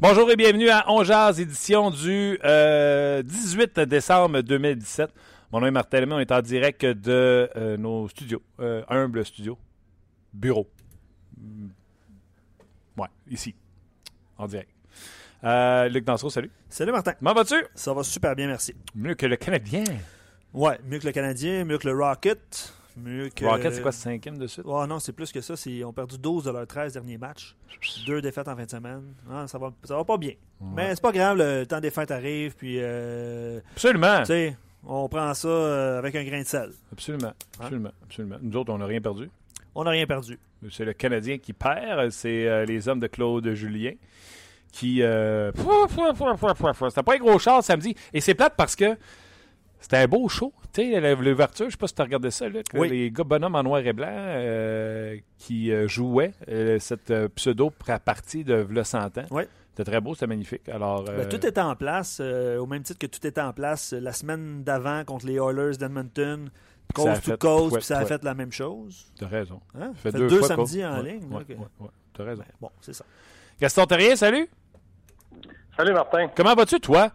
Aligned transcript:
Bonjour 0.00 0.30
et 0.30 0.36
bienvenue 0.36 0.68
à 0.68 0.84
On 0.86 1.02
Jazz, 1.02 1.40
édition 1.40 1.90
du 1.90 2.38
euh, 2.44 3.20
18 3.20 3.80
décembre 3.80 4.42
2017. 4.42 5.10
Mon 5.50 5.58
nom 5.58 5.66
est 5.66 5.72
Martin 5.72 5.98
Lemay, 5.98 6.14
on 6.14 6.20
est 6.20 6.30
en 6.30 6.40
direct 6.40 6.86
de 6.86 7.50
euh, 7.56 7.76
nos 7.76 8.06
studios, 8.06 8.40
euh, 8.60 8.84
humble 8.88 9.24
studio, 9.24 9.58
bureau. 10.32 10.70
Mm. 11.36 11.66
Ouais, 12.96 13.08
ici, 13.28 13.56
en 14.36 14.46
direct. 14.46 14.70
Euh, 15.42 15.88
Luc 15.88 16.04
Dansereau, 16.04 16.30
salut. 16.30 16.52
Salut 16.68 16.92
Martin. 16.92 17.14
Comment 17.14 17.34
vas-tu? 17.34 17.56
Ça 17.74 17.92
va 17.92 18.04
super 18.04 18.36
bien, 18.36 18.46
merci. 18.46 18.76
Mieux 18.94 19.16
que 19.16 19.26
le 19.26 19.34
Canadien. 19.34 19.82
Ouais, 20.54 20.78
mieux 20.84 21.00
que 21.00 21.06
le 21.06 21.12
Canadien, 21.12 21.64
mieux 21.64 21.78
que 21.78 21.88
le 21.88 21.98
Rocket. 21.98 22.72
Mieux 23.02 23.28
que... 23.28 23.44
Rocket, 23.44 23.74
c'est 23.74 23.82
quoi, 23.82 23.92
cinquième 23.92 24.38
de 24.38 24.46
suite? 24.46 24.64
Oh 24.66 24.86
non, 24.86 24.98
c'est 24.98 25.12
plus 25.12 25.32
que 25.32 25.40
ça. 25.40 25.54
Ils 25.66 25.84
ont 25.84 25.92
perdu 25.92 26.18
12 26.18 26.44
de 26.44 26.50
leurs 26.50 26.66
13 26.66 26.92
derniers 26.92 27.18
matchs. 27.18 27.56
Deux 28.06 28.20
défaites 28.20 28.48
en 28.48 28.56
fin 28.56 28.64
de 28.64 28.70
semaine. 28.70 29.14
Ah, 29.30 29.46
ça, 29.46 29.58
va, 29.58 29.72
ça 29.84 29.96
va 29.96 30.04
pas 30.04 30.16
bien. 30.16 30.32
Mais 30.60 30.94
c'est 30.94 31.02
pas 31.02 31.12
grave, 31.12 31.38
le 31.38 31.64
temps 31.64 31.80
des 31.80 31.90
fêtes 31.90 32.10
arrive. 32.10 32.56
Puis, 32.56 32.78
euh, 32.80 33.60
Absolument. 33.72 34.20
tu 34.20 34.26
sais, 34.26 34.56
on 34.84 35.08
prend 35.08 35.32
ça 35.34 35.48
euh, 35.48 35.98
avec 35.98 36.14
un 36.14 36.24
grain 36.24 36.40
de 36.40 36.46
sel. 36.46 36.70
Absolument. 36.92 37.32
Absolument. 37.60 37.92
Absolument. 38.04 38.36
Nous 38.42 38.56
autres, 38.56 38.72
on 38.72 38.78
n'a 38.78 38.86
rien 38.86 39.00
perdu. 39.00 39.30
On 39.74 39.84
n'a 39.84 39.90
rien 39.90 40.06
perdu. 40.06 40.38
C'est 40.70 40.84
le 40.84 40.92
Canadien 40.92 41.38
qui 41.38 41.52
perd. 41.52 42.10
C'est 42.10 42.46
euh, 42.46 42.64
les 42.64 42.88
hommes 42.88 43.00
de 43.00 43.06
Claude 43.06 43.52
Julien 43.54 43.92
qui. 44.72 45.02
Euh... 45.02 45.50
C'était 45.52 47.02
pas 47.02 47.14
un 47.14 47.18
gros 47.18 47.38
char 47.38 47.62
samedi. 47.62 47.94
Et 48.12 48.20
c'est 48.20 48.34
plate 48.34 48.54
parce 48.56 48.76
que 48.76 48.96
c'était 49.80 49.96
un 49.98 50.06
beau 50.06 50.28
show. 50.28 50.52
Tu 50.72 50.92
sais, 50.92 51.14
l'ouverture, 51.16 51.66
je 51.66 51.70
sais 51.72 51.76
pas 51.76 51.86
si 51.88 51.94
tu 51.94 52.02
as 52.02 52.04
regardé 52.04 52.30
ça, 52.30 52.48
là, 52.48 52.60
Oui. 52.74 52.88
les 52.88 53.10
gars 53.10 53.24
bonhommes 53.24 53.54
en 53.54 53.62
noir 53.62 53.80
et 53.80 53.92
blanc 53.92 54.06
euh, 54.10 55.16
qui 55.38 55.72
euh, 55.72 55.88
jouaient 55.88 56.32
euh, 56.48 56.78
cette 56.78 57.10
euh, 57.10 57.28
pseudo-partie 57.28 58.44
de 58.44 58.54
V'là 58.56 58.84
100 58.84 59.18
ans. 59.18 59.24
Oui. 59.30 59.44
C'était 59.70 59.90
très 59.92 60.00
beau, 60.00 60.14
c'était 60.14 60.26
magnifique. 60.26 60.68
Alors, 60.68 61.04
euh, 61.08 61.18
Ben, 61.18 61.28
tout 61.28 61.46
était 61.46 61.60
en 61.60 61.76
place, 61.76 62.18
euh, 62.20 62.58
au 62.58 62.66
même 62.66 62.82
titre 62.82 62.98
que 62.98 63.06
tout 63.06 63.24
était 63.26 63.40
en 63.40 63.52
place 63.52 63.92
euh, 63.92 64.00
la 64.00 64.12
semaine 64.12 64.64
d'avant 64.64 65.04
contre 65.04 65.26
les 65.26 65.34
Oilers 65.36 65.76
d'Edmonton, 65.78 66.50
ça 66.96 67.02
a 67.12 67.20
coast 67.20 67.38
to 67.38 67.64
ouais, 67.70 67.78
puis 67.78 67.82
ça 67.86 67.98
a 67.98 68.04
fait 68.04 68.24
la 68.24 68.34
même 68.34 68.50
chose. 68.50 69.06
T'as 69.18 69.28
raison. 69.28 69.60
Hein? 69.74 69.92
Ça 69.94 70.00
fait 70.02 70.10
Fait 70.12 70.18
deux, 70.18 70.26
deux 70.28 70.38
fois 70.38 70.48
samedis 70.48 70.84
en 70.84 71.02
ouais, 71.02 71.12
ligne. 71.12 71.28
ouais, 71.30 71.44
ouais. 71.80 71.88
T'as 72.12 72.24
raison. 72.24 72.42
Ben, 72.42 72.52
bon, 72.60 72.70
c'est 72.80 72.92
ça. 72.94 73.04
Gaston 73.60 73.86
Terrien, 73.86 74.16
salut. 74.16 74.48
Salut 75.76 75.92
Martin. 75.92 76.28
Comment 76.34 76.54
vas-tu, 76.54 76.80
toi? 76.80 77.12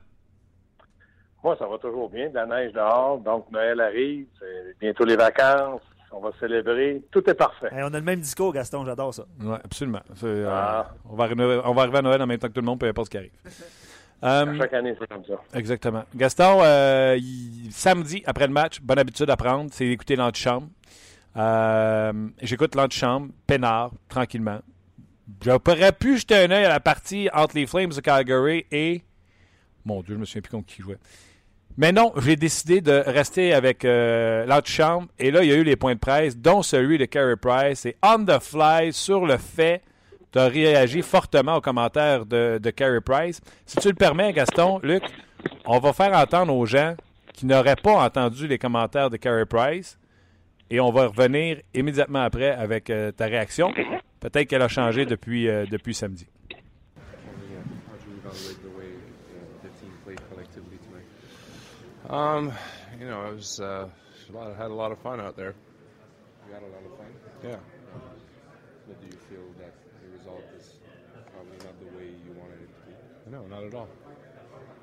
Moi, 1.44 1.56
ça 1.60 1.68
va 1.68 1.78
toujours 1.78 2.10
bien. 2.10 2.30
De 2.30 2.36
la 2.36 2.46
neige 2.46 2.72
dehors, 2.74 3.18
donc 3.20 3.52
Noël 3.52 3.80
arrive, 3.82 4.26
c'est 4.40 4.78
bientôt 4.80 5.04
les 5.06 5.16
vacances, 5.18 5.82
on 6.12 6.20
va 6.22 6.30
célébrer. 6.40 7.02
Tout 7.12 7.28
est 7.30 7.34
parfait. 7.34 7.68
Hey, 7.72 7.84
on 7.84 7.88
a 7.94 8.00
le 8.00 8.02
même 8.02 8.20
discours, 8.22 8.54
Gaston, 8.54 8.86
j'adore 8.86 9.14
ça. 9.14 9.26
Oui, 9.42 9.56
absolument. 9.64 10.02
Euh, 10.24 10.48
Ah. 10.50 10.92
on, 11.10 11.16
va 11.16 11.26
arriver, 11.26 11.62
on 11.66 11.74
va 11.74 11.82
arriver 11.82 11.98
à 11.98 12.02
Noël 12.02 12.22
en 12.22 12.28
même 12.28 12.38
temps 12.40 12.48
que 12.48 12.54
tout 12.54 12.62
le 12.62 12.66
monde, 12.66 12.80
peu 12.80 12.88
importe 12.88 13.08
ce 13.08 13.12
qui 13.12 13.18
arrive. 13.18 13.32
Euh, 14.26 14.58
Chaque 14.58 14.72
année, 14.74 14.96
c'est 14.98 15.10
comme 15.10 15.26
ça. 15.26 15.34
exactement. 15.54 16.06
Gaston, 16.16 16.60
euh, 16.62 17.18
il- 17.20 17.74
samedi, 17.74 18.24
après 18.26 18.48
le 18.48 18.54
match, 18.54 18.80
bonne 18.80 18.98
habitude 18.98 19.30
à 19.30 19.36
prendre, 19.36 19.70
c'est 19.74 19.86
d'écouter 19.86 20.16
l'antichambre. 20.16 20.70
Euh, 21.36 22.14
J'écoute 22.42 22.74
l'antichambre, 22.76 23.34
peinard, 23.46 23.92
tranquillement. 24.08 24.60
J'aurais 25.44 25.92
pu 25.92 26.18
jeter 26.20 26.36
un 26.38 26.52
œil 26.52 26.64
à 26.64 26.70
la 26.70 26.80
partie 26.80 27.28
entre 27.34 27.56
les 27.58 27.66
Flames 27.68 27.90
de 27.90 28.00
Calgary 28.00 28.66
et... 28.72 29.04
Mon 29.84 30.02
Dieu, 30.02 30.14
je 30.16 30.20
me 30.22 30.24
souviens 30.24 30.42
plus 30.42 30.52
contre 30.52 30.68
qui 30.68 30.82
jouait. 30.82 31.00
Mais 31.78 31.92
non, 31.92 32.14
j'ai 32.18 32.36
décidé 32.36 32.82
de 32.82 32.92
rester 32.92 33.54
avec 33.54 33.84
euh, 33.84 34.46
l'antichambre. 34.46 35.08
Et 35.18 35.32
là, 35.32 35.44
il 35.44 35.50
y 35.50 35.54
a 35.54 35.56
eu 35.56 35.64
les 35.64 35.76
points 35.76 35.96
de 35.96 36.00
presse, 36.00 36.38
dont 36.38 36.62
celui 36.62 36.98
de 36.98 37.06
Carey 37.06 37.36
Price. 37.36 37.86
Et 37.86 37.96
on 38.04 38.24
the 38.24 38.40
fly, 38.40 38.94
sur 38.94 39.26
le 39.26 39.38
fait, 39.38 39.82
tu 40.32 40.40
as 40.40 40.48
réagi 40.48 41.02
fortement 41.02 41.58
aux 41.58 41.62
commentaires 41.62 42.26
de, 42.26 42.60
de 42.62 43.00
Price. 43.00 43.42
Si 43.66 43.78
tu 43.78 43.88
le 43.88 43.96
permets, 43.96 44.34
Gaston, 44.34 44.80
Luc, 44.84 45.04
on 45.66 45.80
va 45.80 45.94
faire 45.94 46.14
entendre 46.14 46.56
aux 46.56 46.66
gens 46.66 46.96
qui 47.34 47.48
n'auraient 47.48 47.76
pas 47.76 48.04
entendu 48.04 48.48
les 48.48 48.60
commentaires 48.60 49.10
de 49.10 49.18
Carey 49.18 49.46
Price. 49.46 49.98
Et 50.70 50.80
on 50.80 50.92
va 50.92 51.08
revenir 51.08 51.58
immédiatement 51.74 52.22
après 52.22 52.52
avec 52.52 52.90
euh, 52.90 53.12
ta 53.12 53.26
réaction. 53.26 53.74
Peut-être 54.20 54.48
qu'elle 54.48 54.62
a 54.62 54.68
changé 54.68 55.06
depuis, 55.06 55.48
euh, 55.50 55.66
depuis 55.70 55.94
samedi. 55.94 56.28
Um, 62.14 62.54
you 63.00 63.08
know, 63.08 63.22
I 63.22 63.32
was 63.32 63.60
uh, 63.60 63.90
a 64.30 64.32
lot. 64.32 64.56
Had 64.56 64.70
a 64.70 64.74
lot 64.76 64.92
of 64.92 65.00
fun 65.00 65.20
out 65.20 65.36
there. 65.36 65.56
You 66.48 66.54
had 66.54 66.62
a 66.62 66.68
lot 66.68 66.86
of 66.86 66.96
fun. 66.96 67.08
Yeah. 67.44 67.58
But 68.88 69.02
do 69.02 69.08
you 69.08 69.18
feel 69.30 69.42
that 69.58 69.74
the 70.04 70.16
result 70.16 70.44
is 70.56 70.76
probably 71.34 71.58
not 71.66 71.80
the 71.80 71.98
way 71.98 72.14
you 72.24 72.34
wanted 72.38 72.62
it 72.62 72.70
to 72.70 72.82
be? 72.86 73.32
No, 73.32 73.48
not 73.48 73.64
at 73.64 73.74
all. 73.74 73.90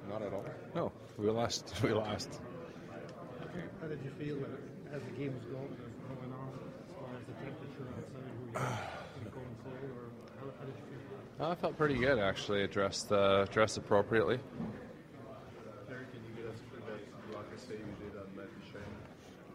Not 0.09 0.23
at 0.23 0.33
all. 0.33 0.45
No, 0.75 0.91
we 1.19 1.31
lost. 1.31 1.73
We 1.85 1.93
lost. 1.93 2.41
Okay. 3.45 3.62
How 3.81 3.87
did 3.87 4.01
you 4.03 4.11
feel 4.19 4.39
as 4.93 5.01
the 5.01 5.11
game 5.12 5.33
was 5.33 5.45
going, 5.45 5.69
going 5.71 6.33
on, 6.33 6.51
as 6.85 6.95
far 6.97 7.15
as 7.15 7.25
the 7.29 7.33
temperature 7.35 7.87
outside? 7.97 8.27
Were 8.43 9.23
you 9.23 9.31
going 9.31 9.57
cold, 9.62 9.91
or 9.95 10.11
how, 10.41 10.47
how 10.59 10.65
did 10.67 10.75
you 10.75 10.99
feel? 11.39 11.47
Uh, 11.47 11.51
I 11.51 11.55
felt 11.55 11.79
pretty 11.79 11.95
good 11.95 12.19
actually. 12.19 12.67
Dressed 12.67 13.12
uh, 13.12 13.45
dressed 13.45 13.79
appropriately. 13.79 14.41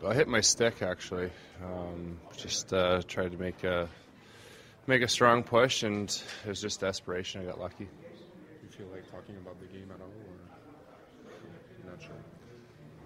I 0.04 0.14
hit 0.14 0.28
my 0.28 0.42
stick 0.42 0.82
actually. 0.82 1.32
Um, 1.64 2.18
just 2.36 2.74
uh, 2.74 3.02
tried 3.08 3.32
to 3.32 3.38
make 3.38 3.64
a 3.64 3.88
make 4.88 5.02
a 5.02 5.08
strong 5.08 5.44
push, 5.44 5.84
and 5.84 6.10
it 6.46 6.48
was 6.48 6.62
just 6.62 6.80
desperation. 6.80 7.42
I 7.42 7.46
got 7.46 7.60
lucky. 7.60 7.86
Do 7.86 7.90
you 8.64 8.70
feel 8.70 8.88
like 8.94 9.10
talking 9.12 9.36
about 9.38 9.60
the 9.60 9.68
game 9.68 9.90
at 9.94 10.02
all, 10.02 10.12
or 11.86 11.92
not 11.92 12.02
sure? 12.02 12.12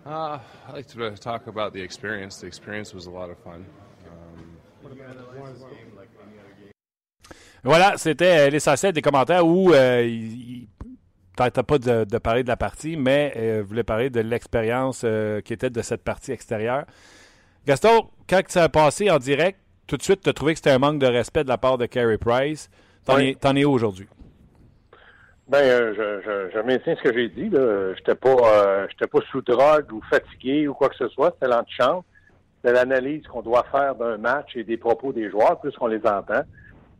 Uh, 0.05 0.39
I 0.67 0.71
like 0.71 0.87
to 0.87 1.11
talk 1.17 1.47
about 1.47 1.73
the 1.73 1.81
experience. 1.81 2.39
The 2.41 2.47
experience 2.47 2.93
was 2.93 3.05
a 3.05 3.11
lot 3.11 3.29
of 3.29 3.37
fun. 3.39 3.65
Um, 4.07 4.57
What 4.81 4.93
about 4.93 5.15
it 5.15 5.39
was? 5.39 5.63
Voilà, 7.63 7.97
c'était 7.97 8.47
euh, 8.47 8.49
l'essentiel 8.49 8.93
des 8.93 9.01
commentaires 9.01 9.45
où 9.45 9.73
euh, 9.73 10.01
il, 10.01 10.69
tentait 11.45 11.63
pas 11.63 11.77
de, 11.77 12.03
de 12.03 12.17
parler 12.17 12.43
de 12.43 12.47
la 12.47 12.57
partie, 12.57 12.97
mais 12.97 13.33
euh, 13.37 13.63
voulait 13.65 13.83
parler 13.83 14.09
de 14.09 14.19
l'expérience 14.21 15.01
euh, 15.05 15.41
qui 15.41 15.53
était 15.53 15.69
de 15.69 15.81
cette 15.81 16.03
partie 16.03 16.31
extérieure. 16.31 16.85
Gaston, 17.65 18.09
quand 18.29 18.41
ça 18.47 18.63
a 18.63 18.69
passé 18.69 19.09
en 19.09 19.17
direct, 19.17 19.59
tout 19.87 19.97
de 19.97 20.03
suite, 20.03 20.21
tu 20.21 20.29
as 20.29 20.33
trouvé 20.33 20.53
que 20.53 20.59
c'était 20.59 20.71
un 20.71 20.79
manque 20.79 20.99
de 20.99 21.07
respect 21.07 21.43
de 21.43 21.49
la 21.49 21.57
part 21.57 21.77
de 21.77 21.85
Carey 21.85 22.17
Price. 22.17 22.69
T'en 23.05 23.15
Oui. 23.15 23.37
es, 23.55 23.65
où 23.65 23.71
aujourd'hui? 23.71 24.07
Ben, 25.47 25.57
euh, 25.63 25.93
je, 25.97 26.21
je, 26.25 26.51
je 26.53 26.59
maintiens 26.63 26.95
ce 26.95 27.01
que 27.01 27.13
j'ai 27.13 27.27
dit. 27.29 27.49
là. 27.49 27.93
J'étais 27.95 28.13
pas, 28.15 28.29
euh, 28.29 28.87
j'étais 28.91 29.07
pas 29.07 29.19
sous 29.31 29.41
drogue 29.41 29.91
ou 29.91 30.01
fatigué 30.09 30.67
ou 30.67 30.73
quoi 30.75 30.89
que 30.89 30.95
ce 30.95 31.07
soit. 31.09 31.31
C'était 31.33 31.51
l'antichambre. 31.51 32.03
C'est 32.63 32.71
l'analyse 32.73 33.25
qu'on 33.27 33.41
doit 33.41 33.65
faire 33.71 33.95
d'un 33.95 34.17
match 34.17 34.55
et 34.55 34.63
des 34.63 34.77
propos 34.77 35.11
des 35.13 35.29
joueurs, 35.31 35.59
plus 35.59 35.71
qu'on 35.75 35.87
les 35.87 36.05
entend. 36.05 36.43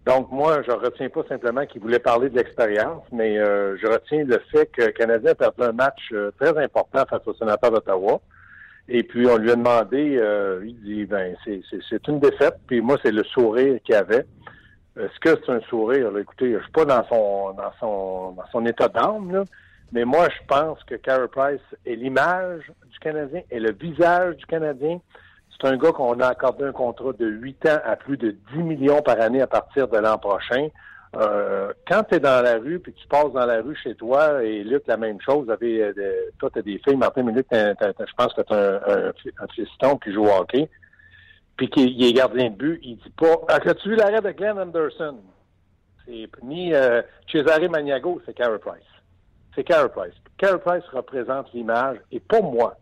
Donc, 0.10 0.32
moi, 0.32 0.64
je 0.66 0.72
retiens 0.72 1.08
pas 1.10 1.22
simplement 1.30 1.68
qu'il 1.68 1.82
voulait 1.82 2.00
parler 2.00 2.32
de 2.32 2.36
l'expérience, 2.36 3.04
mais 3.12 3.38
euh, 3.38 3.78
je 3.78 3.86
retiens 3.86 4.24
le 4.24 4.40
fait 4.52 4.66
que 4.66 4.82
le 4.86 4.92
Canadien 4.92 5.34
a 5.34 5.36
perdu 5.36 5.62
un 5.62 5.72
match 5.72 6.10
euh, 6.14 6.32
très 6.40 6.58
important 6.58 7.06
face 7.08 7.22
au 7.28 7.36
sénateur 7.36 7.70
d'Ottawa. 7.70 8.20
Et 8.88 9.04
puis, 9.04 9.28
on 9.28 9.38
lui 9.38 9.52
a 9.52 9.56
demandé, 9.56 10.18
euh, 10.18 10.64
il 10.66 10.82
dit, 10.82 11.06
ben, 11.06 11.36
c'est, 11.46 12.08
une 12.08 12.20
défaite. 12.20 12.56
Puis 12.66 12.82
moi, 12.82 12.98
c'est 13.04 13.12
le 13.12 13.24
sourire 13.24 13.78
qu'il 13.84 13.94
avait. 13.94 14.26
Est-ce 15.00 15.20
que 15.20 15.40
c'est 15.46 15.52
un 15.52 15.62
sourire? 15.70 16.18
Écoutez, 16.18 16.54
je 16.54 16.64
suis 16.64 16.72
pas 16.72 16.86
dans 16.86 17.08
son 17.08 17.54
dans 17.54 17.72
son 17.80 18.32
dans 18.32 18.48
son 18.52 18.66
état 18.66 18.88
d'âme, 18.88 19.46
mais 19.92 20.06
moi, 20.06 20.28
je 20.30 20.48
pense 20.48 20.84
que 20.86 20.96
Carey 20.96 21.28
Price 21.32 21.62
est 21.86 21.96
l'image 21.96 22.64
du 22.92 22.98
Canadien, 22.98 23.42
est 23.52 23.60
le 23.60 23.74
visage 23.74 24.38
du 24.38 24.46
Canadien. 24.48 25.00
C'est 25.60 25.68
un 25.68 25.78
gars 25.78 25.92
qu'on 25.92 26.20
a 26.20 26.28
accordé 26.28 26.64
un 26.64 26.72
contrat 26.72 27.12
de 27.14 27.26
8 27.26 27.66
ans 27.68 27.80
à 27.84 27.96
plus 27.96 28.18
de 28.18 28.32
10 28.54 28.60
millions 28.60 29.02
par 29.02 29.20
année 29.20 29.42
à 29.42 29.48
partir 29.48 29.88
de 29.88 29.98
l'an 29.98 30.18
prochain. 30.18 30.70
euh, 31.16 31.74
quand 31.88 32.04
tu 32.04 32.16
es 32.16 32.20
dans 32.20 32.44
la 32.44 32.60
rue, 32.60 32.80
puis 32.80 32.94
tu 32.94 33.08
passes 33.08 33.34
dans 33.34 33.46
la 33.46 33.62
rue 33.62 33.76
chez 33.76 33.96
toi, 33.96 34.44
et 34.44 34.64
Luc, 34.64 34.84
la 34.88 34.96
même 34.96 35.20
chose, 35.20 35.48
euh, 35.50 36.14
toi, 36.38 36.50
tu 36.54 36.60
as 36.60 36.62
des 36.62 36.80
filles, 36.86 36.98
Martin 36.98 37.24
Minute, 37.24 37.48
je 37.52 38.14
pense 38.16 38.34
que 38.34 38.42
tu 38.42 38.54
un, 38.54 39.10
un, 39.10 39.48
fiston 39.54 39.98
qui 39.98 40.14
joue 40.14 40.26
au 40.26 40.32
hockey, 40.32 40.70
puis 41.58 41.70
qui 41.70 42.08
est 42.08 42.14
gardien 42.14 42.52
de 42.52 42.56
but, 42.56 42.80
il 42.84 42.98
dit 42.98 43.14
pas 43.18 43.42
ah, 43.50 43.56
As-tu 43.66 43.90
vu 43.90 43.96
l'arrêt 43.96 44.22
de 44.22 44.32
Glenn 44.32 44.60
Anderson? 44.60 45.18
Ni 46.44 46.74
euh, 46.74 47.02
Cesare 47.32 47.70
Magnago, 47.70 48.22
c'est 48.26 48.34
Carey 48.34 48.58
Price. 48.60 48.82
C'est 49.56 49.64
Carey 49.64 49.90
Price. 49.90 50.14
Carey 50.38 50.60
Price 50.60 50.84
représente 50.94 51.52
l'image, 51.54 51.98
et 52.12 52.20
pour 52.20 52.50
moi, 52.52 52.78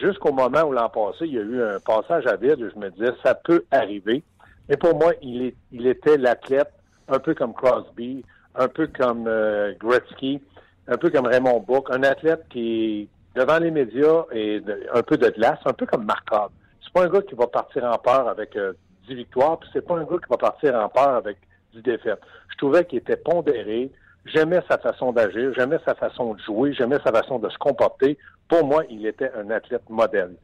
jusqu'au 0.00 0.32
moment 0.32 0.62
où 0.62 0.72
l'an 0.72 0.88
passé, 0.88 1.26
il 1.26 1.34
y 1.34 1.38
a 1.38 1.42
eu 1.42 1.62
un 1.62 1.80
passage 1.80 2.26
à 2.26 2.36
vide, 2.36 2.70
je 2.74 2.78
me 2.78 2.90
disais, 2.90 3.12
ça 3.22 3.34
peut 3.34 3.64
arriver. 3.70 4.22
Mais 4.68 4.76
pour 4.76 4.96
moi, 4.96 5.12
il, 5.22 5.54
était 5.86 6.16
l'athlète 6.16 6.72
un 7.08 7.18
peu 7.18 7.34
comme 7.34 7.54
Crosby, 7.54 8.24
un 8.54 8.68
peu 8.68 8.88
comme 8.88 9.26
euh, 9.28 9.72
Gretzky, 9.78 10.40
un 10.88 10.96
peu 10.96 11.10
comme 11.10 11.26
Raymond 11.26 11.60
Book, 11.60 11.88
un 11.90 12.02
athlète 12.02 12.44
qui, 12.50 13.08
devant 13.34 13.58
les 13.58 13.70
médias, 13.70 14.24
est 14.32 14.62
un 14.92 15.02
peu 15.02 15.16
de 15.16 15.28
glace, 15.30 15.58
un 15.64 15.72
peu 15.72 15.86
comme 15.86 16.04
Markov. 16.04 16.50
C'est 16.82 16.92
pas 16.92 17.04
un 17.04 17.08
gars 17.08 17.22
qui 17.22 17.34
va 17.34 17.46
partir 17.46 17.84
en 17.84 17.98
peur 17.98 18.28
avec 18.28 18.52
10 18.52 18.58
euh, 18.58 18.74
victoires, 19.14 19.58
puis 19.58 19.68
c'est 19.72 19.86
pas 19.86 19.94
un 19.94 20.04
gars 20.04 20.16
qui 20.16 20.30
va 20.30 20.36
partir 20.36 20.74
en 20.74 20.88
peur 20.88 21.10
avec 21.10 21.38
10 21.74 21.82
défaites. 21.82 22.20
Je 22.50 22.56
trouvais 22.56 22.84
qu'il 22.84 22.98
était 22.98 23.16
pondéré, 23.16 23.90
j'aimais 24.24 24.62
sa 24.68 24.78
façon 24.78 25.12
d'agir, 25.12 25.52
j'aimais 25.54 25.78
sa 25.84 25.94
façon 25.94 26.34
de 26.34 26.40
jouer, 26.40 26.72
j'aimais 26.72 26.98
sa 27.04 27.12
façon 27.12 27.38
de 27.38 27.48
se 27.48 27.58
comporter. 27.58 28.18
Pour 28.48 28.64
moi, 28.66 28.84
il 28.88 29.06
était 29.06 29.30
un 29.32 29.50
athlète 29.50 29.88
modèle. 29.88 30.36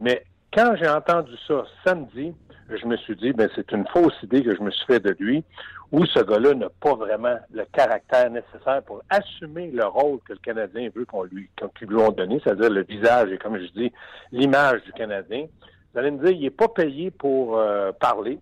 Mais 0.00 0.24
quand 0.52 0.74
j'ai 0.76 0.88
entendu 0.88 1.32
ça 1.46 1.64
samedi, 1.84 2.34
je 2.70 2.86
me 2.86 2.96
suis 2.96 3.16
dit, 3.16 3.32
ben, 3.32 3.48
c'est 3.54 3.70
une 3.72 3.86
fausse 3.88 4.14
idée 4.22 4.42
que 4.42 4.54
je 4.54 4.62
me 4.62 4.70
suis 4.70 4.86
fait 4.86 5.00
de 5.00 5.14
lui, 5.18 5.44
où 5.92 6.04
ce 6.06 6.20
gars-là 6.20 6.54
n'a 6.54 6.68
pas 6.80 6.94
vraiment 6.94 7.36
le 7.52 7.64
caractère 7.72 8.30
nécessaire 8.30 8.82
pour 8.84 9.02
assumer 9.10 9.70
le 9.70 9.84
rôle 9.84 10.18
que 10.26 10.32
le 10.32 10.38
Canadien 10.38 10.88
veut 10.94 11.04
qu'on 11.04 11.24
lui, 11.24 11.48
qu'on 11.58 11.70
lui 11.86 11.96
ont 11.96 12.10
donné, 12.10 12.40
c'est-à-dire 12.42 12.70
le 12.70 12.82
visage 12.82 13.30
et, 13.30 13.38
comme 13.38 13.58
je 13.58 13.66
dis, 13.72 13.92
l'image 14.32 14.82
du 14.84 14.92
Canadien. 14.92 15.46
Vous 15.92 16.00
allez 16.00 16.10
me 16.10 16.24
dire, 16.24 16.34
il 16.36 16.42
n'est 16.42 16.50
pas 16.50 16.68
payé 16.68 17.10
pour 17.10 17.58
euh, 17.58 17.92
parler. 17.92 18.38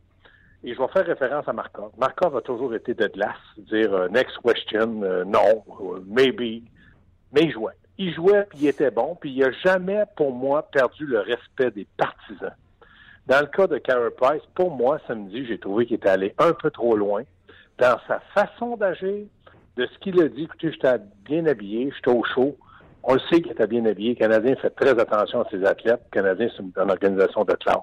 Et 0.65 0.75
je 0.75 0.79
vais 0.79 0.89
faire 0.89 1.05
référence 1.05 1.49
à 1.49 1.53
Markov. 1.53 1.91
Markov 1.99 2.37
a 2.37 2.41
toujours 2.41 2.75
été 2.75 2.95
de 2.95 3.07
glace, 3.09 3.37
dire 3.59 3.93
euh, 3.93 4.09
next 4.09 4.39
question, 4.39 5.03
euh, 5.03 5.25
non, 5.25 5.65
maybe. 6.07 6.63
Mais 7.33 7.43
il 7.43 7.53
jouait. 7.53 7.73
Il 7.99 8.13
jouait, 8.15 8.47
puis 8.49 8.61
il 8.63 8.69
était 8.69 8.91
bon, 8.91 9.17
puis 9.21 9.33
il 9.33 9.41
n'a 9.41 9.53
jamais, 9.65 10.05
pour 10.17 10.33
moi, 10.33 10.63
perdu 10.63 11.07
le 11.07 11.21
respect 11.21 11.71
des 11.71 11.87
partisans. 11.97 12.55
Dans 13.27 13.41
le 13.41 13.47
cas 13.47 13.67
de 13.67 13.79
Carey 13.79 14.11
Price, 14.17 14.43
pour 14.55 14.71
moi, 14.71 14.99
samedi, 15.07 15.47
j'ai 15.47 15.59
trouvé 15.59 15.87
qu'il 15.87 15.97
était 15.97 16.09
allé 16.09 16.35
un 16.39 16.53
peu 16.53 16.71
trop 16.71 16.97
loin 16.97 17.23
dans 17.79 17.99
sa 18.09 18.21
façon 18.35 18.77
d'agir, 18.77 19.27
de 19.77 19.87
ce 19.87 19.99
qu'il 19.99 20.21
a 20.21 20.29
dit. 20.29 20.45
Écoutez, 20.45 20.73
j'étais 20.73 20.99
bien 21.25 21.47
habillé, 21.47 21.93
j'étais 21.95 22.11
au 22.11 22.25
chaud. 22.25 22.57
On 23.05 23.15
le 23.15 23.21
sait 23.31 23.41
qu'il 23.41 23.53
était 23.53 23.67
bien 23.67 23.85
habillé. 23.87 24.11
Le 24.11 24.15
Canadien 24.17 24.55
fait 24.57 24.71
très 24.71 24.99
attention 24.99 25.43
à 25.43 25.51
ses 25.51 25.65
athlètes. 25.65 26.01
Le 26.13 26.21
Canadien, 26.21 26.49
c'est 26.57 26.63
une, 26.63 26.91
organisation 26.91 27.45
de 27.45 27.55
classe. 27.55 27.79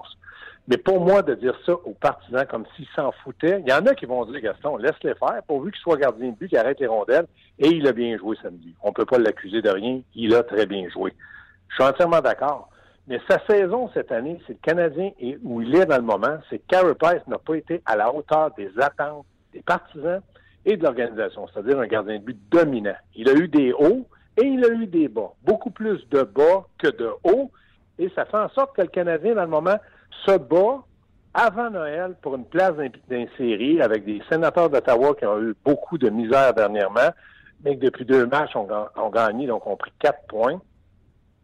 Mais 0.70 0.76
pour 0.76 1.00
moi, 1.00 1.20
de 1.22 1.34
dire 1.34 1.58
ça 1.66 1.72
aux 1.72 1.96
partisans 2.00 2.46
comme 2.46 2.64
s'ils 2.76 2.86
s'en 2.94 3.10
foutaient, 3.10 3.60
il 3.66 3.68
y 3.68 3.72
en 3.72 3.84
a 3.86 3.94
qui 3.96 4.06
vont 4.06 4.24
dire, 4.26 4.40
Gaston, 4.40 4.76
laisse-les 4.76 5.16
faire, 5.16 5.42
pourvu 5.48 5.72
qu'il 5.72 5.80
soit 5.80 5.96
gardien 5.96 6.28
de 6.28 6.36
but, 6.36 6.48
qu'il 6.48 6.58
arrête 6.58 6.78
les 6.78 6.86
rondelles, 6.86 7.26
et 7.58 7.66
il 7.66 7.88
a 7.88 7.92
bien 7.92 8.16
joué 8.16 8.36
samedi. 8.40 8.72
On 8.84 8.90
ne 8.90 8.94
peut 8.94 9.04
pas 9.04 9.18
l'accuser 9.18 9.62
de 9.62 9.68
rien, 9.68 10.00
il 10.14 10.32
a 10.32 10.44
très 10.44 10.66
bien 10.66 10.88
joué. 10.88 11.12
Je 11.70 11.74
suis 11.74 11.82
entièrement 11.82 12.20
d'accord. 12.20 12.70
Mais 13.08 13.20
sa 13.28 13.44
saison 13.48 13.90
cette 13.92 14.12
année, 14.12 14.40
c'est 14.46 14.52
le 14.52 14.58
Canadien 14.62 15.10
et 15.18 15.36
où 15.42 15.60
il 15.60 15.74
est 15.74 15.86
dans 15.86 15.96
le 15.96 16.02
moment, 16.02 16.38
c'est 16.48 16.60
que 16.64 16.92
Price 16.92 17.26
n'a 17.26 17.38
pas 17.38 17.54
été 17.56 17.82
à 17.84 17.96
la 17.96 18.14
hauteur 18.14 18.52
des 18.56 18.70
attentes 18.80 19.26
des 19.52 19.62
partisans 19.62 20.20
et 20.64 20.76
de 20.76 20.84
l'organisation, 20.84 21.48
c'est-à-dire 21.48 21.80
un 21.80 21.88
gardien 21.88 22.20
de 22.20 22.24
but 22.24 22.38
dominant. 22.48 22.94
Il 23.16 23.28
a 23.28 23.32
eu 23.32 23.48
des 23.48 23.72
hauts 23.72 24.06
et 24.36 24.46
il 24.46 24.64
a 24.64 24.68
eu 24.68 24.86
des 24.86 25.08
bas. 25.08 25.32
Beaucoup 25.42 25.70
plus 25.70 26.08
de 26.10 26.22
bas 26.22 26.68
que 26.78 26.86
de 26.86 27.10
hauts. 27.24 27.50
Et 27.98 28.08
ça 28.14 28.24
fait 28.24 28.36
en 28.36 28.48
sorte 28.50 28.76
que 28.76 28.82
le 28.82 28.88
Canadien, 28.88 29.34
dans 29.34 29.42
le 29.42 29.48
moment, 29.48 29.76
se 30.24 30.36
bat 30.36 30.82
avant 31.34 31.70
Noël 31.70 32.16
pour 32.22 32.34
une 32.34 32.44
place 32.44 32.74
d'insérie 33.08 33.80
avec 33.80 34.04
des 34.04 34.20
sénateurs 34.28 34.68
d'Ottawa 34.68 35.14
qui 35.14 35.26
ont 35.26 35.40
eu 35.40 35.54
beaucoup 35.64 35.96
de 35.96 36.08
misère 36.10 36.54
dernièrement, 36.54 37.10
mais 37.64 37.76
que 37.76 37.84
depuis 37.84 38.04
deux 38.04 38.26
matchs 38.26 38.56
ont, 38.56 39.10
gagné, 39.10 39.46
donc 39.46 39.66
ont 39.66 39.76
pris 39.76 39.92
quatre 39.98 40.26
points. 40.28 40.60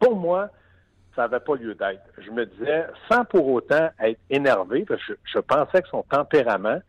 Pour 0.01 0.17
moi, 0.17 0.49
ça 1.15 1.23
n'avait 1.23 1.41
pas 1.41 1.55
lieu 1.55 1.75
d'être. 1.75 2.03
Je 2.19 2.31
me 2.31 2.45
disais, 2.47 2.87
sans 3.11 3.25
pour 3.25 3.47
autant 3.49 3.89
être 4.01 4.21
énervé, 4.29 4.85
parce 4.87 5.05
que 5.05 5.15
je, 5.25 5.39
pensais 5.39 5.83
que 5.83 5.89
son 5.89 6.03
tempérament 6.03 6.81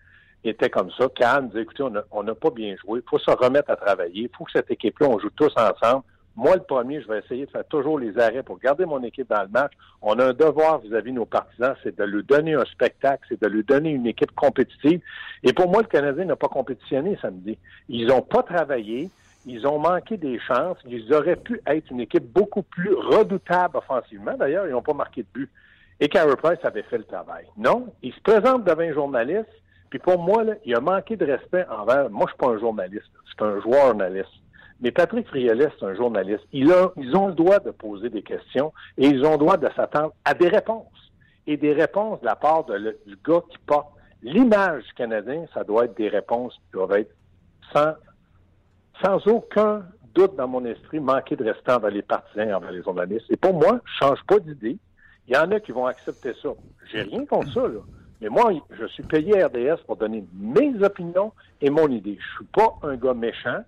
était 0.44 0.70
comme 0.70 0.90
ça, 0.92 1.08
calme, 1.16 1.50
disait, 1.50 1.62
écoutez, 1.62 1.84
on 2.12 2.24
n'a 2.24 2.36
pas 2.36 2.50
bien 2.50 2.76
joué, 2.78 3.02
il 3.04 3.10
faut 3.10 3.20
se 3.20 3.32
remettre 3.32 3.70
à 3.70 3.76
travailler, 3.76 4.24
il 4.24 4.30
faut 4.36 4.46
que 4.46 4.52
cette 4.54 4.72
équipe-là, 4.72 5.08
on 5.08 5.20
joue 5.20 5.30
tous 5.36 5.54
ensemble. 5.56 6.04
Moi, 6.38 6.56
le 6.56 6.62
premier, 6.62 7.02
je 7.02 7.08
vais 7.08 7.18
essayer 7.18 7.48
de 7.48 7.52
faire 7.52 7.66
toujours 7.66 7.98
les 7.98 8.16
arrêts 8.20 8.44
pour 8.44 8.60
garder 8.60 8.86
mon 8.86 9.02
équipe 9.02 9.28
dans 9.28 9.42
le 9.42 9.48
match. 9.48 9.72
On 10.04 10.20
a 10.20 10.26
un 10.26 10.34
devoir 10.34 10.78
vis-à-vis 10.78 11.12
de 11.12 11.16
nos 11.16 11.26
partisans, 11.26 11.76
c'est 11.82 11.98
de 11.98 12.04
lui 12.04 12.24
donner 12.24 12.54
un 12.54 12.66
spectacle, 12.66 13.26
c'est 13.28 13.42
de 13.42 13.48
lui 13.48 13.64
donner 13.64 13.90
une 13.90 14.06
équipe 14.06 14.32
compétitive. 14.36 15.02
Et 15.42 15.52
pour 15.52 15.68
moi, 15.68 15.82
le 15.82 15.88
Canadien 15.88 16.26
n'a 16.26 16.36
pas 16.36 16.48
compétitionné 16.48 17.18
samedi. 17.24 17.58
Ils 17.90 18.06
n'ont 18.06 18.22
pas 18.22 18.44
travaillé. 18.44 19.10
Ils 19.48 19.66
ont 19.66 19.80
manqué 19.80 20.18
des 20.18 20.40
chances. 20.40 20.78
Ils 20.86 21.12
auraient 21.12 21.38
pu 21.38 21.60
être 21.66 21.90
une 21.90 22.02
équipe 22.02 22.32
beaucoup 22.32 22.62
plus 22.62 22.94
redoutable 22.94 23.78
offensivement. 23.78 24.38
D'ailleurs, 24.38 24.68
ils 24.68 24.74
n'ont 24.74 24.84
pas 24.84 24.94
marqué 24.94 25.24
de 25.24 25.28
but. 25.34 25.50
Et 26.00 26.08
Carey 26.08 26.36
Price 26.36 26.60
avait 26.64 26.84
fait 26.84 27.00
le 27.00 27.06
travail. 27.06 27.48
Non, 27.58 27.88
il 28.04 28.14
se 28.14 28.20
présente 28.22 28.64
devant 28.64 28.84
un 28.84 28.94
journaliste. 28.94 29.50
Puis 29.90 29.98
pour 29.98 30.20
moi, 30.20 30.44
il 30.66 30.76
a 30.76 30.82
manqué 30.82 31.16
de 31.16 31.26
respect 31.26 31.66
envers. 31.68 32.12
Moi, 32.12 32.26
je 32.28 32.34
suis 32.34 32.38
pas 32.38 32.54
un 32.54 32.60
journaliste. 32.60 33.10
C'est 33.32 33.44
un 33.44 33.60
joueur 33.62 33.88
journaliste. 33.88 34.30
Mais 34.82 34.92
Patrick 34.92 35.28
Friolet, 35.28 35.70
c'est 35.78 35.86
un 35.86 35.96
journaliste. 35.96 36.44
Ils 36.54 36.72
ont 36.72 37.28
le 37.28 37.34
droit 37.34 37.60
de 37.60 37.72
poser 37.72 38.10
des 38.10 38.22
questions 38.22 38.74
et 38.98 39.08
ils 39.08 39.26
ont 39.26 39.32
le 39.32 39.38
droit 39.38 39.58
de 39.58 39.68
s'attendre 39.76 40.14
à 40.24 40.34
des 40.34 40.48
réponses. 40.48 40.86
Et 41.48 41.58
des 41.58 41.74
réponses 41.74 42.20
de 42.22 42.26
la 42.26 42.36
part 42.36 42.66
du 42.66 43.18
gars 43.26 43.42
qui 43.50 43.58
porte 43.66 43.88
l'image 44.22 44.84
Canadien, 44.96 45.46
ça 45.54 45.64
doit 45.64 45.86
être 45.86 45.96
des 45.98 46.10
réponses 46.10 46.54
qui 46.54 46.72
doivent 46.74 46.94
être 46.94 47.14
sans 47.74 47.94
sans 49.04 49.26
aucun 49.28 49.84
doute 50.16 50.36
dans 50.36 50.48
mon 50.48 50.66
esprit, 50.66 51.00
manquer 51.00 51.36
de 51.36 51.44
respect 51.44 51.72
envers 51.74 51.92
les 51.92 52.02
partisans 52.02 52.52
envers 52.56 52.72
les 52.72 52.82
journalistes. 52.82 53.28
Et 53.30 53.38
pour 53.38 53.54
moi, 53.54 53.80
je 53.86 54.06
change 54.06 54.20
pas 54.28 54.40
d'idée. 54.40 54.78
Il 55.28 55.36
y 55.36 55.38
en 55.38 55.52
a 55.52 55.60
qui 55.60 55.72
vont 55.72 55.86
accepter 55.86 56.34
ça. 56.42 56.50
J'ai 56.92 57.04
rien 57.04 57.26
contre 57.26 57.54
ça, 57.54 57.68
là. 57.68 57.80
Mais 58.22 58.30
moi, 58.30 58.52
je 58.72 58.86
suis 58.88 59.04
payé 59.04 59.44
RDS 59.44 59.84
pour 59.86 59.98
donner 59.98 60.26
mes 60.34 60.74
opinions 60.84 61.34
et 61.62 61.70
mon 61.70 61.88
idée. 61.88 62.18
Je 62.20 62.38
suis 62.38 62.46
pas 62.46 62.76
un 62.82 62.96
gars 62.96 63.14
méchant. 63.14 63.60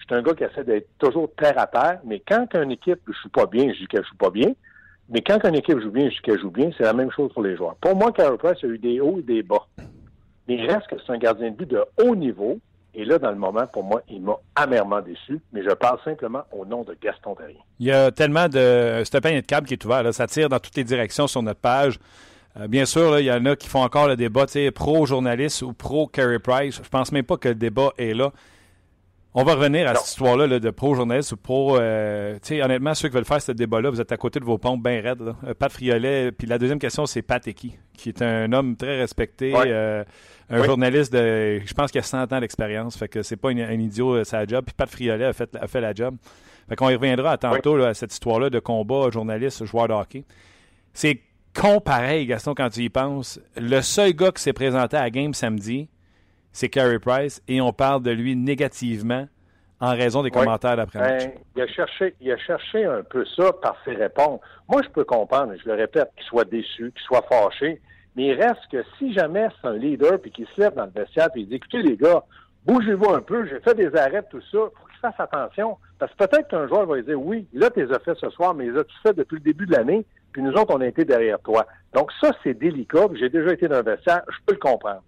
Je 0.00 0.06
suis 0.06 0.14
un 0.14 0.22
gars 0.22 0.34
qui 0.34 0.44
essaie 0.44 0.64
d'être 0.64 0.88
toujours 0.98 1.30
terre 1.36 1.58
à 1.58 1.66
terre. 1.66 2.00
Mais 2.04 2.20
quand 2.26 2.46
une 2.54 2.72
équipe 2.72 3.00
je 3.06 3.18
suis 3.18 3.28
pas 3.28 3.46
bien, 3.46 3.72
je 3.72 3.78
dis 3.78 3.86
qu'elle 3.86 4.04
joue 4.04 4.16
pas 4.16 4.30
bien. 4.30 4.52
Mais 5.08 5.22
quand 5.22 5.44
une 5.44 5.56
équipe 5.56 5.78
joue 5.80 5.90
bien, 5.90 6.04
je 6.08 6.14
dis 6.14 6.20
qu'elle 6.22 6.40
joue 6.40 6.50
bien. 6.50 6.70
C'est 6.76 6.84
la 6.84 6.92
même 6.92 7.10
chose 7.10 7.32
pour 7.32 7.42
les 7.42 7.56
joueurs. 7.56 7.76
Pour 7.76 7.94
moi, 7.96 8.12
Carey 8.12 8.36
Price 8.38 8.62
a 8.62 8.66
eu 8.66 8.78
des 8.78 9.00
hauts 9.00 9.18
et 9.18 9.22
des 9.22 9.42
bas. 9.42 9.66
Mais 10.48 10.54
il 10.56 10.70
reste 10.70 10.86
que 10.88 10.96
c'est 11.04 11.12
un 11.12 11.18
gardien 11.18 11.50
de 11.50 11.56
but 11.56 11.70
de 11.70 11.84
haut 12.02 12.16
niveau. 12.16 12.58
Et 12.92 13.04
là, 13.04 13.18
dans 13.18 13.30
le 13.30 13.36
moment, 13.36 13.66
pour 13.72 13.84
moi, 13.84 14.02
il 14.08 14.20
m'a 14.20 14.36
amèrement 14.56 15.00
déçu, 15.00 15.40
mais 15.52 15.62
je 15.62 15.70
parle 15.70 15.98
simplement 16.04 16.42
au 16.50 16.64
nom 16.64 16.82
de 16.82 16.96
Gaston 17.00 17.36
Terrien. 17.36 17.60
Il 17.78 17.86
y 17.86 17.92
a 17.92 18.10
tellement 18.10 18.48
de... 18.48 19.02
C'est 19.04 19.14
un 19.14 19.20
panier 19.20 19.42
de 19.42 19.46
câble 19.46 19.68
qui 19.68 19.74
est 19.74 19.84
ouvert. 19.84 20.02
Là. 20.02 20.12
Ça 20.12 20.26
tire 20.26 20.48
dans 20.48 20.58
toutes 20.58 20.76
les 20.76 20.82
directions 20.82 21.28
sur 21.28 21.42
notre 21.42 21.60
page. 21.60 22.00
Euh, 22.58 22.66
bien 22.66 22.84
sûr, 22.84 23.20
il 23.20 23.26
y 23.26 23.32
en 23.32 23.44
a 23.46 23.54
qui 23.54 23.68
font 23.68 23.82
encore 23.82 24.08
le 24.08 24.16
débat 24.16 24.46
pro-journaliste 24.74 25.62
ou 25.62 25.72
pro-Carey 25.72 26.40
Price. 26.40 26.80
Je 26.82 26.88
pense 26.88 27.12
même 27.12 27.24
pas 27.24 27.36
que 27.36 27.48
le 27.48 27.54
débat 27.54 27.90
est 27.96 28.14
là. 28.14 28.32
On 29.32 29.44
va 29.44 29.54
revenir 29.54 29.88
à 29.88 29.94
cette 29.94 30.08
histoire-là 30.08 30.58
de 30.58 30.70
pro-journaliste 30.70 31.32
ou 31.32 31.36
pro. 31.36 31.78
Euh, 31.78 32.36
honnêtement, 32.50 32.94
ceux 32.94 33.08
qui 33.08 33.14
veulent 33.14 33.24
faire 33.24 33.40
ce 33.40 33.52
débat-là, 33.52 33.90
vous 33.90 34.00
êtes 34.00 34.10
à 34.10 34.16
côté 34.16 34.40
de 34.40 34.44
vos 34.44 34.58
pompes 34.58 34.82
bien 34.82 35.00
raides. 35.00 35.22
Euh, 35.44 35.54
Pat 35.54 35.70
Friolet. 35.70 36.32
Puis 36.32 36.48
la 36.48 36.58
deuxième 36.58 36.80
question, 36.80 37.06
c'est 37.06 37.22
Pat 37.22 37.46
Eki, 37.46 37.78
qui 37.92 38.08
est 38.08 38.22
un 38.22 38.52
homme 38.52 38.74
très 38.74 38.98
respecté, 38.98 39.52
euh, 39.54 40.02
un 40.48 40.64
journaliste 40.64 41.12
de. 41.12 41.60
Je 41.64 41.74
pense 41.74 41.92
qu'il 41.92 42.00
a 42.00 42.02
100 42.02 42.32
ans 42.32 42.40
d'expérience. 42.40 42.96
Fait 42.96 43.06
que 43.06 43.22
c'est 43.22 43.36
pas 43.36 43.50
un 43.50 43.78
idiot, 43.78 44.24
sa 44.24 44.44
job. 44.46 44.64
Puis 44.64 44.74
Pat 44.76 44.90
Friolet 44.90 45.26
a 45.26 45.32
fait, 45.32 45.56
a 45.60 45.68
fait 45.68 45.80
la 45.80 45.94
job. 45.94 46.16
Fait 46.68 46.74
qu'on 46.74 46.90
y 46.90 46.94
reviendra 46.96 47.32
à 47.32 47.38
tantôt 47.38 47.76
à 47.84 47.94
cette 47.94 48.12
histoire-là 48.12 48.50
de 48.50 48.58
combat 48.58 49.10
journaliste, 49.10 49.64
joueur 49.64 49.86
de 49.86 49.92
hockey. 49.92 50.24
C'est 50.92 51.20
con 51.54 51.80
pareil, 51.80 52.26
Gaston, 52.26 52.54
quand 52.54 52.70
tu 52.70 52.80
y 52.80 52.88
penses. 52.88 53.40
Le 53.56 53.80
seul 53.80 54.12
gars 54.12 54.32
qui 54.32 54.42
s'est 54.42 54.52
présenté 54.52 54.96
à 54.96 55.02
la 55.02 55.10
game 55.10 55.34
samedi, 55.34 55.88
c'est 56.52 56.68
Carey 56.68 56.98
Price, 56.98 57.42
et 57.48 57.60
on 57.60 57.72
parle 57.72 58.02
de 58.02 58.10
lui 58.10 58.36
négativement 58.36 59.26
en 59.80 59.90
raison 59.90 60.22
des 60.22 60.30
commentaires 60.30 60.76
d'après-match. 60.76 61.24
Ben, 61.24 61.32
il, 61.56 61.62
a 61.62 61.66
cherché, 61.66 62.14
il 62.20 62.30
a 62.30 62.36
cherché 62.36 62.84
un 62.84 63.02
peu 63.02 63.24
ça 63.36 63.52
par 63.54 63.76
ses 63.84 63.94
réponses. 63.94 64.40
Moi, 64.68 64.82
je 64.82 64.88
peux 64.90 65.04
comprendre, 65.04 65.54
je 65.62 65.68
le 65.68 65.74
répète, 65.74 66.10
qu'il 66.16 66.26
soit 66.26 66.44
déçu, 66.44 66.92
qu'il 66.92 67.02
soit 67.02 67.24
fâché, 67.28 67.80
mais 68.14 68.26
il 68.26 68.34
reste 68.34 68.60
que 68.70 68.84
si 68.98 69.12
jamais 69.14 69.48
c'est 69.60 69.68
un 69.68 69.76
leader 69.76 70.20
puis 70.20 70.30
qu'il 70.30 70.46
se 70.48 70.60
lève 70.60 70.74
dans 70.74 70.84
le 70.84 70.90
vestiaire 70.90 71.28
et 71.34 71.40
il 71.40 71.48
dit 71.48 71.54
écoutez 71.54 71.82
les 71.82 71.96
gars, 71.96 72.22
bougez-vous 72.66 73.10
un 73.10 73.22
peu, 73.22 73.46
j'ai 73.46 73.60
fait 73.60 73.74
des 73.74 73.94
arrêts, 73.96 74.22
tout 74.30 74.42
ça, 74.52 74.58
faut 74.58 74.86
qu'il 74.86 74.98
fasse 75.00 75.18
attention. 75.18 75.78
Parce 75.98 76.12
que 76.12 76.26
peut-être 76.26 76.48
qu'un 76.48 76.68
joueur 76.68 76.86
va 76.86 76.96
lui 76.96 77.04
dire 77.04 77.20
oui, 77.20 77.46
là, 77.54 77.70
tu 77.70 77.84
les 77.84 77.92
as 77.92 78.00
fait 78.00 78.14
ce 78.16 78.28
soir, 78.30 78.54
mais 78.54 78.66
les 78.66 78.78
as-tu 78.78 78.94
fait 79.02 79.14
depuis 79.14 79.36
le 79.36 79.42
début 79.42 79.66
de 79.66 79.72
l'année, 79.72 80.04
puis 80.32 80.42
nous 80.42 80.52
autres, 80.52 80.74
on 80.74 80.80
a 80.80 80.86
été 80.86 81.04
derrière 81.04 81.40
toi. 81.40 81.66
Donc 81.94 82.10
ça, 82.20 82.32
c'est 82.42 82.54
délicat, 82.54 83.06
j'ai 83.18 83.30
déjà 83.30 83.52
été 83.52 83.66
dans 83.66 83.78
le 83.78 83.84
vestiaire, 83.84 84.22
je 84.28 84.36
peux 84.44 84.52
le 84.52 84.60
comprendre. 84.60 85.02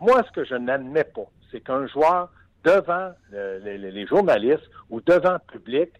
Moi, 0.00 0.22
ce 0.26 0.32
que 0.32 0.44
je 0.44 0.54
n'admets 0.54 1.04
pas, 1.04 1.28
c'est 1.50 1.60
qu'un 1.60 1.86
joueur 1.86 2.30
devant 2.64 3.10
euh, 3.34 3.58
les, 3.60 4.06
journalistes 4.06 4.68
ou 4.90 5.00
devant 5.00 5.34
le 5.34 5.52
public 5.52 5.90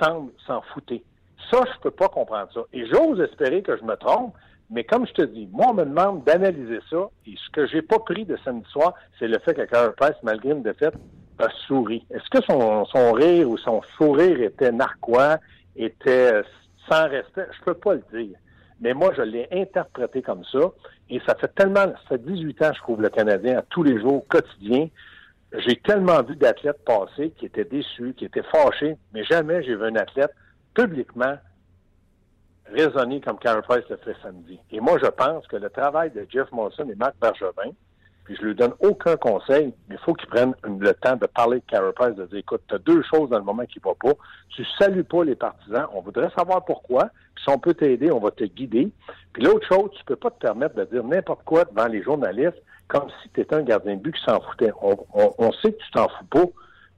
semble 0.00 0.32
s'en 0.46 0.62
fouter. 0.72 1.02
Ça, 1.50 1.60
je 1.74 1.80
peux 1.80 1.90
pas 1.90 2.08
comprendre 2.08 2.48
ça. 2.52 2.60
Et 2.72 2.86
j'ose 2.86 3.20
espérer 3.20 3.62
que 3.62 3.76
je 3.76 3.82
me 3.82 3.96
trompe, 3.96 4.34
mais 4.70 4.84
comme 4.84 5.06
je 5.06 5.12
te 5.12 5.22
dis, 5.22 5.48
moi, 5.50 5.68
on 5.70 5.74
me 5.74 5.84
demande 5.84 6.24
d'analyser 6.24 6.80
ça, 6.88 7.08
et 7.26 7.34
ce 7.36 7.50
que 7.50 7.66
j'ai 7.66 7.82
pas 7.82 7.98
pris 7.98 8.24
de 8.24 8.36
samedi 8.44 8.68
soir, 8.70 8.94
c'est 9.18 9.26
le 9.26 9.38
fait 9.40 9.54
que 9.54 9.62
Carey 9.62 9.92
Price, 9.96 10.16
malgré 10.22 10.50
une 10.50 10.62
défaite, 10.62 10.94
a 11.38 11.48
souri. 11.66 12.04
Est-ce 12.10 12.28
que 12.30 12.44
son, 12.44 12.84
son 12.86 13.12
rire 13.12 13.48
ou 13.48 13.56
son 13.58 13.80
sourire 13.96 14.40
était 14.42 14.70
narquois, 14.70 15.38
était 15.74 16.34
euh, 16.34 16.42
sans 16.88 17.08
respect? 17.08 17.46
Je 17.58 17.64
peux 17.64 17.74
pas 17.74 17.94
le 17.94 18.04
dire. 18.12 18.36
Mais 18.80 18.94
moi, 18.94 19.12
je 19.16 19.22
l'ai 19.22 19.48
interprété 19.52 20.22
comme 20.22 20.44
ça. 20.44 20.60
Et 21.10 21.20
ça 21.26 21.34
fait 21.34 21.52
tellement, 21.54 21.86
ça 21.86 22.00
fait 22.08 22.18
18 22.24 22.62
ans 22.62 22.70
que 22.70 22.76
je 22.76 22.82
couvre 22.82 23.02
le 23.02 23.10
Canadien 23.10 23.58
à 23.58 23.62
tous 23.62 23.82
les 23.82 24.00
jours, 24.00 24.24
quotidien. 24.28 24.88
J'ai 25.52 25.76
tellement 25.76 26.22
vu 26.22 26.36
d'athlètes 26.36 26.84
passer 26.84 27.30
qui 27.36 27.46
étaient 27.46 27.64
déçus, 27.64 28.14
qui 28.16 28.24
étaient 28.24 28.44
fâchés, 28.44 28.96
mais 29.12 29.24
jamais 29.24 29.62
j'ai 29.64 29.74
vu 29.74 29.84
un 29.84 29.96
athlète 29.96 30.32
publiquement 30.74 31.36
raisonner 32.72 33.20
comme 33.20 33.38
Carey 33.38 33.62
Price 33.62 33.84
le 33.90 33.96
fait 33.96 34.14
samedi. 34.22 34.60
Et 34.70 34.78
moi, 34.78 34.98
je 35.02 35.08
pense 35.08 35.46
que 35.48 35.56
le 35.56 35.68
travail 35.70 36.12
de 36.12 36.24
Jeff 36.30 36.50
Monson 36.52 36.88
et 36.88 36.94
Marc 36.94 37.16
Bergevin, 37.20 37.72
puis 38.30 38.38
je 38.40 38.46
lui 38.46 38.54
donne 38.54 38.74
aucun 38.78 39.16
conseil, 39.16 39.74
mais 39.88 39.96
il 39.96 39.98
faut 39.98 40.14
qu'ils 40.14 40.28
prennent 40.28 40.54
le 40.62 40.92
temps 40.94 41.16
de 41.16 41.26
parler 41.26 41.60
de 41.68 41.90
Price, 41.90 42.14
de 42.14 42.26
dire, 42.26 42.38
écoute, 42.38 42.62
tu 42.68 42.76
as 42.76 42.78
deux 42.78 43.02
choses 43.02 43.28
dans 43.28 43.38
le 43.38 43.44
moment 43.44 43.64
qui 43.66 43.80
ne 43.80 43.82
vont 43.82 43.96
pas. 43.96 44.12
Tu 44.50 44.64
salues 44.78 45.02
pas 45.02 45.24
les 45.24 45.34
partisans. 45.34 45.86
On 45.92 46.00
voudrait 46.00 46.30
savoir 46.38 46.64
pourquoi. 46.64 47.06
Puis 47.34 47.42
si 47.42 47.50
on 47.50 47.58
peut 47.58 47.74
t'aider, 47.74 48.12
on 48.12 48.20
va 48.20 48.30
te 48.30 48.44
guider. 48.44 48.92
Puis 49.32 49.42
l'autre 49.42 49.66
chose, 49.66 49.90
tu 49.98 50.04
peux 50.04 50.14
pas 50.14 50.30
te 50.30 50.38
permettre 50.38 50.76
de 50.76 50.84
dire 50.84 51.02
n'importe 51.02 51.42
quoi 51.44 51.64
devant 51.64 51.88
les 51.88 52.04
journalistes 52.04 52.62
comme 52.86 53.08
si 53.20 53.30
tu 53.30 53.40
étais 53.40 53.56
un 53.56 53.62
gardien 53.62 53.96
de 53.96 54.00
but 54.00 54.14
qui 54.14 54.22
s'en 54.22 54.40
foutait. 54.40 54.70
On, 54.80 54.96
on- 55.12 55.50
sait 55.54 55.72
que 55.72 55.78
tu 55.78 55.90
t'en 55.90 56.06
fous 56.08 56.24
pas, 56.30 56.44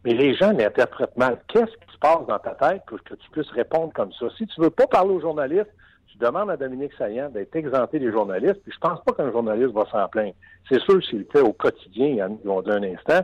mais 0.05 0.13
les 0.13 0.35
gens 0.35 0.53
l'interprètent 0.53 1.17
mal. 1.17 1.39
Qu'est-ce 1.49 1.65
qui 1.65 1.93
se 1.95 1.99
passe 1.99 2.27
dans 2.29 2.41
ta 2.41 2.51
tête 2.57 2.83
pour 2.87 3.03
que 3.03 3.15
tu 3.15 3.31
puisses 3.31 3.51
répondre 3.53 3.91
comme 3.95 4.13
ça? 4.13 4.27
Si 4.37 4.47
tu 4.49 4.61
veux 4.61 4.69
pas 4.69 4.87
parler 4.87 5.13
aux 5.15 5.21
journalistes, 5.21 5.73
tu 6.13 6.19
demandes 6.19 6.51
à 6.51 6.57
Dominique 6.57 6.93
Saillant 6.99 7.31
d'être 7.31 7.57
exempté 7.57 7.99
des 7.99 8.13
journalistes, 8.13 8.61
puis 8.63 8.73
je 8.73 8.79
pense 8.79 9.03
pas 9.03 9.13
qu'un 9.13 9.33
journaliste 9.33 9.73
va 9.73 9.87
s'en 9.91 10.07
plaindre. 10.09 10.35
C'est 10.69 10.81
sûr 10.81 11.03
s'il 11.05 11.21
le 11.21 11.27
fait 11.33 11.41
au 11.41 11.53
quotidien, 11.53 12.07
il 12.07 12.17
y 12.17 12.23
en- 12.23 12.39
ils 12.43 12.47
vont 12.47 12.61
dire 12.63 12.75
un 12.75 12.83
instant, 12.83 13.21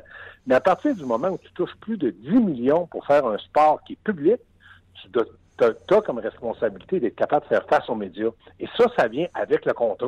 mais 0.46 0.54
à 0.54 0.60
partir 0.60 0.94
du 0.94 1.04
moment 1.04 1.28
où 1.28 1.38
tu 1.38 1.52
touches 1.52 1.74
plus 1.80 1.98
de 1.98 2.10
10 2.10 2.40
millions 2.40 2.86
pour 2.86 3.04
faire 3.06 3.26
un 3.26 3.36
sport 3.38 3.82
qui 3.86 3.92
est 3.92 3.98
public, 4.02 4.40
tu 4.94 5.08
as, 5.94 6.00
comme 6.02 6.18
responsabilité 6.18 6.98
d'être 7.00 7.16
capable 7.16 7.44
de 7.44 7.48
faire 7.48 7.66
face 7.68 7.88
aux 7.90 7.94
médias. 7.94 8.30
Et 8.58 8.66
ça, 8.76 8.86
ça 8.96 9.06
vient 9.08 9.26
avec 9.34 9.64
le 9.66 9.72
contrat. 9.74 10.06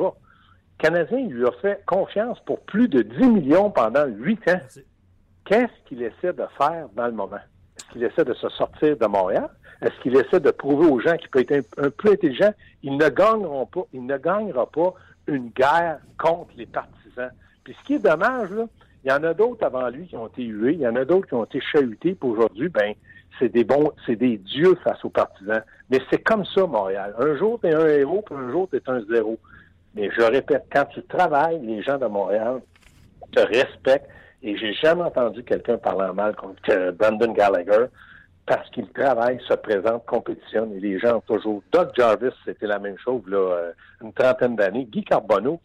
Le 0.79 0.83
Canadien 0.89 1.19
il 1.19 1.29
lui 1.33 1.45
a 1.45 1.51
fait 1.61 1.83
confiance 1.85 2.39
pour 2.41 2.59
plus 2.61 2.87
de 2.87 3.03
10 3.03 3.27
millions 3.29 3.69
pendant 3.69 4.05
8 4.05 4.39
ans. 4.49 4.59
Qu'est-ce 5.45 5.87
qu'il 5.87 6.01
essaie 6.01 6.33
de 6.33 6.45
faire 6.57 6.87
dans 6.95 7.05
le 7.05 7.11
moment? 7.11 7.37
Est-ce 7.77 7.85
qu'il 7.91 8.03
essaie 8.03 8.25
de 8.25 8.33
se 8.33 8.49
sortir 8.49 8.97
de 8.97 9.05
Montréal? 9.05 9.49
Est-ce 9.81 9.99
qu'il 10.01 10.15
essaie 10.15 10.39
de 10.39 10.51
prouver 10.51 10.87
aux 10.87 10.99
gens 10.99 11.15
qu'il 11.17 11.29
peut 11.29 11.45
être 11.47 11.65
un, 11.77 11.89
peu 11.89 12.11
intelligent? 12.11 12.53
Ils 12.83 12.97
ne 12.97 13.09
gagneront 13.09 13.65
pas, 13.65 13.81
il 13.93 14.05
ne 14.05 14.17
gagnera 14.17 14.69
pas 14.69 14.93
une 15.27 15.49
guerre 15.49 15.99
contre 16.17 16.51
les 16.55 16.67
partisans. 16.67 17.31
Puis 17.63 17.75
ce 17.79 17.85
qui 17.85 17.93
est 17.95 17.99
dommage, 17.99 18.49
il 19.03 19.09
y 19.09 19.13
en 19.13 19.23
a 19.23 19.33
d'autres 19.33 19.65
avant 19.65 19.89
lui 19.89 20.07
qui 20.07 20.15
ont 20.15 20.27
été 20.27 20.43
hués, 20.43 20.73
il 20.73 20.81
y 20.81 20.87
en 20.87 20.95
a 20.95 21.05
d'autres 21.05 21.27
qui 21.27 21.33
ont 21.33 21.45
été 21.45 21.59
chahutés, 21.59 22.13
puis 22.13 22.29
aujourd'hui, 22.29 22.69
ben, 22.69 22.93
c'est 23.39 23.49
des 23.49 23.63
bons, 23.63 23.91
c'est 24.05 24.15
des 24.15 24.37
dieux 24.37 24.75
face 24.83 25.03
aux 25.03 25.09
partisans. 25.09 25.63
Mais 25.89 25.99
c'est 26.11 26.21
comme 26.21 26.45
ça, 26.45 26.67
Montréal. 26.67 27.15
Un 27.17 27.35
jour, 27.37 27.59
tu 27.59 27.67
es 27.67 27.73
un 27.73 27.87
héros, 27.87 28.21
puis 28.23 28.35
un 28.35 28.51
jour, 28.51 28.69
tu 28.69 28.77
es 28.77 28.81
un 28.87 29.01
zéro. 29.11 29.39
Mais 29.95 30.09
je 30.15 30.21
répète, 30.21 30.65
quand 30.71 30.85
tu 30.85 31.01
travailles, 31.03 31.59
les 31.65 31.81
gens 31.81 31.97
de 31.97 32.05
Montréal 32.05 32.61
te 33.31 33.39
respectent. 33.39 34.09
Et 34.43 34.57
j'ai 34.57 34.73
jamais 34.73 35.03
entendu 35.03 35.43
quelqu'un 35.43 35.77
parler 35.77 36.11
mal 36.13 36.35
contre 36.35 36.61
euh, 36.69 36.91
Brandon 36.91 37.31
Gallagher 37.31 37.85
parce 38.45 38.69
qu'il 38.71 38.87
travaille, 38.89 39.39
se 39.47 39.53
présente, 39.53 40.05
compétitionne 40.05 40.73
et 40.73 40.79
les 40.79 40.99
gens 40.99 41.17
ont 41.17 41.21
toujours. 41.21 41.63
Doug 41.71 41.89
Jarvis, 41.95 42.33
c'était 42.45 42.67
la 42.67 42.79
même 42.79 42.97
chose 42.97 43.21
là, 43.27 43.37
euh, 43.37 43.71
une 44.01 44.13
trentaine 44.13 44.55
d'années. 44.55 44.85
Guy 44.85 45.03
Carbonneau 45.03 45.59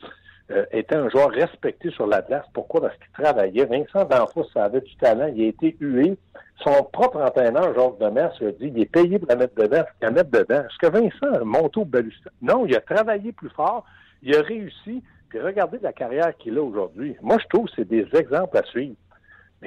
euh, 0.50 0.64
était 0.71 0.95
un 0.95 1.09
joueur 1.09 1.30
respecté 1.30 1.90
sur 1.90 2.06
la 2.06 2.23
place. 2.23 2.45
Pourquoi? 2.52 2.83
Parce 2.83 2.95
qu'il 2.97 3.25
travaillait. 3.25 3.64
Vincent 3.64 4.04
D'Anfos, 4.04 4.47
avait 4.54 4.80
du 4.80 4.95
talent. 4.97 5.33
Il 5.35 5.42
a 5.42 5.47
été 5.49 5.76
hué. 5.80 6.16
Son 6.62 6.85
propre 6.85 7.21
entraîneur, 7.21 7.75
Georges 7.75 7.99
Demers, 7.99 8.33
a 8.40 8.52
dit 8.52 8.73
il 8.75 8.80
est 8.80 8.87
payé 8.87 9.18
pour 9.18 9.28
la 9.28 9.37
mettre 9.37 9.54
dedans, 9.56 9.83
la 10.00 10.11
mettre 10.11 10.30
dedans. 10.30 10.61
Est-ce 10.61 10.78
que 10.78 10.92
Vincent 10.92 11.40
a 11.40 11.45
monté 11.45 11.80
au 11.80 11.85
balustrade? 11.85 12.33
Non, 12.40 12.66
il 12.66 12.76
a 12.76 12.80
travaillé 12.80 13.33
plus 13.33 13.50
fort. 13.50 13.85
Il 14.23 14.37
a 14.37 14.42
réussi. 14.42 15.02
Puis 15.28 15.40
regardez 15.40 15.78
la 15.83 15.92
carrière 15.92 16.37
qu'il 16.37 16.56
a 16.56 16.62
aujourd'hui. 16.62 17.16
Moi, 17.21 17.38
je 17.42 17.47
trouve 17.49 17.66
que 17.66 17.73
c'est 17.76 17.88
des 17.88 18.06
exemples 18.14 18.56
à 18.56 18.62
suivre. 18.62 18.95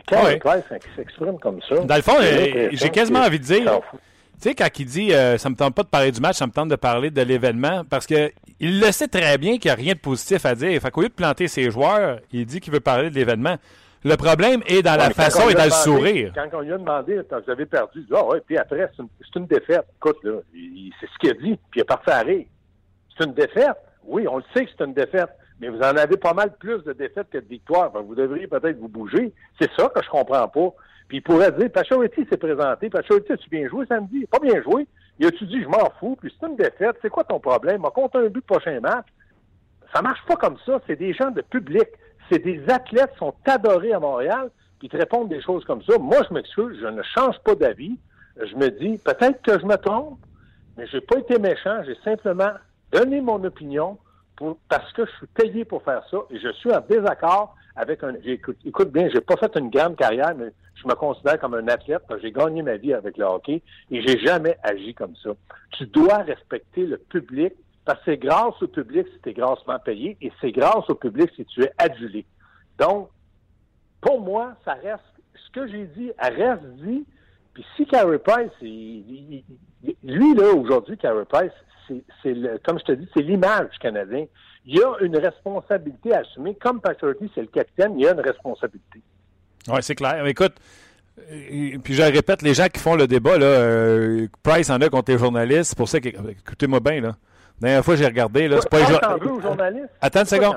Mais 0.08 0.40
quand 0.40 0.52
Ouais. 0.54 0.64
s'exprime 0.96 1.40
comme 1.40 1.60
ça. 1.68 1.76
Dans 1.80 1.96
le 1.96 2.02
fond, 2.02 2.14
j'ai 2.22 2.32
l'impression 2.52 2.70
j'ai 2.74 2.90
quasiment 2.90 3.20
envie 3.20 3.40
de 3.40 3.44
dire. 3.44 3.80
Tu 4.42 4.50
sais, 4.50 4.56
quand 4.56 4.68
il 4.80 4.86
dit 4.86 5.14
euh, 5.14 5.38
ça 5.38 5.50
me 5.50 5.56
tente 5.56 5.76
pas 5.76 5.84
de 5.84 5.90
parler 5.90 6.12
du 6.14 6.22
match, 6.22 6.38
ça 6.38 6.48
me 6.48 6.52
tente 6.52 6.70
de 6.70 6.78
parler 6.78 7.12
de 7.12 7.22
l'événement, 7.22 7.84
parce 7.90 8.08
que 8.08 8.32
il 8.62 8.80
le 8.80 8.92
sait 8.94 9.10
très 9.10 9.38
bien 9.38 9.58
qu'il 9.58 9.66
n'y 9.70 9.72
a 9.72 9.76
rien 9.76 9.94
de 9.94 10.00
positif 10.00 10.46
à 10.46 10.56
dire. 10.56 10.82
Fait 10.82 10.92
qu'au 10.92 11.02
lieu 11.02 11.10
de 11.10 11.14
planter 11.14 11.48
ses 11.50 11.70
joueurs, 11.70 12.20
il 12.32 12.46
dit 12.46 12.62
qu'il 12.62 12.72
veut 12.72 12.80
parler 12.80 13.10
de 13.10 13.16
l'événement. 13.16 13.58
Le 14.06 14.16
problème 14.16 14.62
est 14.66 14.82
dans 14.82 14.96
la 14.96 15.08
Ouais, 15.08 15.14
façon 15.14 15.42
on 15.46 15.50
et 15.50 15.54
dans 15.56 15.66
le 15.66 15.72
sourire. 15.72 16.32
Quand 16.34 16.48
on 16.58 16.62
lui 16.62 16.72
a 16.72 16.78
demandé, 16.78 17.20
quand 17.30 17.42
vous 17.46 17.52
avez 17.52 17.66
perdu, 17.66 18.00
il 18.00 18.06
dit, 18.06 18.14
ouais, 18.14 18.40
puis 18.46 18.58
après, 18.58 18.90
c'est 18.96 19.40
une, 19.40 19.46
défaite. 19.46 19.84
Écoute, 19.98 20.18
là, 20.24 20.40
c'est 21.02 21.08
ce 21.08 21.18
qu'il 21.20 21.30
a 21.32 21.34
dit, 21.34 21.60
puis 21.70 21.80
il 21.80 21.82
est 21.82 21.84
parti 21.84 22.10
à 22.10 22.20
rire. 22.20 22.46
C'est 23.18 23.26
une 23.26 23.34
défaite? 23.34 23.76
Oui, 24.06 24.26
on 24.26 24.38
le 24.38 24.44
sait 24.54 24.64
que 24.66 24.72
c'est 24.78 24.86
une 24.86 24.94
défaite, 24.94 25.28
mais 25.60 25.70
vous 25.70 25.80
en 25.80 25.98
avez 25.98 26.18
pas 26.18 26.34
mal 26.34 26.56
plus 26.58 26.84
de 26.84 26.94
défaites 26.94 27.30
que 27.30 27.38
de 27.38 27.46
victoires. 27.46 27.92
Vous 27.92 28.16
devriez 28.16 28.48
peut-être 28.48 28.80
vous 28.80 28.88
bouger. 28.88 29.34
C'est 29.60 29.70
ça 29.78 29.90
que 29.90 30.02
je 30.02 30.10
comprends 30.10 30.48
pas. 30.48 30.74
Puis 31.08 31.18
il 31.18 31.22
pourrait 31.22 31.52
dire, 31.52 31.72
Pachoriti 31.72 32.26
s'est 32.30 32.38
présenté. 32.38 32.90
Pachoriti, 32.90 33.34
as-tu 33.34 33.50
bien 33.50 33.68
joué 33.68 33.86
samedi? 33.88 34.26
Pas 34.28 34.40
bien 34.40 34.62
joué. 34.62 34.88
Il 35.20 35.28
a-tu 35.28 35.46
dit, 35.46 35.62
je 35.62 35.68
m'en 35.68 35.90
fous, 36.00 36.18
puis 36.22 36.34
c'est 36.40 36.48
une 36.48 36.56
défaite. 36.56 36.96
C'est 37.02 37.10
quoi 37.10 37.24
ton 37.26 37.40
problème? 37.40 37.84
On 37.84 37.90
compte 37.90 38.16
un 38.16 38.28
but 38.28 38.46
prochain 38.46 38.80
match. 38.80 39.08
Ça 39.94 40.02
marche 40.02 40.24
pas 40.26 40.36
comme 40.36 40.58
ça. 40.66 40.80
C'est 40.88 40.96
des 40.96 41.14
gens 41.14 41.32
de 41.32 41.42
public. 41.42 41.88
C'est 42.32 42.40
des 42.40 42.64
athlètes 42.70 43.12
qui 43.14 43.18
sont 43.18 43.34
adorés 43.46 43.92
à 43.92 44.00
Montréal, 44.00 44.52
puis 44.78 44.88
te 44.88 44.96
répondent 44.96 45.30
des 45.30 45.42
choses 45.42 45.66
comme 45.66 45.82
ça. 45.84 45.98
Moi, 45.98 46.20
je 46.30 46.34
m'excuse, 46.34 46.78
je 46.80 46.88
ne 46.88 47.02
change 47.02 47.40
pas 47.44 47.56
d'avis. 47.56 47.98
Je 48.42 48.56
me 48.56 48.70
dis, 48.70 48.98
peut-être 49.00 49.42
que 49.42 49.60
je 49.60 49.66
me 49.66 49.76
trompe, 49.76 50.20
mais 50.78 50.86
j'ai 50.88 51.02
pas 51.02 51.18
été 51.18 51.40
méchant. 51.40 51.82
J'ai 51.86 51.98
simplement 52.04 52.52
donné 52.92 53.20
mon 53.20 53.44
opinion 53.44 53.98
parce 54.68 54.92
que 54.94 55.06
je 55.06 55.12
suis 55.18 55.28
payé 55.28 55.66
pour 55.66 55.84
faire 55.84 56.04
ça 56.10 56.18
et 56.30 56.40
je 56.40 56.52
suis 56.54 56.72
en 56.72 56.82
désaccord 56.82 57.56
avec 57.76 58.04
un. 58.04 58.14
Écoute, 58.24 58.58
écoute 58.66 58.92
bien, 58.92 59.10
j'ai 59.14 59.22
pas 59.22 59.38
fait 59.38 59.56
une 59.58 59.70
grande 59.70 59.96
carrière, 59.96 60.34
mais 60.36 60.52
je 60.76 60.88
me 60.88 60.94
considère 60.96 61.40
comme 61.40 61.54
un 61.54 61.68
athlète 61.68 62.04
parce 62.08 62.22
que 62.22 62.28
j'ai 62.28 62.32
gagné 62.32 62.62
ma 62.62 62.78
vie 62.78 62.94
avec 62.94 63.18
le 63.18 63.26
hockey 63.26 63.62
et 63.92 64.02
j'ai 64.02 64.20
jamais 64.20 64.58
agi 64.64 64.94
comme 64.94 65.16
ça. 65.24 65.32
Tu 65.78 65.86
dois 65.88 66.18
respecter 66.20 66.86
le 66.86 66.98
public 66.98 67.54
parce 67.86 68.00
que 68.00 68.12
c'est 68.12 68.18
grâce 68.18 68.62
au 68.62 68.68
public 68.68 69.08
si 69.14 69.20
tu 69.22 69.30
es 69.30 69.34
grassement 69.34 69.80
payé 69.80 70.18
et 70.22 70.32
c'est 70.42 70.52
grâce 70.52 70.90
au 70.90 70.96
public 70.96 71.32
si 71.36 71.46
tu 71.46 71.64
es 71.64 71.72
adulé. 71.78 72.26
Donc, 72.78 73.10
pour 74.02 74.22
moi, 74.22 74.56
ça 74.64 74.74
reste. 74.74 75.04
Ce 75.34 75.52
que 75.52 75.68
j'ai 75.68 75.86
dit, 75.86 76.12
reste 76.20 76.66
dit. 76.84 77.06
Puis 77.54 77.66
si 77.76 77.86
Carey 77.86 78.20
Price, 78.20 78.52
lui, 78.62 79.44
là, 80.36 80.54
aujourd'hui, 80.54 80.98
Carey 80.98 81.26
Price, 81.26 81.52
c'est, 82.24 82.36
comme 82.66 82.80
je 82.80 82.86
te 82.86 82.92
dis, 82.94 83.08
c'est 83.14 83.22
l'image 83.22 83.70
du 83.72 83.80
Canadien. 83.80 84.26
Il 84.66 84.78
y 84.78 84.84
a 84.84 84.94
une 85.02 85.18
responsabilité 85.18 86.14
à 86.14 86.20
assumer. 86.20 86.56
Comme 86.56 86.82
Patrick, 86.82 87.18
c'est 87.34 87.42
le 87.42 87.48
capitaine, 87.48 87.94
il 87.98 88.04
y 88.04 88.08
a 88.08 88.14
une 88.14 88.20
responsabilité. 88.20 89.02
Oui, 89.68 89.80
c'est 89.82 89.96
clair. 89.96 90.26
Écoute, 90.26 90.54
euh, 91.32 91.78
puis 91.84 91.94
je 91.94 92.02
répète, 92.02 92.42
les 92.42 92.54
gens 92.54 92.68
qui 92.68 92.80
font 92.80 92.96
le 92.96 93.08
débat, 93.08 93.38
là, 93.38 93.46
euh, 93.46 94.28
Price 94.44 94.70
en 94.70 94.80
a 94.82 94.90
contre 94.90 95.12
les 95.12 95.18
journalistes. 95.18 95.70
C'est 95.70 95.78
pour 95.78 95.90
ça 95.90 96.00
que. 96.00 96.10
Écoutez-moi 96.10 96.80
bien, 96.80 97.02
là. 97.02 97.16
La 97.62 97.68
dernière 97.68 97.86
fois, 97.86 97.96
j'ai 97.98 98.06
regardé, 98.06 98.48
là. 98.48 98.60
C'est 98.62 98.70
pas 98.70 98.86
jour-? 98.86 99.02
Attends 100.02 100.20
une 100.22 100.26
seconde. 100.26 100.56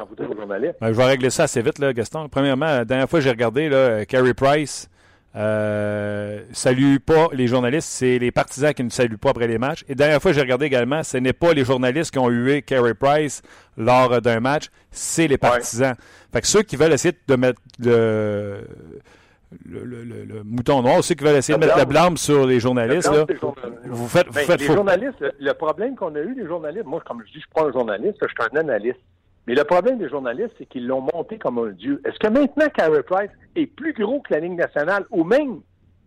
Ben, 0.81 0.93
je 0.93 0.93
vais 0.93 1.05
régler 1.05 1.31
ça 1.31 1.45
assez 1.45 1.61
vite, 1.61 1.79
là, 1.81 1.93
Gaston. 1.93 2.29
Premièrement, 2.29 2.67
la 2.67 2.85
dernière 2.85 3.11
fois 3.11 3.21
j'ai 3.21 3.31
regardé, 3.31 3.69
là, 3.69 3.77
euh, 3.77 4.05
Carey 4.05 4.35
Price 4.35 4.89
euh, 5.35 6.43
salue 6.53 6.97
pas 6.99 7.29
les 7.33 7.47
journalistes, 7.47 7.89
c'est 7.89 8.19
les 8.19 8.31
partisans 8.31 8.75
qui 8.75 8.85
ne 8.85 8.91
saluent 8.91 9.17
pas 9.19 9.31
après 9.31 9.47
les 9.47 9.59
matchs. 9.59 9.83
Et 9.89 9.93
la 9.93 9.95
dernière 9.97 10.21
fois 10.23 10.33
j'ai 10.33 10.41
regardé 10.41 10.67
également, 10.67 11.03
ce 11.03 11.17
n'est 11.17 11.33
pas 11.33 11.53
les 11.55 11.65
journalistes 11.65 12.11
qui 12.13 12.19
ont 12.19 12.29
hué 12.29 12.63
Carey 12.63 12.95
Price 12.95 13.43
lors 13.77 14.21
d'un 14.21 14.41
match, 14.41 14.67
c'est 14.91 15.27
les 15.29 15.39
partisans. 15.39 15.95
Fait 16.33 16.41
que 16.41 16.47
ceux 16.47 16.63
qui 16.63 16.77
veulent 16.77 16.93
essayer 16.93 17.17
de 17.27 17.37
mettre 17.37 17.61
le, 17.79 18.61
le, 19.67 19.85
le- 19.85 20.05
le- 20.05 20.25
le 20.25 20.43
mouton 20.45 20.83
noir, 20.83 21.03
ceux 21.05 21.15
qui 21.15 21.25
veulent 21.25 21.37
essayer 21.37 21.59
de 21.59 21.65
mettre 21.65 21.79
le 21.79 21.85
blâme. 21.85 22.17
sur 22.17 22.47
les 22.47 22.61
journalistes, 22.61 23.11
Le 23.11 23.19
là, 23.19 23.27
vous 23.87 24.09
faites, 24.09 24.27
vous 24.27 24.33
Ben, 24.35 24.45
faites 24.47 24.61
les 24.61 24.67
faux. 24.67 24.75
journalistes, 24.75 25.21
le, 25.21 25.33
le 25.39 25.55
problème 25.55 25.95
qu'on 25.97 26.15
a 26.15 26.21
eu, 26.21 26.35
les 26.35 26.47
journalistes, 26.47 26.85
moi, 26.87 27.03
comme 27.07 27.21
je 27.21 27.27
dis, 27.27 27.33
je 27.35 27.41
suis 27.41 27.49
pas 27.55 27.65
un 27.65 27.73
journaliste, 27.73 28.17
je 28.23 28.29
suis 28.29 28.51
un 28.53 28.61
analyste. 28.61 29.01
Mais 29.47 29.55
le 29.55 29.65
problème 29.65 29.99
des 29.99 30.09
journalistes, 30.09 30.55
c'est 30.59 30.67
qu'ils 30.67 30.87
l'ont 30.87 31.07
monté 31.15 31.39
comme 31.39 31.59
un 31.59 31.71
dieu. 31.71 32.01
Est-ce 32.05 32.19
que 32.19 32.29
maintenant, 32.29 32.69
Carey 32.75 33.03
Price 33.03 33.31
est 33.57 33.67
plus 33.67 33.93
gros 33.93 34.21
que 34.21 34.35
la 34.35 34.41
Ligue 34.41 34.57
nationale 34.57 35.05
ou 35.11 35.25
même 35.25 35.61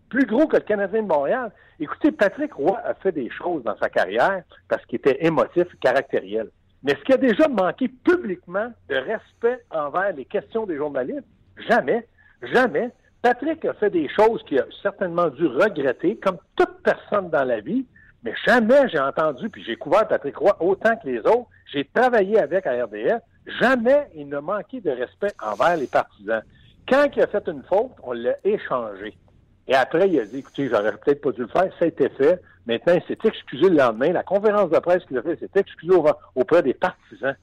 plus 0.10 0.26
gros 0.26 0.48
que 0.48 0.56
le 0.56 0.64
Canadien 0.64 1.04
de 1.04 1.08
Montréal? 1.08 1.52
Écoutez, 1.80 2.12
Patrick 2.12 2.54
Roy 2.54 2.80
a 2.86 2.94
fait 2.94 3.12
des 3.12 3.30
choses 3.30 3.64
dans 3.64 3.78
sa 3.78 3.90
carrière 3.90 4.44
parce 4.70 4.86
qu'il 4.86 4.98
était 4.98 5.26
émotif, 5.26 5.66
caractériel. 5.82 6.50
Mais 6.84 6.94
est-ce 6.94 7.02
qu'il 7.02 7.16
a 7.16 7.18
déjà 7.18 7.48
manqué 7.48 7.90
publiquement 7.90 8.72
de 8.90 8.96
respect 8.96 9.62
envers 9.72 10.14
les 10.14 10.26
questions 10.26 10.66
des 10.66 10.78
journalistes? 10.78 11.28
Jamais. 11.68 12.08
Jamais. 12.54 12.92
Patrick 13.22 13.66
a 13.66 13.74
fait 13.74 13.90
des 13.90 14.08
choses 14.10 14.44
qu'il 14.44 14.60
a 14.60 14.66
certainement 14.84 15.30
dû 15.30 15.48
regretter, 15.48 16.16
comme 16.18 16.38
toute 16.56 16.84
personne 16.84 17.30
dans 17.32 17.44
la 17.44 17.60
vie, 17.60 17.86
mais 18.24 18.34
jamais 18.46 18.88
j'ai 18.90 19.00
entendu, 19.00 19.50
puis 19.50 19.64
j'ai 19.64 19.76
couvert 19.76 20.08
Patrick 20.08 20.38
Roy 20.38 20.56
autant 20.60 20.96
que 20.96 21.08
les 21.08 21.20
autres, 21.20 21.48
j'ai 21.72 21.86
travaillé 21.86 22.40
avec 22.40 22.66
à 22.68 22.86
RDS, 22.86 23.22
jamais 23.60 24.08
il 24.16 24.30
n'a 24.30 24.42
manqué 24.42 24.82
de 24.82 24.92
respect 24.92 25.34
envers 25.42 25.78
les 25.78 25.88
partisans. 25.88 26.44
Quand 26.88 27.08
il 27.16 27.22
a 27.22 27.28
fait 27.28 27.48
une 27.48 27.64
faute, 27.64 27.92
on 28.04 28.14
l'a 28.14 28.36
échangé. 28.44 29.18
Et 29.68 29.74
après, 29.76 30.08
il 30.10 30.20
a 30.20 30.26
dit, 30.26 30.40
écoutez, 30.40 30.70
j'aurais 30.70 30.92
peut-être 30.92 31.22
pas 31.22 31.32
dû 31.32 31.42
le 31.42 31.48
faire, 31.48 31.72
ça 31.80 31.86
a 31.86 31.88
été 31.88 32.10
fait. 32.10 32.40
Maintenant, 32.68 32.94
il 32.94 33.04
s'est 33.08 33.28
excusé 33.28 33.70
le 33.70 33.78
lendemain. 33.78 34.12
La 34.12 34.24
conférence 34.24 34.70
de 34.70 34.80
presse 34.80 35.04
qu'il 35.06 35.18
a 35.18 35.24
fait, 35.24 35.38
s'est 35.38 35.50
excusé 35.56 35.94
auprès 36.36 36.62
des 36.62 36.74
partisans. 36.74 37.36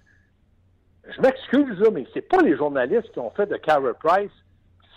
Je 1.09 1.21
m'excuse, 1.21 1.83
mais 1.93 2.07
c'est 2.15 2.29
pas 2.29 2.43
les 2.43 2.57
journalistes 2.57 3.11
qui 3.13 3.19
ont 3.19 3.31
fait 3.31 3.47
de 3.47 3.57
Carey 3.57 3.93
Price 4.03 4.31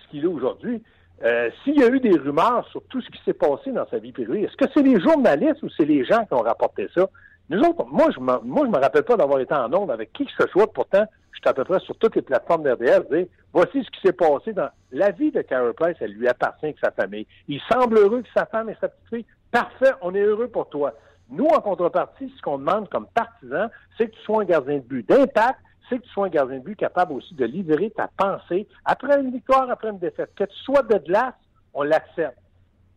ce 0.04 0.10
qu'il 0.12 0.24
est 0.24 0.28
aujourd'hui. 0.28 0.84
Euh, 1.24 1.50
S'il 1.64 1.80
y 1.80 1.84
a 1.84 1.88
eu 1.88 2.00
des 2.00 2.16
rumeurs 2.18 2.68
sur 2.70 2.84
tout 2.84 3.02
ce 3.02 3.10
qui 3.10 3.20
s'est 3.24 3.34
passé 3.34 3.72
dans 3.72 3.88
sa 3.88 3.98
vie 3.98 4.12
privée, 4.12 4.44
est-ce 4.44 4.56
que 4.58 4.66
c'est 4.74 4.84
les 4.84 5.00
journalistes 5.00 5.64
ou 5.64 5.70
c'est 5.70 5.86
les 5.86 6.06
gens 6.06 6.26
qui 6.26 6.34
ont 6.34 6.44
rapporté 6.44 6.88
ça? 6.94 7.10
Nous 7.50 7.60
autres, 7.60 7.86
moi, 7.86 8.08
je 8.14 8.20
me, 8.20 8.40
moi, 8.44 8.66
je 8.66 8.72
me 8.72 8.80
rappelle 8.80 9.04
pas 9.04 9.18
d'avoir 9.18 9.40
été 9.40 9.54
en 9.54 9.72
onde 9.74 9.92
avec 9.92 10.12
qui 10.14 10.26
que 10.26 10.32
ce 10.38 10.48
soit. 10.48 10.72
Pourtant, 10.74 11.06
je 11.32 11.40
suis 11.40 11.50
à 11.50 11.54
peu 11.54 11.64
près 11.64 11.80
sur 11.80 11.96
toutes 11.98 12.16
les 12.16 12.22
plateformes 12.22 12.64
d'RDS 12.64 13.08
dire, 13.12 13.28
voici 13.54 13.84
ce 13.84 13.90
qui 13.92 14.02
s'est 14.02 14.14
passé 14.14 14.54
dans 14.54 14.70
la 14.92 15.12
vie 15.12 15.32
de 15.32 15.42
Carey 15.42 15.74
Price, 15.74 15.98
elle 16.00 16.14
lui 16.14 16.28
appartient 16.28 16.66
avec 16.66 16.80
sa 16.80 16.92
famille. 16.92 17.28
Il 17.48 17.62
semble 17.72 17.98
heureux 17.98 18.22
que 18.22 18.30
sa 18.34 18.46
femme 18.46 18.70
et 18.70 18.78
sa 18.82 18.88
petite 18.88 19.10
fille. 19.10 19.26
Parfait, 19.52 19.92
on 20.02 20.16
est 20.16 20.22
heureux 20.22 20.48
pour 20.48 20.70
toi. 20.70 20.94
Nous, 21.30 21.46
en 21.46 21.62
contrepartie, 21.62 22.32
ce 22.36 22.42
qu'on 22.42 22.58
demande 22.58 22.90
comme 22.90 23.08
partisans, 23.08 23.70
c'est 23.98 24.08
que 24.08 24.16
tu 24.16 24.22
sois 24.22 24.42
un 24.42 24.46
gardien 24.46 24.78
de 24.78 24.84
but 24.84 25.08
d'impact, 25.08 25.60
c'est 25.88 26.00
que 26.00 26.04
tu 26.04 26.10
sois 26.10 26.26
un 26.26 26.30
gardien 26.30 26.58
de 26.58 26.64
but 26.64 26.76
capable 26.76 27.14
aussi 27.14 27.36
de 27.36 27.46
livrer 27.46 27.92
ta 27.92 28.10
pensée 28.18 28.68
après 28.86 29.20
une 29.20 29.32
victoire, 29.32 29.70
après 29.70 29.90
une 29.90 30.00
défaite. 30.00 30.32
Que 30.36 30.46
tu 30.46 30.58
sois 30.64 30.82
de 30.82 30.98
glace, 30.98 31.34
on 31.74 31.84
l'accepte. 31.84 32.40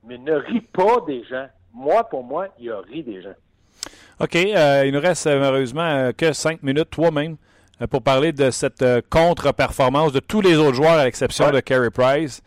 Mais 0.04 0.16
ne 0.16 0.34
ris 0.34 0.60
pas 0.60 1.00
des 1.06 1.22
gens. 1.24 1.48
Moi, 1.74 2.04
pour 2.04 2.24
moi, 2.24 2.48
il 2.58 2.70
a 2.70 2.80
ri 2.80 3.02
des 3.02 3.20
gens. 3.20 3.34
OK. 4.20 4.36
Euh, 4.36 4.84
il 4.86 4.92
nous 4.92 5.00
reste 5.00 5.26
euh, 5.26 5.38
malheureusement 5.40 5.82
euh, 5.82 6.12
que 6.16 6.32
cinq 6.32 6.62
minutes, 6.62 6.90
toi 6.90 7.10
même, 7.10 7.36
euh, 7.80 7.86
pour 7.86 8.02
parler 8.02 8.32
de 8.32 8.50
cette 8.50 8.84
contre-performance 9.10 10.12
de 10.12 10.20
tous 10.20 10.40
les 10.40 10.56
autres 10.56 10.74
joueurs 10.74 10.98
à 10.98 11.04
l'exception 11.04 11.46
Ouais. 11.46 11.52
de 11.52 11.60
Carey 11.60 11.90
Price. 11.90 12.42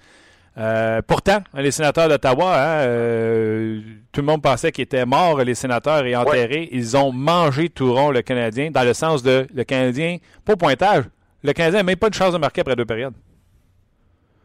Euh, 0.57 1.01
pourtant, 1.07 1.39
les 1.53 1.71
sénateurs 1.71 2.09
d'Ottawa, 2.09 2.53
hein, 2.55 2.79
euh, 2.81 3.79
tout 4.11 4.19
le 4.19 4.27
monde 4.27 4.41
pensait 4.41 4.73
qu'ils 4.73 4.83
étaient 4.83 5.05
morts, 5.05 5.37
les 5.43 5.55
sénateurs, 5.55 6.05
et 6.05 6.13
enterrés. 6.13 6.67
Ils 6.73 6.97
ont 6.97 7.13
mangé 7.13 7.69
tout 7.69 7.93
rond 7.93 8.11
le 8.11 8.21
Canadien, 8.21 8.69
dans 8.69 8.83
le 8.83 8.93
sens 8.93 9.23
de 9.23 9.47
le 9.53 9.63
Canadien, 9.63 10.17
pas 10.43 10.53
au 10.53 10.57
pointage. 10.57 11.05
Le 11.41 11.53
Canadien 11.53 11.79
n'a 11.79 11.83
même 11.83 11.95
pas 11.95 12.09
de 12.09 12.15
chance 12.15 12.33
de 12.33 12.37
marquer 12.37 12.61
après 12.61 12.75
deux 12.75 12.83
périodes. 12.85 13.13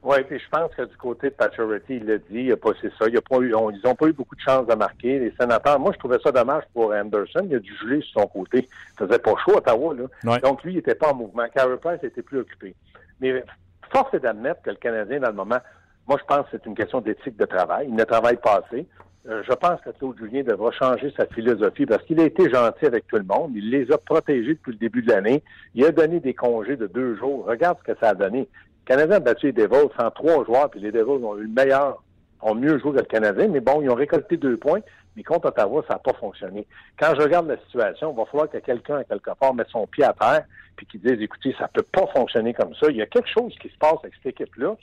Oui, 0.08 0.22
puis 0.28 0.38
je 0.38 0.48
pense 0.48 0.72
que 0.72 0.82
du 0.82 0.96
côté 0.96 1.30
de 1.30 1.34
Pacioretty, 1.34 1.96
il 1.96 2.06
l'a 2.06 2.18
dit, 2.18 2.24
il 2.44 2.52
a 2.52 2.56
pas 2.56 2.70
c'est 2.80 2.92
ça. 2.96 3.08
Il 3.08 3.16
a 3.16 3.20
pas 3.20 3.38
eu, 3.38 3.52
on- 3.56 3.70
ils 3.72 3.80
n'ont 3.84 3.96
pas 3.96 4.06
eu 4.06 4.12
beaucoup 4.12 4.36
de 4.36 4.40
chances 4.40 4.64
de 4.64 4.74
marquer. 4.76 5.18
Les 5.18 5.32
sénateurs, 5.38 5.80
moi, 5.80 5.90
je 5.92 5.98
trouvais 5.98 6.18
ça 6.22 6.30
dommage 6.30 6.62
pour 6.72 6.92
Anderson. 6.92 7.40
Il 7.44 7.56
a 7.56 7.58
dû 7.58 7.74
geler 7.82 8.00
sur 8.02 8.20
son 8.20 8.28
côté. 8.28 8.68
Il 9.00 9.04
faisait 9.06 9.18
pas 9.18 9.34
chaud 9.44 9.54
à 9.54 9.58
Ottawa, 9.58 9.94
là. 9.94 10.04
Ouais. 10.32 10.38
Donc, 10.40 10.62
lui, 10.62 10.74
il 10.74 10.76
n'était 10.76 10.94
pas 10.94 11.10
en 11.10 11.16
mouvement. 11.16 11.42
Carey 11.52 11.76
Price 11.82 11.98
était 12.04 12.22
plus 12.22 12.38
occupé. 12.38 12.76
Mais 13.20 13.42
force 13.90 14.14
est 14.14 14.20
d'admettre 14.20 14.62
que 14.62 14.70
le 14.70 14.76
Canadien, 14.76 15.18
dans 15.18 15.28
le 15.30 15.34
moment, 15.34 15.58
moi, 16.06 16.18
je 16.20 16.24
pense 16.24 16.44
que 16.46 16.50
c'est 16.52 16.66
une 16.66 16.76
question 16.76 17.00
d'éthique 17.00 17.36
de 17.36 17.44
travail. 17.46 17.86
Il 17.88 17.96
ne 17.96 18.04
travaille 18.04 18.36
pas 18.36 18.62
assez. 18.64 18.86
Euh, 19.28 19.42
je 19.42 19.52
pense 19.54 19.80
que 19.80 19.90
Claude 19.90 20.16
Julien 20.18 20.44
devra 20.44 20.70
changer 20.70 21.12
sa 21.16 21.26
philosophie 21.26 21.84
parce 21.84 22.04
qu'il 22.04 22.20
a 22.20 22.24
été 22.26 22.48
gentil 22.48 22.86
avec 22.86 23.08
tout 23.08 23.16
le 23.16 23.24
monde. 23.24 23.50
Il 23.56 23.70
les 23.70 23.90
a 23.90 23.98
protégés 23.98 24.54
depuis 24.54 24.70
le 24.70 24.78
début 24.78 25.02
de 25.02 25.10
l'année. 25.10 25.42
Il 25.74 25.84
a 25.84 25.90
donné 25.90 26.20
des 26.20 26.32
congés 26.32 26.76
de 26.76 26.86
deux 26.86 27.16
jours. 27.16 27.44
Regarde 27.44 27.76
ce 27.84 27.92
que 27.92 27.98
ça 27.98 28.10
a 28.10 28.14
donné. 28.14 28.46
Le 28.86 28.94
Canadien 28.94 29.16
a 29.16 29.20
battu 29.20 29.46
les 29.46 29.52
Devils 29.52 29.88
sans 29.98 30.10
trois 30.12 30.44
joueurs, 30.44 30.70
puis 30.70 30.78
les 30.78 30.92
Devils 30.92 31.24
ont 31.24 31.36
eu 31.36 31.42
le 31.42 31.48
meilleur, 31.48 32.04
ont 32.40 32.54
mieux 32.54 32.78
joué 32.78 32.92
que 32.92 32.98
le 32.98 33.02
Canadien, 33.02 33.48
mais 33.48 33.58
bon, 33.58 33.82
ils 33.82 33.90
ont 33.90 33.96
récolté 33.96 34.36
deux 34.36 34.56
points, 34.56 34.78
mais 35.16 35.24
contre 35.24 35.48
Ottawa, 35.48 35.82
ça 35.88 35.94
n'a 35.94 35.98
pas 35.98 36.12
fonctionné. 36.12 36.68
Quand 36.96 37.12
je 37.16 37.22
regarde 37.22 37.48
la 37.48 37.56
situation, 37.58 38.12
il 38.12 38.16
va 38.16 38.26
falloir 38.26 38.48
que 38.48 38.58
quelqu'un, 38.58 38.98
à 38.98 39.04
quelque 39.04 39.32
part, 39.40 39.54
mette 39.54 39.70
son 39.70 39.88
pied 39.88 40.04
à 40.04 40.12
terre, 40.12 40.44
puis 40.76 40.86
qu'il 40.86 41.00
dise, 41.00 41.20
écoutez, 41.20 41.52
ça 41.58 41.66
peut 41.66 41.82
pas 41.82 42.06
fonctionner 42.14 42.54
comme 42.54 42.76
ça. 42.76 42.86
Il 42.88 42.96
y 42.96 43.02
a 43.02 43.06
quelque 43.06 43.28
chose 43.28 43.52
qui 43.60 43.68
se 43.68 43.76
passe 43.76 43.98
avec 44.04 44.14
cette 44.22 44.40
équipe-là. 44.40 44.76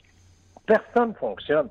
Personne 0.66 1.10
ne 1.10 1.14
fonctionne. 1.14 1.68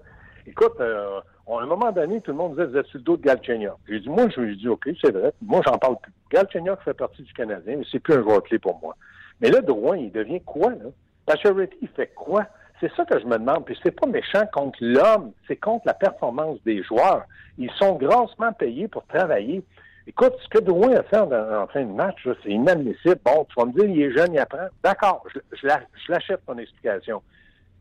Écoute, 0.48 0.74
euh, 0.80 1.20
à 1.48 1.62
un 1.62 1.68
moment 1.68 1.92
donné, 1.92 2.20
tout 2.22 2.32
le 2.32 2.38
monde 2.38 2.54
disait, 2.54 2.66
vous 2.66 2.78
êtes 2.78 2.88
sur 2.88 2.98
le 2.98 3.04
dos 3.04 3.18
de 3.18 3.22
Galchenyuk. 3.22 3.74
J'ai 3.88 4.00
dit, 4.00 4.10
moi, 4.10 4.28
je 4.36 4.42
lui 4.42 4.54
ai 4.54 4.56
dit, 4.56 4.70
OK, 4.70 4.90
c'est 5.00 5.12
vrai. 5.12 5.34
Moi, 5.44 5.62
j'en 5.68 5.78
parle 5.78 5.98
plus. 6.02 6.14
Galchenyuk 6.32 6.82
fait 6.82 6.96
partie 6.96 7.22
du 7.22 7.34
Canadien, 7.34 7.76
mais 7.78 7.86
c'est 7.92 8.00
plus 8.00 8.16
un 8.16 8.24
joueur 8.24 8.42
clé 8.42 8.58
pour 8.58 8.80
moi. 8.82 8.96
Mais 9.40 9.50
là, 9.50 9.62
Drouin, 9.62 9.98
il 9.98 10.12
devient 10.12 10.42
quoi, 10.42 10.72
là? 10.72 10.90
Pacioretty, 11.26 11.78
il 11.82 11.88
fait 11.90 12.12
quoi? 12.16 12.46
C'est 12.80 12.92
ça 12.96 13.06
que 13.06 13.20
je 13.20 13.26
me 13.26 13.38
demande. 13.38 13.66
Puis 13.66 13.78
c'est 13.84 13.92
pas 13.92 14.08
méchant 14.08 14.46
contre 14.52 14.78
l'homme, 14.82 15.32
c'est 15.48 15.56
contre 15.56 15.84
la 15.86 15.94
performance 15.94 16.60
des 16.66 16.84
joueurs. 16.84 17.24
Ils 17.58 17.72
sont 17.80 17.94
grassement 17.96 18.52
payés 18.54 18.88
pour 18.88 19.06
travailler. 19.08 19.64
Écoute, 20.06 20.34
ce 20.44 20.50
que 20.50 20.60
Drouin 20.60 20.96
a 20.98 21.04
fait 21.04 21.18
en, 21.18 21.32
en 21.32 21.68
fin 21.68 21.84
de 21.84 21.92
match, 21.94 22.28
c'est 22.44 22.50
inadmissible. 22.50 23.20
Bon, 23.24 23.46
tu 23.46 23.56
vas 23.58 23.66
me 23.66 23.72
dire, 23.72 23.86
il 23.86 24.02
est 24.02 24.12
jeune, 24.12 24.34
il 24.34 24.40
apprend. 24.40 24.68
D'accord, 24.84 25.24
je, 25.34 25.40
je 25.62 25.68
la- 25.68 25.80
je 26.06 26.12
l'achète 26.12 26.46
ton 26.46 26.58
explication. 26.58 27.22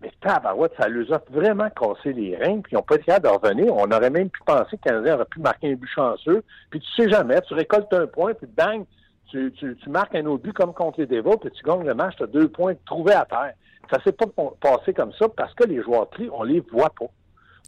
Mais 0.01 0.13
tabarouette, 0.21 0.73
ça 0.79 0.89
les 0.89 1.13
a 1.13 1.21
vraiment 1.31 1.69
cassé 1.71 2.13
les 2.13 2.37
reins, 2.37 2.61
puis 2.61 2.73
ils 2.73 2.75
n'ont 2.77 2.83
pas 2.83 2.97
été 2.97 3.05
capables 3.07 3.27
de 3.27 3.47
revenir. 3.49 3.75
On 3.75 3.91
aurait 3.91 4.11
même 4.11 4.31
pu 4.31 4.41
penser 4.45 4.77
que 4.77 4.83
Canadien 4.89 5.15
aurait 5.15 5.25
pu 5.25 5.41
marquer 5.41 5.73
un 5.73 5.75
but 5.75 5.89
chanceux, 5.89 6.45
puis 6.71 6.81
tu 6.81 6.93
sais 7.03 7.09
jamais, 7.09 7.41
tu 7.43 7.55
récoltes 7.55 7.93
un 7.93 8.07
point, 8.07 8.35
puis 8.35 8.47
bang, 8.57 8.85
tu, 9.33 9.53
tu, 9.53 9.77
tu 9.77 9.91
marques 9.91 10.15
un 10.15 10.27
autre 10.27 10.43
but 10.45 10.53
comme 10.53 10.73
contre 10.73 11.01
les 11.01 11.07
Devils, 11.07 11.37
puis 11.41 11.51
tu 11.51 11.65
gagnes 11.65 11.85
le 11.85 11.95
match, 11.95 12.15
tu 12.17 12.23
as 12.23 12.27
deux 12.27 12.49
points 12.49 12.75
trouvés 12.87 13.15
à 13.15 13.25
terre. 13.25 13.55
Ça 13.91 14.01
s'est 14.05 14.13
pas 14.13 14.27
passé 14.61 14.95
comme 14.95 15.13
ça 15.15 15.27
parce 15.29 15.53
que 15.55 15.65
les 15.65 15.83
joueurs 15.83 16.09
clés, 16.11 16.31
on 16.33 16.45
les 16.45 16.61
voit 16.61 16.91
pas. 16.91 17.07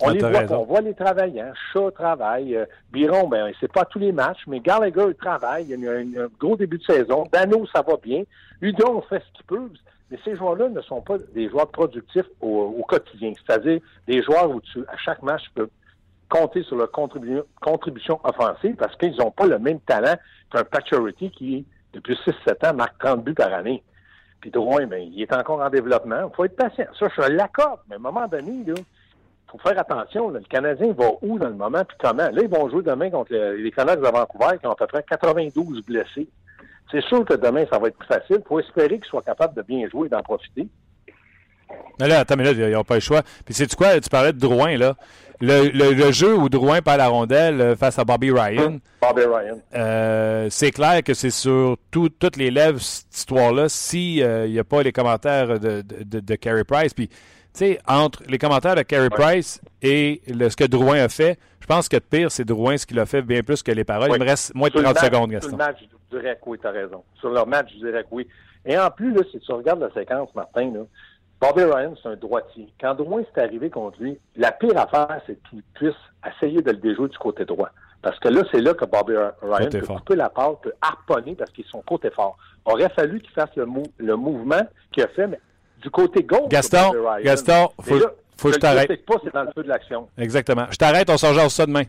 On 0.00 0.08
Ah, 0.08 0.12
les 0.12 0.18
voit 0.20 0.28
raison. 0.28 0.46
pas. 0.48 0.58
On 0.58 0.64
voit 0.64 0.80
les 0.80 0.94
travaillants. 0.94 1.52
Chat 1.72 1.90
travaille. 1.92 2.56
Euh, 2.56 2.64
Biron, 2.92 3.28
ben, 3.28 3.52
c'est 3.60 3.70
pas 3.72 3.84
tous 3.84 3.98
les 3.98 4.12
matchs, 4.12 4.42
mais 4.46 4.60
Gallagher, 4.60 5.06
il 5.08 5.14
travaille. 5.14 5.66
Il 5.70 5.80
y 5.80 5.88
a 5.88 5.92
un, 5.92 6.24
un 6.24 6.28
gros 6.38 6.56
début 6.56 6.78
de 6.78 6.84
saison. 6.84 7.24
Dano, 7.32 7.66
ça 7.74 7.82
va 7.82 7.96
bien. 8.02 8.22
Udon 8.60 9.02
fait 9.02 9.20
ce 9.20 9.32
qu'il 9.36 9.46
peut. 9.46 9.70
Mais 10.10 10.18
ces 10.24 10.34
joueurs-là 10.36 10.68
ne 10.68 10.80
sont 10.82 11.00
pas 11.00 11.16
des 11.34 11.48
joueurs 11.48 11.68
productifs 11.70 12.26
au, 12.40 12.74
au 12.78 12.82
quotidien. 12.84 13.32
C'est-à-dire 13.46 13.80
des 14.06 14.22
joueurs 14.22 14.50
où 14.50 14.60
tu, 14.60 14.80
à 14.88 14.96
chaque 14.96 15.22
match, 15.22 15.42
tu 15.44 15.50
peux 15.50 15.68
compter 16.34 16.62
sur 16.64 16.76
leur 16.76 16.90
contribu- 16.90 17.42
contribution 17.60 18.18
offensive 18.24 18.74
parce 18.76 18.96
qu'ils 18.96 19.16
n'ont 19.16 19.30
pas 19.30 19.46
le 19.46 19.58
même 19.58 19.80
talent 19.80 20.14
qu'un 20.52 20.64
Pacioretty 20.64 21.30
qui, 21.30 21.64
depuis 21.92 22.14
6-7 22.24 22.66
ans, 22.70 22.74
marque 22.74 22.98
30 22.98 23.22
buts 23.22 23.34
par 23.34 23.52
année. 23.52 23.82
Puis 24.40 24.50
Drouin, 24.50 24.86
ben, 24.86 25.00
il 25.00 25.22
est 25.22 25.32
encore 25.32 25.60
en 25.60 25.70
développement. 25.70 26.28
Il 26.30 26.34
faut 26.34 26.44
être 26.44 26.56
patient. 26.56 26.86
Ça, 26.98 27.06
je 27.16 27.22
l'accorde. 27.30 27.80
Mais 27.88 27.94
à 27.94 27.98
un 27.98 28.02
moment 28.02 28.26
donné, 28.26 28.64
là, 28.66 28.74
faut 29.50 29.58
faire 29.58 29.78
attention. 29.78 30.28
Le 30.30 30.40
Canadien 30.40 30.92
va 30.92 31.10
où 31.22 31.38
dans 31.38 31.48
le 31.48 31.54
moment, 31.54 31.84
puis 31.84 31.96
comment? 32.00 32.28
Là, 32.30 32.42
ils 32.42 32.48
vont 32.48 32.68
jouer 32.68 32.82
demain 32.82 33.10
contre 33.10 33.32
le- 33.32 33.54
les 33.56 33.70
Canucks 33.70 34.00
de 34.00 34.06
Vancouver 34.08 34.58
qui 34.60 34.66
ont 34.66 34.72
à 34.72 34.76
peu 34.76 34.86
près 34.88 35.02
92 35.08 35.82
blessés. 35.86 36.28
C'est 36.90 37.02
sûr 37.04 37.24
que 37.24 37.34
demain, 37.34 37.64
ça 37.70 37.78
va 37.78 37.88
être 37.88 37.96
plus 37.96 38.06
facile. 38.08 38.38
Il 38.40 38.46
faut 38.46 38.60
espérer 38.60 38.98
qu'ils 38.98 39.04
soient 39.08 39.22
capables 39.22 39.54
de 39.54 39.62
bien 39.62 39.88
jouer 39.88 40.06
et 40.06 40.10
d'en 40.10 40.22
profiter. 40.22 40.68
Mais 42.00 42.08
là, 42.08 42.20
attends, 42.20 42.36
mais 42.36 42.44
là, 42.44 42.50
ils 42.52 42.72
n'ont 42.72 42.84
pas 42.84 42.94
le 42.94 43.00
choix. 43.00 43.22
Puis 43.44 43.54
c'est 43.54 43.72
quoi, 43.74 43.98
tu 44.00 44.08
parlais 44.08 44.32
de 44.32 44.38
Drouin, 44.38 44.76
là. 44.76 44.94
Le, 45.40 45.68
le- 45.68 45.92
le 45.92 46.12
jeu 46.12 46.34
où 46.36 46.48
Drouin 46.48 46.80
perd 46.80 46.98
la 46.98 47.08
rondelle 47.08 47.60
euh, 47.60 47.76
face 47.76 47.98
à 47.98 48.04
Bobby 48.04 48.30
Ryan, 48.30 48.78
Bobby 49.02 49.22
Ryan. 49.22 49.58
euh, 49.74 50.46
c'est 50.48 50.70
clair 50.70 51.02
que 51.02 51.12
c'est 51.12 51.30
sur 51.30 51.76
tout- 51.90 52.08
toutes 52.08 52.36
les 52.36 52.50
lèvres, 52.52 52.80
cette 52.80 53.14
histoire-là, 53.14 53.68
s'il 53.68 54.24
n'y 54.48 54.58
a 54.58 54.64
pas 54.64 54.82
les 54.82 54.92
commentaires 54.92 55.58
de, 55.58 55.82
de, 55.82 56.34
Carey 56.36 56.62
Price. 56.64 56.94
Puis, 56.94 57.08
tu 57.08 57.14
sais, 57.54 57.78
entre 57.86 58.22
les 58.28 58.38
commentaires 58.38 58.76
de 58.76 58.82
Carey 58.82 59.10
Price 59.10 59.60
et 59.82 60.22
le- 60.28 60.48
ce 60.48 60.56
que 60.56 60.64
Drouin 60.64 61.00
a 61.02 61.08
fait, 61.08 61.36
je 61.60 61.66
pense 61.66 61.88
que 61.88 61.96
de 61.96 62.02
pire, 62.08 62.30
c'est 62.30 62.44
Drouin 62.44 62.76
ce 62.76 62.86
qu'il 62.86 62.98
a 63.00 63.04
fait 63.06 63.22
bien 63.22 63.42
plus 63.42 63.62
que 63.62 63.72
les 63.72 63.84
paroles. 63.84 64.10
Oui. 64.10 64.16
Il 64.18 64.22
me 64.22 64.28
reste 64.28 64.54
moins 64.54 64.68
de 64.68 64.72
Sur 64.72 64.80
le 64.80 64.84
30 64.84 64.94
match- 64.94 65.04
secondes, 65.04 65.30
Sur 65.30 65.40
Gaston. 65.40 65.50
le 65.50 65.56
match, 65.56 65.76
je 66.12 66.16
dirais 66.18 66.34
que 66.42 66.48
oui, 66.48 66.58
tu 66.60 66.66
as 66.66 66.70
raison. 66.70 67.02
Sur 67.18 67.30
leur 67.30 67.46
match, 67.46 67.70
je 67.74 67.84
dirais 67.86 68.02
que 68.04 68.08
oui. 68.12 68.26
Et 68.64 68.78
en 68.78 68.90
plus, 68.90 69.12
là, 69.12 69.20
si 69.30 69.38
tu 69.40 69.52
regardes 69.52 69.80
la 69.80 69.92
séquence, 69.92 70.30
Martin, 70.34 70.70
là, 70.72 70.80
Bobby 71.46 71.62
Ryan, 71.64 71.94
c'est 72.02 72.08
un 72.08 72.16
droitier. 72.16 72.72
Quand 72.80 72.94
Drouin 72.94 73.22
s'est 73.34 73.40
arrivé 73.42 73.68
contre 73.70 74.00
lui, 74.00 74.18
la 74.36 74.50
pire 74.52 74.76
affaire, 74.78 75.20
c'est 75.26 75.38
qu'il 75.50 75.62
puisse 75.74 75.94
essayer 76.26 76.62
de 76.62 76.70
le 76.70 76.76
déjouer 76.78 77.08
du 77.08 77.18
côté 77.18 77.44
droit. 77.44 77.68
Parce 78.00 78.18
que 78.18 78.28
là, 78.28 78.42
c'est 78.50 78.60
là 78.60 78.72
que 78.74 78.84
Bobby 78.84 79.14
Ryan 79.42 79.64
Côté 79.64 79.80
peut 79.80 79.86
fort. 79.86 79.96
couper 79.98 80.16
la 80.16 80.28
passe, 80.30 80.56
peut 80.62 80.72
harponner 80.80 81.34
parce 81.34 81.50
qu'ils 81.50 81.64
sont 81.66 81.82
côté 81.86 82.10
fort. 82.10 82.36
Aurait 82.64 82.88
fallu 82.90 83.20
qu'il 83.20 83.30
fasse 83.32 83.50
le, 83.56 83.66
mou- 83.66 83.82
le 83.98 84.16
mouvement 84.16 84.60
qu'il 84.92 85.02
a 85.02 85.08
fait, 85.08 85.26
mais 85.26 85.40
du 85.82 85.90
côté 85.90 86.22
gauche. 86.22 86.44
de 86.44 86.48
Gaston, 86.48 86.86
Bobby 86.92 86.98
Ryan. 87.06 87.24
Gaston, 87.24 87.68
faut, 87.80 87.98
là, 87.98 88.06
faut 88.38 88.48
que 88.48 88.54
je 88.54 88.58
t'arrête. 88.60 89.04
pas, 89.06 89.14
c'est 89.22 89.32
dans 89.34 89.42
le 89.42 89.50
feu 89.54 89.62
de 89.62 89.68
l'action. 89.68 90.08
Exactement. 90.16 90.66
Je 90.70 90.76
t'arrête, 90.76 91.10
on 91.10 91.16
s'en 91.18 91.34
jase 91.34 91.52
ça 91.52 91.66
demain. 91.66 91.84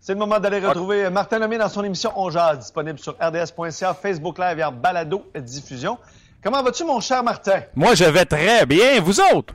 C'est 0.00 0.12
le 0.12 0.18
moment 0.18 0.38
d'aller 0.38 0.60
retrouver 0.60 1.08
Martin 1.10 1.38
Lemay 1.38 1.58
dans 1.58 1.68
son 1.68 1.82
émission 1.82 2.12
On 2.16 2.30
Jase, 2.30 2.58
disponible 2.60 2.98
sur 2.98 3.14
rds.ca, 3.14 3.94
Facebook 3.94 4.38
Live 4.38 4.58
et 4.58 4.64
en 4.64 4.70
balado 4.72 5.24
diffusion. 5.34 5.98
Comment 6.42 6.62
vas-tu, 6.62 6.84
mon 6.84 7.00
cher 7.00 7.22
Martin? 7.22 7.60
Moi, 7.74 7.94
je 7.94 8.04
vais 8.04 8.24
très 8.24 8.66
bien. 8.66 9.00
Vous 9.00 9.20
autres? 9.20 9.54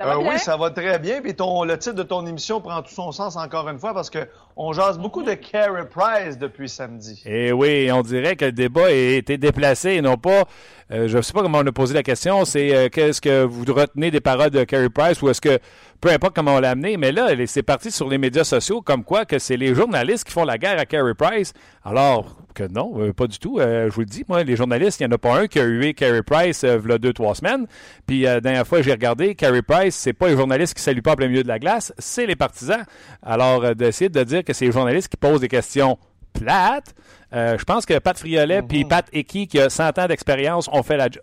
Ça 0.00 0.06
va 0.08 0.14
Euh, 0.16 0.18
oui, 0.18 0.38
ça 0.40 0.56
va 0.56 0.70
très 0.70 0.98
bien. 0.98 1.20
Puis 1.22 1.34
ton, 1.36 1.62
le 1.62 1.78
titre 1.78 1.94
de 1.94 2.02
ton 2.02 2.26
émission 2.26 2.60
prend 2.60 2.82
tout 2.82 2.92
son 2.92 3.12
sens 3.12 3.36
encore 3.36 3.68
une 3.68 3.78
fois 3.78 3.94
parce 3.94 4.10
qu'on 4.10 4.72
jase 4.72 4.98
beaucoup 4.98 5.22
de 5.22 5.34
Carey 5.34 5.86
Price 5.88 6.36
depuis 6.38 6.68
samedi. 6.68 7.22
Et 7.24 7.52
oui, 7.52 7.88
on 7.92 8.02
dirait 8.02 8.34
que 8.34 8.46
le 8.46 8.52
débat 8.52 8.86
a 8.86 8.90
été 8.90 9.38
déplacé 9.38 9.90
et 9.90 10.00
non 10.02 10.16
pas. 10.16 10.42
euh, 10.90 11.06
je 11.06 11.18
ne 11.18 11.22
sais 11.22 11.32
pas 11.32 11.42
comment 11.42 11.58
on 11.58 11.66
a 11.66 11.70
posé 11.72 11.94
la 11.94 12.02
question. 12.02 12.44
C'est 12.44 12.74
euh, 12.74 12.88
qu'est-ce 12.88 13.20
que 13.20 13.44
vous 13.44 13.64
retenez 13.72 14.10
des 14.10 14.20
paroles 14.20 14.50
de 14.50 14.64
Carey 14.64 14.90
Price 14.90 15.22
ou 15.22 15.28
est-ce 15.28 15.40
que 15.40 15.60
peu 16.00 16.10
importe 16.10 16.34
comment 16.34 16.56
on 16.56 16.58
l'a 16.60 16.70
amené, 16.70 16.96
mais 16.96 17.12
là, 17.12 17.28
elle- 17.30 17.46
c'est 17.46 17.62
parti 17.62 17.92
sur 17.92 18.08
les 18.08 18.18
médias 18.18 18.42
sociaux 18.42 18.82
comme 18.82 19.04
quoi 19.04 19.24
que 19.24 19.38
c'est 19.38 19.56
les 19.56 19.72
journalistes 19.72 20.24
qui 20.24 20.32
font 20.32 20.44
la 20.44 20.58
guerre 20.58 20.80
à 20.80 20.84
Carey 20.84 21.14
Price. 21.14 21.52
Alors 21.84 22.38
que 22.52 22.64
non, 22.64 22.92
euh, 22.98 23.12
pas 23.12 23.26
du 23.26 23.38
tout. 23.38 23.58
Euh, 23.58 23.88
je 23.88 23.94
vous 23.94 24.00
le 24.00 24.06
dis, 24.06 24.24
moi, 24.28 24.42
les 24.42 24.56
journalistes, 24.56 25.00
il 25.00 25.06
n'y 25.06 25.12
en 25.12 25.14
a 25.14 25.18
pas 25.18 25.40
un 25.40 25.46
qui 25.46 25.58
a 25.58 25.64
hué 25.64 25.94
Carey 25.94 26.22
Price 26.22 26.64
euh, 26.64 26.98
deux, 26.98 27.12
trois 27.12 27.34
semaines. 27.34 27.66
Puis 28.06 28.26
euh, 28.26 28.34
la 28.34 28.40
dernière 28.40 28.66
fois, 28.66 28.82
j'ai 28.82 28.92
regardé, 28.92 29.34
Carey 29.34 29.62
Price, 29.62 29.94
c'est 29.94 30.12
pas 30.12 30.28
les 30.28 30.36
journalistes 30.36 30.74
qui 30.74 30.82
saluent 30.82 31.02
pas 31.02 31.12
en 31.12 31.16
plein 31.16 31.28
milieu 31.28 31.42
de 31.42 31.48
la 31.48 31.58
glace, 31.58 31.92
c'est 31.98 32.26
les 32.26 32.36
partisans. 32.36 32.84
Alors, 33.22 33.74
d'essayer 33.74 34.08
de 34.08 34.22
dire 34.24 34.44
que 34.44 34.52
c'est 34.52 34.66
les 34.66 34.72
journalistes 34.72 35.08
qui 35.08 35.16
posent 35.16 35.40
des 35.40 35.48
questions 35.48 35.98
plates, 36.32 36.94
je 37.32 37.64
pense 37.64 37.86
que 37.86 37.98
Pat 37.98 38.18
Friolet 38.18 38.62
puis 38.62 38.84
Pat 38.84 39.06
Eki, 39.12 39.46
qui 39.46 39.58
a 39.58 39.70
100 39.70 39.98
ans 39.98 40.06
d'expérience, 40.06 40.68
ont 40.72 40.82
fait 40.82 40.96
la 40.96 41.08
job. 41.08 41.22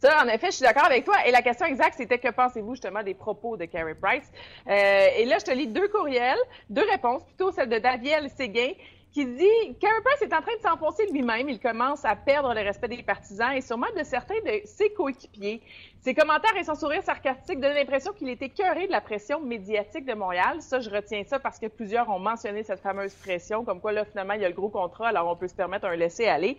Ça, 0.00 0.24
en 0.24 0.28
effet, 0.28 0.46
je 0.46 0.56
suis 0.56 0.64
d'accord 0.64 0.86
avec 0.86 1.04
toi. 1.04 1.14
Et 1.26 1.30
la 1.30 1.42
question 1.42 1.66
exacte, 1.66 1.96
c'était 1.98 2.18
que 2.18 2.30
pensez-vous 2.30 2.72
justement 2.72 3.02
des 3.02 3.12
propos 3.12 3.58
de 3.58 3.66
Carey 3.66 3.94
Price? 3.94 4.32
Euh, 4.66 5.06
et 5.18 5.26
là, 5.26 5.36
je 5.38 5.44
te 5.44 5.50
lis 5.50 5.66
deux 5.66 5.88
courriels, 5.88 6.38
deux 6.70 6.88
réponses, 6.90 7.22
plutôt 7.24 7.52
celle 7.52 7.68
de 7.68 7.78
Daviel 7.78 8.30
Séguin, 8.30 8.70
qui 9.12 9.26
dit 9.26 9.76
Carey 9.78 10.00
Price 10.02 10.22
est 10.22 10.32
en 10.32 10.40
train 10.40 10.56
de 10.56 10.62
s'enfoncer 10.62 11.04
lui-même. 11.12 11.50
Il 11.50 11.60
commence 11.60 12.02
à 12.06 12.16
perdre 12.16 12.54
le 12.54 12.62
respect 12.62 12.88
des 12.88 13.02
partisans 13.02 13.52
et 13.52 13.60
sûrement 13.60 13.88
de 13.94 14.02
certains 14.02 14.40
de 14.46 14.62
ses 14.64 14.90
coéquipiers. 14.90 15.60
Ses 16.00 16.14
commentaires 16.14 16.56
et 16.56 16.64
son 16.64 16.76
sourire 16.76 17.02
sarcastique 17.02 17.60
donnent 17.60 17.74
l'impression 17.74 18.14
qu'il 18.14 18.30
est 18.30 18.40
écœuré 18.40 18.86
de 18.86 18.92
la 18.92 19.02
pression 19.02 19.38
médiatique 19.40 20.06
de 20.06 20.14
Montréal. 20.14 20.62
Ça, 20.62 20.80
je 20.80 20.88
retiens 20.88 21.24
ça 21.26 21.38
parce 21.38 21.58
que 21.58 21.66
plusieurs 21.66 22.08
ont 22.08 22.18
mentionné 22.20 22.62
cette 22.62 22.80
fameuse 22.80 23.12
pression, 23.16 23.66
comme 23.66 23.82
quoi 23.82 23.92
là, 23.92 24.06
finalement, 24.06 24.32
il 24.32 24.40
y 24.40 24.46
a 24.46 24.48
le 24.48 24.54
gros 24.54 24.70
contrat, 24.70 25.08
alors 25.08 25.28
on 25.28 25.36
peut 25.36 25.48
se 25.48 25.54
permettre 25.54 25.84
un 25.86 25.96
laisser-aller. 25.96 26.56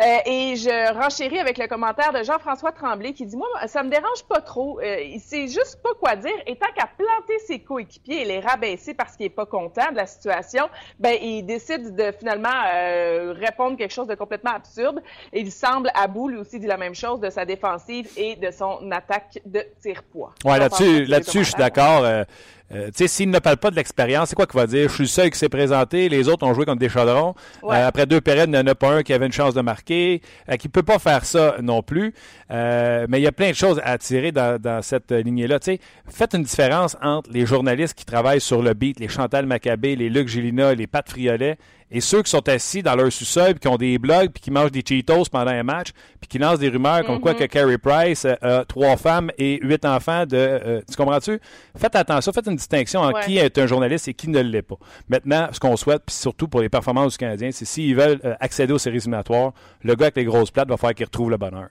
Euh, 0.00 0.18
et 0.24 0.56
je 0.56 0.94
renchéris 0.94 1.38
avec 1.38 1.58
le 1.58 1.66
commentaire 1.66 2.12
de 2.12 2.22
Jean-François 2.22 2.72
Tremblay 2.72 3.12
qui 3.12 3.26
dit 3.26 3.36
Moi, 3.36 3.46
ça 3.66 3.82
me 3.82 3.90
dérange 3.90 4.24
pas 4.28 4.40
trop. 4.40 4.80
Euh, 4.80 5.00
il 5.02 5.20
sait 5.20 5.46
juste 5.46 5.80
pas 5.82 5.90
quoi 6.00 6.16
dire. 6.16 6.32
Et 6.46 6.56
tant 6.56 6.72
qu'à 6.74 6.86
planter 6.86 7.38
ses 7.46 7.58
coéquipiers 7.58 8.22
et 8.22 8.24
les 8.24 8.40
rabaisser 8.40 8.94
parce 8.94 9.16
qu'il 9.16 9.26
est 9.26 9.30
pas 9.30 9.44
content 9.44 9.90
de 9.90 9.96
la 9.96 10.06
situation, 10.06 10.68
ben 10.98 11.16
il 11.20 11.44
décide 11.44 11.94
de 11.94 12.12
finalement 12.12 12.48
euh, 12.72 13.34
répondre 13.38 13.76
quelque 13.76 13.92
chose 13.92 14.06
de 14.06 14.14
complètement 14.14 14.52
absurde. 14.52 15.02
Et 15.34 15.40
il 15.40 15.52
semble 15.52 15.90
à 15.94 16.06
bout, 16.06 16.28
lui 16.28 16.38
aussi, 16.38 16.58
dit 16.58 16.66
la 16.66 16.78
même 16.78 16.94
chose 16.94 17.20
de 17.20 17.28
sa 17.28 17.44
défensive 17.44 18.08
et 18.16 18.36
de 18.36 18.50
son 18.50 18.90
attaque 18.90 19.38
de 19.44 19.62
tir-poids. 19.82 20.32
Ouais, 20.44 20.56
J'en 20.56 20.68
pense 20.68 20.80
là-dessus, 20.80 21.04
là-dessus, 21.04 21.38
je 21.40 21.44
suis 21.44 21.58
d'accord. 21.58 22.04
Euh, 22.72 22.86
tu 22.86 22.92
sais, 22.98 23.08
s'il 23.08 23.30
ne 23.30 23.38
parle 23.38 23.56
pas 23.56 23.70
de 23.70 23.76
l'expérience, 23.76 24.28
c'est 24.28 24.36
quoi 24.36 24.46
qu'il 24.46 24.58
va 24.58 24.66
dire? 24.66 24.88
Je 24.88 24.94
suis 24.94 25.04
le 25.04 25.08
seul 25.08 25.30
qui 25.30 25.38
s'est 25.38 25.48
présenté, 25.48 26.08
les 26.08 26.28
autres 26.28 26.46
ont 26.46 26.54
joué 26.54 26.64
comme 26.64 26.78
des 26.78 26.88
chaudrons. 26.88 27.34
Ouais. 27.62 27.76
Euh, 27.76 27.88
après 27.88 28.06
deux 28.06 28.20
périodes, 28.20 28.48
il 28.48 28.52
n'y 28.52 28.58
en 28.58 28.66
a 28.66 28.74
pas 28.74 28.92
un 28.92 29.02
qui 29.02 29.12
avait 29.12 29.26
une 29.26 29.32
chance 29.32 29.54
de 29.54 29.60
marquer, 29.60 30.22
euh, 30.48 30.56
qui 30.56 30.68
peut 30.68 30.82
pas 30.82 30.98
faire 30.98 31.24
ça 31.24 31.56
non 31.60 31.82
plus. 31.82 32.14
Euh, 32.50 33.06
mais 33.08 33.20
il 33.20 33.22
y 33.22 33.26
a 33.26 33.32
plein 33.32 33.50
de 33.50 33.56
choses 33.56 33.80
à 33.84 33.98
tirer 33.98 34.30
dans, 34.30 34.60
dans 34.60 34.82
cette 34.82 35.10
lignée-là. 35.10 35.58
Tu 35.58 35.72
sais, 35.72 35.80
faites 36.08 36.34
une 36.34 36.44
différence 36.44 36.96
entre 37.02 37.30
les 37.32 37.44
journalistes 37.44 37.94
qui 37.94 38.04
travaillent 38.04 38.40
sur 38.40 38.62
le 38.62 38.72
beat, 38.74 39.00
les 39.00 39.08
Chantal 39.08 39.46
Maccabé, 39.46 39.96
les 39.96 40.08
Luc 40.08 40.28
Gélina, 40.28 40.74
les 40.74 40.86
Pat 40.86 41.08
Friolet, 41.08 41.58
et 41.90 42.00
ceux 42.00 42.22
qui 42.22 42.30
sont 42.30 42.48
assis 42.48 42.82
dans 42.82 42.94
leur 42.94 43.10
sous-sol, 43.12 43.58
qui 43.58 43.68
ont 43.68 43.76
des 43.76 43.98
blogs, 43.98 44.30
puis 44.30 44.42
qui 44.42 44.50
mangent 44.50 44.70
des 44.70 44.82
Cheetos 44.86 45.24
pendant 45.30 45.50
un 45.50 45.62
match, 45.62 45.88
puis 46.20 46.28
qui 46.28 46.38
lancent 46.38 46.58
des 46.58 46.68
rumeurs 46.68 47.04
comme 47.04 47.20
quoi 47.20 47.34
que 47.34 47.44
Carey 47.44 47.78
Price 47.78 48.24
euh, 48.24 48.60
a 48.60 48.64
trois 48.64 48.96
femmes 48.96 49.30
et 49.38 49.58
huit 49.62 49.84
enfants 49.84 50.24
de... 50.26 50.36
euh, 50.36 50.80
tu 50.88 50.96
comprends-tu? 50.96 51.40
Faites 51.76 51.96
attention, 51.96 52.32
faites 52.32 52.46
une 52.46 52.56
distinction 52.56 53.00
entre 53.00 53.18
Ouais. 53.20 53.24
qui 53.24 53.38
est 53.38 53.58
un 53.58 53.66
journaliste 53.66 54.06
et 54.08 54.14
qui 54.14 54.28
ne 54.28 54.40
l'est 54.40 54.62
pas. 54.62 54.76
Maintenant, 55.08 55.48
ce 55.52 55.58
qu'on 55.58 55.76
souhaite, 55.76 56.02
puis 56.06 56.14
surtout 56.14 56.46
pour 56.48 56.60
les 56.60 56.68
performances 56.68 57.12
du 57.12 57.18
Canadien, 57.18 57.50
c'est 57.52 57.64
s'ils 57.64 57.96
veulent 57.96 58.20
euh, 58.24 58.34
accéder 58.40 58.72
aux 58.72 58.78
séries 58.78 58.98
éliminatoires, 58.98 59.52
le 59.82 59.94
gars 59.96 60.06
avec 60.06 60.16
les 60.16 60.24
grosses 60.24 60.50
plates 60.50 60.68
va 60.68 60.76
falloir 60.76 60.94
qu'il 60.94 61.06
retrouve 61.06 61.30
le 61.30 61.36
bonheur. 61.38 61.68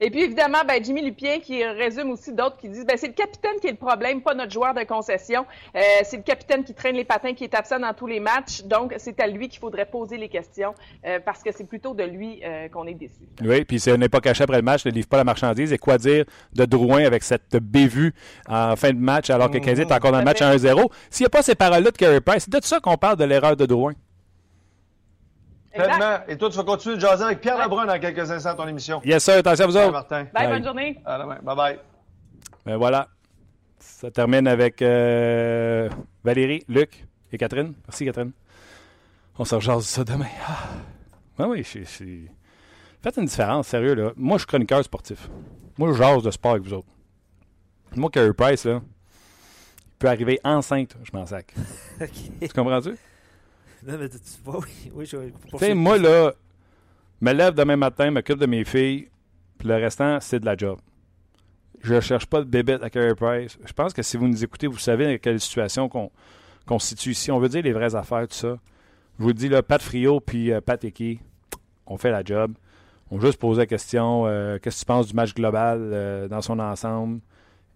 Et 0.00 0.10
puis 0.10 0.22
évidemment, 0.22 0.58
ben, 0.66 0.82
Jimmy 0.82 1.02
Lupien 1.02 1.40
qui 1.40 1.64
résume 1.64 2.10
aussi 2.10 2.32
d'autres 2.32 2.56
qui 2.56 2.68
disent 2.68 2.86
ben, 2.86 2.96
c'est 2.96 3.08
le 3.08 3.12
capitaine 3.12 3.58
qui 3.60 3.68
est 3.68 3.72
le 3.72 3.76
problème, 3.76 4.22
pas 4.22 4.34
notre 4.34 4.52
joueur 4.52 4.74
de 4.74 4.82
concession. 4.84 5.46
Euh, 5.74 5.80
c'est 6.04 6.18
le 6.18 6.22
capitaine 6.22 6.64
qui 6.64 6.74
traîne 6.74 6.96
les 6.96 7.04
patins, 7.04 7.34
qui 7.34 7.44
est 7.44 7.54
absent 7.54 7.78
dans 7.78 7.94
tous 7.94 8.06
les 8.06 8.20
matchs. 8.20 8.62
Donc, 8.62 8.94
c'est 8.98 9.18
à 9.20 9.26
lui 9.26 9.48
qu'il 9.48 9.60
faudrait 9.60 9.86
poser 9.86 10.16
les 10.16 10.28
questions 10.28 10.74
euh, 11.04 11.18
parce 11.24 11.42
que 11.42 11.50
c'est 11.52 11.64
plutôt 11.64 11.94
de 11.94 12.04
lui 12.04 12.40
euh, 12.44 12.68
qu'on 12.68 12.86
est 12.86 12.94
déçu. 12.94 13.28
Oui, 13.42 13.64
puis 13.64 13.80
c'est 13.80 13.96
n'est 13.96 14.08
pas 14.08 14.20
caché 14.20 14.44
après 14.44 14.56
le 14.56 14.62
match, 14.62 14.84
ne 14.84 14.90
livre 14.90 15.08
pas 15.08 15.16
la 15.16 15.24
marchandise. 15.24 15.72
Et 15.72 15.78
quoi 15.78 15.98
dire 15.98 16.24
de 16.54 16.64
Drouin 16.64 17.04
avec 17.04 17.22
cette 17.22 17.56
bévue 17.56 18.12
en 18.48 18.76
fin 18.76 18.92
de 18.92 18.98
match 18.98 19.30
alors 19.30 19.48
que 19.50 19.54
le 19.54 19.60
Canadien 19.60 19.86
est 19.86 19.92
encore 19.92 20.12
dans 20.12 20.18
le 20.18 20.24
match 20.24 20.42
à 20.42 20.54
1-0? 20.54 20.90
S'il 21.10 21.24
n'y 21.24 21.26
a 21.26 21.30
pas 21.30 21.42
ces 21.42 21.54
paroles-là 21.54 21.90
de 21.90 21.96
Carey 21.96 22.20
Price, 22.20 22.46
c'est 22.50 22.60
de 22.60 22.64
ça 22.64 22.80
qu'on 22.80 22.96
parle 22.96 23.16
de 23.16 23.24
l'erreur 23.24 23.56
de 23.56 23.66
Drouin. 23.66 23.92
Et 26.28 26.36
toi, 26.36 26.50
tu 26.50 26.56
vas 26.56 26.64
continuer 26.64 26.96
de 26.96 27.00
jaser 27.00 27.24
avec 27.24 27.40
Pierre 27.40 27.58
Lebrun 27.58 27.86
dans 27.86 27.98
quelques 27.98 28.30
instants 28.30 28.50
à 28.50 28.54
ton 28.54 28.68
émission. 28.68 29.00
Yes, 29.04 29.24
sir, 29.24 29.34
attention 29.34 29.64
à 29.64 29.66
vous 29.68 29.74
Bye, 29.74 29.82
autres. 29.84 29.92
Martin. 29.92 30.24
Bye, 30.24 30.32
Bye. 30.32 30.48
bonne 30.48 30.64
journée. 30.64 31.02
À 31.04 31.18
demain. 31.18 31.38
Bye 31.42 31.56
bye. 31.56 31.78
Ben 32.64 32.76
voilà. 32.76 33.08
Ça 33.78 34.10
termine 34.10 34.46
avec 34.48 34.82
euh, 34.82 35.88
Valérie, 36.24 36.64
Luc 36.68 37.04
et 37.32 37.38
Catherine. 37.38 37.74
Merci, 37.86 38.04
Catherine. 38.04 38.32
On 39.38 39.44
se 39.44 39.54
rejase 39.54 39.84
ça 39.84 40.04
demain. 40.04 40.26
Ah. 40.46 41.42
Ouais, 41.42 41.46
oui, 41.46 41.64
suis. 41.64 42.28
Faites 43.02 43.16
une 43.18 43.26
différence, 43.26 43.68
sérieux, 43.68 43.94
là. 43.94 44.12
Moi, 44.16 44.36
je 44.36 44.40
suis 44.40 44.46
chroniqueur 44.46 44.82
sportif. 44.82 45.28
Moi, 45.78 45.92
je 45.92 45.98
jase 45.98 46.22
de 46.22 46.30
sport 46.30 46.52
avec 46.52 46.64
vous 46.64 46.72
autres. 46.72 46.88
Moi, 47.94 48.10
Carey 48.10 48.32
Price, 48.32 48.64
là, 48.64 48.80
il 48.82 49.98
peut 49.98 50.08
arriver 50.08 50.40
enceinte, 50.42 50.96
je 51.02 51.10
m'en 51.16 51.26
sac. 51.26 51.54
Tu 52.40 52.48
comprends-tu? 52.48 52.96
Non, 53.86 53.98
mais 53.98 54.08
tu 54.08 54.18
vois, 54.44 54.58
oui, 54.60 54.90
oui, 54.94 55.06
je 55.06 55.16
Tu 55.50 55.58
sais, 55.58 55.74
moi, 55.74 55.98
là, 55.98 56.32
me 57.20 57.32
lève 57.32 57.54
demain 57.54 57.76
matin, 57.76 58.10
m'occupe 58.10 58.38
de 58.38 58.46
mes 58.46 58.64
filles, 58.64 59.08
puis 59.58 59.68
le 59.68 59.76
restant, 59.76 60.18
c'est 60.20 60.40
de 60.40 60.44
la 60.46 60.56
job. 60.56 60.78
Je 61.82 62.00
cherche 62.00 62.26
pas 62.26 62.40
de 62.40 62.46
bébête 62.46 62.82
à 62.82 62.90
Carey 62.90 63.14
Price. 63.14 63.58
Je 63.64 63.72
pense 63.72 63.92
que 63.92 64.02
si 64.02 64.16
vous 64.16 64.26
nous 64.26 64.42
écoutez, 64.42 64.66
vous 64.66 64.78
savez 64.78 65.06
dans 65.06 65.18
quelle 65.18 65.38
situation 65.38 65.88
qu'on 65.88 66.78
se 66.78 66.88
situe 66.88 67.10
ici. 67.10 67.30
On 67.30 67.38
veut 67.38 67.48
dire 67.48 67.62
les 67.62 67.72
vraies 67.72 67.94
affaires, 67.94 68.26
tout 68.26 68.34
ça. 68.34 68.58
Je 69.18 69.22
vous 69.22 69.28
le 69.28 69.34
dis, 69.34 69.48
là, 69.48 69.62
Pat 69.62 69.80
Frio 69.80 70.20
puis 70.20 70.52
euh, 70.52 70.60
Pat 70.60 70.82
Eki, 70.82 71.20
on 71.86 71.96
fait 71.96 72.10
la 72.10 72.24
job. 72.24 72.54
On 73.10 73.20
juste 73.20 73.38
posé 73.38 73.60
la 73.60 73.66
question 73.66 74.26
euh, 74.26 74.58
qu'est-ce 74.58 74.76
que 74.76 74.80
tu 74.80 74.86
penses 74.86 75.06
du 75.06 75.14
match 75.14 75.32
global 75.32 75.78
euh, 75.80 76.28
dans 76.28 76.42
son 76.42 76.58
ensemble? 76.58 77.20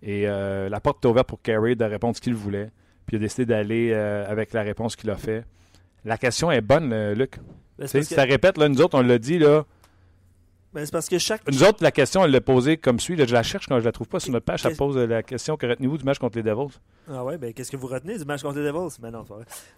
Et 0.03 0.25
euh, 0.27 0.69
la 0.69 0.81
porte 0.81 1.05
est 1.05 1.09
ouverte 1.09 1.29
pour 1.29 1.41
Carey 1.41 1.77
de 1.77 1.85
répondre 1.85 2.17
ce 2.17 2.21
qu'il 2.21 2.35
voulait. 2.35 2.71
Puis 3.07 3.17
il 3.17 3.21
a 3.21 3.23
décidé 3.23 3.47
d'aller 3.47 3.93
avec 3.93 4.53
la 4.53 4.63
réponse 4.63 4.97
qu'il 4.97 5.11
a 5.11 5.17
fait. 5.17 5.45
La 6.05 6.19
question 6.19 6.51
est 6.51 6.61
bonne, 6.61 6.93
euh, 6.93 7.15
Luc. 7.15 7.37
Ben, 7.37 7.43
parce 7.79 7.93
que- 7.93 8.03
ça 8.03 8.23
répète, 8.25 8.59
là, 8.59 8.69
nous 8.69 8.81
autres, 8.81 8.99
on 8.99 9.03
l'a 9.03 9.19
dit, 9.19 9.39
là. 9.39 9.65
ben, 10.73 10.85
c'est 10.85 10.93
parce 10.93 11.09
que 11.09 11.19
chaque. 11.19 11.43
Nous 11.51 11.63
autres, 11.65 11.83
la 11.83 11.91
question, 11.91 12.25
elle 12.25 12.31
l'a 12.31 12.41
posée 12.41 12.77
comme 12.77 13.01
suit. 13.01 13.17
là, 13.17 13.27
je 13.27 13.33
la 13.35 13.43
cherche 13.43 13.67
quand 13.67 13.79
je 13.81 13.85
la 13.85 13.93
trouve 13.93 14.07
pas 14.09 14.21
sur 14.21 14.33
notre 14.33 14.45
page. 14.45 14.63
Ça 14.63 14.71
pose 14.71 14.97
euh, 14.97 15.07
la 15.07 15.23
question 15.23 15.57
que 15.57 15.67
retenez-vous 15.67 15.99
du 15.99 16.05
match 16.05 16.19
contre 16.19 16.37
les 16.39 16.43
Devils? 16.43 16.79
Ah 17.13 17.25
ouais, 17.25 17.39
ben 17.39 17.53
qu'est-ce 17.53 17.71
que 17.73 17.77
vous 17.77 17.87
retenez 17.89 18.19
du 18.19 18.25
match 18.25 18.43
contre 18.43 18.59
les 18.59 18.65
Devils? 18.67 18.97
Ben 19.01 19.11
non. 19.11 19.25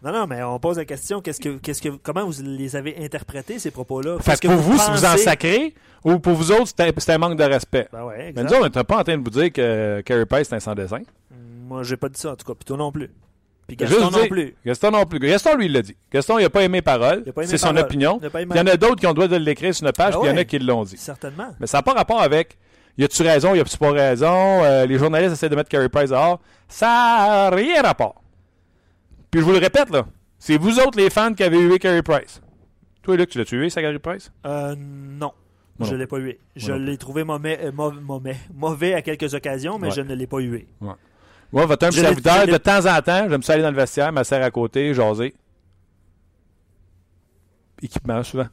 Non, 0.03 0.13
non, 0.13 0.27
mais 0.27 0.43
on 0.43 0.59
pose 0.59 0.77
la 0.77 0.85
question, 0.85 1.21
qu'est-ce 1.23 1.41
que, 1.41 1.57
qu'est-ce 1.59 1.81
que, 1.81 1.89
comment 1.89 2.27
vous 2.29 2.43
les 2.43 2.77
avez 2.77 3.03
interprétés, 3.03 3.59
ces 3.59 3.71
propos-là? 3.71 4.19
Qu'est-ce 4.25 4.41
que 4.43 4.49
pour 4.49 4.57
vous, 4.57 4.77
si 4.79 4.91
vous 4.91 5.05
en 5.05 5.13
pensez- 5.13 5.25
sacrez, 5.25 5.75
ou 6.05 6.19
pour 6.19 6.35
vous 6.35 6.53
autres, 6.53 6.67
c'est 6.77 7.11
un, 7.11 7.19
manque 7.19 7.39
de 7.39 7.45
respect? 7.45 7.89
Ben 7.93 8.05
ouais, 8.05 8.33
Mais 8.37 8.43
nous 8.43 8.49
autres, 8.51 8.61
on 8.61 8.65
n'était 8.65 8.85
pas 8.85 8.99
en 9.01 9.05
train 9.05 9.17
de 9.17 9.23
vous 9.25 9.31
dire 9.31 9.51
que 9.53 10.03
Carey 10.05 10.27
Price, 10.27 10.49
c'est 10.49 10.57
un 10.57 10.61
sans 10.61 10.75
dessin. 10.75 11.01
Moi, 11.69 11.85
j'ai 11.85 11.97
pas 11.97 12.09
dit 12.11 12.21
ça, 12.21 12.33
en 12.33 12.37
tout 12.37 12.45
cas. 12.45 12.53
Puis 12.55 12.65
toi 12.67 12.77
non 12.77 12.93
plus. 12.93 13.09
Puis 13.77 13.87
Gaston 13.87 14.11
non 14.11 14.27
plus. 14.29 14.55
Gaston 14.67 14.91
non 14.91 15.07
plus. 15.07 15.19
Gaston, 15.19 15.57
lui, 15.57 15.67
il 15.67 15.73
l'a 15.73 15.83
dit. 15.83 15.97
Gaston, 16.13 16.39
il 16.39 16.43
n'a 16.43 16.51
pas 16.51 16.63
aimé 16.63 16.83
aimé 16.83 17.23
C'est 17.45 17.59
son 17.59 17.77
opinion. 17.77 18.21
Il 18.23 18.57
y 18.57 18.61
en 18.61 18.67
a 18.67 18.77
d'autres 18.77 18.97
qui 18.97 19.07
ont 19.07 19.11
le 19.11 19.15
droit 19.15 19.29
de 19.29 19.37
l'écrire 19.37 19.75
sur 19.75 19.85
notre 19.85 19.97
page, 19.99 20.15
Ah 20.17 20.19
puis 20.21 20.29
il 20.29 20.33
y 20.33 20.35
en 20.35 20.39
a 20.39 20.45
qui 20.45 20.59
l'ont 20.59 20.85
dit. 20.85 20.97
Certainement. 20.97 21.49
Mais 21.61 21.67
ça 21.67 21.79
n'a 21.79 21.83
pas 21.83 21.93
rapport 21.95 22.21
avec 22.21 22.59
y 22.99 23.05
a-tu 23.05 23.23
raison, 23.23 23.55
y 23.55 23.61
a-tu 23.61 23.79
pas 23.79 23.91
raison, 23.93 24.63
euh, 24.65 24.85
les 24.85 24.99
journalistes 24.99 25.33
essaient 25.33 25.49
de 25.49 25.57
mettre 25.57 25.71
Carey 25.71 25.89
Price 25.89 26.11
dehors. 26.11 26.41
Ça 26.69 26.87
n'a 26.87 27.51
rien 27.51 27.81
rapport. 27.83 28.23
Puis 29.31 29.41
je 29.41 29.47
vous 29.47 29.53
le 29.53 29.59
répète, 29.59 29.89
là, 29.91 30.05
c'est 30.39 30.59
vous 30.59 30.79
autres 30.79 30.99
les 30.99 31.09
fans 31.09 31.33
qui 31.33 31.43
avez 31.43 31.59
eu 31.59 31.79
Carey 31.79 32.03
Price. 32.03 32.43
Toi, 33.03 33.17
Luc, 33.17 33.31
tu 33.31 33.39
l'as 33.39 33.45
tué, 33.47 33.71
ça, 33.71 33.81
Carey 33.81 33.99
Price? 33.99 34.31
Euh, 34.47 34.75
non. 34.79 35.33
Moi 35.79 35.89
je 35.89 35.95
non 35.95 35.97
l'ai 35.97 36.07
pas 36.07 36.19
eu. 36.19 36.37
Je 36.55 36.73
l'ai 36.73 36.99
trouvé 36.99 37.25
mauvais, 37.25 37.59
euh, 37.65 37.73
mauvais, 37.73 38.37
mauvais, 38.55 38.93
à 38.95 39.01
quelques 39.03 39.33
occasions, 39.35 39.79
mais 39.79 39.89
Ouais. 39.89 39.95
je 39.95 40.03
ne 40.03 40.15
l'ai 40.15 40.27
pas 40.27 40.39
eu. 40.41 40.67
Moi, 41.53 41.67
votre 41.67 41.85
humble 41.87 41.95
Je 41.95 42.01
l'ai- 42.01 42.07
serviteur, 42.09 42.47
je 42.47 42.53
de 42.53 42.57
temps 42.57 42.87
en 42.87 43.03
temps, 43.03 43.29
j'aime 43.29 43.43
ça 43.43 43.53
aller 43.53 43.63
dans 43.63 43.71
le 43.71 43.77
vestiaire, 43.77 44.11
ma 44.13 44.25
sœur 44.25 44.43
à 44.43 44.51
côté, 44.51 44.95
jaser. 44.95 45.35
Équipement, 47.83 48.23
souvent. 48.23 48.47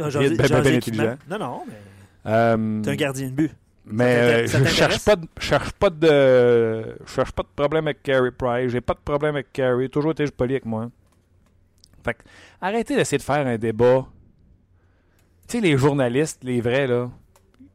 Ah, 0.00 0.08
Bien- 0.10 0.10
bien- 0.10 0.30
bien 0.30 0.76
intelligent. 0.76 1.16
Non, 1.28 1.38
non, 1.38 1.62
mais 1.66 1.74
Euh, 2.26 2.82
t'es 2.82 2.90
un 2.90 2.94
gardien 2.94 3.26
de 3.28 3.32
but. 3.32 3.50
Mais 3.90 4.46
Ça 4.48 4.58
euh, 4.58 4.64
ça 4.64 4.64
je 4.64 4.74
cherche 4.74 5.04
pas, 5.04 5.16
de, 5.16 5.26
je 5.38 5.44
cherche 5.44 5.72
pas 5.72 5.90
de, 5.90 6.96
je 7.06 7.12
cherche 7.12 7.32
pas 7.32 7.42
de 7.42 7.48
problème 7.56 7.86
avec 7.86 8.02
Carey 8.02 8.30
Price. 8.30 8.70
J'ai 8.70 8.82
pas 8.82 8.92
de 8.94 8.98
problème 9.02 9.34
avec 9.36 9.52
Carey. 9.52 9.88
Toujours 9.88 10.10
été 10.12 10.26
poli 10.26 10.54
avec 10.54 10.66
moi. 10.66 10.90
Fait 12.04 12.14
que, 12.14 12.18
arrêtez 12.60 12.94
d'essayer 12.96 13.18
de 13.18 13.22
faire 13.22 13.46
un 13.46 13.56
débat. 13.56 14.06
Tu 15.48 15.56
sais, 15.56 15.60
les 15.62 15.78
journalistes, 15.78 16.44
les 16.44 16.60
vrais 16.60 16.86
là, 16.86 17.10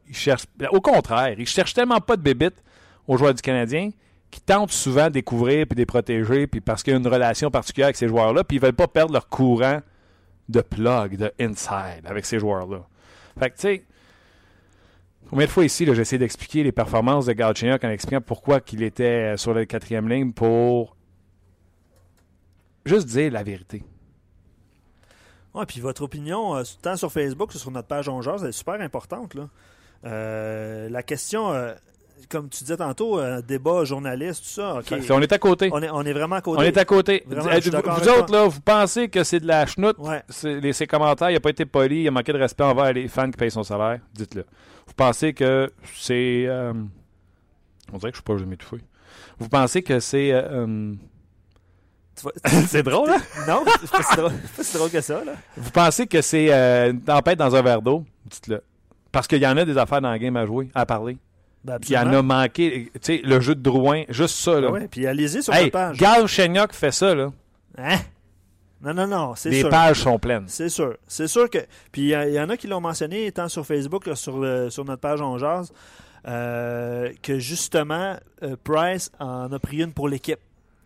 il 0.08 0.14
cherche. 0.14 0.44
Au 0.70 0.80
contraire, 0.80 1.34
il 1.36 1.46
cherche 1.48 1.74
tellement 1.74 2.00
pas 2.00 2.16
de 2.16 2.22
bébites 2.22 2.62
aux 3.08 3.16
joueurs 3.18 3.34
du 3.34 3.42
Canadien 3.42 3.90
qui 4.34 4.40
tentent 4.40 4.72
souvent 4.72 5.04
de 5.04 5.10
découvrir 5.10 5.64
puis 5.66 5.76
de 5.76 5.80
les 5.80 5.86
protéger, 5.86 6.48
puis 6.48 6.60
parce 6.60 6.82
qu'il 6.82 6.92
y 6.92 6.96
a 6.96 6.98
une 6.98 7.06
relation 7.06 7.52
particulière 7.52 7.86
avec 7.86 7.96
ces 7.96 8.08
joueurs-là, 8.08 8.42
puis 8.42 8.56
ils 8.56 8.60
veulent 8.60 8.72
pas 8.72 8.88
perdre 8.88 9.12
leur 9.12 9.28
courant 9.28 9.80
de 10.48 10.60
plug, 10.60 11.16
de 11.16 11.32
inside 11.38 12.02
avec 12.04 12.26
ces 12.26 12.40
joueurs-là. 12.40 12.84
Fait 13.38 13.50
que, 13.50 13.54
tu 13.54 13.60
sais, 13.60 13.84
combien 15.30 15.46
de 15.46 15.50
fois 15.52 15.64
ici, 15.64 15.84
là, 15.84 15.94
j'essaie 15.94 16.18
d'expliquer 16.18 16.64
les 16.64 16.72
performances 16.72 17.26
de 17.26 17.32
Galchenyuk 17.32 17.84
en 17.84 17.90
expliquant 17.90 18.20
pourquoi 18.20 18.60
qu'il 18.60 18.82
était 18.82 19.36
sur 19.36 19.54
la 19.54 19.66
quatrième 19.66 20.08
ligne 20.08 20.32
pour 20.32 20.96
juste 22.84 23.06
dire 23.06 23.30
la 23.30 23.44
vérité. 23.44 23.84
Puis 25.68 25.78
votre 25.78 26.02
opinion, 26.02 26.56
euh, 26.56 26.64
tant 26.82 26.96
sur 26.96 27.12
Facebook 27.12 27.52
que 27.52 27.58
sur 27.58 27.70
notre 27.70 27.86
page 27.86 28.08
On 28.08 28.20
Jase, 28.20 28.42
elle 28.42 28.48
est 28.48 28.52
super 28.52 28.80
importante. 28.80 29.34
Là. 29.34 29.48
Euh, 30.04 30.88
la 30.88 31.04
question, 31.04 31.52
euh, 31.52 31.72
comme 32.28 32.48
tu 32.48 32.64
disais 32.64 32.76
tantôt, 32.76 33.18
euh, 33.18 33.40
débat 33.42 33.84
journaliste, 33.84 34.42
tout 34.44 34.48
ça. 34.50 34.80
On 35.10 35.20
est 35.20 35.32
à 35.32 35.38
côté. 35.38 35.70
On 35.72 35.82
est, 35.82 35.90
on 35.90 36.02
est 36.02 36.12
vraiment 36.12 36.36
à 36.36 36.40
côté. 36.40 36.60
On 36.60 36.62
est 36.64 36.76
à 36.76 36.84
côté. 36.84 37.24
Vraiment, 37.26 37.50
vous 37.98 38.08
autres, 38.08 38.32
là, 38.32 38.44
vous 38.46 38.60
pensez 38.60 39.08
que 39.08 39.22
c'est 39.24 39.40
de 39.40 39.46
la 39.46 39.66
chenoute? 39.66 39.96
Ouais. 39.98 40.22
Les- 40.44 40.72
Ces 40.72 40.86
commentaires, 40.86 41.30
il 41.30 41.34
n'a 41.34 41.40
pas 41.40 41.50
été 41.50 41.64
poli, 41.64 42.02
il 42.02 42.08
a 42.08 42.10
manqué 42.10 42.32
de 42.32 42.38
respect 42.38 42.64
envers 42.64 42.92
les 42.92 43.08
fans 43.08 43.30
qui 43.30 43.36
payent 43.36 43.50
son 43.50 43.62
salaire. 43.62 44.00
Dites-le. 44.14 44.44
Vous 44.86 44.94
pensez 44.94 45.32
que 45.32 45.72
c'est. 45.96 46.44
euh, 46.46 46.72
on 47.92 47.98
dirait 47.98 48.10
que 48.12 48.16
je 48.16 48.20
suis 48.22 48.24
pas 48.24 48.36
jamais 48.36 48.56
tout 48.56 48.78
Vous 49.38 49.48
pensez 49.48 49.82
que 49.82 50.00
c'est. 50.00 50.32
euh, 50.32 50.66
euh, 50.66 50.94
c'est 52.68 52.82
drôle, 52.82 53.10
hein? 53.10 53.20
non, 53.48 53.64
c'est 53.80 53.90
pas, 53.90 54.02
si 54.02 54.16
drôle, 54.16 54.32
pas 54.56 54.62
si 54.62 54.76
drôle 54.76 54.90
que 54.90 55.00
ça. 55.00 55.24
Là. 55.24 55.32
Vous 55.56 55.70
pensez 55.70 56.06
que 56.06 56.22
c'est 56.22 56.50
une 56.90 57.00
tempête 57.00 57.38
dans 57.38 57.54
un 57.56 57.62
verre 57.62 57.82
d'eau? 57.82 58.04
Dites-le. 58.26 58.62
Parce 59.10 59.26
qu'il 59.26 59.38
y 59.38 59.46
en 59.46 59.56
a 59.56 59.64
des 59.64 59.76
affaires 59.78 60.00
dans 60.00 60.12
le 60.12 60.18
game 60.18 60.36
à 60.36 60.46
jouer, 60.46 60.70
à 60.74 60.86
parler. 60.86 61.16
Ben, 61.64 61.78
Il 61.82 61.90
y 61.92 61.96
en 61.98 62.12
a 62.12 62.20
manqué. 62.22 62.90
Tu 62.94 63.00
sais, 63.00 63.20
le 63.24 63.40
jeu 63.40 63.54
de 63.54 63.62
Drouin, 63.62 64.02
juste 64.10 64.36
ça, 64.36 64.60
là. 64.60 64.66
Ah 64.70 64.72
ouais, 64.72 64.88
puis 64.88 65.06
allez-y 65.06 65.42
sur 65.42 65.54
hey, 65.54 65.64
notre 65.64 65.72
page. 65.72 65.96
Gal 65.96 66.26
Chenyok 66.26 66.72
fait 66.74 66.92
ça, 66.92 67.14
là. 67.14 67.32
Hein? 67.78 67.96
Non, 68.82 68.92
non, 68.92 69.06
non, 69.06 69.34
c'est 69.34 69.48
Les 69.48 69.60
sûr. 69.60 69.70
pages 69.70 70.00
sont 70.02 70.18
pleines. 70.18 70.44
C'est 70.46 70.68
sûr. 70.68 70.96
C'est 71.08 71.26
sûr 71.26 71.48
que. 71.48 71.58
Puis 71.90 72.02
il 72.12 72.32
y, 72.34 72.38
en 72.40 72.50
a 72.50 72.56
qui 72.58 72.66
l'ont 72.66 72.82
mentionné, 72.82 73.32
tant 73.32 73.48
sur 73.48 73.64
Facebook 73.64 74.10
sur, 74.14 74.38
le- 74.38 74.68
sur 74.68 74.84
notre 74.84 75.00
page 75.00 75.22
On 75.22 75.38
Jase, 75.38 75.72
euh, 76.28 77.10
que 77.22 77.38
justement, 77.38 78.16
euh, 78.42 78.56
Price 78.62 79.10
en 79.18 79.50
a 79.52 79.58
pris 79.58 79.78
une 79.82 79.92
pour 79.92 80.08
l'équipe. 80.08 80.38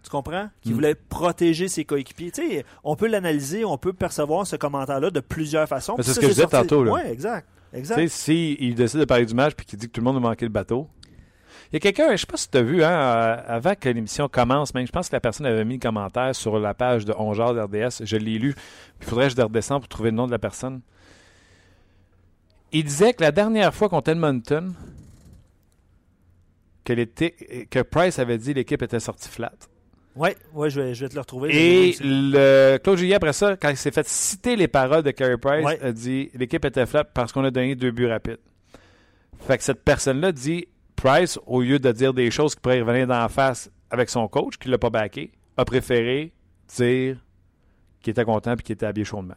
Tu 0.05 0.11
comprends? 0.11 0.49
Qui 0.63 0.71
Mm. 0.71 0.75
voulait 0.75 0.95
protéger 0.95 1.67
ses 1.67 1.85
coéquipiers. 1.85 2.31
Tu 2.31 2.49
sais, 2.49 2.65
on 2.85 2.95
peut 2.95 3.09
l'analyser, 3.09 3.65
on 3.65 3.77
peut 3.79 3.93
percevoir 3.93 4.47
ce 4.47 4.55
commentaire-là 4.57 5.11
de 5.11 5.21
plusieurs 5.21 5.69
façons. 5.69 5.97
Mais 5.99 6.05
c'est 6.05 6.15
ce 6.15 6.21
que 6.21 6.27
je 6.29 6.33
disais 6.35 6.47
tantôt, 6.47 6.85
là. 6.85 6.93
Ouais, 6.93 7.13
exact. 7.13 7.49
Exact. 7.73 8.09
s'il 8.09 8.75
décide 8.75 9.01
de 9.01 9.05
parler 9.05 9.27
du 9.27 9.35
match 9.35 9.55
puis 9.55 9.67
qu'il 9.67 9.79
dit 9.79 9.87
que 9.87 9.93
tout 9.93 10.01
le 10.01 10.05
monde 10.05 10.17
a 10.17 10.21
manqué 10.21 10.45
le 10.45 10.51
bateau. 10.51 10.89
Il 11.71 11.75
y 11.75 11.77
a 11.77 11.81
quelqu'un, 11.81 12.11
je 12.13 12.17
sais 12.17 12.27
pas 12.27 12.39
si 12.39 12.49
tu 12.49 12.57
as 12.57 12.63
vu, 12.63 12.83
hein, 12.83 12.91
euh, 12.91 13.43
avant 13.47 13.75
que 13.75 13.91
l'émission 13.91 14.27
commence, 14.27 14.73
même, 14.73 14.87
je 14.87 14.93
pense 14.93 15.11
que 15.11 15.17
la 15.17 15.21
personne 15.21 15.45
avait 15.45 15.67
mis 15.67 15.75
le 15.75 15.81
commentaire 15.81 16.35
sur 16.35 16.59
la 16.59 16.73
page 16.73 17.05
de 17.05 17.13
Ongeard 17.13 17.63
RDS. 17.65 18.05
Je 18.07 18.17
l'ai 18.17 18.39
lu. 18.39 18.55
Il 19.01 19.07
faudrait 19.07 19.29
que 19.29 19.37
je 19.37 19.43
redescende 19.43 19.83
pour 19.83 19.89
trouver 19.89 20.11
le 20.11 20.17
nom 20.17 20.27
de 20.27 20.31
la 20.31 20.39
personne. 20.39 20.81
Il 22.73 22.85
disait 22.85 23.13
que 23.13 23.23
la 23.23 23.33
dernière 23.33 23.75
fois 23.75 23.91
contre 23.91 24.11
Edmonton, 24.11 24.75
que, 26.85 27.65
que 27.65 27.83
Price 27.83 28.19
avait 28.19 28.39
dit 28.39 28.55
l'équipe 28.55 28.81
était 28.83 29.01
sortie 29.01 29.29
flat. 29.29 29.53
Ouais, 30.19 30.37
ouais, 30.53 30.69
je 30.71 30.81
vais, 30.81 30.95
je 30.95 31.05
vais 31.05 31.09
te 31.09 31.15
le 31.15 31.21
retrouver. 31.21 31.51
Et 31.55 31.97
le 32.01 32.79
Claude 32.79 32.99
Julien, 32.99 33.17
après 33.17 33.33
ça, 33.33 33.57
quand 33.57 33.71
il 33.71 33.77
s'est 33.77 33.91
fait 33.93 34.07
citer 34.09 34.57
les 34.57 34.67
paroles 34.69 35.03
de 35.03 35.11
Carey 35.13 35.37
Price, 35.39 35.65
Ouais. 35.65 35.81
a 35.81 35.93
dit 35.93 36.31
l'équipe 36.35 36.65
était 36.65 36.87
flat 36.87 37.05
parce 37.05 37.33
qu'on 37.33 37.45
a 37.45 37.51
donné 37.51 37.75
deux 37.75 37.91
buts 37.93 38.07
rapides. 38.09 38.39
Fait 39.41 39.57
que 39.59 39.65
cette 39.65 39.85
personne-là 39.85 40.33
dit 40.33 40.67
Price, 40.97 41.39
au 41.47 41.63
lieu 41.63 41.79
de 41.79 41.93
dire 41.93 42.13
des 42.13 42.31
choses 42.31 42.55
qui 42.57 42.61
pourraient 42.61 42.81
revenir 42.81 43.07
d'en 43.07 43.29
face 43.29 43.71
avec 43.91 44.11
son 44.11 44.27
coach, 44.29 44.57
qui 44.59 44.69
l'a 44.69 44.79
pas 44.79 44.91
backé, 44.91 45.31
a 45.57 45.65
préféré 45.65 46.33
dire 46.77 47.17
qu'il 48.03 48.11
était 48.11 48.25
content 48.25 48.55
et 48.55 48.57
qu'il 48.63 48.73
était 48.75 48.87
habillé 48.87 49.05
chaudement. 49.05 49.35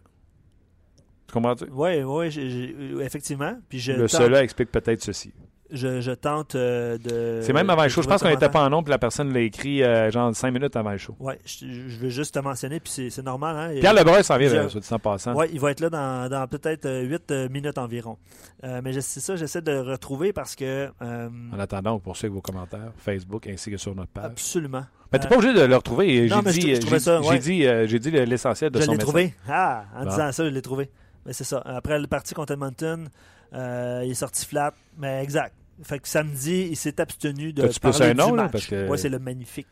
Tu 1.28 1.34
comprends-tu? 1.34 1.66
Oui, 1.72 2.02
oui, 2.04 2.32
j'ai- 2.32 2.76
effectivement. 3.02 3.58
Puis 3.70 3.80
je 3.80 3.92
Le 3.94 4.08
cela 4.08 4.44
explique 4.44 4.72
peut-être 4.72 5.02
ceci. 5.04 5.32
Je, 5.72 6.02
je 6.02 6.12
tente 6.12 6.56
euh, 6.56 6.98
de. 6.98 7.42
C'est 7.44 7.54
même 7.54 7.70
avant 7.70 7.84
le 7.84 7.90
show. 7.90 8.02
Je 8.02 8.08
pense 8.08 8.22
qu'on 8.22 8.30
n'était 8.30 8.50
pas 8.50 8.64
en 8.66 8.70
nombre, 8.70 8.84
puis 8.86 8.92
la 8.92 8.98
personne 9.00 9.34
l'a 9.34 9.40
écrit 9.40 9.84
euh, 9.84 10.12
genre 10.12 10.36
cinq 10.36 10.52
minutes 10.52 10.76
avant 10.76 10.92
le 10.92 10.98
show. 10.98 11.16
Ouais, 11.20 11.40
je, 11.46 11.66
je 11.88 11.98
veux 12.00 12.10
juste 12.10 12.34
te 12.34 12.40
mentionner, 12.40 12.80
puis 12.80 13.10
c'est 13.10 13.24
normal. 13.24 13.56
Hein, 13.58 13.80
Pierre 13.80 13.94
Lebrun 13.94 14.22
s'en 14.24 14.38
vient, 14.38 14.50
euh, 14.54 14.70
soit 14.70 14.82
dit 14.82 14.94
en 14.94 15.00
passant. 15.00 15.34
Oui, 15.36 15.48
il 15.54 15.60
va 15.60 15.72
être 15.72 15.80
là 15.80 15.90
dans, 15.90 16.30
dans 16.30 16.48
peut-être 16.48 16.90
8 16.90 17.32
minutes 17.50 17.78
environ. 17.78 18.18
Euh, 18.64 18.82
mais 18.84 18.94
je- 18.94 19.00
c'est 19.00 19.20
ça, 19.22 19.36
j'essaie 19.36 19.62
de 19.62 19.78
retrouver 19.78 20.34
parce 20.34 20.56
que. 20.56 20.90
euh, 21.02 21.30
En 21.54 21.60
attendant, 21.60 21.94
on 21.94 22.00
poursuit 22.00 22.26
avec 22.28 22.34
vos 22.36 22.42
commentaires, 22.42 22.92
Facebook 22.98 23.48
ainsi 23.48 23.72
que 23.72 23.78
sur 23.78 23.96
notre 23.96 24.12
page. 24.12 24.26
absolument. 24.26 24.84
Mais 25.14 25.20
t'es 25.20 25.26
Euh, 25.26 25.30
pas 25.30 25.36
obligé 25.38 25.54
de 25.54 25.62
le 25.62 25.76
retrouver. 25.76 26.28
non, 26.30 26.38
J'ai 26.38 26.42
mais 26.44 26.52
je- 26.54 26.60
dit, 26.60 26.76
je 26.76 27.28
ouais. 27.30 27.40
dit, 27.40 27.66
euh, 27.68 27.86
j'ai 27.88 28.00
dit 28.00 28.12
l'essentiel 28.12 28.72
de 28.72 28.80
je 28.80 28.86
son 28.86 28.92
l'ai 28.92 28.98
message. 28.98 29.08
trouvé. 29.10 29.34
Ah, 29.50 29.84
en 29.96 30.04
Bon. 30.06 30.10
disant 30.10 30.32
ça, 30.32 30.46
je 30.46 30.50
l'ai 30.50 30.62
trouvé. 30.62 30.90
Mais 31.26 31.34
c'est 31.34 31.44
ça. 31.44 31.62
Après 31.66 32.00
le 32.00 32.08
parti 32.08 32.34
contre 32.34 32.54
Edmonton, 32.54 33.10
euh, 33.54 34.02
il 34.06 34.12
est 34.12 34.16
sorti 34.16 34.46
flat. 34.46 34.74
Mais 34.98 35.22
exact. 35.22 35.54
Fait 35.84 36.00
que 36.00 36.08
samedi, 36.08 36.68
il 36.72 36.76
s'est 36.76 37.00
abstenu 37.02 37.54
de 37.54 37.68
parler 37.80 38.06
un 38.08 38.14
nom, 38.14 38.32
du 38.32 38.38
là, 38.38 38.44
match. 38.44 38.52
parce 38.52 38.66
que- 38.68 38.88
Ouais, 38.88 38.98
c'est 38.98 39.10
le 39.10 39.20
magnifique 39.20 39.68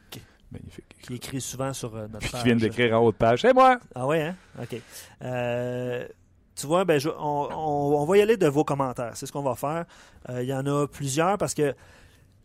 Magnifique. 0.52 0.86
qui 1.02 1.15
écrit 1.15 1.41
souvent 1.41 1.74
sur 1.74 1.95
euh, 1.95 2.02
notre 2.08 2.19
Puis 2.19 2.30
page. 2.32 2.41
qui 2.41 2.48
vient 2.48 2.56
d'écrire 2.56 3.00
en 3.00 3.04
haut 3.06 3.12
de 3.12 3.17
page. 3.17 3.41
C'est 3.41 3.54
moi! 3.54 3.80
Ah 3.93 4.08
ouais, 4.08 4.22
hein? 4.24 4.36
OK. 4.62 4.82
Euh, 5.24 6.08
tu 6.56 6.67
vois, 6.67 6.86
ben, 6.86 7.00
je- 7.00 7.10
on, 7.10 7.50
on- 7.52 8.02
on 8.02 8.06
va 8.06 8.17
y 8.17 8.22
aller 8.22 8.38
de 8.38 8.48
vos 8.48 8.63
commentaires. 8.63 9.12
C'est 9.15 9.26
ce 9.26 9.32
qu'on 9.32 9.43
va 9.43 9.56
faire. 9.56 9.86
Euh, 10.30 10.41
Il 10.43 10.50
y 10.50 10.54
en 10.54 10.65
a 10.65 10.88
plusieurs 10.88 11.38
parce 11.38 11.54
que 11.54 11.74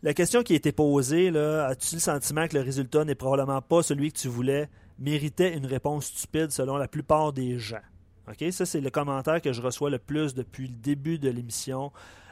la 0.03 0.13
question 0.13 0.43
qui 0.43 0.53
a 0.53 0.55
été 0.57 0.71
posée, 0.71 1.31
là, 1.31 1.65
as-tu 1.67 1.95
le 1.95 2.01
sentiment 2.01 2.47
que 2.47 2.55
le 2.55 2.61
résultat 2.63 3.03
n'est 3.05 3.15
probablement 3.15 3.61
pas 3.61 3.81
celui 3.81 4.11
que 4.11 4.19
tu 4.19 4.27
voulais, 4.27 4.69
méritait 4.99 5.57
une 5.57 5.65
réponse 5.65 6.05
stupide 6.05 6.51
selon 6.51 6.77
la 6.77 6.87
plupart 6.87 7.33
des 7.33 7.57
gens? 7.57 7.81
OK? 8.29 8.51
Ça, 8.51 8.65
c'est 8.65 8.81
le 8.81 8.89
commentaire 8.89 9.41
que 9.41 9.51
je 9.53 9.61
reçois 9.61 9.89
le 9.89 9.99
plus 9.99 10.33
depuis 10.35 10.67
le 10.67 10.75
début 10.75 11.17
de 11.19 11.29
l'émission 11.29 11.91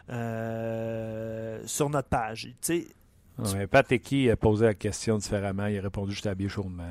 euh, 0.09 1.59
sur 1.65 1.89
notre 1.89 2.09
page. 2.09 2.53
Tu 2.61 2.87
sais, 3.41 3.67
Pat 3.67 3.91
a 3.91 4.35
posé 4.35 4.65
la 4.65 4.73
question 4.73 5.17
différemment. 5.17 5.67
Il 5.67 5.77
a 5.77 5.81
répondu 5.81 6.11
juste 6.11 6.27
habillé 6.27 6.49
chaudement. 6.49 6.83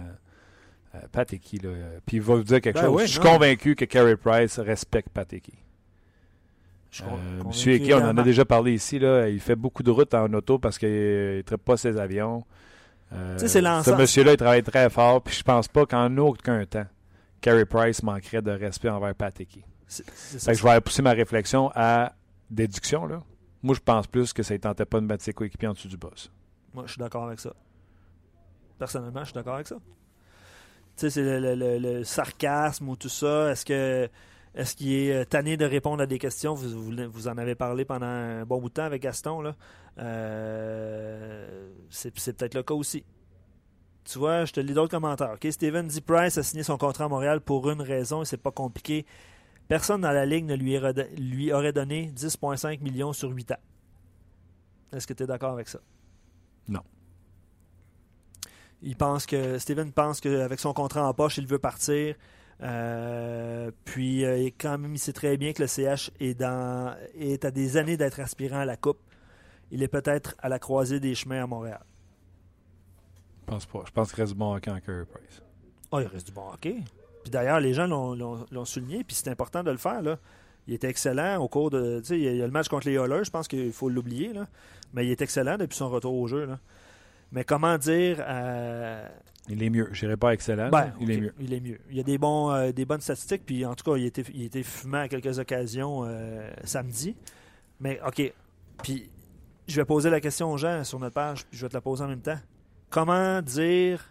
Euh, 0.94 0.98
Pat 1.11 1.31
là. 1.31 1.38
euh, 1.64 1.98
Puis 2.05 2.16
il 2.18 2.22
va 2.22 2.35
vous 2.37 2.42
dire 2.42 2.61
quelque 2.61 2.79
Ben 2.79 2.87
chose. 2.87 3.03
je 3.03 3.07
suis 3.07 3.20
non. 3.20 3.33
convaincu 3.33 3.75
que 3.75 3.85
Carey 3.85 4.16
Price 4.16 4.59
respecte 4.59 5.09
Pat 5.09 5.33
Euh, 7.03 7.42
Monsieur 7.46 7.72
Eki, 7.75 7.94
on 7.94 8.05
en 8.05 8.16
a 8.18 8.22
déjà 8.22 8.44
parlé 8.44 8.75
ici. 8.75 8.98
Là. 8.98 9.29
Il 9.29 9.40
fait 9.40 9.57
beaucoup 9.57 9.83
de 9.83 9.90
routes 9.90 10.12
en 10.14 10.31
auto 10.35 10.59
parce 10.59 10.79
qu'il 10.79 10.88
ne 10.90 11.42
traite 11.42 11.62
pas 11.62 11.77
ses 11.77 11.96
avions. 11.96 12.44
Euh, 13.14 13.38
ce 13.38 13.90
monsieur-là, 13.96 14.33
il 14.33 14.37
travaille 14.37 14.62
très 14.62 14.90
fort. 14.90 15.22
Puis 15.22 15.37
je 15.37 15.42
pense 15.42 15.68
pas 15.68 15.87
qu'en 15.87 16.14
aucun 16.18 16.64
temps, 16.66 16.87
Carey 17.40 17.64
Price 17.64 18.03
manquerait 18.03 18.42
de 18.42 18.51
respect 18.51 18.88
envers 18.90 19.14
Pat 19.14 19.38
ça. 19.87 20.03
Fait 20.05 20.53
que 20.53 20.59
je 20.59 20.62
vais 20.62 20.81
pousser 20.81 21.03
ma 21.03 21.12
réflexion 21.12 21.70
à 21.75 22.12
déduction. 22.52 23.06
Là. 23.06 23.22
Moi, 23.62 23.74
je 23.74 23.80
pense 23.80 24.06
plus 24.06 24.32
que 24.32 24.42
ça 24.42 24.54
ne 24.54 24.58
tentait 24.58 24.84
pas 24.84 25.00
de 25.00 25.06
mettre 25.06 25.24
ses 25.24 25.32
coéquipiers 25.32 25.68
en 25.68 25.72
dessous 25.72 25.88
du 25.88 25.96
boss. 25.96 26.30
Moi, 26.74 26.84
je 26.86 26.92
suis 26.92 26.98
d'accord 26.98 27.24
avec 27.24 27.40
ça. 27.40 27.52
Personnellement, 28.78 29.20
je 29.20 29.26
suis 29.26 29.34
d'accord 29.34 29.54
avec 29.54 29.66
ça. 29.66 29.76
Tu 30.96 31.08
sais, 31.08 31.10
c'est 31.10 31.40
le, 31.40 32.04
sarcasme 32.04 32.88
ou 32.88 32.96
tout 32.96 33.08
ça. 33.08 33.50
Est-ce 33.50 33.64
que 33.64 34.08
est-ce 34.54 34.76
qu'il 34.76 34.92
est 34.92 35.14
euh, 35.14 35.24
tanné 35.24 35.56
de 35.56 35.64
répondre 35.64 36.02
à 36.02 36.06
des 36.06 36.18
questions? 36.18 36.52
Vous, 36.52 36.68
vous, 36.68 37.10
vous 37.10 37.28
en 37.28 37.38
avez 37.38 37.54
parlé 37.54 37.86
pendant 37.86 38.04
un 38.04 38.44
bon 38.44 38.60
bout 38.60 38.68
de 38.68 38.74
temps 38.74 38.84
avec 38.84 39.00
Gaston. 39.00 39.40
Là. 39.40 39.56
Euh, 39.98 41.70
c'est, 41.90 42.10
peut-être 42.10 42.54
le 42.54 42.62
cas 42.62 42.74
aussi. 42.74 43.04
Tu 44.04 44.18
vois, 44.18 44.44
je 44.44 44.52
te 44.52 44.60
lis 44.60 44.74
d'autres 44.74 44.90
commentaires. 44.90 45.32
OK, 45.34 45.46
Steven 45.50 45.86
dit 45.86 46.00
Price 46.00 46.36
a 46.36 46.42
signé 46.42 46.62
son 46.64 46.76
contrat 46.76 47.04
à 47.04 47.08
Montréal 47.08 47.40
pour 47.40 47.70
une 47.70 47.80
raison 47.80 48.22
et 48.22 48.24
c'est 48.24 48.36
pas 48.36 48.50
compliqué. 48.50 49.06
Personne 49.72 50.02
dans 50.02 50.12
la 50.12 50.26
ligue 50.26 50.44
ne 50.44 50.54
lui, 50.54 50.76
aurait- 50.76 51.08
lui 51.16 51.50
aurait 51.50 51.72
donné 51.72 52.11
10,5 52.14 52.82
millions 52.82 53.14
sur 53.14 53.30
8 53.30 53.52
ans. 53.52 53.62
Est-ce 54.92 55.06
que 55.06 55.14
tu 55.14 55.22
es 55.22 55.26
d'accord 55.26 55.54
avec 55.54 55.66
ça? 55.66 55.78
Non. 56.68 56.82
Il 58.82 58.96
pense 58.96 59.24
que 59.24 59.56
Steven 59.58 59.90
pense 59.90 60.20
qu'avec 60.20 60.61
son 60.61 60.74
contrat 60.74 61.08
en 61.08 61.14
poche, 61.14 61.38
il 61.38 61.46
veut 61.46 61.58
partir. 61.58 62.16
Euh, 62.61 63.70
puis 63.87 64.26
euh, 64.26 64.50
quand 64.61 64.76
même, 64.76 64.92
il 64.94 64.98
sait 64.98 65.14
très 65.14 65.38
bien 65.38 65.54
que 65.54 65.62
le 65.62 65.68
CH 65.68 66.11
est, 66.20 66.35
dans, 66.35 66.94
est 67.14 67.42
à 67.46 67.50
des 67.50 67.78
années 67.78 67.96
d'être 67.96 68.20
aspirant 68.20 68.58
à 68.58 68.64
la 68.66 68.76
Coupe. 68.76 69.00
Il 69.70 69.82
est 69.82 69.88
peut-être 69.88 70.35
à 70.40 70.50
la 70.50 70.58
croisée 70.58 71.00
des 71.00 71.14
chemins 71.14 71.42
à 71.42 71.46
Montréal. 71.46 71.80
Je 73.40 73.46
pense 73.46 73.64
pas. 73.64 73.85
Je 73.87 73.90
pense 73.90 74.12
qu'il 74.12 74.20
reste 74.20 74.35
du 74.35 74.38
bon 74.38 74.54
hockey 74.54 74.70
en 74.70 74.80
Carey 74.80 75.06
Price. 75.06 75.40
Oh, 75.90 75.98
il 76.00 76.08
reste 76.08 76.26
du 76.26 76.32
bon 76.35 76.52
hockey. 76.52 76.82
Puis 77.22 77.30
d'ailleurs, 77.30 77.61
les 77.61 77.72
gens 77.74 77.87
l'ont- 77.87 78.64
souligné, 78.64 79.04
puis 79.04 79.14
c'est 79.16 79.28
important 79.28 79.62
de 79.62 79.70
le 79.70 79.76
faire. 79.76 80.02
Là. 80.02 80.18
Il 80.66 80.74
était 80.74 80.88
excellent 80.88 81.38
au 81.40 81.48
cours 81.48 81.70
de. 81.70 82.00
Tu 82.00 82.06
sais, 82.06 82.18
il 82.20 82.37
y 82.37 82.42
a 82.42 82.46
le 82.46 82.52
match 82.52 82.68
contre 82.68 82.87
les 82.88 82.94
Oilers, 82.94 83.24
je 83.24 83.30
pense 83.30 83.48
qu'il 83.48 83.72
faut 83.72 83.88
l'oublier. 83.88 84.32
Mais 84.92 85.06
il 85.06 85.11
est 85.11 85.20
excellent 85.22 85.56
depuis 85.58 85.76
son 85.76 85.88
retour 85.90 86.14
au 86.14 86.26
jeu. 86.26 86.46
là. 86.46 86.58
Mais 87.32 87.44
comment 87.44 87.78
dire. 87.78 88.18
euh, 88.20 89.08
Il 89.48 89.62
est 89.62 89.70
mieux. 89.70 89.88
Je 89.92 90.00
dirais 90.00 90.16
pas 90.16 90.32
excellent. 90.35 90.68
Ben, 90.70 90.92
il 91.00 91.11
est 91.11 91.20
mieux. 91.20 91.35
Il 91.40 91.52
est 91.52 91.61
mieux. 91.61 91.78
Il 91.90 91.96
y 91.96 92.00
a 92.00 92.02
des, 92.02 92.18
bons, 92.18 92.50
euh, 92.52 92.72
des 92.72 92.85
bonnes 92.85 93.00
statistiques, 93.00 93.44
puis 93.46 93.64
en 93.64 93.74
tout 93.74 93.90
cas, 93.90 93.96
il 93.96 94.04
était, 94.04 94.24
il 94.35 94.42
était 94.44 94.62
fumant 94.62 94.98
à 95.00 95.08
quelques 95.08 95.38
occasions 95.38 96.04
euh, 96.06 96.48
samedi. 96.64 97.16
Mais 97.80 97.98
OK. 98.06 98.32
Puis 98.82 99.11
je 99.66 99.76
vais 99.80 99.85
poser 99.85 100.11
la 100.11 100.20
question 100.20 100.52
aux 100.52 100.58
gens 100.58 100.85
sur 100.85 100.98
notre 100.98 101.14
page, 101.14 101.46
puis 101.46 101.58
je 101.58 101.64
vais 101.64 101.68
te 101.70 101.74
la 101.74 101.80
poser 101.80 102.04
en 102.04 102.08
même 102.08 102.20
temps. 102.20 102.38
Comment 102.90 103.40
dire 103.42 104.04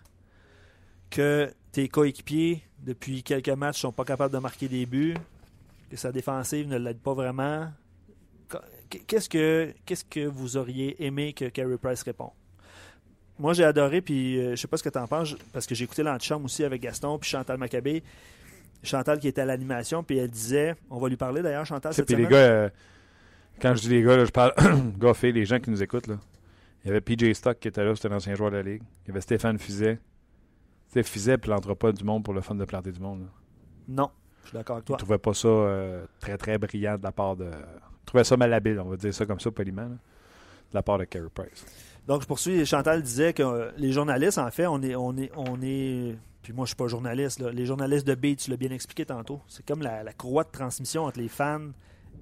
que 1.10 1.52
tes 1.72 1.88
coéquipiers, 1.88 2.64
depuis 2.80 3.24
quelques 3.24 3.50
matchs, 3.50 3.82
sont 3.82 3.92
pas 3.92 4.06
capables 4.06 4.34
de 4.34 4.40
marquer 4.40 4.68
des 4.68 4.86
buts, 4.86 5.16
que 5.90 5.98
sa 5.98 6.12
défensive 6.12 6.68
ne 6.68 6.78
l'aide 6.78 7.00
pas 7.00 7.14
vraiment? 7.14 7.72
Qu'est-ce 9.08 9.30
que, 9.30 9.74
qu'est-ce 9.86 10.04
que 10.04 10.26
vous 10.26 10.58
auriez 10.58 11.04
aimé 11.06 11.34
que 11.34 11.46
Carey 11.46 11.78
Price 11.78 12.04
réponde? 12.04 12.32
Moi, 13.40 13.54
j'ai 13.54 13.64
adoré, 13.64 14.02
puis 14.02 14.38
euh, 14.38 14.52
je 14.52 14.56
sais 14.56 14.68
pas 14.68 14.78
ce 14.78 14.84
que 14.84 14.90
tu 14.90 15.00
en 15.00 15.08
penses, 15.08 15.36
parce 15.54 15.66
que 15.66 15.74
j'ai 15.74 15.86
écouté 15.86 16.04
l'antichambre 16.04 16.46
aussi 16.46 16.64
avec 16.64 16.82
Gaston, 16.82 17.18
puis 17.18 17.30
Chantal 17.30 17.58
Maccabé. 17.58 18.04
Chantal 18.84 19.20
qui 19.20 19.28
était 19.28 19.42
à 19.42 19.46
l'animation, 19.46 20.04
puis 20.04 20.18
elle 20.18 20.30
disait, 20.30 20.76
on 20.90 21.00
va 21.00 21.08
lui 21.08 21.16
parler 21.16 21.42
d'ailleurs, 21.42 21.66
Chantal, 21.66 21.94
cette 21.94 22.08
Puis 22.08 22.16
les 22.16 22.28
gars, 22.28 22.38
euh, 22.38 22.70
quand 23.62 23.76
je 23.76 23.82
dis 23.82 23.90
les 23.90 24.02
gars, 24.02 24.18
là, 24.18 24.26
je 24.26 24.32
parle 24.32 24.54
gars, 24.98 25.14
les 25.24 25.46
gens 25.46 25.60
qui 25.60 25.70
nous 25.70 25.82
écoutent. 25.82 26.08
Là. 26.08 26.18
Il 26.84 26.88
y 26.88 26.92
avait 26.92 27.02
PJ 27.02 27.34
Stock 27.34 27.60
qui 27.60 27.68
était 27.68 27.84
là, 27.84 27.96
c'était 27.96 28.10
un 28.10 28.18
ancien 28.18 28.34
joueur 28.36 28.52
de 28.52 28.58
la 28.58 28.64
Ligue. 28.64 28.82
Il 29.06 29.10
y 29.10 29.12
avait 29.12 29.22
Stéphane 29.22 29.60
Fizet. 29.60 30.00
Tu 30.92 31.00
sais, 31.00 31.04
Fizet 31.04 31.38
plantera 31.38 31.76
pas 31.76 31.92
du 31.92 32.04
monde 32.04 32.24
pour 32.24 32.34
le 32.34 32.42
fun 32.42 32.56
de 32.56 32.66
planter 32.66 32.92
du 32.92 33.00
monde. 33.00 33.22
là. 33.22 33.28
Non, 33.88 34.12
je 34.44 34.50
suis 34.50 34.58
d'accord 34.58 34.76
avec 34.78 34.86
Je 34.86 34.88
toi. 34.88 34.98
trouvais 34.98 35.18
pas 35.18 35.34
ça 35.34 35.48
euh, 35.48 36.06
très, 36.20 36.38
très 36.38 36.58
brillant 36.58 36.98
de 36.98 37.04
la 37.04 37.12
part 37.12 37.36
de. 37.36 37.46
Je 37.46 38.06
trouvais 38.06 38.24
ça 38.24 38.36
malhabile, 38.38 38.80
on 38.80 38.90
va 38.90 38.98
dire 38.98 39.14
ça 39.14 39.26
comme 39.26 39.40
ça, 39.40 39.52
poliment, 39.52 39.84
là, 39.84 39.88
de 39.90 39.96
la 40.74 40.84
part 40.84 40.98
de 40.98 41.06
Carey 41.06 41.28
Price. 41.34 41.66
Donc, 42.08 42.22
je 42.24 42.28
poursuis. 42.28 42.66
Chantal 42.66 43.02
disait 43.02 43.32
que 43.34 43.44
euh, 43.44 43.72
les 43.78 43.92
journalistes, 43.92 44.38
en 44.38 44.50
fait, 44.52 44.68
on 44.68 44.82
est. 44.82 44.96
On 44.96 45.16
est, 45.18 45.32
on 45.38 45.62
est 45.62 46.18
puis 46.42 46.54
moi, 46.54 46.66
je 46.66 46.70
suis 46.70 46.76
pas 46.76 46.88
journaliste. 46.88 47.40
là. 47.40 47.52
Les 47.52 47.66
journalistes 47.68 48.06
de 48.08 48.16
beat, 48.16 48.40
tu 48.40 48.50
l'as 48.50 48.58
bien 48.58 48.72
expliqué 48.72 49.06
tantôt. 49.06 49.42
C'est 49.48 49.64
comme 49.66 49.82
la, 49.84 50.02
la 50.04 50.12
courroie 50.12 50.44
de 50.44 50.50
transmission 50.50 51.04
entre 51.06 51.20
les 51.20 51.28
fans 51.30 51.70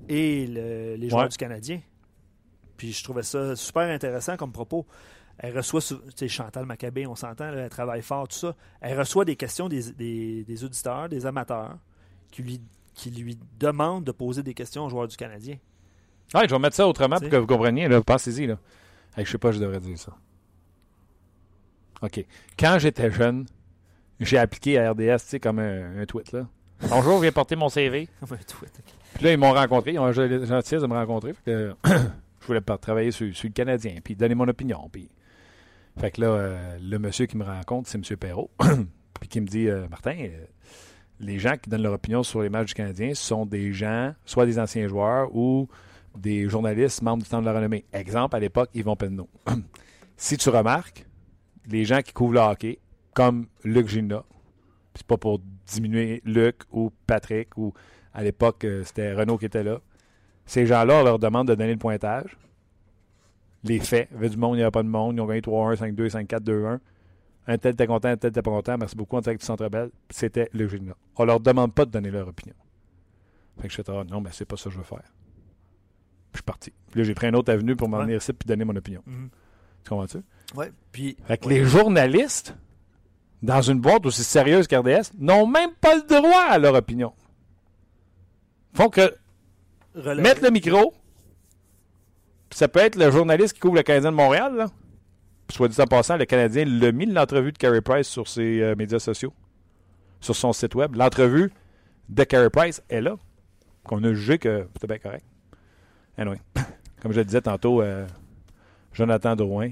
et 0.10 0.46
le- 0.46 0.96
les 0.98 1.10
joueurs 1.10 1.24
Ouais. 1.24 1.30
du 1.30 1.38
Canadien. 1.38 1.80
Puis 2.76 2.92
je 2.92 3.02
trouvais 3.04 3.24
ça 3.24 3.56
super 3.56 3.84
intéressant 3.90 4.36
comme 4.38 4.52
propos. 4.52 4.86
Elle 5.42 5.56
reçoit, 5.56 5.80
tu 5.82 5.96
sais, 6.16 6.28
Chantal 6.28 6.66
Maccabé, 6.66 7.08
on 7.08 7.16
s'entend, 7.16 7.46
elle 7.54 7.70
travaille 7.70 8.02
fort, 8.02 8.28
tout 8.28 8.36
ça. 8.36 8.56
Elle 8.82 9.00
reçoit 9.00 9.24
des 9.24 9.36
questions 9.38 9.70
des, 9.70 9.92
des- 9.94 10.44
des 10.44 10.64
auditeurs, 10.66 11.08
des 11.08 11.26
amateurs, 11.26 11.78
qui 12.30 12.44
lui, 12.44 12.62
qui 12.94 13.10
lui 13.10 13.38
demandent 13.58 14.04
de 14.04 14.12
poser 14.12 14.44
des 14.44 14.54
questions 14.54 14.86
aux 14.86 14.90
joueurs 14.90 15.08
du 15.08 15.16
Canadien. 15.16 15.56
Ouais, 16.34 16.48
je 16.48 16.54
vais 16.54 16.60
mettre 16.60 16.76
ça 16.76 16.86
autrement 16.88 17.18
pour 17.20 17.30
que 17.30 17.36
vous 17.38 17.48
compreniez. 17.48 17.88
Là. 17.88 18.02
Pensez-y. 18.02 18.48
Là. 18.48 18.58
Hey, 19.16 19.26
je 19.26 19.32
sais 19.32 19.38
pas, 19.38 19.52
je 19.52 19.60
devrais 19.60 19.80
dire 19.80 19.98
ça. 19.98 20.14
OK. 22.02 22.26
Quand 22.58 22.78
j'étais 22.80 23.10
jeune, 23.12 23.46
j'ai 24.20 24.38
appliqué 24.38 24.78
à 24.78 24.92
RDS, 24.92 25.18
tu 25.20 25.20
sais, 25.26 25.40
comme 25.40 25.60
un, 25.60 26.02
un 26.02 26.06
tweet. 26.06 26.32
Là. 26.34 26.48
Bonjour, 26.90 27.16
je 27.18 27.22
viens 27.24 27.32
porter 27.32 27.56
mon 27.56 27.70
CV. 27.70 28.08
Comme 28.20 28.34
un 28.34 28.44
tweet. 28.44 28.82
Puis 29.16 29.24
là, 29.24 29.32
ils 29.32 29.38
m'ont 29.38 29.54
rencontré. 29.54 29.94
Ils 29.94 30.00
ont 30.00 30.12
eu 30.12 30.28
la 30.28 30.46
gentillesse 30.46 30.82
de 30.82 30.88
me 30.88 30.94
rencontrer. 30.94 31.34
Fait 31.34 31.44
que, 31.46 31.76
je 32.42 32.46
voulais 32.48 32.62
travailler 32.62 33.12
sur, 33.12 33.34
sur 33.36 33.48
le 33.48 33.54
Canadien, 33.54 33.96
puis 34.04 34.16
donner 34.16 34.36
mon 34.36 34.48
opinion. 34.48 34.88
Puis, 34.92 35.10
fait 36.00 36.12
que 36.12 36.22
là, 36.22 36.28
euh, 36.28 36.78
le 36.82 36.98
monsieur 36.98 37.26
qui 37.26 37.36
me 37.36 37.44
rencontre, 37.44 37.90
c'est 37.90 37.98
M. 37.98 38.18
Perrault. 38.18 38.50
puis 39.20 39.28
qui 39.28 39.42
me 39.42 39.48
dit 39.48 39.68
euh, 39.68 39.86
Martin, 39.90 40.16
euh, 40.18 40.46
les 41.20 41.40
gens 41.40 41.58
qui 41.62 41.70
donnent 41.70 41.84
leur 41.84 41.92
opinion 41.92 42.24
sur 42.24 42.42
les 42.42 42.50
matchs 42.50 42.68
du 42.68 42.74
Canadien 42.74 43.14
sont 43.14 43.46
des 43.46 43.74
gens, 43.74 44.14
soit 44.24 44.46
des 44.46 44.60
anciens 44.60 44.88
joueurs 44.88 45.36
ou 45.36 45.68
des 46.18 46.48
journalistes 46.48 47.02
membres 47.02 47.24
du 47.24 47.30
temps 47.30 47.42
de 47.42 47.46
la 47.46 47.52
renommée. 47.52 47.84
Exemple, 47.92 48.34
à 48.38 48.40
l'époque, 48.40 48.70
Yvon 48.74 48.96
Penneau. 48.96 49.28
si 50.16 50.38
tu 50.38 50.48
remarques, 50.48 51.06
les 51.68 51.84
gens 51.84 52.02
qui 52.02 52.14
couvrent 52.14 52.36
le 52.36 52.40
hockey, 52.40 52.80
comme 53.14 53.48
Luc 53.66 53.90
Gina, 53.90 54.24
c'est 54.96 55.06
pas 55.06 55.18
pour 55.18 55.42
diminuer 55.68 56.22
Luc 56.24 56.62
ou 56.72 56.94
Patrick 57.08 57.58
ou 57.58 57.74
à 58.14 58.24
l'époque, 58.24 58.66
c'était 58.86 59.14
Renault 59.14 59.38
qui 59.38 59.46
était 59.46 59.64
là. 59.64 59.80
Ces 60.46 60.66
gens-là, 60.66 61.02
on 61.02 61.04
leur 61.04 61.20
demande 61.20 61.50
de 61.50 61.56
donner 61.56 61.74
le 61.74 61.78
pointage. 61.78 62.38
Les 63.64 63.80
faits. 63.80 64.08
Il 64.12 64.16
y 64.16 64.18
avait 64.18 64.30
du 64.30 64.38
monde, 64.38 64.56
il 64.56 64.58
n'y 64.58 64.62
avait 64.64 64.72
pas 64.72 64.84
de 64.84 64.88
monde. 64.88 65.16
Ils 65.16 65.22
ont 65.22 65.26
gagné 65.26 65.42
3-1, 65.42 65.76
5-2, 65.76 66.10
5-4, 66.10 66.40
2-1. 66.42 66.80
Un 67.48 67.58
tel 67.58 67.74
était 67.74 67.88
content, 67.88 68.10
un 68.10 68.18
tel 68.18 68.30
était 68.30 68.42
pas 68.42 68.52
content. 68.52 68.78
Merci 68.78 68.96
beaucoup 68.96 69.18
en 69.18 69.22
direct 69.22 69.42
du 69.42 69.46
Centre 69.46 69.68
Bell. 69.70 69.90
C'était 70.10 70.50
le 70.54 70.68
génie. 70.68 70.90
On 71.18 71.26
leur 71.26 71.40
demande 71.40 71.74
pas 71.74 71.86
de 71.86 71.92
donner 71.92 72.12
leur 72.12 72.28
opinion. 72.28 72.54
Fait 73.60 73.68
que 73.68 73.74
je 73.74 73.82
fais, 73.82 73.92
ah, 73.92 74.04
non, 74.10 74.22
mais 74.22 74.30
c'est 74.32 74.46
pas 74.46 74.56
ça 74.56 74.66
que 74.66 74.70
je 74.72 74.78
veux 74.78 74.84
faire. 74.84 75.00
Puis 76.32 76.34
je 76.34 76.38
suis 76.38 76.44
parti. 76.44 76.74
Puis 76.92 77.00
là, 77.02 77.04
j'ai 77.06 77.14
pris 77.16 77.28
une 77.28 77.36
autre 77.36 77.52
avenue 77.52 77.76
pour 77.76 77.90
m'en 77.90 77.98
Ouais. 77.98 78.04
venir 78.04 78.18
ici 78.18 78.32
puis 78.34 78.48
donner 78.48 78.64
mon 78.64 78.76
opinion. 78.76 79.02
Mhm. 79.06 79.30
Tu 79.84 79.90
comprends-tu? 79.90 80.20
Ouais. 80.56 80.72
Puis, 80.92 81.18
Fait 81.26 81.38
que 81.38 81.48
ouais. 81.48 81.56
les 81.56 81.66
journalistes, 81.66 82.56
dans 83.42 83.62
une 83.62 83.80
boîte 83.82 84.06
aussi 84.06 84.24
sérieuse 84.24 84.68
qu'RDS, 84.68 85.12
n'ont 85.18 85.48
même 85.48 85.72
pas 85.82 85.96
le 85.96 86.02
droit 86.08 86.44
à 86.50 86.58
leur 86.60 86.76
opinion. 86.76 87.14
Font 88.74 88.90
que 88.90 89.14
mettre 89.96 90.44
le 90.44 90.52
micro, 90.52 90.94
ça 92.52 92.68
peut 92.68 92.80
être 92.80 92.96
le 92.96 93.12
journaliste 93.12 93.54
qui 93.54 93.60
couvre 93.60 93.76
le 93.76 93.84
Canadien 93.84 94.12
de 94.12 94.16
Montréal, 94.16 94.56
là. 94.56 94.68
Soit 95.52 95.68
dit 95.68 95.82
en 95.82 95.86
passant, 95.88 96.16
le 96.18 96.26
Canadien 96.26 96.64
l'a 96.66 96.92
mis 96.92 97.06
l'entrevue 97.08 97.52
de 97.52 97.58
Carey 97.58 97.82
Price 97.82 98.08
sur 98.08 98.28
ses 98.28 98.62
euh, 98.62 98.76
médias 98.76 99.00
sociaux, 99.00 99.34
sur 100.20 100.36
son 100.36 100.54
site 100.54 100.76
web. 100.76 100.96
L'entrevue 100.96 101.52
de 102.08 102.24
Carey 102.24 102.50
Price 102.52 102.84
est 102.90 103.02
là, 103.02 103.16
qu'on 103.84 104.04
a 104.04 104.14
jugé 104.14 104.38
que 104.38 104.68
c'était 104.74 104.88
bien 104.88 105.00
correct. 105.00 105.26
Anyway, 106.18 106.40
comme 107.02 107.12
je 107.14 107.18
le 107.18 107.26
disais 107.26 107.42
tantôt, 107.42 107.82
euh, 107.82 108.06
Jonathan 108.94 109.36
Drouin, 109.36 109.72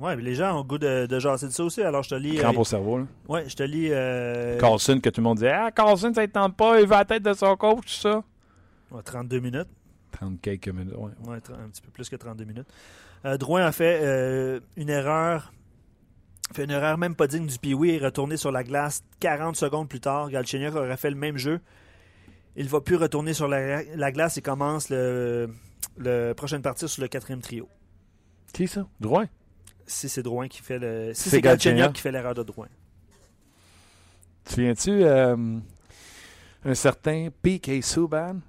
mais 0.00 0.16
les 0.16 0.34
gens 0.34 0.54
ont 0.54 0.58
le 0.58 0.64
goût 0.64 0.78
de, 0.78 1.04
de 1.04 1.18
jaser 1.18 1.46
de 1.48 1.52
ça 1.52 1.62
aussi. 1.62 1.82
Alors, 1.82 2.02
je 2.02 2.08
te 2.08 2.14
lis. 2.14 2.36
crampe 2.38 2.56
euh, 2.56 2.60
au 2.60 2.64
cerveau. 2.64 2.98
Là. 2.98 3.04
ouais, 3.28 3.46
je 3.48 3.54
te 3.54 3.62
lis. 3.62 3.88
euh, 3.90 4.58
Carlson, 4.58 4.98
que 4.98 5.10
tout 5.10 5.20
le 5.20 5.24
monde 5.24 5.36
disait 5.36 5.50
Ah, 5.52 5.70
Carlson, 5.70 6.10
ça 6.14 6.22
ne 6.22 6.26
tente 6.26 6.56
pas, 6.56 6.80
il 6.80 6.86
va 6.86 6.96
à 6.96 6.98
la 7.00 7.04
tête 7.04 7.22
de 7.22 7.34
son 7.34 7.54
coach, 7.56 7.82
tout 7.84 8.08
ça. 8.08 8.22
ouais, 8.92 9.02
32 9.04 9.40
minutes. 9.40 9.68
30 10.10 10.40
quelques 10.40 10.68
minutes, 10.68 10.94
ouais. 10.96 11.12
Un 11.28 11.68
petit 11.68 11.82
peu 11.82 11.90
plus 11.90 12.08
que 12.08 12.16
32 12.16 12.44
minutes. 12.44 12.68
Euh, 13.24 13.36
Drouin 13.36 13.64
a 13.64 13.72
fait 13.72 14.00
euh, 14.02 14.60
une 14.76 14.88
erreur. 14.90 15.52
Fait 16.52 16.64
une 16.64 16.70
erreur 16.70 16.98
même 16.98 17.14
pas 17.14 17.26
digne 17.28 17.46
du 17.46 17.58
Pee-Wee 17.58 17.90
et 17.90 17.96
est 17.96 18.04
retourné 18.04 18.36
sur 18.36 18.50
la 18.50 18.64
glace 18.64 19.02
40 19.20 19.54
secondes 19.56 19.88
plus 19.88 20.00
tard. 20.00 20.30
Galchenyuk 20.30 20.74
aurait 20.74 20.96
fait 20.96 21.10
le 21.10 21.16
même 21.16 21.36
jeu. 21.36 21.60
Il 22.56 22.68
va 22.68 22.80
plus 22.80 22.96
retourner 22.96 23.34
sur 23.34 23.46
la, 23.46 23.82
la 23.84 24.10
glace 24.12 24.36
et 24.36 24.42
commence 24.42 24.90
le, 24.90 25.48
le 25.96 26.32
prochaine 26.32 26.62
partie 26.62 26.88
sur 26.88 27.02
le 27.02 27.08
quatrième 27.08 27.40
trio. 27.40 27.68
Qui 28.52 28.66
ça? 28.66 28.86
Drouin? 28.98 29.26
Si 29.86 30.08
c'est 30.08 30.22
Drouin 30.24 30.48
qui 30.48 30.60
fait 30.60 30.78
le. 30.80 31.12
Si 31.14 31.24
C'est 31.24 31.30
c'est 31.30 31.40
Galchenyuk 31.40 31.76
Galchenyuk. 31.76 31.96
qui 31.96 32.02
fait 32.02 32.12
l'erreur 32.12 32.34
de 32.34 32.42
Drouin. 32.42 32.68
Tu 34.52 34.62
viens-tu 34.62 34.90
euh, 34.90 35.36
un 36.64 36.74
certain 36.74 37.28
P.K. 37.42 37.82
Subban? 37.82 38.40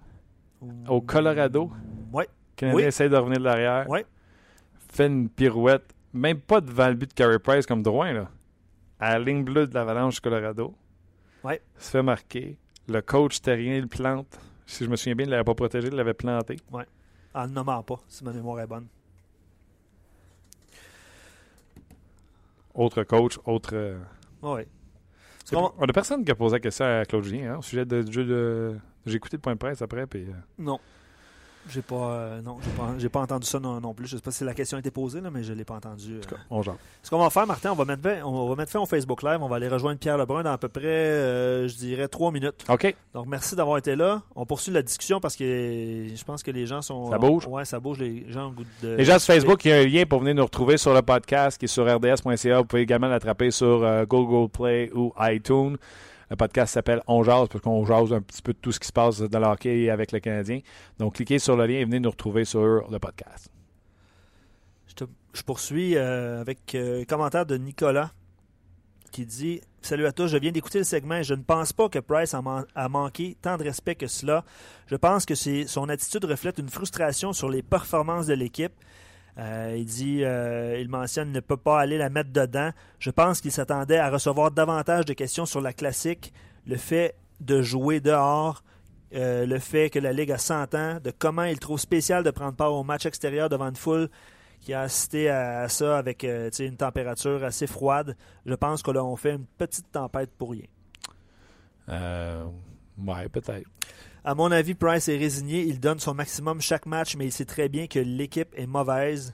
Au 0.88 1.02
Colorado 1.02 1.72
Ouais. 2.14 2.28
Le 2.28 2.56
Canadien 2.56 2.76
Oui. 2.78 2.84
essaie 2.84 3.10
de 3.10 3.16
revenir 3.16 3.40
de 3.40 3.44
l'arrière. 3.46 3.90
Ouais. 3.90 4.06
Fait 4.92 5.08
une 5.08 5.30
pirouette, 5.30 5.94
même 6.14 6.40
pas 6.40 6.62
devant 6.62 6.90
le 6.90 6.96
but 6.96 7.10
de 7.10 7.14
Carey 7.14 7.40
Price 7.40 7.66
comme 7.66 7.82
Drouin, 7.82 8.14
là. 8.14 8.30
À 9.00 9.18
la 9.18 9.26
ligne 9.26 9.44
bleue 9.44 9.66
de 9.68 9.74
l'Avalanche 9.74 10.16
du 10.16 10.22
Colorado. 10.22 10.76
Ouais. 11.44 11.62
Se 11.78 11.90
fait 11.92 12.04
marquer. 12.04 12.58
Le 12.88 13.02
coach 13.02 13.42
terrien 13.42 13.80
le 13.82 13.88
plante. 13.88 14.40
Si 14.66 14.84
je 14.86 14.90
me 14.90 14.96
souviens 14.96 15.16
bien, 15.16 15.26
il 15.26 15.30
ne 15.30 15.32
l'avait 15.32 15.44
pas 15.44 15.56
protégé, 15.56 15.88
il 15.88 15.96
l'avait 15.96 16.14
planté. 16.14 16.58
En 17.34 17.48
ne 17.48 17.54
nommant 17.54 17.82
pas, 17.84 18.00
si 18.08 18.24
ma 18.24 18.32
mémoire 18.34 18.60
est 18.60 18.68
bonne. 18.68 18.88
Autre 22.74 23.04
coach, 23.04 23.38
autre. 23.46 23.72
euh, 23.74 24.00
Ouais. 24.42 24.68
On 25.54 25.66
a 25.88 25.94
personne 25.94 26.24
qui 26.24 26.32
a 26.32 26.36
posé 26.36 26.56
la 26.56 26.60
question 26.62 26.86
à 26.86 27.04
Claude 27.06 27.24
Julien 27.24 27.54
hein, 27.54 27.58
au 27.58 27.62
sujet 27.62 27.86
de- 27.86 28.04
du 28.04 28.12
jeu 28.12 28.24
de. 28.26 28.78
J'ai 29.06 29.16
écouté 29.18 29.38
le 29.38 29.42
point 29.42 29.54
de 29.54 29.60
presse 29.60 29.82
après, 29.82 30.06
puis. 30.08 30.22
euh, 30.28 30.34
Non. 30.60 30.80
J'ai 31.70 31.84
pas, 31.84 31.96
euh, 31.96 32.42
non, 32.42 32.58
j'ai 32.64 32.72
pas, 32.72 32.94
j'ai 32.98 33.10
pas 33.10 33.20
entendu 33.20 33.46
ça 33.46 33.60
non, 33.60 33.80
non 33.80 33.94
plus. 33.94 34.08
Je 34.08 34.16
sais 34.16 34.22
pas 34.24 34.32
si 34.32 34.44
la 34.44 34.56
question 34.56 34.78
a 34.78 34.80
été 34.80 34.90
posée, 34.90 35.22
là, 35.22 35.30
mais 35.30 35.44
je 35.44 35.54
l'ai 35.54 35.64
pas 35.64 35.76
entendu. 35.76 36.18
en 36.18 36.20
tout 36.22 36.34
euh. 36.34 36.38
cas, 36.38 36.42
on. 36.50 36.64
Ce 37.04 37.10
qu'on 37.12 37.20
va 37.20 37.30
faire, 37.30 37.46
Martin, 37.46 37.72
on 37.72 37.76
va 37.76 37.86
mettre 37.86 38.02
fin, 38.02 38.24
on 38.24 38.50
va 38.50 38.56
mettre 38.56 38.72
fin 38.72 38.80
au 38.80 38.88
Facebook 38.88 39.22
Live. 39.22 39.38
On 39.42 39.48
va 39.48 39.58
aller 39.58 39.68
rejoindre 39.68 40.00
Pierre 40.00 40.18
Lebrun 40.18 40.42
dans 40.42 40.54
à 40.54 40.58
peu 40.58 40.70
près, 40.70 40.86
euh, 40.88 41.68
je 41.68 41.76
dirais, 41.76 42.08
trois 42.08 42.32
minutes. 42.32 42.66
OK. 42.68 42.96
Donc, 43.14 43.28
merci 43.28 43.56
d'avoir 43.56 43.78
été 43.78 43.96
là. 43.96 44.24
On 44.36 44.48
poursuit 44.48 44.72
la 44.72 44.82
discussion 44.82 45.20
parce 45.20 45.36
que 45.36 45.44
je 46.16 46.24
pense 46.24 46.42
que 46.42 46.50
les 46.50 46.66
gens 46.66 46.82
sont. 46.82 47.12
Ça 47.12 47.20
bouge? 47.20 47.46
Ouais, 47.46 47.64
ça 47.64 47.80
bouge. 47.80 48.00
Les 48.00 48.26
gens 48.32 48.48
ont 48.48 48.50
le 48.50 48.56
goût 48.56 48.66
de. 48.82 48.96
Les 48.96 49.06
gens 49.06 49.20
sur 49.20 49.32
Facebook, 49.32 49.64
il 49.64 49.70
y 49.70 49.72
a 49.72 49.78
un 49.78 49.86
lien 49.86 50.06
pour 50.06 50.20
venir 50.20 50.34
nous 50.34 50.44
retrouver 50.46 50.78
sur 50.78 50.96
le 50.96 51.04
podcast 51.04 51.60
qui 51.60 51.66
est 51.66 51.68
sur 51.68 51.86
rds.ca. 51.86 52.58
Vous 52.58 52.66
pouvez 52.66 52.82
également 52.82 53.08
l'attraper 53.08 53.52
sur 53.52 53.84
euh, 53.84 54.04
Google 54.06 54.50
Play 54.50 54.90
ou 54.96 55.14
iTunes. 55.20 55.78
Le 56.32 56.38
podcast 56.38 56.74
s'appelle 56.74 57.02
On 57.08 57.24
jase 57.24 57.50
parce 57.50 57.62
qu'on 57.62 57.86
jase 57.86 58.14
un 58.14 58.22
petit 58.22 58.42
peu 58.42 58.54
de 58.54 58.58
tout 58.58 58.72
ce 58.72 58.80
qui 58.80 58.88
se 58.88 58.94
passe 58.94 59.20
dans 59.20 59.40
le 59.40 59.48
hockey 59.48 59.90
avec 59.90 60.14
le 60.14 60.22
Canadien. 60.22 60.62
Donc, 60.98 61.16
cliquez 61.16 61.40
sur 61.40 61.58
le 61.58 61.66
lien 61.66 61.80
et 61.80 61.84
venez 61.84 62.00
nous 62.00 62.10
retrouver 62.10 62.46
sur 62.46 62.90
le 62.90 63.00
podcast. 63.00 63.52
Je, 65.34 65.44
poursuis 65.44 65.98
euh, 65.98 66.40
avec 66.40 66.74
euh, 66.74 67.02
un 67.02 67.04
commentaire 67.04 67.46
de 67.46 67.58
Nicolas 67.58 68.12
qui 69.12 69.26
dit 69.26 69.60
Salut 69.82 70.06
à 70.06 70.14
tous, 70.14 70.28
je 70.28 70.38
viens 70.38 70.54
d'écouter 70.54 70.78
le 70.78 70.86
segment 70.86 71.16
et 71.16 71.24
je 71.26 71.34
ne 71.34 71.44
pense 71.44 71.74
pas 71.74 71.90
que 71.90 72.00
Price 72.00 72.34
a, 72.34 72.42
a 72.76 72.88
manqué 72.88 73.36
tant 73.42 73.58
de 73.58 73.64
respect 73.64 73.96
que 73.96 74.08
cela. 74.08 74.46
Je 74.88 74.96
pense 74.96 75.26
que 75.26 75.36
son 75.36 75.90
attitude 75.90 76.24
reflète 76.24 76.60
une 76.60 76.70
frustration 76.70 77.34
sur 77.34 77.50
les 77.50 77.62
performances 77.62 78.28
de 78.28 78.36
l'équipe. 78.36 78.74
Euh, 79.38 79.76
il 79.78 79.86
dit, 79.86 80.24
euh, 80.24 80.78
il 80.80 80.90
mentionne 80.90 81.32
ne 81.32 81.40
peut 81.40 81.58
pas 81.58 81.80
aller 81.80 81.98
la 81.98 82.10
mettre 82.10 82.32
dedans. 82.32 82.72
Je 83.00 83.10
pense 83.10 83.42
qu'il 83.42 83.52
s'attendait 83.52 83.98
à 83.98 84.10
recevoir 84.10 84.52
davantage 84.52 85.06
de 85.06 85.14
questions 85.14 85.46
sur 85.46 85.62
la 85.62 85.74
classique, 85.74 86.34
le 86.66 86.78
fait 86.78 87.16
de 87.40 87.62
jouer 87.62 88.00
dehors 88.00 88.64
euh, 89.14 89.46
le 89.46 89.60
fait 89.60 89.90
que 89.90 90.00
la 90.00 90.14
Ligue 90.14 90.32
a 90.32 90.38
100 90.38 90.76
ans, 90.76 91.00
de 91.04 91.12
comment 91.12 91.44
il 91.44 91.60
trouve 91.60 91.80
spécial 91.80 92.24
de 92.24 92.32
prendre 92.32 92.56
part 92.56 92.74
au 92.74 92.84
match 92.84 93.06
extérieur 93.06 93.50
devant 93.50 93.68
une 93.68 93.76
foule 93.76 94.10
qui 94.62 94.74
a 94.74 94.82
assisté 94.82 95.30
à, 95.30 95.68
ça 95.68 95.98
avec 95.98 96.24
une 96.24 96.78
température 96.78 97.44
assez 97.44 97.68
froide. 97.68 98.16
Je 98.46 98.54
pense 98.54 98.84
que 98.84 98.92
là, 98.92 99.04
on 99.04 99.16
fait 99.16 99.34
une 99.34 99.46
petite 99.58 99.92
tempête 99.92 100.30
pour 100.38 100.52
rien. 100.52 100.68
Ouais, 101.90 103.28
peut-être. 103.30 103.68
À 104.24 104.36
mon 104.36 104.52
avis, 104.52 104.76
Price 104.76 105.08
est 105.08 105.18
résigné. 105.18 105.64
Il 105.64 105.80
donne 105.80 106.00
son 106.00 106.14
maximum 106.14 106.62
chaque 106.62 106.86
match, 106.86 107.16
mais 107.16 107.26
il 107.26 107.32
sait 107.32 107.46
très 107.46 107.70
bien 107.70 107.88
que 107.88 107.98
l'équipe 107.98 108.54
est 108.56 108.68
mauvaise. 108.68 109.34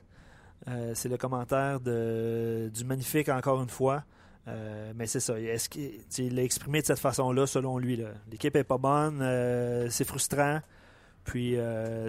Euh, 0.70 0.94
c'est 0.96 1.10
le 1.10 1.18
commentaire 1.18 1.82
de, 1.82 2.72
du 2.74 2.86
magnifique 2.86 3.28
encore 3.28 3.62
une 3.62 3.70
fois. 3.70 4.04
Euh, 4.48 4.94
mais 4.96 5.06
c'est 5.06 5.20
ça. 5.20 5.38
Est-ce 5.38 5.68
qu'il 5.68 6.36
l'a 6.36 6.44
exprimé 6.44 6.82
de 6.82 6.86
cette 6.86 7.00
façon-là, 7.00 7.48
selon 7.48 7.78
lui. 7.78 8.02
L'équipe 8.32 8.56
est 8.56 8.64
pas 8.64 8.78
bonne. 8.78 9.20
euh, 9.22 9.90
c'est 9.90 10.06
frustrant. 10.06 10.62
Puis 11.26 11.58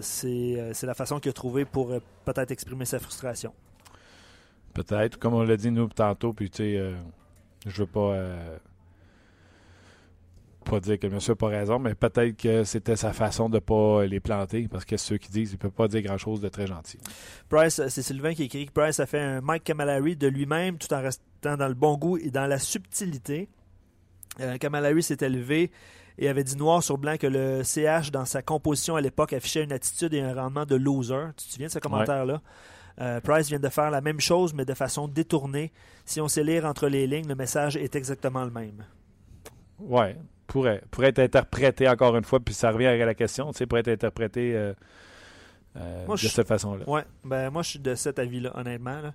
c'est 0.01 0.83
la 0.85 0.95
façon 0.95 1.18
qu'il 1.18 1.31
a 1.31 1.33
trouvé 1.33 1.64
pour 1.64 1.89
peut-être 2.24 2.53
exprimer 2.53 2.85
sa 2.85 3.01
frustration. 3.01 3.53
Peut-être. 4.72 5.18
Comme 5.18 5.35
on 5.35 5.43
l'a 5.43 5.57
dit 5.57 5.72
nous 5.72 5.89
tantôt, 5.89 6.33
puis 6.33 6.49
tu 6.49 6.59
sais, 6.59 6.95
je 7.66 7.83
veux 7.83 7.89
pas. 7.89 8.14
Euh, 10.69 10.71
pas 10.71 10.81
dire 10.81 10.99
que 10.99 11.07
le 11.07 11.14
monsieur 11.14 11.33
n'a 11.33 11.37
pas 11.37 11.49
raison, 11.49 11.79
mais 11.79 11.95
peut-être 11.95 12.37
que 12.37 12.64
c'était 12.64 12.97
sa 12.97 13.12
façon 13.12 13.49
de 13.49 13.57
ne 13.57 13.61
pas 13.61 14.05
les 14.07 14.21
planter, 14.21 14.69
parce 14.69 14.85
que 14.85 14.97
ceux 14.97 15.19
qui 15.19 15.31
disent, 15.31 15.51
il 15.51 15.55
ne 15.55 15.59
peut 15.59 15.71
pas 15.71 15.89
dire 15.89 16.03
grand-chose 16.03 16.41
de 16.41 16.49
très 16.49 16.66
gentil. 16.66 16.99
Price, 17.49 17.81
c'est 17.89 18.03
Sylvain 18.03 18.35
qui 18.35 18.45
écrit 18.45 18.66
que 18.66 18.73
Price 18.73 19.01
a 19.01 19.07
fait 19.07 19.21
un 19.21 19.41
Mike 19.41 19.64
Camilleri 19.64 20.16
de 20.16 20.29
lui-même 20.29 20.79
tout 20.79 20.93
en 20.93 21.01
restant 21.01 21.57
dans 21.57 21.69
le 21.69 21.75
bon 21.75 21.97
goût 21.97 22.19
et 22.19 22.31
dans 22.31 22.47
la 22.47 22.59
subtilité. 22.59 23.49
Euh, 24.41 24.57
s'est 25.01 25.16
élevé 25.21 25.71
et 26.19 26.29
avait 26.29 26.45
dit 26.45 26.57
noir 26.57 26.83
sur 26.83 26.99
blanc 26.99 27.16
que 27.16 27.27
le 27.27 27.62
CH, 27.62 28.11
dans 28.11 28.25
sa 28.25 28.43
composition 28.43 28.97
à 28.97 29.01
l'époque, 29.01 29.33
affichait 29.33 29.64
une 29.64 29.73
attitude 29.73 30.14
et 30.14 30.21
un 30.21 30.35
rendement 30.35 30.66
de 30.66 30.77
loser. 30.77 31.29
Tu 31.37 31.47
te 31.47 31.53
souviens 31.53 31.66
de 31.69 31.73
ce 31.73 31.79
commentaire-là? 31.79 32.41
Euh, 33.01 33.21
Price 33.21 33.49
vient 33.49 33.61
de 33.61 33.69
faire 33.69 33.91
la 33.91 34.01
même 34.01 34.21
chose, 34.21 34.55
mais 34.55 34.64
de 34.64 34.75
façon 34.75 35.07
détournée. 35.07 35.73
Si 36.05 36.21
on 36.21 36.29
sait 36.29 36.43
lire 36.43 36.64
entre 36.64 36.89
les 36.89 37.07
lignes, 37.07 37.29
le 37.29 37.37
message 37.37 37.77
est 37.77 37.95
exactement 37.95 38.45
le 38.45 38.51
même. 38.51 38.85
Ouais, 39.79 40.16
pourrait, 40.49 40.82
pourrait 40.90 41.09
être 41.11 41.20
interprété 41.20 41.88
encore 41.88 42.16
une 42.16 42.24
fois, 42.24 42.40
puis 42.40 42.53
ça 42.55 42.72
revient 42.72 42.86
à 42.86 42.96
la 43.07 43.14
question, 43.14 43.53
tu 43.53 43.59
sais, 43.59 43.66
pourrait 43.66 43.82
être 43.82 43.88
interprété 43.88 44.57
euh, 44.57 44.72
euh, 45.76 46.07
Moi, 46.07 46.16
de 46.16 46.20
je- 46.20 46.28
cette 46.28 46.49
façon-là. 46.49 46.88
Ouais, 46.88 47.05
ben 47.24 47.51
moi 47.51 47.62
je 47.62 47.70
suis 47.70 47.78
de 47.78 47.94
cet 47.94 48.18
avis-là, 48.18 48.51
honnêtement. 48.57 49.01
là. 49.01 49.12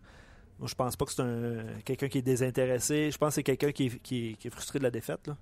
Moi, 0.59 0.67
je 0.69 0.75
pense 0.75 0.95
pas 0.95 1.03
que 1.05 1.11
c'est 1.11 1.21
un 1.23 1.63
quelqu'un 1.83 2.07
qui 2.07 2.19
est 2.19 2.21
désintéressé. 2.21 3.09
Je 3.11 3.17
pense 3.17 3.29
que 3.29 3.35
c'est 3.35 3.43
quelqu'un 3.43 3.71
qui 3.71 3.87
est, 3.87 3.99
qui, 4.01 4.29
est- 4.29 4.33
qui 4.35 4.47
est 4.47 4.51
frustré 4.51 4.79
de 4.79 4.83
la 4.83 4.91
défaite, 4.91 5.27
là. 5.27 5.35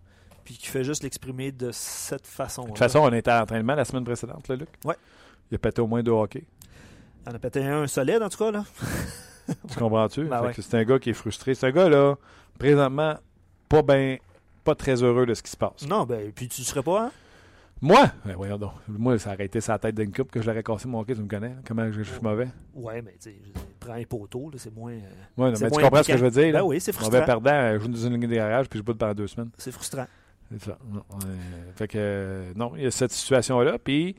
Puis 0.43 0.55
qui 0.57 0.67
fait 0.67 0.83
juste 0.83 1.03
l'exprimer 1.03 1.51
de 1.51 1.69
cette 1.71 2.25
façon. 2.25 2.63
De 2.63 2.67
toute 2.69 2.79
façon, 2.79 2.99
on 2.99 3.13
était 3.13 3.29
à 3.29 3.39
l'entraînement 3.41 3.75
la 3.75 3.85
semaine 3.85 4.03
précédente, 4.05 4.47
là, 4.47 4.55
Luc. 4.55 4.69
Ouais. 4.85 4.95
Il 5.51 5.55
a 5.55 5.57
pété 5.59 5.81
au 5.81 5.87
moins 5.87 6.01
deux 6.01 6.11
hockey. 6.13 6.45
On 7.27 7.31
a 7.35 7.37
pété 7.37 7.63
un 7.63 7.85
solide, 7.85 8.23
en 8.23 8.29
tout 8.29 8.39
cas, 8.39 8.49
là. 8.51 8.63
Tu 9.69 9.77
comprends-tu? 9.77 10.23
Ben 10.25 10.41
ouais. 10.41 10.53
C'est 10.57 10.75
un 10.75 10.83
gars 10.85 10.97
qui 10.97 11.09
est 11.11 11.13
frustré. 11.13 11.53
C'est 11.53 11.67
un 11.67 11.71
gars, 11.71 11.89
là, 11.89 12.15
présentement, 12.57 13.15
pas 13.69 13.81
ben, 13.83 14.17
pas 14.63 14.75
très 14.75 15.01
heureux 15.03 15.25
de 15.25 15.33
ce 15.33 15.41
qui 15.43 15.51
se 15.51 15.57
passe. 15.57 15.87
Non, 15.87 16.03
ben, 16.05 16.31
puis 16.31 16.47
tu 16.47 16.63
serais 16.63 16.83
pas, 16.83 17.05
hein? 17.05 17.11
Moi? 17.83 18.03
Ben, 18.25 18.35
voyons 18.35 18.57
donc. 18.59 18.73
Moi, 18.87 19.17
ça 19.17 19.33
aurait 19.33 19.45
été 19.45 19.59
sa 19.59 19.79
tête 19.79 19.95
d'une 19.95 20.11
coupe 20.13 20.29
que 20.29 20.39
je 20.39 20.47
l'aurais 20.47 20.61
cassé 20.61 20.87
mon 20.87 20.99
hockey, 20.99 21.15
tu 21.15 21.21
me 21.21 21.27
connais. 21.27 21.55
Comment 21.67 21.91
je, 21.91 22.03
je 22.03 22.11
suis 22.11 22.21
mauvais? 22.21 22.47
Ouais, 22.75 23.01
mais 23.01 23.13
tu 23.13 23.31
sais, 23.31 23.35
je- 23.43 23.59
prends 23.79 23.93
un 23.95 24.03
poteau, 24.03 24.51
là, 24.51 24.57
c'est 24.59 24.73
moins. 24.75 24.91
euh, 24.91 24.99
Ouais, 25.37 25.51
non, 25.51 25.57
mais 25.59 25.71
tu 25.71 25.81
comprends 25.81 26.03
ce 26.03 26.11
que 26.11 26.17
je 26.17 26.23
veux 26.25 26.29
dire? 26.29 26.53
Ben 26.53 26.61
oui, 26.61 26.79
c'est 26.79 26.93
Mauvais 26.93 27.05
frustrant. 27.21 27.25
perdant, 27.25 27.51
euh, 27.51 27.79
je 27.79 27.83
joue 27.83 27.87
dans 27.87 27.97
une 28.07 28.13
ligne 28.13 28.29
de 28.29 28.35
garage, 28.35 28.69
puis 28.69 28.77
je 28.77 28.83
boute 28.83 28.99
pendant 28.99 29.15
deux 29.15 29.25
semaines. 29.27 29.49
C'est 29.57 29.71
frustrant. 29.71 30.05
C'est 30.51 30.63
ça. 30.63 30.77
Non, 30.93 31.01
euh, 31.25 31.71
fait 31.75 31.87
que, 31.87 32.43
non, 32.55 32.73
il 32.75 32.83
y 32.83 32.85
a 32.85 32.91
cette 32.91 33.13
situation-là. 33.13 33.79
Puis, 33.83 34.15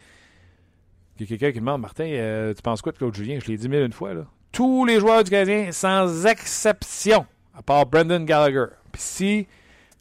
il 1.18 1.20
y 1.20 1.24
a 1.24 1.26
quelqu'un 1.28 1.52
qui 1.52 1.60
demande 1.60 1.82
Martin, 1.82 2.52
tu 2.56 2.62
penses 2.62 2.82
quoi 2.82 2.90
de 2.90 2.98
Claude 2.98 3.14
Julien? 3.14 3.38
Je 3.40 3.46
l'ai 3.46 3.56
dit 3.56 3.68
mille 3.68 3.82
une 3.84 3.92
fois. 3.92 4.12
Là. 4.14 4.26
Tous 4.50 4.84
les 4.86 4.98
joueurs 4.98 5.22
du 5.22 5.30
Canadien, 5.30 5.70
sans 5.70 6.26
exception, 6.26 7.26
à 7.56 7.62
part 7.62 7.86
Brendan 7.86 8.24
Gallagher. 8.24 8.64
Puis, 8.90 9.02
si 9.02 9.46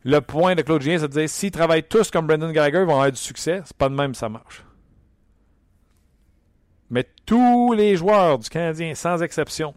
le 0.03 0.19
point 0.19 0.55
de 0.55 0.61
Claude 0.61 0.81
Julien, 0.81 0.97
c'est 0.99 1.07
de 1.07 1.13
dire 1.13 1.29
s'ils 1.29 1.51
travaillent 1.51 1.87
tous 1.87 2.09
comme 2.09 2.27
Brendan 2.27 2.51
Gallagher, 2.51 2.79
ils 2.79 2.85
vont 2.85 2.93
avoir 2.93 3.11
du 3.11 3.17
succès, 3.17 3.61
c'est 3.65 3.77
pas 3.77 3.89
de 3.89 3.95
même 3.95 4.15
ça 4.15 4.29
marche. 4.29 4.63
Mais 6.89 7.07
tous 7.25 7.73
les 7.73 7.95
joueurs 7.95 8.39
du 8.39 8.49
Canadien, 8.49 8.95
sans 8.95 9.21
exception, 9.21 9.73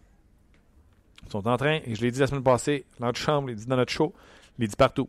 sont 1.28 1.46
en 1.46 1.56
train, 1.56 1.80
et 1.84 1.94
je 1.94 2.02
l'ai 2.02 2.10
dit 2.10 2.18
la 2.18 2.26
semaine 2.26 2.42
passée, 2.42 2.86
l'antichambre, 2.98 3.48
je 3.48 3.52
l'ai 3.52 3.60
dit 3.60 3.66
dans 3.66 3.76
notre 3.76 3.92
show, 3.92 4.14
je 4.56 4.62
l'ai 4.62 4.68
dit 4.68 4.76
partout. 4.76 5.08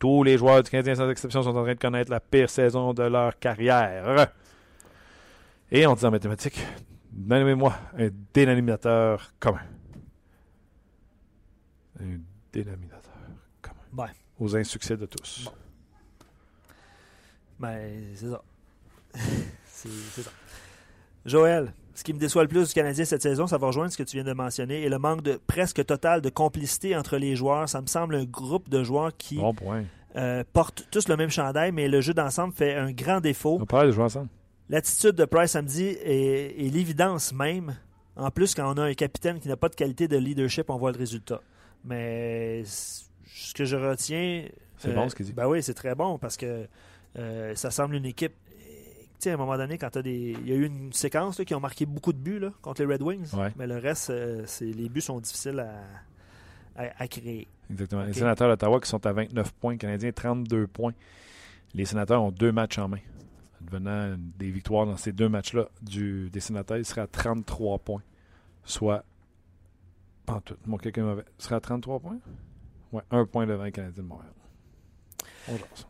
Tous 0.00 0.22
les 0.22 0.38
joueurs 0.38 0.62
du 0.62 0.70
Canadien, 0.70 0.94
sans 0.94 1.08
exception, 1.10 1.42
sont 1.42 1.56
en 1.56 1.62
train 1.62 1.74
de 1.74 1.78
connaître 1.78 2.10
la 2.10 2.20
pire 2.20 2.50
saison 2.50 2.94
de 2.94 3.02
leur 3.02 3.38
carrière. 3.38 4.32
Et 5.70 5.86
on 5.86 5.94
dit 5.94 6.04
en 6.04 6.10
mathématiques, 6.10 6.64
nommez-moi 7.12 7.74
un 7.98 8.08
dénominateur 8.32 9.32
commun. 9.38 9.60
Un 12.00 12.18
dénominateur. 12.52 13.03
Ouais. 13.96 14.08
Aux 14.40 14.56
insuccès 14.56 14.96
de 14.96 15.06
tous. 15.06 15.50
Ben, 17.58 18.02
c'est 18.14 18.28
ça. 18.30 18.42
c'est 19.66 20.22
ça. 20.22 20.30
Joël, 21.24 21.72
ce 21.94 22.02
qui 22.02 22.12
me 22.12 22.18
déçoit 22.18 22.42
le 22.42 22.48
plus 22.48 22.68
du 22.68 22.74
Canadien 22.74 23.04
cette 23.04 23.22
saison, 23.22 23.46
ça 23.46 23.56
va 23.56 23.68
rejoindre 23.68 23.92
ce 23.92 23.96
que 23.96 24.02
tu 24.02 24.16
viens 24.16 24.24
de 24.24 24.32
mentionner, 24.32 24.82
et 24.82 24.88
le 24.88 24.98
manque 24.98 25.22
de 25.22 25.40
presque 25.46 25.84
total 25.86 26.20
de 26.20 26.28
complicité 26.28 26.96
entre 26.96 27.16
les 27.16 27.36
joueurs. 27.36 27.68
Ça 27.68 27.80
me 27.80 27.86
semble 27.86 28.16
un 28.16 28.24
groupe 28.24 28.68
de 28.68 28.82
joueurs 28.82 29.16
qui 29.16 29.36
Bon 29.36 29.54
point. 29.54 29.84
euh, 30.16 30.42
portent 30.52 30.86
tous 30.90 31.08
le 31.08 31.16
même 31.16 31.30
chandail, 31.30 31.72
mais 31.72 31.88
le 31.88 32.00
jeu 32.00 32.12
d'ensemble 32.12 32.52
fait 32.52 32.74
un 32.74 32.90
grand 32.92 33.20
défaut. 33.20 33.58
On 33.60 33.66
parle 33.66 33.86
de 33.88 33.92
jouer 33.92 34.04
ensemble. 34.04 34.28
L'attitude 34.68 35.12
de 35.12 35.24
Price 35.26 35.52
samedi 35.52 35.84
est, 35.84 36.66
est 36.66 36.70
l'évidence 36.70 37.32
même. 37.32 37.76
En 38.16 38.30
plus, 38.30 38.54
quand 38.54 38.72
on 38.72 38.78
a 38.78 38.82
un 38.84 38.94
capitaine 38.94 39.38
qui 39.38 39.48
n'a 39.48 39.56
pas 39.56 39.68
de 39.68 39.74
qualité 39.74 40.08
de 40.08 40.16
leadership, 40.16 40.70
on 40.70 40.76
voit 40.78 40.92
le 40.92 40.98
résultat. 40.98 41.40
Mais 41.84 42.62
ce 43.26 43.54
que 43.54 43.64
je 43.64 43.76
retiens. 43.76 44.46
C'est 44.78 44.92
bon 44.94 45.08
ce 45.08 45.14
qu'il 45.14 45.26
dit. 45.26 45.32
Ben 45.32 45.46
oui, 45.48 45.62
c'est 45.62 45.74
très 45.74 45.94
bon 45.94 46.18
parce 46.18 46.36
que 46.36 46.66
euh, 47.18 47.54
ça 47.54 47.70
semble 47.70 47.94
une 47.94 48.04
équipe. 48.06 48.32
Tu 48.50 48.60
sais, 49.20 49.30
à 49.30 49.34
un 49.34 49.36
moment 49.36 49.56
donné, 49.56 49.78
quand 49.78 49.90
t'as 49.90 50.02
des. 50.02 50.36
Il 50.42 50.48
y 50.48 50.52
a 50.52 50.56
eu 50.56 50.66
une 50.66 50.92
séquence 50.92 51.38
là, 51.38 51.44
qui 51.44 51.54
ont 51.54 51.60
marqué 51.60 51.86
beaucoup 51.86 52.12
de 52.12 52.18
buts 52.18 52.38
là, 52.40 52.50
contre 52.60 52.82
les 52.84 52.92
Red 52.92 53.02
Wings. 53.02 53.32
Ouais. 53.34 53.52
Mais 53.56 53.66
le 53.66 53.78
reste, 53.78 54.10
euh, 54.10 54.42
c'est 54.46 54.66
les 54.66 54.88
buts 54.88 55.00
sont 55.00 55.20
difficiles 55.20 55.60
à, 55.60 56.82
à- 56.82 57.02
à 57.02 57.08
créer. 57.08 57.46
Exactement. 57.70 58.02
Les 58.04 58.12
sénateurs 58.12 58.48
d'Ottawa 58.48 58.80
qui 58.80 58.88
sont 58.88 59.06
à 59.06 59.12
29 59.12 59.52
points, 59.54 59.72
les 59.72 59.78
Canadiens 59.78 60.12
32 60.12 60.66
points. 60.66 60.92
Les 61.72 61.84
sénateurs 61.86 62.22
ont 62.22 62.30
deux 62.32 62.52
matchs 62.52 62.78
en 62.78 62.88
main. 62.88 62.98
Devenant 63.62 64.14
des 64.18 64.50
victoires 64.50 64.84
dans 64.84 64.96
ces 64.98 65.12
deux 65.12 65.28
matchs-là 65.30 65.68
du, 65.80 66.28
des 66.30 66.40
sénateurs, 66.40 66.76
il 66.76 66.84
serait 66.84 67.00
à 67.00 67.06
33 67.06 67.78
points. 67.78 68.02
Soit. 68.64 69.04
Pas 70.26 70.34
en 70.34 70.40
tout. 70.40 70.56
Mon 70.66 70.76
quelqu'un 70.76 71.04
mauvais. 71.04 71.24
Il 71.38 71.42
serait 71.44 71.54
à 71.54 71.60
33 71.60 72.00
points? 72.00 72.18
Ouais, 72.94 73.02
un 73.10 73.26
point 73.26 73.44
devant 73.44 73.64
les 73.64 73.72
Canadiens 73.72 74.04
de 74.04 74.08
Montréal. 74.08 74.32
On 75.48 75.56
jase. 75.56 75.86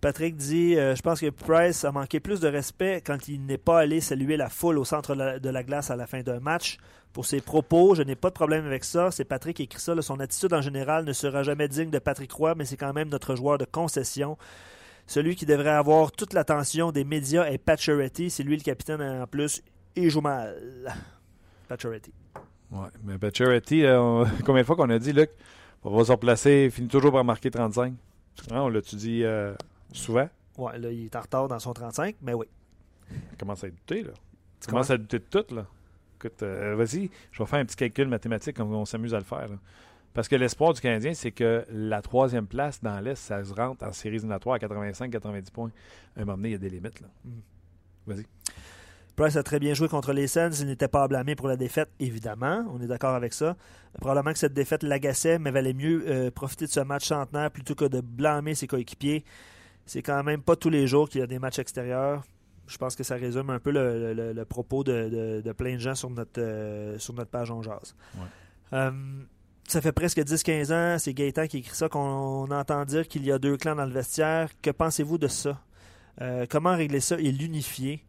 Patrick 0.00 0.34
dit 0.36 0.78
euh, 0.78 0.96
Je 0.96 1.02
pense 1.02 1.20
que 1.20 1.28
Price 1.28 1.84
a 1.84 1.92
manqué 1.92 2.20
plus 2.20 2.40
de 2.40 2.48
respect 2.48 3.02
quand 3.04 3.28
il 3.28 3.44
n'est 3.44 3.58
pas 3.58 3.80
allé 3.80 4.00
saluer 4.00 4.38
la 4.38 4.48
foule 4.48 4.78
au 4.78 4.84
centre 4.84 5.14
de 5.14 5.50
la, 5.50 5.62
glace 5.62 5.90
à 5.90 5.96
la 5.96 6.06
fin 6.06 6.22
d'un 6.22 6.40
match. 6.40 6.78
Pour 7.12 7.26
ses 7.26 7.42
propos, 7.42 7.94
je 7.94 8.02
n'ai 8.02 8.14
pas 8.14 8.30
de 8.30 8.34
problème 8.34 8.64
avec 8.64 8.84
ça. 8.84 9.10
C'est 9.10 9.26
Patrick 9.26 9.56
qui 9.56 9.64
écrit 9.64 9.80
ça. 9.80 9.94
là. 9.94 10.00
Son 10.00 10.20
attitude 10.20 10.54
en 10.54 10.62
général 10.62 11.04
ne 11.04 11.12
sera 11.12 11.42
jamais 11.42 11.68
digne 11.68 11.90
de 11.90 11.98
Patrick 11.98 12.32
Roy, 12.32 12.54
mais 12.54 12.64
c'est 12.64 12.78
quand 12.78 12.94
même 12.94 13.10
notre 13.10 13.36
joueur 13.36 13.58
de 13.58 13.66
concession. 13.66 14.38
Celui 15.06 15.36
qui 15.36 15.44
devrait 15.44 15.68
avoir 15.68 16.12
toute 16.12 16.32
l'attention 16.32 16.92
des 16.92 17.04
médias 17.04 17.44
est 17.44 17.58
Pacioretty. 17.58 18.30
C'est 18.30 18.42
lui 18.42 18.56
le 18.56 18.62
capitaine 18.62 19.02
en 19.02 19.26
plus. 19.26 19.62
Il 19.96 20.08
joue 20.08 20.22
mal. 20.22 20.56
Pacioretty. 21.68 22.12
Ouais, 22.70 22.88
mais 23.04 23.18
Pacioretty, 23.18 23.84
euh, 23.84 24.24
combien 24.44 24.62
de 24.62 24.66
fois 24.66 24.76
qu'on 24.76 24.90
a 24.90 24.98
dit, 24.98 25.12
Luc, 25.12 25.30
va 25.84 26.04
se 26.04 26.12
replacer, 26.12 26.64
il 26.66 26.70
finit 26.70 26.88
toujours 26.88 27.12
par 27.12 27.24
marquer 27.24 27.50
35. 27.50 27.92
Hein, 28.50 28.60
on 28.60 28.68
l'a-tu 28.68 28.96
dit 28.96 29.24
euh, 29.24 29.54
souvent? 29.92 30.28
Ouais, 30.56 30.78
là, 30.78 30.90
il 30.90 31.04
est 31.06 31.16
en 31.16 31.20
retard 31.20 31.48
dans 31.48 31.58
son 31.58 31.72
35, 31.72 32.16
mais 32.22 32.34
oui. 32.34 32.46
Commence 33.38 33.64
à 33.64 33.68
douter, 33.70 34.02
là. 34.02 34.10
Tu 34.60 34.66
Comment? 34.66 34.78
commences? 34.78 34.90
à 34.90 34.98
douter 34.98 35.18
de 35.18 35.24
tout, 35.24 35.54
là. 35.54 35.66
Écoute, 36.16 36.42
euh, 36.42 36.74
vas-y, 36.74 37.10
je 37.30 37.38
vais 37.42 37.46
faire 37.46 37.60
un 37.60 37.64
petit 37.64 37.76
calcul 37.76 38.08
mathématique 38.08 38.56
comme 38.56 38.72
on 38.74 38.84
s'amuse 38.84 39.14
à 39.14 39.18
le 39.18 39.24
faire. 39.24 39.48
là. 39.48 39.56
Parce 40.14 40.26
que 40.26 40.34
l'espoir 40.34 40.72
du 40.72 40.80
Canadien, 40.80 41.14
c'est 41.14 41.30
que 41.30 41.64
la 41.70 42.02
troisième 42.02 42.46
place 42.48 42.82
dans 42.82 42.98
l'Est, 42.98 43.14
ça 43.14 43.44
se 43.44 43.54
rentre 43.54 43.84
en 43.84 43.92
séries 43.92 44.16
éliminatoires 44.16 44.56
à 44.56 44.58
85-90 44.58 45.50
points. 45.52 45.70
À 46.16 46.22
un 46.22 46.24
moment 46.24 46.36
donné, 46.38 46.48
il 46.48 46.52
y 46.52 46.54
a 46.56 46.58
des 46.58 46.70
limites. 46.70 47.00
Là. 47.00 47.06
Mm. 47.24 47.30
Vas-y. 48.08 48.26
Price 49.18 49.36
a 49.36 49.42
très 49.42 49.58
bien 49.58 49.74
joué 49.74 49.88
contre 49.88 50.12
les 50.12 50.28
Sens. 50.28 50.60
Il 50.60 50.66
n'était 50.66 50.86
pas 50.88 51.02
à 51.02 51.08
blâmer 51.08 51.34
pour 51.34 51.48
la 51.48 51.56
défaite, 51.56 51.88
évidemment. 51.98 52.64
On 52.72 52.80
est 52.80 52.86
d'accord 52.86 53.14
avec 53.16 53.32
ça. 53.32 53.56
Probablement 54.00 54.32
que 54.32 54.38
cette 54.38 54.52
défaite 54.54 54.84
l'agaçait, 54.84 55.38
mais 55.40 55.50
valait 55.50 55.72
mieux 55.74 56.04
euh, 56.06 56.30
profiter 56.30 56.66
de 56.66 56.70
ce 56.70 56.80
match 56.80 57.06
centenaire 57.08 57.50
plutôt 57.50 57.74
que 57.74 57.84
de 57.86 58.00
blâmer 58.00 58.54
ses 58.54 58.68
coéquipiers. 58.68 59.24
C'est 59.86 60.02
quand 60.02 60.22
même 60.22 60.40
pas 60.42 60.54
tous 60.54 60.70
les 60.70 60.86
jours 60.86 61.08
qu'il 61.08 61.20
y 61.20 61.24
a 61.24 61.26
des 61.26 61.38
matchs 61.40 61.58
extérieurs. 61.58 62.22
Je 62.68 62.76
pense 62.78 62.94
que 62.94 63.02
ça 63.02 63.16
résume 63.16 63.50
un 63.50 63.58
peu 63.58 63.70
le, 63.72 64.12
le- 64.14 64.32
le 64.32 64.44
propos 64.44 64.84
de, 64.84 65.08
de- 65.08 65.40
de 65.40 65.52
plein 65.52 65.74
de 65.74 65.80
gens 65.80 65.94
sur 65.96 66.10
notre, 66.10 66.40
euh, 66.40 66.96
sur 66.98 67.14
notre 67.14 67.30
page 67.30 67.50
On. 67.50 67.60
Ouais. 67.60 67.74
Euh, 68.74 68.90
ça 69.66 69.80
fait 69.80 69.92
presque 69.92 70.18
10-15 70.18 70.72
ans, 70.72 70.98
c'est 70.98 71.12
Gaëtan 71.12 71.46
qui 71.46 71.58
écrit 71.58 71.74
ça, 71.74 71.88
qu'on 71.88 72.48
entend 72.50 72.84
dire 72.84 73.08
qu'il 73.08 73.24
y 73.24 73.32
a 73.32 73.38
deux 73.38 73.56
clans 73.56 73.74
dans 73.74 73.86
le 73.86 73.92
vestiaire. 73.92 74.48
Que 74.62 74.70
pensez-vous 74.70 75.18
de 75.18 75.26
ça? 75.28 75.60
Euh, 76.20 76.46
comment 76.48 76.76
régler 76.76 77.00
ça 77.00 77.16
et 77.18 77.32
l'unifier? 77.32 78.04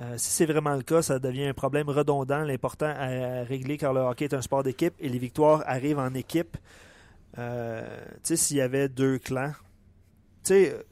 Euh, 0.00 0.14
si 0.18 0.30
c'est 0.30 0.46
vraiment 0.46 0.74
le 0.74 0.82
cas, 0.82 1.02
ça 1.02 1.18
devient 1.20 1.44
un 1.46 1.54
problème 1.54 1.88
redondant, 1.88 2.42
l'important 2.42 2.86
à, 2.96 3.40
à 3.40 3.44
régler 3.44 3.76
car 3.78 3.92
le 3.92 4.00
hockey 4.00 4.24
est 4.24 4.34
un 4.34 4.42
sport 4.42 4.62
d'équipe 4.64 4.94
et 4.98 5.08
les 5.08 5.18
victoires 5.18 5.62
arrivent 5.66 6.00
en 6.00 6.12
équipe. 6.14 6.56
Euh, 7.38 7.86
tu 8.16 8.20
sais, 8.22 8.36
s'il 8.36 8.56
y 8.56 8.60
avait 8.60 8.88
deux 8.88 9.18
clans, 9.18 9.52
tu 10.42 10.48
sais, 10.54 10.72
euh, 10.72 10.82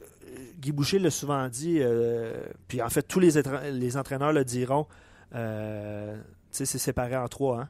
Guy 0.59 0.71
Boucher 0.71 0.99
l'a 0.99 1.09
souvent 1.11 1.47
dit, 1.49 1.77
euh, 1.81 2.45
puis 2.67 2.81
en 2.81 2.89
fait, 2.89 3.03
tous 3.03 3.19
les, 3.19 3.31
les 3.71 3.97
entraîneurs 3.97 4.33
le 4.33 4.43
diront, 4.45 4.87
euh, 5.35 6.15
tu 6.15 6.57
sais, 6.57 6.65
c'est 6.65 6.77
séparé 6.77 7.15
en 7.17 7.27
trois. 7.27 7.61
Hein? 7.61 7.69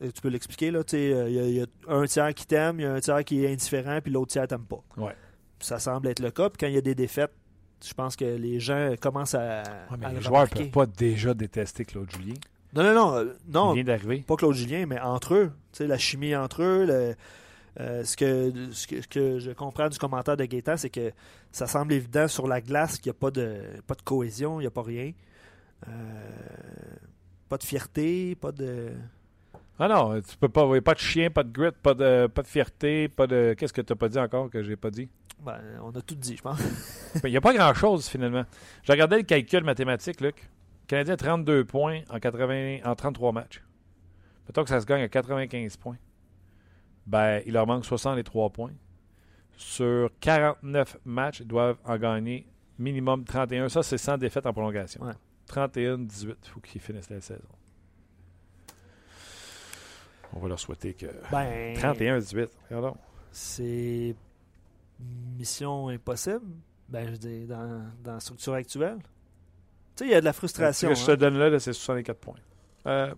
Tu 0.00 0.20
peux 0.20 0.28
l'expliquer, 0.28 0.70
là, 0.70 0.82
tu 0.84 0.90
sais, 0.96 1.10
il 1.28 1.34
y, 1.34 1.38
a- 1.38 1.46
il 1.46 1.54
y 1.56 1.60
a 1.62 1.66
un 1.88 2.04
tiers 2.06 2.34
qui 2.34 2.46
t'aime, 2.46 2.80
il 2.80 2.82
y 2.82 2.86
a 2.86 2.92
un 2.94 3.00
tiers 3.00 3.24
qui 3.24 3.44
est 3.44 3.52
indifférent, 3.52 4.00
puis 4.02 4.12
l'autre 4.12 4.32
tiers 4.32 4.46
t'aime 4.48 4.64
pas. 4.64 4.82
Ouais. 4.96 5.14
Ça 5.60 5.78
semble 5.78 6.08
être 6.08 6.20
le 6.20 6.30
cas, 6.30 6.50
puis 6.50 6.58
quand 6.58 6.66
il 6.66 6.74
y 6.74 6.78
a 6.78 6.82
des 6.82 6.94
défaites, 6.94 7.32
je 7.82 7.94
pense 7.94 8.16
que 8.16 8.24
les 8.24 8.60
gens 8.60 8.94
commencent 9.00 9.34
à, 9.34 9.62
Ouais, 9.90 9.96
mais 9.98 10.06
à 10.06 10.08
les 10.10 10.14
le 10.16 10.20
joueurs 10.20 10.32
ne 10.42 10.46
remarquer. 10.48 10.64
peuvent 10.64 10.70
pas 10.70 10.86
déjà 10.86 11.32
détester 11.34 11.84
Claude 11.84 12.10
Julien. 12.10 12.34
Non, 12.74 12.82
non, 12.82 12.94
non, 12.94 13.14
euh, 13.16 13.32
non, 13.46 13.72
Il 13.72 13.76
vient 13.76 13.84
d'arriver. 13.84 14.24
pas 14.26 14.36
Claude 14.36 14.54
Julien, 14.54 14.84
mais 14.86 15.00
entre 15.00 15.34
eux. 15.34 15.52
Tu 15.72 15.78
sais, 15.78 15.86
la 15.86 15.98
chimie 15.98 16.34
entre 16.36 16.62
eux. 16.62 16.84
le- 16.86 17.14
euh, 17.80 18.04
ce, 18.04 18.16
que, 18.16 18.52
ce, 18.72 18.86
que, 18.86 19.00
ce 19.02 19.08
que 19.08 19.38
je 19.40 19.50
comprends 19.50 19.88
du 19.88 19.98
commentaire 19.98 20.36
de 20.36 20.44
Gaétan, 20.44 20.76
c'est 20.76 20.90
que 20.90 21.10
ça 21.50 21.66
semble 21.66 21.92
évident 21.92 22.28
sur 22.28 22.46
la 22.46 22.60
glace 22.60 22.98
qu'il 22.98 23.10
n'y 23.10 23.16
a 23.16 23.18
pas 23.18 23.30
de, 23.32 23.62
pas 23.86 23.94
de 23.94 24.02
cohésion, 24.02 24.60
il 24.60 24.62
n'y 24.62 24.66
a 24.68 24.70
pas 24.70 24.82
rien. 24.82 25.10
Euh, 25.88 26.30
pas 27.48 27.58
de 27.58 27.64
fierté, 27.64 28.34
pas 28.36 28.52
de. 28.52 28.92
Ah 29.78 29.88
non, 29.88 30.20
tu 30.20 30.36
peux 30.36 30.48
pas. 30.48 30.80
Pas 30.80 30.94
de 30.94 30.98
chien, 30.98 31.30
pas 31.30 31.42
de 31.42 31.50
grit, 31.50 31.72
pas 31.82 31.94
de, 31.94 32.28
pas 32.28 32.42
de 32.42 32.46
fierté, 32.46 33.08
pas 33.08 33.26
de. 33.26 33.54
Qu'est-ce 33.58 33.72
que 33.72 33.80
tu 33.80 33.92
n'as 33.92 33.96
pas 33.96 34.08
dit 34.08 34.18
encore 34.18 34.50
que 34.50 34.62
j'ai 34.62 34.76
pas 34.76 34.90
dit? 34.90 35.08
Ben, 35.40 35.60
on 35.82 35.90
a 35.90 36.00
tout 36.00 36.14
dit, 36.14 36.36
je 36.36 36.42
pense. 36.42 36.60
Il 37.24 37.30
n'y 37.30 37.36
a 37.36 37.40
pas 37.40 37.52
grand-chose, 37.52 38.08
finalement. 38.08 38.44
J'ai 38.82 38.92
regardé 38.92 39.16
le 39.16 39.24
calcul 39.24 39.64
mathématique, 39.64 40.20
Luc. 40.20 40.36
Le 40.84 40.86
Canadien 40.86 41.14
a 41.14 41.16
32 41.16 41.64
points 41.64 42.02
en, 42.10 42.18
80, 42.18 42.78
en 42.84 42.94
33 42.94 43.32
matchs. 43.32 43.62
Mettons 44.46 44.62
que 44.62 44.68
ça 44.68 44.80
se 44.80 44.86
gagne 44.86 45.02
à 45.02 45.08
95 45.08 45.76
points. 45.76 45.96
Ben, 47.06 47.42
il 47.46 47.52
leur 47.52 47.66
manque 47.66 47.84
63 47.84 48.50
points. 48.50 48.72
Sur 49.56 50.10
49 50.20 50.98
matchs, 51.04 51.40
ils 51.40 51.46
doivent 51.46 51.78
en 51.84 51.96
gagner 51.96 52.46
minimum 52.78 53.24
31. 53.24 53.68
Ça, 53.68 53.82
c'est 53.82 53.98
sans 53.98 54.18
défaite 54.18 54.46
en 54.46 54.52
prolongation. 54.52 55.02
Ouais. 55.02 55.12
31-18. 55.48 56.36
Il 56.42 56.48
faut 56.48 56.60
qu'ils 56.60 56.80
finissent 56.80 57.10
la 57.10 57.20
saison. 57.20 57.42
On 60.34 60.40
va 60.40 60.48
leur 60.48 60.58
souhaiter 60.60 60.94
que. 60.94 61.06
Ben, 61.30 61.74
31-18. 61.76 62.48
Regardons. 62.68 62.96
c'est 63.32 64.14
mission 65.36 65.88
impossible. 65.88 66.40
Ben, 66.88 67.08
je 67.10 67.16
dire, 67.16 67.46
dans, 67.46 67.82
dans 68.02 68.14
la 68.14 68.20
structure 68.20 68.54
actuelle. 68.54 68.98
Tu 69.96 70.04
sais, 70.04 70.10
il 70.10 70.12
y 70.12 70.14
a 70.14 70.20
de 70.20 70.24
la 70.24 70.32
frustration. 70.32 70.88
Ce 70.88 70.94
que 70.94 71.00
je 71.00 71.06
te 71.06 71.10
hein. 71.12 71.16
donne 71.16 71.38
là, 71.38 71.50
là, 71.50 71.58
c'est 71.58 71.72
64 71.72 72.18
points. 72.18 72.34
Euh, 72.86 73.14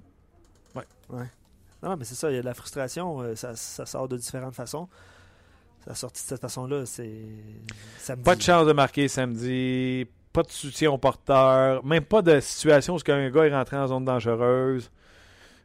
Non, 1.82 1.96
mais 1.96 2.04
c'est 2.04 2.14
ça, 2.14 2.30
il 2.30 2.34
y 2.34 2.38
a 2.38 2.40
de 2.40 2.46
la 2.46 2.54
frustration. 2.54 3.20
euh, 3.22 3.34
Ça, 3.34 3.54
ça 3.54 3.86
sort 3.86 4.08
de 4.08 4.16
différentes 4.16 4.54
façons. 4.54 4.88
Ça 5.86 5.94
sorti 5.94 6.22
de 6.22 6.28
cette 6.28 6.40
façon-là, 6.40 6.84
c'est 6.84 7.22
samedi. 7.98 8.24
Pas 8.24 8.34
de 8.34 8.42
chance 8.42 8.66
de 8.66 8.72
marquer 8.72 9.06
samedi, 9.06 10.06
pas 10.32 10.42
de 10.42 10.50
soutien 10.50 10.90
au 10.90 10.98
porteur, 10.98 11.84
même 11.84 12.04
pas 12.04 12.22
de 12.22 12.40
situation 12.40 12.96
où 12.96 13.10
un 13.10 13.30
gars 13.30 13.44
est 13.46 13.54
rentré 13.54 13.76
en 13.76 13.86
zone 13.86 14.04
dangereuse. 14.04 14.90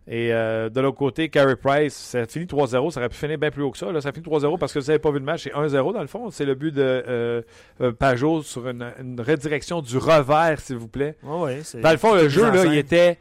Et 0.08 0.34
euh, 0.34 0.70
de 0.70 0.82
l'autre 0.82 0.97
côté, 0.97 1.30
Carey 1.30 1.56
Price, 1.56 1.93
ça 1.93 2.20
a 2.22 2.26
fini 2.26 2.45
3-0, 2.45 2.89
ça 2.91 2.99
aurait 2.99 3.10
pu 3.10 3.16
finir 3.18 3.38
bien 3.38 3.52
plus 3.52 3.62
haut 3.62 3.70
que 3.72 3.78
ça. 3.78 3.91
Là. 3.91 4.02
Ça 4.02 4.10
a 4.10 4.12
fini 4.12 4.26
3-0 4.26 4.58
parce 4.58 4.74
que 4.74 4.80
vous 4.80 4.88
n'avez 4.88 4.99
pas 4.99 5.12
vu 5.12 5.20
le 5.20 5.26
match, 5.26 5.43
c'est 5.43 5.54
1-0 5.54 5.93
dans 5.93 6.02
le 6.02 6.08
fond. 6.08 6.30
C'est 6.32 6.43
le 6.43 6.56
but 6.56 6.74
de 6.74 6.82
euh, 6.82 7.41
euh, 7.82 7.91
Pajot 7.91 8.41
sur 8.41 8.68
une, 8.68 8.91
une 8.99 9.22
redirection 9.22 9.82
du 9.82 9.97
revers, 9.97 10.60
s'il 10.60 10.78
vous 10.78 10.88
plaît. 10.88 11.16
Ouais, 11.24 11.60
c'est- 11.64 11.82
Dans 11.82 11.91
le 11.91 11.97
fond, 11.97 12.16
le 12.16 12.30
jeu, 12.30 12.41
là, 12.52 12.66
il 12.66 12.78
était. 12.78 13.20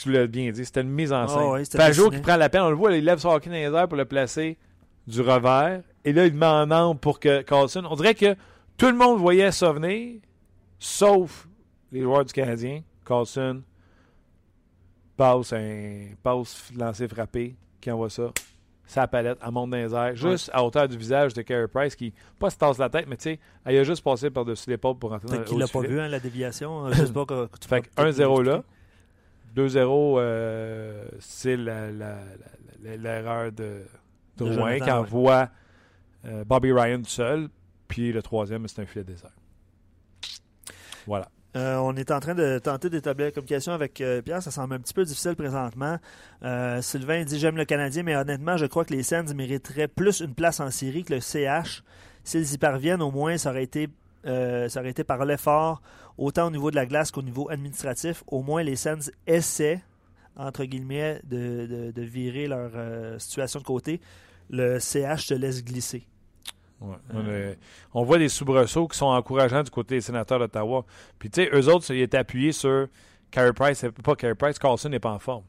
Tu 0.00 0.10
l'as 0.12 0.26
bien 0.28 0.50
dit, 0.52 0.64
c'était 0.64 0.80
une 0.82 0.90
mise 0.90 1.12
en 1.12 1.22
Ah 1.24 1.28
scène. 1.28 1.78
Pajot 1.78 2.02
dessiné. 2.04 2.16
qui 2.16 2.22
prend 2.22 2.36
la 2.36 2.48
peine, 2.48 2.62
on 2.62 2.70
le 2.70 2.76
voit, 2.76 2.92
il 2.96 3.04
lève 3.04 3.18
son 3.18 3.28
hockey 3.30 3.50
dans 3.50 3.56
les 3.56 3.62
airs 3.78 3.88
pour 3.88 3.96
le 3.98 4.04
placer 4.04 4.58
du 5.06 5.20
revers. 5.20 5.82
Et 6.04 6.12
là, 6.12 6.26
il 6.26 6.34
met 6.34 6.46
en 6.46 6.70
ambre 6.70 7.00
pour 7.00 7.18
que 7.20 7.42
Carlson. 7.42 7.82
On 7.90 7.94
dirait 7.96 8.14
que 8.14 8.34
tout 8.76 8.86
le 8.86 8.94
monde 8.94 9.18
voyait 9.20 9.50
ça 9.52 9.72
venir, 9.72 10.20
sauf 10.78 11.48
les 11.90 12.00
joueurs 12.02 12.24
du 12.24 12.32
Canadien. 12.32 12.80
Carlson 13.04 13.62
passe 15.22 15.52
un 15.52 16.06
passe 16.22 16.72
lancé 16.76 17.06
frappé 17.08 17.54
qui 17.80 17.90
envoie 17.90 18.10
ça. 18.10 18.30
Sa 18.84 19.06
palette, 19.06 19.38
elle 19.42 19.50
monte 19.52 19.70
dans 19.70 19.76
les 19.76 19.94
airs, 19.94 20.16
juste 20.16 20.50
à 20.52 20.62
hauteur 20.64 20.86
du 20.88 20.98
visage 20.98 21.32
de 21.32 21.42
Carey 21.42 21.68
Price 21.68 21.94
qui, 21.96 22.12
pas 22.38 22.50
se 22.50 22.58
tasse 22.58 22.76
la 22.78 22.90
tête, 22.90 23.06
mais 23.08 23.16
tu 23.16 23.22
sais, 23.22 23.38
elle 23.64 23.78
a 23.78 23.84
juste 23.84 24.02
passé 24.04 24.28
par-dessus 24.30 24.68
l'épaule 24.68 24.98
pour 24.98 25.10
rentrer 25.10 25.28
dans 25.28 25.38
le 25.38 25.44
qu'il 25.44 25.58
l'a 25.58 25.66
pas 25.68 25.80
filet. 25.80 25.88
vu, 25.92 26.00
hein, 26.00 26.08
la 26.08 26.20
déviation. 26.20 26.90
Je 26.92 27.06
sais 27.06 27.12
pas 27.12 27.24
que, 27.24 27.46
tu 27.60 27.68
Fait 27.68 27.80
que 27.82 27.88
peux 27.88 28.02
peut-être 28.02 28.18
1-0 28.18 28.36
nous 28.38 28.42
là. 28.42 28.56
expliquer. 29.54 29.78
2-0, 29.80 30.16
euh, 30.18 31.04
c'est 31.20 31.56
la- 31.56 31.90
la- 31.92 32.16
la- 32.82 32.90
la- 32.90 32.96
l'erreur 32.96 33.52
de 33.52 33.82
De 34.36 34.44
Drouin 34.46 34.54
Jonathan, 34.76 34.84
qui 34.84 34.90
envoie 34.90 35.48
euh, 36.26 36.44
Bobby 36.44 36.72
Ryan 36.72 37.02
seul. 37.04 37.48
Puis 37.88 38.12
le 38.12 38.22
troisième, 38.22 38.66
c'est 38.68 38.82
un 38.82 38.86
filet 38.86 39.04
désert. 39.04 39.30
Voilà. 41.06 41.28
Euh, 41.54 41.76
on 41.76 41.94
est 41.96 42.10
en 42.10 42.18
train 42.18 42.34
de 42.34 42.58
tenter 42.58 42.88
d'établir 42.88 43.26
la 43.26 43.32
communication 43.32 43.72
avec 43.72 44.00
euh, 44.00 44.22
Pierre. 44.22 44.42
Ça 44.42 44.50
semble 44.50 44.74
un 44.74 44.80
petit 44.80 44.94
peu 44.94 45.04
difficile 45.04 45.36
présentement. 45.36 45.98
Euh, 46.42 46.80
Sylvain 46.80 47.24
dit 47.24 47.38
J'aime 47.38 47.56
le 47.56 47.64
Canadien, 47.64 48.02
mais 48.02 48.16
honnêtement, 48.16 48.56
je 48.56 48.66
crois 48.66 48.84
que 48.84 48.94
les 48.94 49.02
Sens 49.02 49.34
mériteraient 49.34 49.88
plus 49.88 50.20
une 50.20 50.34
place 50.34 50.60
en 50.60 50.70
série 50.70 51.04
que 51.04 51.14
le 51.14 51.20
CH. 51.20 51.82
S'ils 52.24 52.54
y 52.54 52.58
parviennent, 52.58 53.02
au 53.02 53.10
moins, 53.10 53.36
ça 53.36 53.50
aurait 53.50 53.64
été, 53.64 53.88
ça 54.24 54.80
aurait 54.80 54.90
été 54.90 55.02
par 55.04 55.24
l'effort, 55.24 55.82
autant 56.16 56.46
au 56.46 56.50
niveau 56.50 56.70
de 56.70 56.76
la 56.76 56.86
glace 56.86 57.10
qu'au 57.10 57.22
niveau 57.22 57.50
administratif. 57.50 58.22
Au 58.28 58.42
moins, 58.42 58.62
les 58.62 58.76
Sens 58.76 59.10
essaient, 59.26 59.82
entre 60.36 60.64
guillemets, 60.64 61.20
de, 61.24 61.92
virer 61.96 62.46
leur 62.46 62.70
situation 63.20 63.58
de 63.58 63.64
côté. 63.64 64.00
Le 64.50 64.78
CH 64.78 65.26
se 65.26 65.34
laisse 65.34 65.64
glisser. 65.64 66.06
Ouais. 66.82 67.30
Est- 67.52 67.58
on 67.94 68.02
voit 68.02 68.18
des 68.18 68.28
soubresauts 68.28 68.88
qui 68.88 68.98
sont 68.98 69.06
encourageants 69.06 69.62
du 69.62 69.70
côté 69.70 69.96
des 69.96 70.00
sénateurs 70.00 70.38
d'Ottawa. 70.38 70.84
Puis, 71.18 71.30
tu 71.30 71.42
sais, 71.44 71.50
eux 71.52 71.68
autres, 71.68 71.90
ils 71.94 72.00
étaient 72.02 72.18
appuyés 72.18 72.52
sur 72.52 72.88
Carey 73.30 73.52
Price. 73.52 73.84
Pas 74.02 74.16
Carey 74.16 74.34
Price, 74.34 74.58
Carlson 74.58 74.88
n'est 74.88 74.98
pas 75.00 75.12
en 75.12 75.18
forme. 75.18 75.44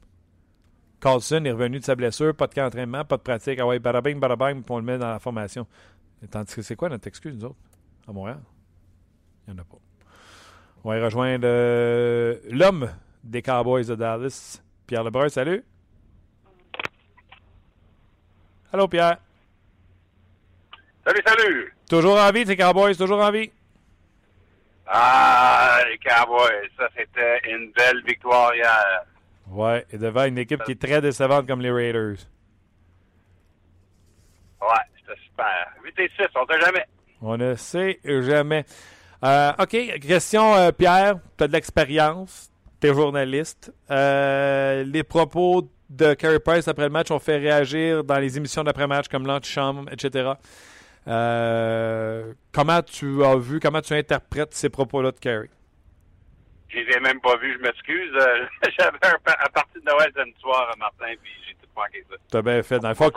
Carlson 1.01 1.43
est 1.43 1.51
revenu 1.51 1.79
de 1.79 1.83
sa 1.83 1.95
blessure, 1.95 2.33
pas 2.35 2.47
de 2.47 2.53
camp 2.53 2.63
d'entraînement, 2.63 3.03
pas 3.03 3.17
de 3.17 3.23
pratique. 3.23 3.59
Ah 3.59 3.67
ouais, 3.67 3.79
barabing, 3.79 4.19
barabing, 4.19 4.63
puis 4.63 4.71
on 4.73 4.77
le 4.77 4.83
met 4.85 4.97
dans 4.97 5.09
la 5.09 5.19
formation. 5.19 5.67
Tandis 6.31 6.55
que 6.55 6.61
c'est 6.61 6.75
quoi 6.77 6.87
notre 6.87 7.07
excuse, 7.07 7.35
nous 7.35 7.45
autres, 7.45 7.57
à 8.07 8.13
Montréal? 8.13 8.39
Il 9.47 9.53
n'y 9.53 9.59
en 9.59 9.63
a 9.63 9.65
pas. 9.65 9.77
On 10.85 10.89
va 10.89 10.97
y 10.97 11.01
rejoindre 11.01 11.43
euh, 11.45 12.37
l'homme 12.49 12.89
des 13.23 13.41
Cowboys 13.41 13.85
de 13.85 13.95
Dallas, 13.95 14.61
Pierre 14.87 15.03
Lebrun. 15.03 15.27
Salut! 15.29 15.63
Allô, 18.71 18.87
Pierre. 18.87 19.17
Salut, 21.05 21.21
salut! 21.25 21.73
Toujours 21.89 22.17
en 22.17 22.31
vie, 22.31 22.45
tes 22.45 22.55
Cowboys, 22.55 22.95
toujours 22.95 23.21
en 23.21 23.31
vie. 23.31 23.51
Ah, 24.87 25.79
les 25.89 25.97
Cowboys, 25.97 26.69
ça 26.77 26.87
c'était 26.95 27.41
une 27.49 27.71
belle 27.71 28.01
victoire 28.05 28.55
hier. 28.55 29.03
Ouais, 29.49 29.85
et 29.91 29.97
devant 29.97 30.25
une 30.25 30.37
équipe 30.37 30.63
qui 30.63 30.71
est 30.71 30.81
très 30.81 31.01
décevante 31.01 31.47
comme 31.47 31.61
les 31.61 31.71
Raiders. 31.71 32.17
Ouais, 34.61 34.67
c'était 34.97 35.19
super. 35.25 35.73
8 35.83 35.93
et 35.99 36.11
6, 36.17 36.27
on 36.35 36.45
sait 36.45 36.61
jamais. 36.61 36.85
On 37.21 37.37
ne 37.37 37.55
sait 37.55 37.99
jamais. 38.03 38.65
Euh, 39.23 39.51
OK, 39.59 39.99
question, 39.99 40.55
euh, 40.55 40.71
Pierre. 40.71 41.15
Tu 41.37 41.43
as 41.43 41.47
de 41.47 41.53
l'expérience. 41.53 42.49
Tu 42.81 42.87
es 42.87 42.93
journaliste. 42.93 43.73
Euh, 43.91 44.83
les 44.83 45.03
propos 45.03 45.69
de 45.89 46.13
Carey 46.13 46.39
Price 46.39 46.67
après 46.67 46.85
le 46.85 46.89
match 46.89 47.11
ont 47.11 47.19
fait 47.19 47.37
réagir 47.37 48.03
dans 48.03 48.19
les 48.19 48.37
émissions 48.37 48.63
d'après-match 48.63 49.07
comme 49.07 49.27
l'antichambre, 49.27 49.85
etc. 49.91 50.31
Euh, 51.07 52.33
comment 52.53 52.81
tu 52.81 53.23
as 53.23 53.35
vu, 53.35 53.59
comment 53.59 53.81
tu 53.81 53.93
interprètes 53.93 54.53
ces 54.53 54.69
propos-là 54.69 55.11
de 55.11 55.19
Carey? 55.19 55.49
Je 56.69 56.77
les 56.79 56.91
ai 56.95 56.99
même 57.01 57.19
pas 57.21 57.35
vus, 57.37 57.53
je 57.57 57.61
m'excuse. 57.61 58.11
Euh, 58.15 58.45
J'avais 58.79 58.97
un, 59.03 59.17
pa- 59.23 59.37
un 59.45 59.49
parti 59.49 59.79
de 59.79 59.85
Noël 59.85 60.11
samedi 60.15 60.35
soir 60.39 60.69
à 60.73 60.75
Martin, 60.77 61.13
puis 61.21 61.31
j'ai 61.47 61.53
tout 61.55 61.67
manqué 61.75 62.03
ça. 62.09 62.15
Tu 62.31 62.37
as 62.37 62.41
bien 62.41 62.63
fait. 62.63 62.79
Dans 62.79 62.89
le 62.89 62.95
fond, 62.95 63.09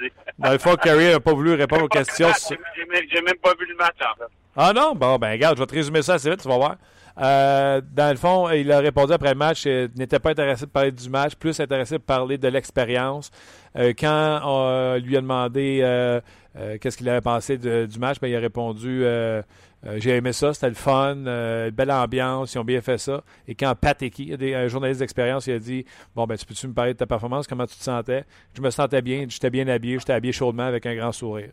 dises. 0.00 0.10
dans 0.38 0.52
le 0.52 0.58
fond, 0.58 0.74
Carey 0.76 1.12
n'a 1.12 1.20
pas 1.20 1.34
voulu 1.34 1.52
répondre 1.54 1.84
aux 1.84 1.88
questions. 1.98 2.30
J'ai 2.48 2.84
même- 2.86 3.02
j'ai 3.12 3.20
même 3.22 3.36
pas 3.36 3.52
vu 3.58 3.66
le 3.66 3.74
match, 3.76 3.96
en 4.00 4.14
fait. 4.16 4.30
Ah 4.56 4.72
non? 4.74 4.94
Bon, 4.94 5.16
ben 5.18 5.32
regarde, 5.32 5.56
je 5.56 5.62
vais 5.62 5.66
te 5.66 5.74
résumer 5.74 6.02
ça 6.02 6.14
assez 6.14 6.28
vite, 6.28 6.42
tu 6.42 6.48
vas 6.48 6.56
voir. 6.56 6.76
Euh, 7.20 7.80
dans 7.94 8.10
le 8.10 8.16
fond, 8.16 8.50
il 8.50 8.70
a 8.72 8.78
répondu 8.80 9.12
après 9.12 9.30
le 9.30 9.38
match, 9.38 9.64
euh, 9.66 9.88
il 9.94 9.98
n'était 9.98 10.18
pas 10.18 10.30
intéressé 10.30 10.66
de 10.66 10.70
parler 10.70 10.92
du 10.92 11.08
match, 11.10 11.34
plus 11.34 11.58
intéressé 11.60 11.96
de 11.96 12.02
parler 12.02 12.38
de 12.38 12.48
l'expérience. 12.48 13.30
Euh, 13.76 13.92
quand 13.98 14.40
on 14.44 14.96
lui 14.98 15.16
a 15.16 15.20
demandé 15.20 15.80
euh, 15.82 16.20
euh, 16.56 16.76
qu'est-ce 16.78 16.98
qu'il 16.98 17.08
avait 17.08 17.20
pensé 17.20 17.56
du 17.58 17.98
match, 17.98 18.18
ben, 18.20 18.28
il 18.28 18.36
a 18.36 18.40
répondu 18.40 19.04
euh, 19.04 19.42
euh, 19.86 19.96
J'ai 19.98 20.16
aimé 20.16 20.32
ça, 20.32 20.52
c'était 20.52 20.68
le 20.68 20.74
fun, 20.74 21.16
euh, 21.26 21.70
belle 21.70 21.90
ambiance, 21.90 22.54
ils 22.54 22.58
ont 22.58 22.64
bien 22.64 22.80
fait 22.82 22.98
ça. 22.98 23.22
Et 23.48 23.54
quand 23.54 23.74
Pat 23.74 24.02
un 24.02 24.68
journaliste 24.68 25.00
d'expérience, 25.00 25.46
il 25.46 25.54
a 25.54 25.58
dit 25.58 25.84
Bon, 26.14 26.26
ben, 26.26 26.36
tu 26.36 26.44
peux-tu 26.44 26.68
me 26.68 26.74
parler 26.74 26.92
de 26.92 26.98
ta 26.98 27.06
performance, 27.06 27.46
comment 27.46 27.66
tu 27.66 27.76
te 27.76 27.82
sentais 27.82 28.24
Je 28.54 28.60
me 28.60 28.70
sentais 28.70 29.00
bien, 29.02 29.24
j'étais 29.28 29.50
bien 29.50 29.66
habillé, 29.68 29.98
j'étais 29.98 30.12
habillé 30.12 30.32
chaudement 30.32 30.64
avec 30.64 30.84
un 30.86 30.94
grand 30.94 31.12
sourire. 31.12 31.50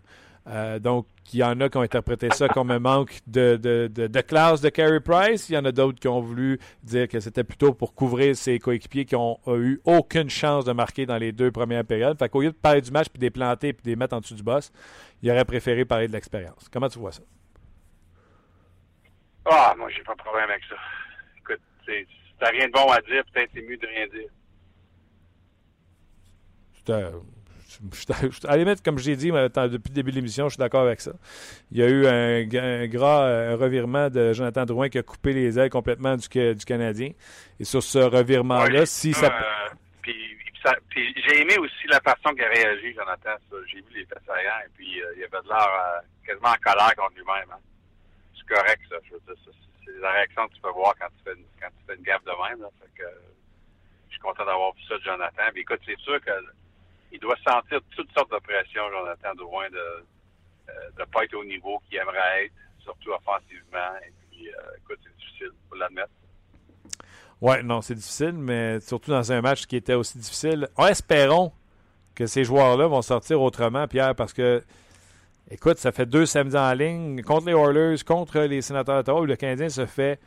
Euh, 0.50 0.80
donc, 0.80 1.06
il 1.32 1.40
y 1.40 1.44
en 1.44 1.62
a 1.62 1.70
qui 1.70 1.78
ont 1.78 1.82
interprété 1.82 2.30
ça 2.32 2.48
comme 2.48 2.72
un 2.72 2.80
manque 2.80 3.20
de, 3.28 3.56
de, 3.58 3.88
de, 3.94 4.08
de 4.08 4.22
classe 4.22 4.62
de 4.62 4.70
Carey 4.70 5.00
Price. 5.00 5.48
Il 5.50 5.54
y 5.54 5.58
en 5.60 5.66
a 5.66 5.72
d'autres 5.72 6.00
qui 6.00 6.08
ont 6.08 6.22
voulu 6.22 6.60
dire 6.82 7.08
que 7.08 7.20
c'était 7.20 7.44
plutôt 7.44 7.72
pour 7.74 7.94
couvrir 7.94 8.36
ses 8.36 8.58
coéquipiers 8.58 9.06
qui 9.06 9.16
ont, 9.16 9.40
ont 9.46 9.58
eu 9.58 9.80
aucune 9.86 10.30
chance 10.30 10.66
de 10.66 10.72
marquer 10.72 11.06
dans 11.06 11.18
les 11.18 11.32
deux 11.32 11.52
premières 11.52 11.86
périodes. 11.86 12.18
Fait 12.18 12.30
qu'au 12.30 12.42
lieu 12.42 12.50
de 12.50 12.56
parler 12.56 12.82
du 12.82 12.90
match 12.90 13.10
puis 13.10 13.20
des 13.20 13.30
planter 13.30 13.74
puis 13.74 13.84
des 13.84 13.96
mettre 13.96 14.16
en 14.16 14.22
dessous 14.22 14.34
du 14.34 14.42
boss, 14.42 14.72
il 15.22 15.30
aurait 15.30 15.46
préféré 15.46 15.86
parler 15.86 16.08
de 16.08 16.14
l'expérience. 16.14 16.68
Comment 16.74 16.90
tu 16.90 16.98
vois 16.98 17.12
ça? 17.12 17.22
Ah, 19.46 19.76
moi, 19.78 19.88
j'ai 19.96 20.02
pas 20.04 20.14
de 20.16 20.20
problème 20.22 20.50
avec 20.50 20.64
ça. 20.68 20.76
Écoute, 21.38 21.62
si 21.86 21.92
t'as 22.40 22.50
rien 22.50 22.68
de 22.68 22.72
bon 22.72 22.90
à 22.90 23.00
dire, 23.02 23.24
peut-être 23.34 23.52
c'est 23.54 23.62
mieux 23.62 23.78
de 23.78 23.86
rien 23.88 24.08
dire. 24.08 24.30
C'était- 26.76 27.12
À 28.48 28.52
la 28.52 28.58
limite, 28.64 28.84
comme 28.84 28.98
je 28.98 29.10
l'ai 29.10 29.16
dit 29.16 29.32
tant- 29.54 29.68
depuis 29.68 29.90
le 29.90 29.96
début 29.96 30.12
de 30.12 30.16
l'émission, 30.18 30.46
je 30.50 30.54
suis 30.56 30.60
d'accord 30.60 30.82
avec 30.84 31.00
ça. 31.02 31.12
Il 31.72 31.78
y 31.78 31.84
a 31.84 31.88
eu 31.88 32.06
un, 32.08 32.44
un 32.84 32.88
gras 32.88 33.24
euh, 33.24 33.54
un 33.54 33.56
revirement 33.56 34.10
de 34.10 34.34
Jonathan 34.34 34.66
Drouin 34.66 34.90
qui 34.90 34.98
a 34.98 35.04
coupé 35.04 35.34
les 35.34 35.58
ailes 35.58 35.70
complètement 35.70 36.16
du, 36.18 36.28
du 36.56 36.66
Canadien. 36.66 37.12
Et 37.60 37.64
sur 37.64 37.82
ce 37.82 38.00
revirement-là, 38.00 38.80
Ouais, 38.82 38.86
si 38.86 39.14
ça, 39.14 39.28
euh, 39.28 39.76
puis, 40.02 40.14
puis 40.14 40.54
ça- 40.64 40.76
puis 40.90 41.14
j'ai 41.26 41.42
aimé 41.42 41.58
aussi 41.58 41.88
la 41.88 42.00
façon 42.02 42.34
qu'il 42.36 42.44
a 42.44 42.50
réagi, 42.50 42.94
Jonathan. 42.94 43.36
ça. 43.50 43.56
J'ai 43.72 43.78
vu 43.82 44.00
les 44.00 44.06
faits 44.06 44.20
saillants, 44.26 44.60
et 44.66 44.70
puis 44.76 45.02
euh, 45.02 45.14
il 45.18 45.24
avait 45.24 45.44
de 45.44 45.48
l'air 45.48 45.68
euh, 45.68 46.00
quasiment 46.26 46.50
en 46.50 46.62
colère 46.72 46.96
contre 46.96 47.16
lui-même. 47.16 47.50
hein. 47.52 47.60
C'est 48.36 48.56
correct, 48.56 48.82
ça. 48.90 48.96
Je 49.08 49.14
veux 49.14 49.20
dire, 49.26 49.36
c'est- 49.46 50.00
la 50.02 50.12
réaction 50.12 50.48
que 50.48 50.54
tu 50.56 50.62
peux 50.62 50.72
voir 50.72 50.94
quand 51.00 51.08
tu 51.18 51.24
fais 51.26 51.38
une, 51.38 51.46
quand 51.60 51.68
tu 51.68 51.84
fais 51.88 51.96
une 51.96 52.04
gaffe 52.04 52.24
de 52.24 52.32
même. 52.50 52.62
Là. 52.62 52.70
Fait 52.80 53.04
que, 53.04 53.10
je 54.08 54.12
suis 54.14 54.22
content 54.22 54.46
d'avoir 54.46 54.72
vu 54.74 54.82
ça 54.88 54.96
de 54.98 55.04
Jonathan. 55.04 55.44
Puis 55.52 55.62
écoute, 55.62 55.80
c'est 55.86 55.98
sûr 56.00 56.20
que 56.22 56.32
il 57.12 57.20
doit 57.20 57.38
sentir 57.46 57.80
toutes 57.96 58.12
sortes 58.14 58.32
de 58.32 58.40
pression, 58.40 58.84
Jonathan 58.92 59.36
Drouin, 59.36 59.70
de 59.70 60.06
ne 61.00 61.06
pas 61.06 61.24
être 61.24 61.36
au 61.36 61.44
niveau 61.44 61.80
qu'il 61.88 61.98
aimerait 61.98 62.46
être, 62.46 62.54
surtout 62.84 63.12
offensivement. 63.12 63.96
Et 64.06 64.12
puis, 64.30 64.48
euh, 64.50 64.78
écoute, 64.78 65.00
c'est 65.04 65.16
difficile, 65.18 65.52
faut 65.70 65.76
l'admettre. 65.76 66.12
Ouais, 67.42 67.64
non, 67.64 67.82
c'est 67.82 67.96
difficile, 67.96 68.34
mais 68.34 68.80
surtout 68.82 69.12
dans 69.12 69.32
un 69.32 69.42
match 69.42 69.66
qui 69.66 69.78
était 69.78 69.94
aussi 69.94 70.18
difficile. 70.18 70.68
En 70.76 70.88
espérons 70.88 71.54
que 72.16 72.28
ces 72.28 72.44
joueurs-là 72.44 72.88
vont 72.88 73.02
sortir 73.02 73.42
autrement, 73.42 73.88
Pierre, 73.88 74.14
parce 74.14 74.34
que, 74.34 74.62
écoute, 75.50 75.78
ça 75.78 75.92
fait 75.92 76.06
deux 76.06 76.26
samedis 76.26 76.58
en 76.58 76.74
ligne 76.74 77.22
contre 77.24 77.48
les 77.48 77.54
Oilers, 77.54 78.04
contre 78.06 78.42
les 78.42 78.62
Sénateurs 78.62 78.98
d'Ottawa, 78.98 79.22
où 79.22 79.26
le 79.26 79.38
Canadien 79.38 79.70
se 79.70 79.86
fait 79.86 80.20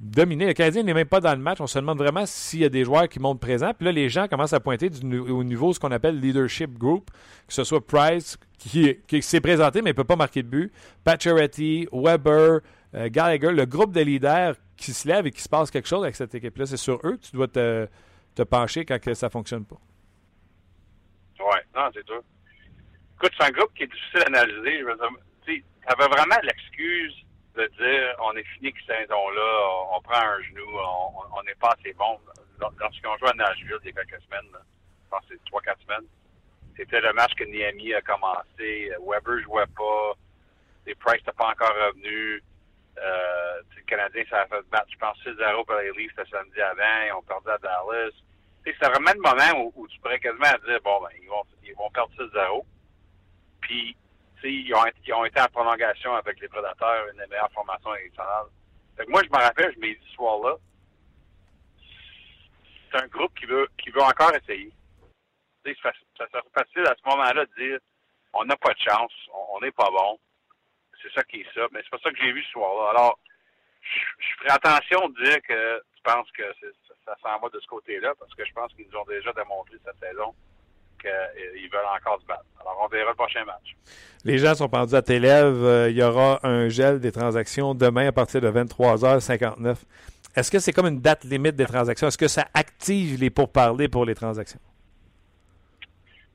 dominer. 0.00 0.46
Le 0.46 0.52
Canadien 0.52 0.82
n'est 0.82 0.94
même 0.94 1.08
pas 1.08 1.20
dans 1.20 1.34
le 1.34 1.40
match. 1.40 1.60
On 1.60 1.66
se 1.66 1.78
demande 1.78 1.98
vraiment 1.98 2.26
s'il 2.26 2.60
y 2.60 2.64
a 2.64 2.68
des 2.68 2.84
joueurs 2.84 3.08
qui 3.08 3.18
montent 3.18 3.40
présents. 3.40 3.72
Puis 3.74 3.86
là, 3.86 3.92
les 3.92 4.08
gens 4.08 4.28
commencent 4.28 4.52
à 4.52 4.60
pointer 4.60 4.90
au 5.04 5.44
niveau 5.44 5.72
ce 5.72 5.80
qu'on 5.80 5.90
appelle 5.90 6.20
leadership 6.20 6.76
group, 6.76 7.10
que 7.46 7.52
ce 7.52 7.64
soit 7.64 7.84
Price, 7.84 8.38
qui, 8.58 9.22
s'est 9.22 9.40
présenté 9.40 9.82
mais 9.82 9.90
ne 9.90 9.96
peut 9.96 10.04
pas 10.04 10.16
marquer 10.16 10.42
de 10.42 10.48
but, 10.48 10.72
Pacioretty, 11.04 11.88
Weber, 11.92 12.60
euh, 12.94 13.08
Gallagher, 13.10 13.52
le 13.52 13.66
groupe 13.66 13.92
de 13.92 14.00
leaders 14.00 14.54
qui 14.76 14.92
se 14.92 15.08
lève 15.08 15.26
et 15.26 15.30
qui 15.30 15.40
se 15.40 15.48
passe 15.48 15.70
quelque 15.70 15.88
chose 15.88 16.02
avec 16.02 16.16
cette 16.16 16.34
équipe-là. 16.34 16.66
C'est 16.66 16.76
sur 16.76 16.94
eux 17.04 17.16
que 17.16 17.26
tu 17.26 17.36
dois 17.36 17.48
te, 17.48 17.88
pencher 18.44 18.84
quand 18.84 18.98
ça 19.14 19.30
fonctionne 19.30 19.64
pas. 19.64 19.76
Ouais, 21.38 21.62
non, 21.74 21.88
c'est 21.94 22.04
sûr. 22.06 22.22
Écoute, 23.16 23.32
c'est 23.38 23.46
un 23.46 23.50
groupe 23.50 23.72
qui 23.74 23.84
est 23.84 23.86
difficile 23.86 24.20
à 24.24 24.26
analyser. 24.26 24.82
Tu 25.44 25.54
sais, 25.54 25.64
t'avais 25.86 26.08
vraiment 26.08 26.36
l'excuse 26.42 27.25
de 27.56 27.66
dire 27.78 28.14
on 28.22 28.32
est 28.36 28.44
fini 28.54 28.72
cette 28.86 28.98
saison-là, 29.00 29.68
on, 29.96 30.00
prend 30.02 30.20
un 30.20 30.42
genou, 30.42 30.66
on 31.36 31.42
n'est 31.44 31.54
pas 31.56 31.74
assez 31.78 31.92
bon. 31.94 32.18
Lors- 32.60 32.72
Lorsqu'on 32.80 33.16
joue 33.18 33.26
à 33.26 33.32
Nashville 33.34 33.78
il 33.84 33.86
y 33.86 33.98
a 33.98 34.04
quelques 34.04 34.22
semaines, 34.22 34.50
je 34.52 35.10
pense 35.10 35.20
que 35.26 35.34
c'est 35.34 35.44
trois, 35.46 35.60
quatre 35.62 35.80
semaines, 35.82 36.06
c'était 36.76 37.00
le 37.00 37.12
match 37.12 37.34
que 37.34 37.44
Niami 37.44 37.94
a 37.94 38.00
commencé. 38.02 38.90
Weber 39.06 39.42
jouait 39.42 39.66
pas. 39.76 40.12
Les 40.86 40.94
Price 40.94 41.20
n'étaient 41.20 41.32
pas 41.32 41.50
encore 41.50 41.74
revenus. 41.74 42.42
Euh, 42.98 43.60
le 43.76 43.82
Canadien, 43.82 44.22
ça 44.30 44.42
a 44.42 44.46
fait 44.46 44.62
battre, 44.70 44.86
je 44.90 44.98
pense, 44.98 45.18
6-0 45.24 45.64
par 45.66 45.78
les 45.80 45.90
Leafs 45.92 46.12
le 46.16 46.24
samedi 46.26 46.60
avant. 46.60 47.02
Ils 47.06 47.12
ont 47.12 47.22
perdu 47.22 47.48
à 47.50 47.58
Dallas. 47.58 48.10
C'était 48.64 48.86
vraiment 48.88 49.12
le 49.14 49.20
moment 49.20 49.60
où, 49.64 49.72
où 49.82 49.88
tu 49.88 49.98
pourrais 50.00 50.18
quasiment 50.18 50.52
dire, 50.66 50.80
bon, 50.82 51.00
ben, 51.02 51.08
ils 51.20 51.28
vont, 51.28 51.42
ils 51.64 51.74
vont 51.74 51.90
perdre 51.90 52.12
6-0. 52.18 52.64
Puis, 53.60 53.96
ils 54.44 54.74
ont, 54.74 55.24
été 55.24 55.40
en 55.40 55.46
prolongation 55.46 56.14
avec 56.14 56.40
les 56.40 56.48
Prédateurs, 56.48 57.06
une 57.12 57.18
des 57.18 57.26
meilleures 57.26 57.52
formations 57.52 57.90
nationales. 57.90 58.46
Fait 58.96 59.04
que 59.04 59.10
moi, 59.10 59.22
je 59.22 59.28
me 59.28 59.42
rappelle, 59.42 59.72
je 59.74 59.80
m'ai 59.80 59.94
dit 59.94 60.06
ce 60.08 60.14
soir-là, 60.14 60.56
c'est 62.90 63.02
un 63.02 63.06
groupe 63.08 63.34
qui 63.38 63.46
veut, 63.46 63.68
encore 63.96 64.34
essayer. 64.34 64.72
Ça, 65.82 65.92
serait 66.18 66.42
facile 66.54 66.86
à 66.86 66.94
ce 66.94 67.08
moment-là 67.08 67.44
de 67.44 67.54
dire, 67.58 67.78
on 68.32 68.44
n'a 68.44 68.56
pas 68.56 68.72
de 68.72 68.78
chance, 68.78 69.12
on 69.50 69.60
n'est 69.60 69.72
pas 69.72 69.90
bon. 69.90 70.18
C'est 71.02 71.12
ça 71.12 71.24
qui 71.24 71.40
est 71.40 71.54
ça. 71.54 71.66
Mais 71.72 71.80
c'est 71.82 71.90
pas 71.90 71.98
ça 72.02 72.10
que 72.10 72.18
j'ai 72.18 72.32
vu 72.32 72.42
ce 72.44 72.50
soir-là. 72.52 72.90
Alors, 72.90 73.18
je, 73.82 74.36
ferai 74.38 74.50
attention 74.50 75.08
de 75.08 75.24
dire 75.24 75.42
que 75.42 75.82
tu 75.96 76.02
penses 76.02 76.30
que 76.32 76.44
ça, 76.86 76.94
ça 77.04 77.16
s'en 77.22 77.38
va 77.40 77.48
de 77.48 77.58
ce 77.58 77.66
côté-là, 77.66 78.14
parce 78.18 78.34
que 78.34 78.44
je 78.44 78.52
pense 78.52 78.72
qu'ils 78.74 78.86
nous 78.88 78.98
ont 78.98 79.04
déjà 79.04 79.32
démontré 79.32 79.76
cette 79.84 79.98
saison 79.98 80.34
qu'ils 81.00 81.70
veulent 81.70 81.80
encore 81.98 82.20
se 82.20 82.26
battre. 82.26 82.44
Alors, 82.60 82.80
on 82.84 82.88
verra 82.88 83.10
le 83.10 83.16
prochain 83.16 83.44
match. 83.44 83.76
Les 84.24 84.38
gens 84.38 84.54
sont 84.54 84.68
pendus 84.68 84.94
à 84.94 85.02
tes 85.02 85.18
lèvres. 85.18 85.64
Euh, 85.64 85.90
il 85.90 85.96
y 85.96 86.02
aura 86.02 86.40
un 86.44 86.68
gel 86.68 86.98
des 87.00 87.12
transactions 87.12 87.74
demain 87.74 88.08
à 88.08 88.12
partir 88.12 88.40
de 88.40 88.50
23h59. 88.50 89.76
Est-ce 90.34 90.50
que 90.50 90.58
c'est 90.58 90.72
comme 90.72 90.86
une 90.86 91.00
date 91.00 91.24
limite 91.24 91.56
des 91.56 91.66
transactions? 91.66 92.08
Est-ce 92.08 92.18
que 92.18 92.28
ça 92.28 92.46
active 92.52 93.18
les 93.20 93.30
pourparlers 93.30 93.88
pour 93.88 94.04
les 94.04 94.14
transactions? 94.14 94.60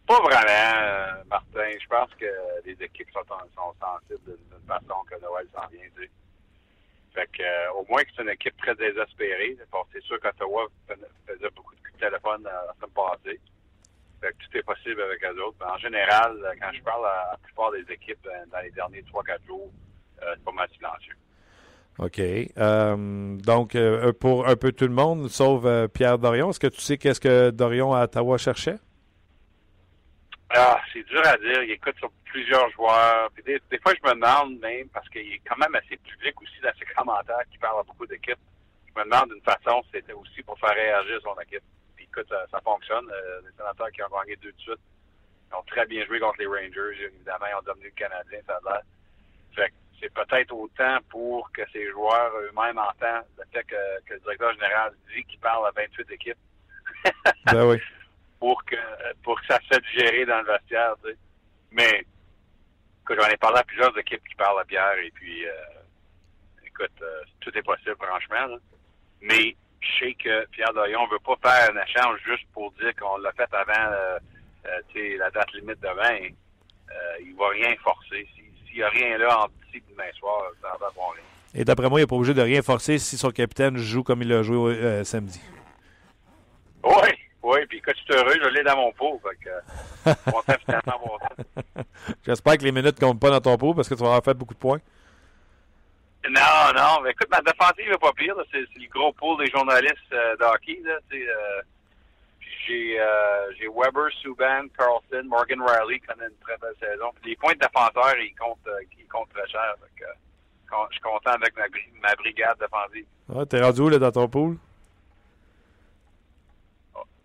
Pas 0.07 0.19
vraiment, 0.19 0.77
euh, 0.81 1.23
Martin. 1.29 1.69
Je 1.81 1.87
pense 1.87 2.09
que 2.19 2.25
les 2.65 2.73
équipes 2.83 3.09
sont, 3.13 3.21
sont 3.55 3.73
sensibles 3.79 4.25
d'une 4.25 4.67
façon 4.67 4.95
que 5.09 5.19
Noël 5.21 5.45
s'en 5.53 5.67
vient. 5.71 5.81
sais. 5.97 6.09
Fait 7.13 7.27
que, 7.31 7.43
euh, 7.43 7.71
au 7.73 7.85
moins 7.89 8.03
que 8.03 8.09
c'est 8.15 8.23
une 8.23 8.29
équipe 8.29 8.55
très 8.57 8.73
désespérée. 8.75 9.57
Bon, 9.71 9.79
c'est 9.93 10.01
sûr 10.03 10.19
qu'Ottawa 10.19 10.63
fais- 10.87 10.95
faisait 11.27 11.49
beaucoup 11.55 11.75
de 11.75 11.81
coups 11.81 11.93
de 11.99 11.99
téléphone 12.07 12.47
euh, 12.47 12.67
la 12.67 12.73
semaine 12.75 12.91
passée. 12.95 13.39
Fait 14.21 14.31
que 14.33 14.37
tout 14.37 14.57
est 14.57 14.63
possible 14.63 15.01
avec 15.01 15.23
eux 15.23 15.43
autres. 15.43 15.57
Mais 15.59 15.65
en 15.65 15.77
général, 15.77 16.37
euh, 16.43 16.53
quand 16.61 16.71
je 16.73 16.81
parle 16.83 17.05
à 17.05 17.29
la 17.31 17.37
plupart 17.37 17.71
des 17.71 17.91
équipes 17.91 18.25
euh, 18.27 18.45
dans 18.51 18.59
les 18.59 18.71
derniers 18.71 19.01
3-4 19.01 19.45
jours, 19.47 19.71
euh, 20.23 20.33
c'est 20.35 20.43
pas 20.43 20.51
mal 20.51 20.69
silencieux. 20.75 21.15
OK. 21.99 22.19
Euh, 22.19 23.35
donc, 23.37 23.75
euh, 23.75 24.13
pour 24.13 24.47
un 24.47 24.55
peu 24.55 24.71
tout 24.71 24.87
le 24.87 24.93
monde, 24.93 25.29
sauf 25.29 25.63
Pierre 25.93 26.17
Dorion, 26.17 26.51
est-ce 26.51 26.59
que 26.59 26.67
tu 26.67 26.81
sais 26.81 26.97
qu'est-ce 26.97 27.19
que 27.19 27.49
Dorion 27.49 27.93
à 27.93 28.03
Ottawa 28.03 28.37
cherchait? 28.37 28.77
Ah, 30.49 30.79
c'est 30.91 31.03
dur 31.07 31.21
à 31.25 31.37
dire. 31.37 31.63
Il 31.63 31.71
écoute 31.71 31.95
sur 31.97 32.11
plusieurs 32.25 32.69
joueurs. 32.71 33.29
Puis 33.33 33.43
des, 33.43 33.59
des 33.69 33.79
fois, 33.79 33.93
je 33.95 34.09
me 34.09 34.13
demande 34.13 34.59
même, 34.59 34.87
parce 34.89 35.07
qu'il 35.09 35.21
est 35.21 35.41
quand 35.47 35.57
même 35.57 35.73
assez 35.75 35.97
public 35.97 36.39
aussi 36.41 36.61
dans 36.61 36.71
ses 36.77 36.85
commentaires, 36.93 37.43
qui 37.51 37.57
parle 37.57 37.79
à 37.79 37.83
beaucoup 37.83 38.05
d'équipes. 38.05 38.39
Je 38.93 38.99
me 38.99 39.05
demande 39.05 39.29
d'une 39.29 39.43
façon 39.43 39.81
c'était 39.93 40.13
aussi 40.13 40.43
pour 40.43 40.59
faire 40.59 40.75
réagir 40.75 41.19
son 41.23 41.39
équipe. 41.41 41.63
Écoute, 42.11 42.27
ça, 42.29 42.45
ça 42.51 42.59
fonctionne. 42.61 43.09
Euh, 43.09 43.41
les 43.45 43.51
sénateurs 43.57 43.91
qui 43.91 44.03
ont 44.03 44.09
gagné 44.09 44.35
deux 44.37 44.51
de 44.51 44.59
suite 44.59 44.79
ils 45.51 45.55
ont 45.55 45.63
très 45.63 45.85
bien 45.85 46.05
joué 46.05 46.19
contre 46.19 46.39
les 46.39 46.47
Rangers. 46.47 47.09
Évidemment, 47.13 47.45
ils 47.49 47.55
ont 47.55 47.61
dominé 47.61 47.87
le 47.87 47.95
Canadien, 47.95 48.39
ça 48.47 48.55
a 48.55 48.71
l'air. 48.71 48.81
Fait 49.53 49.69
que 49.69 49.73
c'est 49.99 50.13
peut-être 50.13 50.51
autant 50.53 50.97
pour 51.09 51.51
que 51.51 51.61
ces 51.71 51.89
joueurs 51.91 52.31
eux-mêmes 52.37 52.77
entendent 52.77 53.25
le 53.37 53.43
fait 53.51 53.63
que, 53.63 54.01
que 54.05 54.13
le 54.13 54.19
directeur 54.21 54.53
général 54.53 54.93
dit 55.13 55.23
qu'il 55.25 55.39
parle 55.39 55.67
à 55.67 55.71
28 55.71 56.11
équipes. 56.11 56.37
Ben 57.45 57.65
oui. 57.65 57.81
pour 58.39 58.63
que 58.65 58.75
pour 59.23 59.39
que 59.39 59.47
ça 59.47 59.59
se 59.71 59.79
digérer 59.79 60.25
dans 60.25 60.39
le 60.39 60.45
vestiaire, 60.45 60.93
tu 61.03 61.09
sais. 61.09 61.17
Mais 61.71 62.05
écoute, 63.01 63.17
j'en 63.19 63.27
ai 63.27 63.37
parlé 63.37 63.59
à 63.59 63.63
plusieurs 63.63 63.97
équipes 63.97 64.27
qui 64.27 64.35
parlent 64.35 64.59
à 64.59 64.65
Pierre 64.65 64.97
et 64.99 65.11
puis 65.11 65.47
euh, 65.47 65.51
écoute, 66.65 66.91
euh, 67.01 67.21
tout 67.39 67.57
est 67.57 67.63
possible 67.63 67.95
franchement. 67.99 68.45
là. 68.45 68.57
Mais 69.21 69.55
je 69.81 70.05
sais 70.05 70.13
que 70.13 70.45
Pierre 70.47 70.73
Doyon 70.73 71.07
veut 71.07 71.19
pas 71.19 71.35
faire 71.41 71.71
un 71.75 71.81
échange 71.83 72.19
juste 72.25 72.45
pour 72.53 72.71
dire 72.73 72.93
qu'on 72.99 73.17
l'a 73.17 73.31
fait 73.33 73.51
avant 73.53 73.91
euh, 73.91 74.19
euh, 74.67 74.79
tu 74.93 75.17
la 75.17 75.29
date 75.31 75.51
limite 75.53 75.79
demain. 75.81 76.29
Euh, 76.91 76.93
il 77.25 77.35
va 77.35 77.49
rien 77.49 77.73
forcer. 77.83 78.27
Si- 78.35 78.41
S'il 78.67 78.77
n'y 78.77 78.83
a 78.83 78.89
rien 78.89 79.17
là 79.17 79.43
en 79.43 79.47
petit 79.47 79.77
et 79.77 79.83
demain 79.91 80.11
soir, 80.19 80.43
ça 80.61 80.69
va 80.79 80.87
avoir 80.87 81.11
rien. 81.13 81.23
Et 81.53 81.65
d'après 81.65 81.89
moi, 81.89 81.99
il 81.99 82.03
n'est 82.03 82.07
pas 82.07 82.15
obligé 82.15 82.33
de 82.33 82.41
rien 82.41 82.61
forcer 82.61 82.97
si 82.97 83.17
son 83.17 83.31
capitaine 83.31 83.75
joue 83.77 84.03
comme 84.03 84.21
il 84.21 84.29
l'a 84.29 84.41
joué 84.43 84.75
euh, 84.75 85.03
samedi. 85.03 85.41
Oui, 86.83 87.09
oui, 87.43 87.59
puis 87.67 87.77
écoute, 87.79 87.95
je 87.97 88.03
suis 88.13 88.21
heureux, 88.21 88.35
je 88.41 88.47
l'ai 88.49 88.63
dans 88.63 88.77
mon 88.77 88.91
pot. 88.93 89.19
Fait 89.23 89.35
que. 89.43 89.49
J'espère 92.25 92.57
que 92.57 92.63
les 92.63 92.71
minutes 92.71 93.01
ne 93.01 93.07
comptent 93.07 93.19
pas 93.19 93.29
dans 93.29 93.41
ton 93.41 93.57
pot 93.57 93.73
parce 93.73 93.89
que 93.89 93.93
tu 93.95 93.99
vas 94.01 94.07
avoir 94.07 94.23
fait 94.23 94.33
beaucoup 94.33 94.53
de 94.53 94.59
points. 94.59 94.79
Non, 96.29 96.73
non, 96.75 97.01
mais 97.03 97.11
écoute, 97.11 97.29
ma 97.31 97.41
défensive 97.41 97.91
est 97.91 97.97
pas 97.97 98.13
pire. 98.13 98.35
C'est 98.51 98.59
le 98.59 98.87
gros 98.89 99.11
pool 99.13 99.43
des 99.43 99.51
journalistes 99.51 99.95
euh, 100.13 100.35
de 100.37 100.43
hockey. 100.43 100.79
Là, 100.83 100.97
tu 101.09 101.17
sais, 101.17 101.27
euh, 101.27 101.61
j'ai 102.67 102.99
euh, 102.99 103.51
j'ai 103.57 103.67
Weber, 103.67 104.09
Subban, 104.21 104.67
Carlson, 104.77 105.23
Morgan 105.27 105.61
Riley 105.63 105.99
qui 105.99 106.05
connaît 106.05 106.27
une 106.27 106.37
très 106.45 106.57
belle 106.57 106.75
saison. 106.79 107.11
Puis 107.19 107.31
les 107.31 107.35
points 107.37 107.53
de 107.53 107.59
défenseurs, 107.59 108.15
ils 108.19 108.35
comptent, 108.35 108.59
euh, 108.67 108.79
ils 108.99 109.07
comptent 109.07 109.29
très 109.33 109.47
cher. 109.47 109.73
Euh, 109.81 110.05
con- 110.69 110.85
je 110.89 110.93
suis 110.93 111.01
content 111.01 111.31
avec 111.31 111.55
ma, 111.57 111.67
bri- 111.67 111.91
ma 112.01 112.13
brigade 112.15 112.57
défensive. 112.59 113.05
Ah, 113.35 113.45
T'es 113.47 113.59
rendu 113.61 113.81
où 113.81 113.89
là, 113.89 113.97
dans 113.97 114.11
ton 114.11 114.27
pool? 114.29 114.57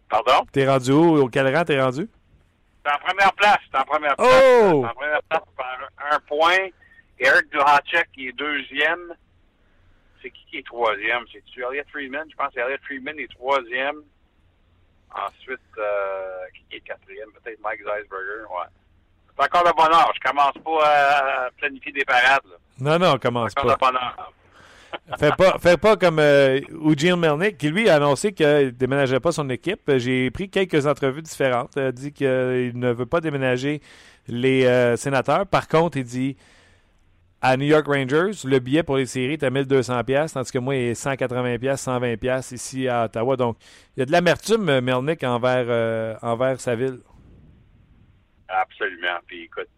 Pardon? 0.09 0.47
T'es 0.53 0.67
rendu 0.67 0.93
où? 0.93 1.17
Au 1.23 1.29
quel 1.29 1.55
rang 1.55 1.65
t'es 1.65 1.81
rendu? 1.81 2.09
T'es 2.85 2.91
en 2.93 2.99
première 2.99 3.33
place. 3.35 3.59
T'es 3.71 3.79
en 3.79 3.85
première 3.85 4.17
place. 4.17 4.31
Oh! 4.63 4.81
T'es 4.83 4.87
en 4.89 4.95
première 4.95 5.23
place 5.29 5.43
par 5.57 5.79
un, 6.13 6.21
points. 6.21 6.69
Eric 7.19 7.51
Duhacek 7.51 8.09
qui 8.13 8.29
est 8.29 8.33
deuxième. 8.33 9.15
C'est 10.23 10.31
qui 10.31 10.45
qui 10.51 10.59
est 10.59 10.67
troisième? 10.67 11.25
C'est-tu 11.33 11.63
Elliot 11.63 11.85
Freeman? 11.93 12.27
Je 12.31 12.37
pense 12.37 12.53
que 12.55 12.61
Elliot 12.61 12.79
Freeman 12.85 13.19
est 13.19 13.31
troisième. 13.33 14.03
Ensuite, 15.15 15.61
euh, 15.79 16.47
qui 16.71 16.77
est 16.77 16.81
quatrième? 16.81 17.29
Peut-être 17.33 17.61
Mike 17.63 17.81
Zeisberger. 17.81 18.45
Ouais. 18.51 18.67
C'est 19.39 19.45
encore 19.45 19.65
de 19.65 19.77
bonheur. 19.77 20.13
Je 20.15 20.29
commence 20.29 20.55
pas 20.65 21.47
à 21.47 21.51
planifier 21.57 21.93
des 21.93 22.05
parades. 22.05 22.41
Là. 22.51 22.57
Non, 22.79 22.99
non, 22.99 23.15
on 23.15 23.19
commence 23.19 23.53
C'est 23.57 23.61
encore 23.65 23.79
pas. 23.79 23.89
de 23.89 23.93
bonheur. 23.93 24.33
Fais 25.19 25.31
pas, 25.37 25.59
fais 25.59 25.77
pas 25.77 25.97
comme 25.97 26.19
euh, 26.21 26.61
Eugene 26.71 27.17
Melnick, 27.17 27.59
qui 27.59 27.69
lui 27.69 27.89
a 27.89 27.97
annoncé 27.97 28.33
qu'il 28.33 28.47
ne 28.47 28.71
déménageait 28.71 29.21
pas 29.21 29.31
son 29.31 29.49
équipe. 29.51 29.91
J'ai 29.99 30.31
pris 30.31 30.49
quelques 30.49 30.87
entrevues 30.87 31.23
différentes. 31.23 31.73
Il 31.77 31.83
a 31.83 31.93
dit 31.93 32.13
qu'il 32.13 32.73
ne 32.75 32.93
veut 32.93 33.05
pas 33.05 33.21
déménager 33.21 33.83
les 34.27 34.65
euh, 34.65 34.97
sénateurs. 34.97 35.47
Par 35.47 35.69
contre, 35.69 35.99
il 35.99 36.05
dit 36.05 36.37
à 37.49 37.57
New 37.57 37.67
York 37.67 37.87
Rangers, 37.87 38.33
le 38.45 38.59
billet 38.59 38.83
pour 38.83 38.97
les 38.97 39.07
séries 39.07 39.35
est 39.35 39.43
à 39.45 39.51
1200 39.51 40.03
pièces, 40.03 40.33
tandis 40.33 40.51
que 40.51 40.59
moi, 40.59 40.75
il 40.75 40.89
est 40.89 40.95
180 40.95 41.59
pièces, 41.59 41.81
120 41.83 42.17
pièces 42.17 42.51
ici 42.51 42.89
à 42.89 43.05
Ottawa. 43.05 43.37
Donc, 43.37 43.57
il 43.97 44.01
y 44.01 44.03
a 44.03 44.07
de 44.07 44.11
l'amertume, 44.11 44.69
euh, 44.69 44.81
Melnick, 44.81 45.23
envers, 45.23 45.67
euh, 45.69 46.17
envers 46.23 46.61
sa 46.61 46.75
ville. 46.75 46.99
Absolument. 48.49 49.19
Puis 49.29 49.45
écoute, 49.45 49.69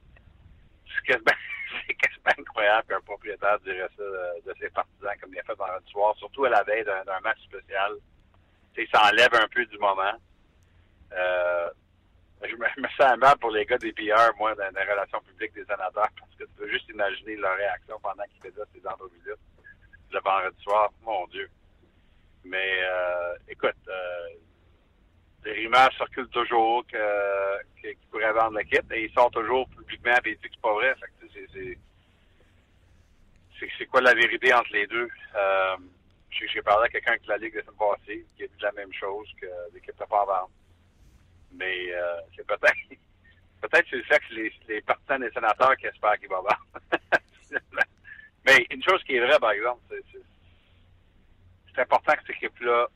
c'est 0.86 1.12
quasiment, 1.12 1.36
incroyable 2.38 2.88
qu'un 2.88 3.00
propriétaire 3.02 3.58
dirait 3.60 3.88
ça 3.98 4.02
de, 4.02 4.50
de 4.50 4.54
ses 4.58 4.70
partisans 4.70 5.12
comme 5.20 5.34
il 5.34 5.40
a 5.40 5.42
fait 5.42 5.54
vendredi 5.54 5.90
soir, 5.90 6.16
surtout 6.16 6.46
à 6.46 6.50
la 6.50 6.62
veille 6.62 6.84
d'un, 6.84 7.20
match 7.22 7.38
spécial. 7.42 7.92
Tu 8.74 8.82
sais, 8.82 8.88
ça 8.94 9.10
enlève 9.10 9.34
un 9.34 9.48
peu 9.54 9.66
du 9.66 9.76
moment. 9.76 10.14
Euh, 11.12 11.68
je 12.45 12.55
me, 12.57 12.89
sens 12.97 13.16
mal 13.18 13.36
pour 13.39 13.51
les 13.51 13.64
gars 13.66 13.78
des 13.78 13.93
PR, 13.93 14.32
moi, 14.39 14.55
dans 14.55 14.70
les 14.74 14.82
relations 14.91 15.20
publiques 15.20 15.55
des 15.55 15.64
sénateurs, 15.64 16.09
parce 16.18 16.34
que 16.39 16.45
tu 16.45 16.51
peux 16.57 16.68
juste 16.68 16.89
imaginer 16.91 17.36
leur 17.36 17.57
réaction 17.57 17.99
pendant 18.01 18.24
qu'ils 18.24 18.43
faisaient 18.51 18.62
ces 18.74 18.86
entrevues-là 18.86 19.34
le 20.11 20.20
vendredi 20.20 20.62
soir. 20.62 20.91
Mon 21.03 21.26
Dieu. 21.28 21.49
Mais 22.45 22.80
euh, 22.82 23.34
écoute, 23.49 23.76
euh, 23.89 24.28
les 25.45 25.53
rumeurs 25.53 25.93
circulent 25.97 26.28
toujours 26.30 26.86
que, 26.86 26.97
que- 27.82 27.89
qu'ils 27.89 28.09
pourraient 28.11 28.32
vendre 28.32 28.59
l'équipe 28.59 28.91
et 28.93 29.05
ils 29.05 29.12
sont 29.12 29.28
toujours 29.30 29.68
publiquement 29.68 30.16
et 30.24 30.30
ils 30.30 30.36
disent 30.36 30.43
que 30.43 30.49
c'est 30.55 30.61
pas 30.62 30.72
vrai. 30.72 30.95
C'est, 33.76 33.86
quoi 33.86 34.01
la 34.01 34.14
vérité 34.14 34.55
entre 34.55 34.72
les 34.72 34.86
deux? 34.86 35.09
Euh, 35.34 35.76
j'ai, 36.30 36.47
j'ai 36.49 36.62
parlé 36.62 36.86
à 36.86 36.89
quelqu'un 36.89 37.16
de 37.16 37.28
la 37.28 37.36
Ligue 37.39 37.55
de 37.57 37.61
semaine 37.62 37.76
passée 37.76 38.24
qui 38.36 38.45
a 38.45 38.47
dit 38.47 38.53
la 38.62 38.72
même 38.72 38.93
chose 38.93 39.28
que 39.41 39.47
l'équipe 39.74 39.99
n'a 39.99 40.07
pas 40.07 40.24
vendre. 40.24 40.51
Mais 41.53 41.92
euh, 41.92 42.20
c'est 42.36 42.46
peut-être 42.46 42.76
peut-être 43.61 43.86
c'est 43.90 43.96
le 43.96 44.03
fait 44.05 44.20
que 44.20 44.34
les, 44.34 44.53
les 44.68 44.80
partisans 44.82 45.20
des 45.20 45.30
sénateurs 45.30 45.76
qui 45.76 45.86
espèrent 45.86 46.18
qu'il 46.18 46.28
va 46.28 46.36
vendre. 46.36 46.66
Mais 48.46 48.66
une 48.70 48.82
chose 48.82 49.03
qui 49.05 49.16
est 49.16 49.20
vraie, 49.20 49.38
par 49.38 49.51
exemple, 49.51 49.80
c'est, 49.90 51.80
important 51.80 52.12
que 52.14 52.20
cette 52.26 52.36
équipe-là 52.36 52.88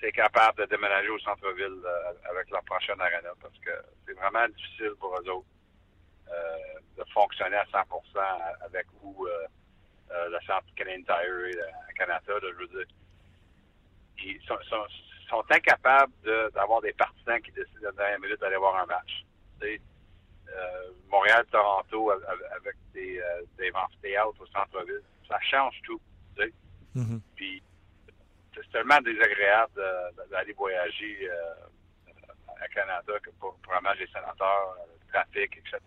c'est 0.00 0.12
capable 0.12 0.58
de 0.58 0.66
déménager 0.66 1.08
au 1.08 1.18
centre-ville 1.20 1.80
euh, 1.84 2.30
avec 2.30 2.50
leur 2.50 2.62
prochaine 2.64 3.00
arena 3.00 3.30
parce 3.40 3.56
que 3.58 3.70
c'est 4.04 4.14
vraiment 4.14 4.46
difficile 4.48 4.92
pour 4.98 5.16
eux 5.16 5.30
autres 5.30 5.46
euh, 6.28 6.80
de 6.98 7.04
fonctionner 7.12 7.56
à 7.56 7.64
100% 7.64 7.84
avec 8.64 8.86
où 9.02 9.26
euh, 9.26 10.28
le 10.28 10.38
centre 10.46 10.66
Canadian 10.76 11.04
Tire 11.04 11.64
à 11.88 11.92
Canada. 11.94 12.20
je 12.28 12.58
veux 12.58 12.66
dire, 12.66 12.86
ils 14.24 14.40
sont, 14.42 14.58
sont 15.32 15.44
incapables 15.50 16.12
de- 16.24 16.50
d'avoir 16.54 16.80
des 16.82 16.92
partisans 16.92 17.40
qui 17.40 17.50
décident 17.52 17.80
à 17.88 17.90
la 17.90 17.92
dernière 17.92 18.20
minute 18.20 18.40
d'aller 18.40 18.56
voir 18.56 18.76
un 18.76 18.86
match. 18.86 19.24
Tu 19.60 19.66
sais, 19.66 19.80
euh, 20.48 20.90
Montréal-Toronto 21.08 22.10
avec, 22.10 22.76
des, 22.92 23.18
euh, 23.18 23.42
des 23.56 23.70
amphithéâtres 23.72 24.40
au 24.40 24.46
centre-ville, 24.46 25.00
ça 25.28 25.38
change 25.40 25.80
tout. 25.84 26.00
Tu 26.36 26.42
sais. 26.44 26.52
Puis 27.36 27.62
c'est 28.54 28.70
tellement 28.70 29.00
désagréable 29.00 29.72
d'aller 30.30 30.52
voyager 30.52 31.30
euh, 31.30 31.54
à 32.60 32.68
Canada 32.68 33.14
que 33.22 33.30
pour, 33.40 33.56
pour 33.62 33.74
un 33.74 33.80
match 33.80 33.98
des 33.98 34.06
sénateurs, 34.08 34.76
euh, 34.80 34.84
le 35.00 35.12
trafic, 35.12 35.56
etc. 35.56 35.78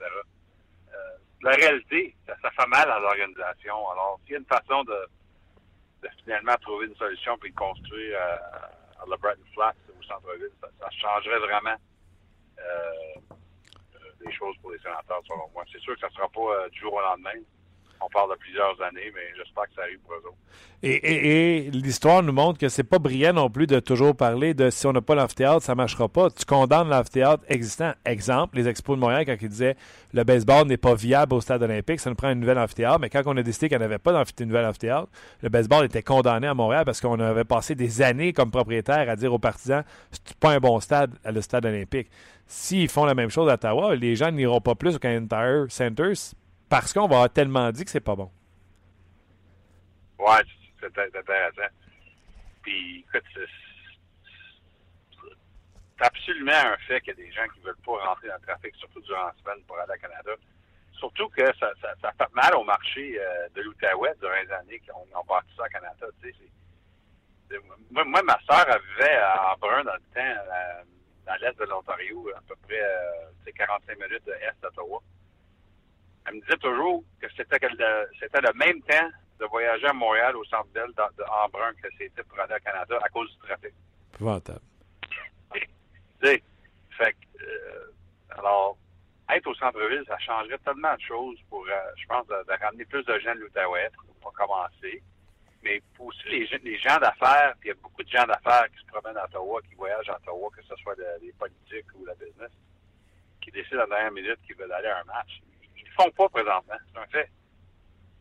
La 1.41 1.51
réalité, 1.51 2.15
ça, 2.25 2.33
ça 2.41 2.49
fait 2.51 2.67
mal 2.67 2.89
à 2.89 2.97
l'organisation. 2.99 3.87
Alors, 3.91 4.19
s'il 4.23 4.31
y 4.31 4.35
a 4.35 4.39
une 4.39 4.45
façon 4.45 4.83
de, 4.83 4.97
de 6.01 6.09
finalement 6.23 6.55
trouver 6.61 6.87
une 6.87 6.95
solution 6.95 7.37
puis 7.37 7.51
de 7.51 7.55
construire 7.55 8.17
à 8.99 9.05
la 9.09 9.17
Flats 9.17 9.73
au 9.97 10.03
centre-ville, 10.03 10.51
ça, 10.61 10.67
ça 10.79 10.89
changerait 10.91 11.39
vraiment 11.39 11.75
euh, 12.59 13.19
euh, 13.95 14.25
des 14.25 14.31
choses 14.31 14.55
pour 14.61 14.71
les 14.71 14.79
sénateurs, 14.79 15.21
selon 15.27 15.49
moi. 15.53 15.63
C'est 15.71 15.81
sûr 15.81 15.93
que 15.95 16.01
ça 16.01 16.07
ne 16.07 16.13
sera 16.13 16.29
pas 16.29 16.41
euh, 16.41 16.69
du 16.69 16.79
jour 16.79 16.93
au 16.93 17.01
lendemain. 17.01 17.39
On 18.01 18.09
parle 18.09 18.31
de 18.31 18.35
plusieurs 18.37 18.79
années, 18.81 19.11
mais 19.13 19.21
j'espère 19.37 19.63
que 19.65 19.75
ça 19.75 19.81
arrive 19.81 19.99
pour 19.99 20.13
eux 20.13 20.27
autres. 20.27 20.37
Et, 20.83 21.71
l'histoire 21.71 22.21
nous 22.21 22.33
montre 22.33 22.59
que 22.59 22.69
c'est 22.69 22.83
pas 22.83 22.99
brillant 22.99 23.33
non 23.33 23.49
plus 23.49 23.65
de 23.65 23.79
toujours 23.79 24.15
parler 24.15 24.53
de 24.53 24.69
si 24.69 24.85
on 24.85 24.93
n'a 24.93 25.01
pas 25.01 25.15
l'amphithéâtre, 25.15 25.63
ça 25.63 25.73
marchera 25.73 26.07
pas. 26.07 26.29
Tu 26.29 26.45
condamnes 26.45 26.89
l'amphithéâtre 26.89 27.43
existant. 27.47 27.93
Exemple, 28.05 28.57
les 28.57 28.67
Expos 28.67 28.95
de 28.95 29.01
Montréal, 29.01 29.25
quand 29.25 29.35
ils 29.41 29.49
disaient 29.49 29.75
le 30.13 30.23
baseball 30.23 30.67
n'est 30.67 30.77
pas 30.77 30.93
viable 30.93 31.33
au 31.33 31.41
stade 31.41 31.63
olympique, 31.63 31.99
ça 31.99 32.09
nous 32.09 32.15
prend 32.15 32.29
une 32.29 32.39
nouvelle 32.39 32.59
amphithéâtre. 32.59 32.99
Mais 32.99 33.09
quand 33.09 33.23
on 33.25 33.35
a 33.35 33.41
décidé 33.43 33.69
qu'il 33.69 33.79
n'y 33.79 33.83
avait 33.83 33.97
pas 33.97 34.11
de 34.11 34.45
nouvelle 34.45 34.65
amphithéâtre, 34.65 35.07
le 35.41 35.49
baseball 35.49 35.85
était 35.85 36.03
condamné 36.03 36.47
à 36.47 36.53
Montréal 36.53 36.85
parce 36.85 37.01
qu'on 37.01 37.19
avait 37.19 37.45
passé 37.45 37.73
des 37.73 38.01
années 38.01 38.33
comme 38.33 38.51
propriétaire 38.51 39.09
à 39.09 39.15
dire 39.15 39.33
aux 39.33 39.39
partisans 39.39 39.83
c'est 40.11 40.37
pas 40.37 40.51
un 40.51 40.59
bon 40.59 40.79
stade, 40.79 41.11
le 41.25 41.41
stade 41.41 41.65
olympique. 41.65 42.09
S'ils 42.47 42.89
font 42.89 43.05
la 43.05 43.15
même 43.15 43.29
chose 43.29 43.49
à 43.49 43.55
Ottawa, 43.55 43.95
les 43.95 44.15
gens 44.15 44.31
n'iront 44.31 44.61
pas 44.61 44.75
plus 44.75 44.97
au 44.97 44.99
Canadian 44.99 45.27
Tire 45.27 45.65
parce 46.69 46.93
qu'on 46.93 47.07
va 47.07 47.29
tellement 47.29 47.71
dit 47.71 47.85
que 47.85 47.91
c'est 47.91 47.99
pas 47.99 48.15
bon. 48.15 48.31
Ouais, 50.19 50.41
c'est 50.79 50.97
intéressant. 50.97 51.73
Puis, 52.61 53.05
écoute, 53.07 53.23
c'est 53.35 53.47
absolument 56.05 56.51
un 56.51 56.77
fait 56.87 57.01
qu'il 57.01 57.09
y 57.09 57.21
a 57.21 57.25
des 57.25 57.31
gens 57.31 57.47
qui 57.53 57.59
veulent 57.61 57.75
pas 57.85 57.97
rentrer 58.07 58.27
dans 58.27 58.35
le 58.35 58.41
trafic, 58.41 58.75
surtout 58.75 59.01
durant 59.01 59.25
la 59.25 59.33
semaine 59.41 59.63
pour 59.65 59.77
aller 59.79 59.93
à 59.93 59.97
Canada. 59.97 60.31
Surtout 60.93 61.29
que 61.29 61.45
ça, 61.59 61.71
ça, 61.81 62.11
fait 62.17 62.33
mal 62.33 62.55
au 62.55 62.63
marché 62.63 63.19
euh, 63.19 63.49
de 63.53 63.61
l'Outaouais 63.61 64.15
durant 64.19 64.41
les 64.41 64.51
années 64.51 64.81
qu'on 64.87 65.05
on 65.13 65.25
bâti 65.25 65.49
ça 65.57 65.65
à 65.65 65.69
Canada. 65.69 66.07
Moi, 67.91 68.23
ma 68.23 68.39
soeur, 68.41 68.65
vivait 68.97 69.17
à 69.17 69.55
Brun 69.59 69.83
dans 69.83 69.93
le 69.93 69.99
temps, 70.13 70.19
euh, 70.19 70.83
dans 71.25 71.35
l'est 71.35 71.57
de 71.59 71.65
l'Ontario, 71.65 72.31
à 72.35 72.41
peu 72.47 72.55
près 72.63 72.81
euh, 72.81 73.29
tu 73.39 73.45
sais, 73.45 73.51
45 73.51 73.99
minutes 73.99 74.25
de 74.25 74.31
est 74.31 74.55
d'Ottawa. 74.61 75.01
Elle 76.27 76.35
me 76.35 76.41
disait 76.41 76.57
toujours 76.57 77.03
que 77.21 77.27
c'était 77.35 77.59
le, 77.69 78.07
c'était 78.19 78.41
le 78.41 78.53
même 78.53 78.81
temps 78.83 79.09
de 79.39 79.45
voyager 79.45 79.87
à 79.87 79.93
Montréal 79.93 80.35
au 80.37 80.43
centre 80.45 80.67
Bell 80.73 80.89
dans, 80.95 81.09
de 81.17 81.23
Embrun 81.23 81.73
que 81.81 81.87
c'était 81.97 82.23
pour 82.23 82.39
aller 82.39 82.55
au 82.55 82.63
Canada 82.63 82.99
à 83.03 83.09
cause 83.09 83.29
du 83.31 83.37
trafic. 83.47 83.73
Épouvantable. 84.13 84.61
Fait 86.21 87.11
que, 87.11 87.43
euh, 87.43 87.91
alors, 88.37 88.77
être 89.29 89.47
au 89.47 89.55
centre-ville, 89.55 90.03
ça 90.07 90.17
changerait 90.19 90.57
tellement 90.59 90.95
de 90.95 91.01
choses 91.01 91.37
pour, 91.49 91.65
euh, 91.67 91.71
je 91.97 92.05
pense, 92.07 92.25
de, 92.27 92.35
de 92.47 92.63
ramener 92.63 92.85
plus 92.85 93.03
de 93.03 93.19
gens 93.19 93.35
de 93.35 93.41
l'Outaouais 93.41 93.89
pour, 94.21 94.31
commencer. 94.33 95.03
Mais 95.63 95.81
pour 95.95 96.07
aussi 96.07 96.27
les, 96.29 96.45
gens- 96.47 96.57
les 96.63 96.77
gens 96.77 96.97
d'affaires, 96.97 97.53
puis 97.59 97.69
il 97.69 97.73
y 97.73 97.77
a 97.77 97.81
beaucoup 97.81 98.03
de 98.03 98.09
gens 98.09 98.25
d'affaires 98.25 98.65
qui 98.71 98.77
se 98.81 98.85
promènent 98.91 99.17
à 99.17 99.25
Ottawa, 99.25 99.61
qui 99.67 99.75
voyagent 99.75 100.09
à 100.09 100.15
Ottawa, 100.15 100.49
que 100.55 100.63
ce 100.63 100.75
soit 100.77 100.95
le- 100.97 101.25
les 101.25 101.33
politiques 101.33 101.85
ou 101.95 102.05
la 102.05 102.13
business, 102.15 102.51
qui 103.41 103.51
décident 103.51 103.79
à 103.81 103.87
la 103.87 103.95
dernière 103.95 104.11
minute 104.13 104.39
qu'ils 104.45 104.55
veulent 104.55 104.71
aller 104.71 104.87
à 104.87 104.99
un 105.01 105.03
match. 105.03 105.41
Font 105.95 106.09
pas 106.11 106.29
présentement, 106.29 106.75
c'est 106.93 106.99
un 106.99 107.05
fait. 107.07 107.29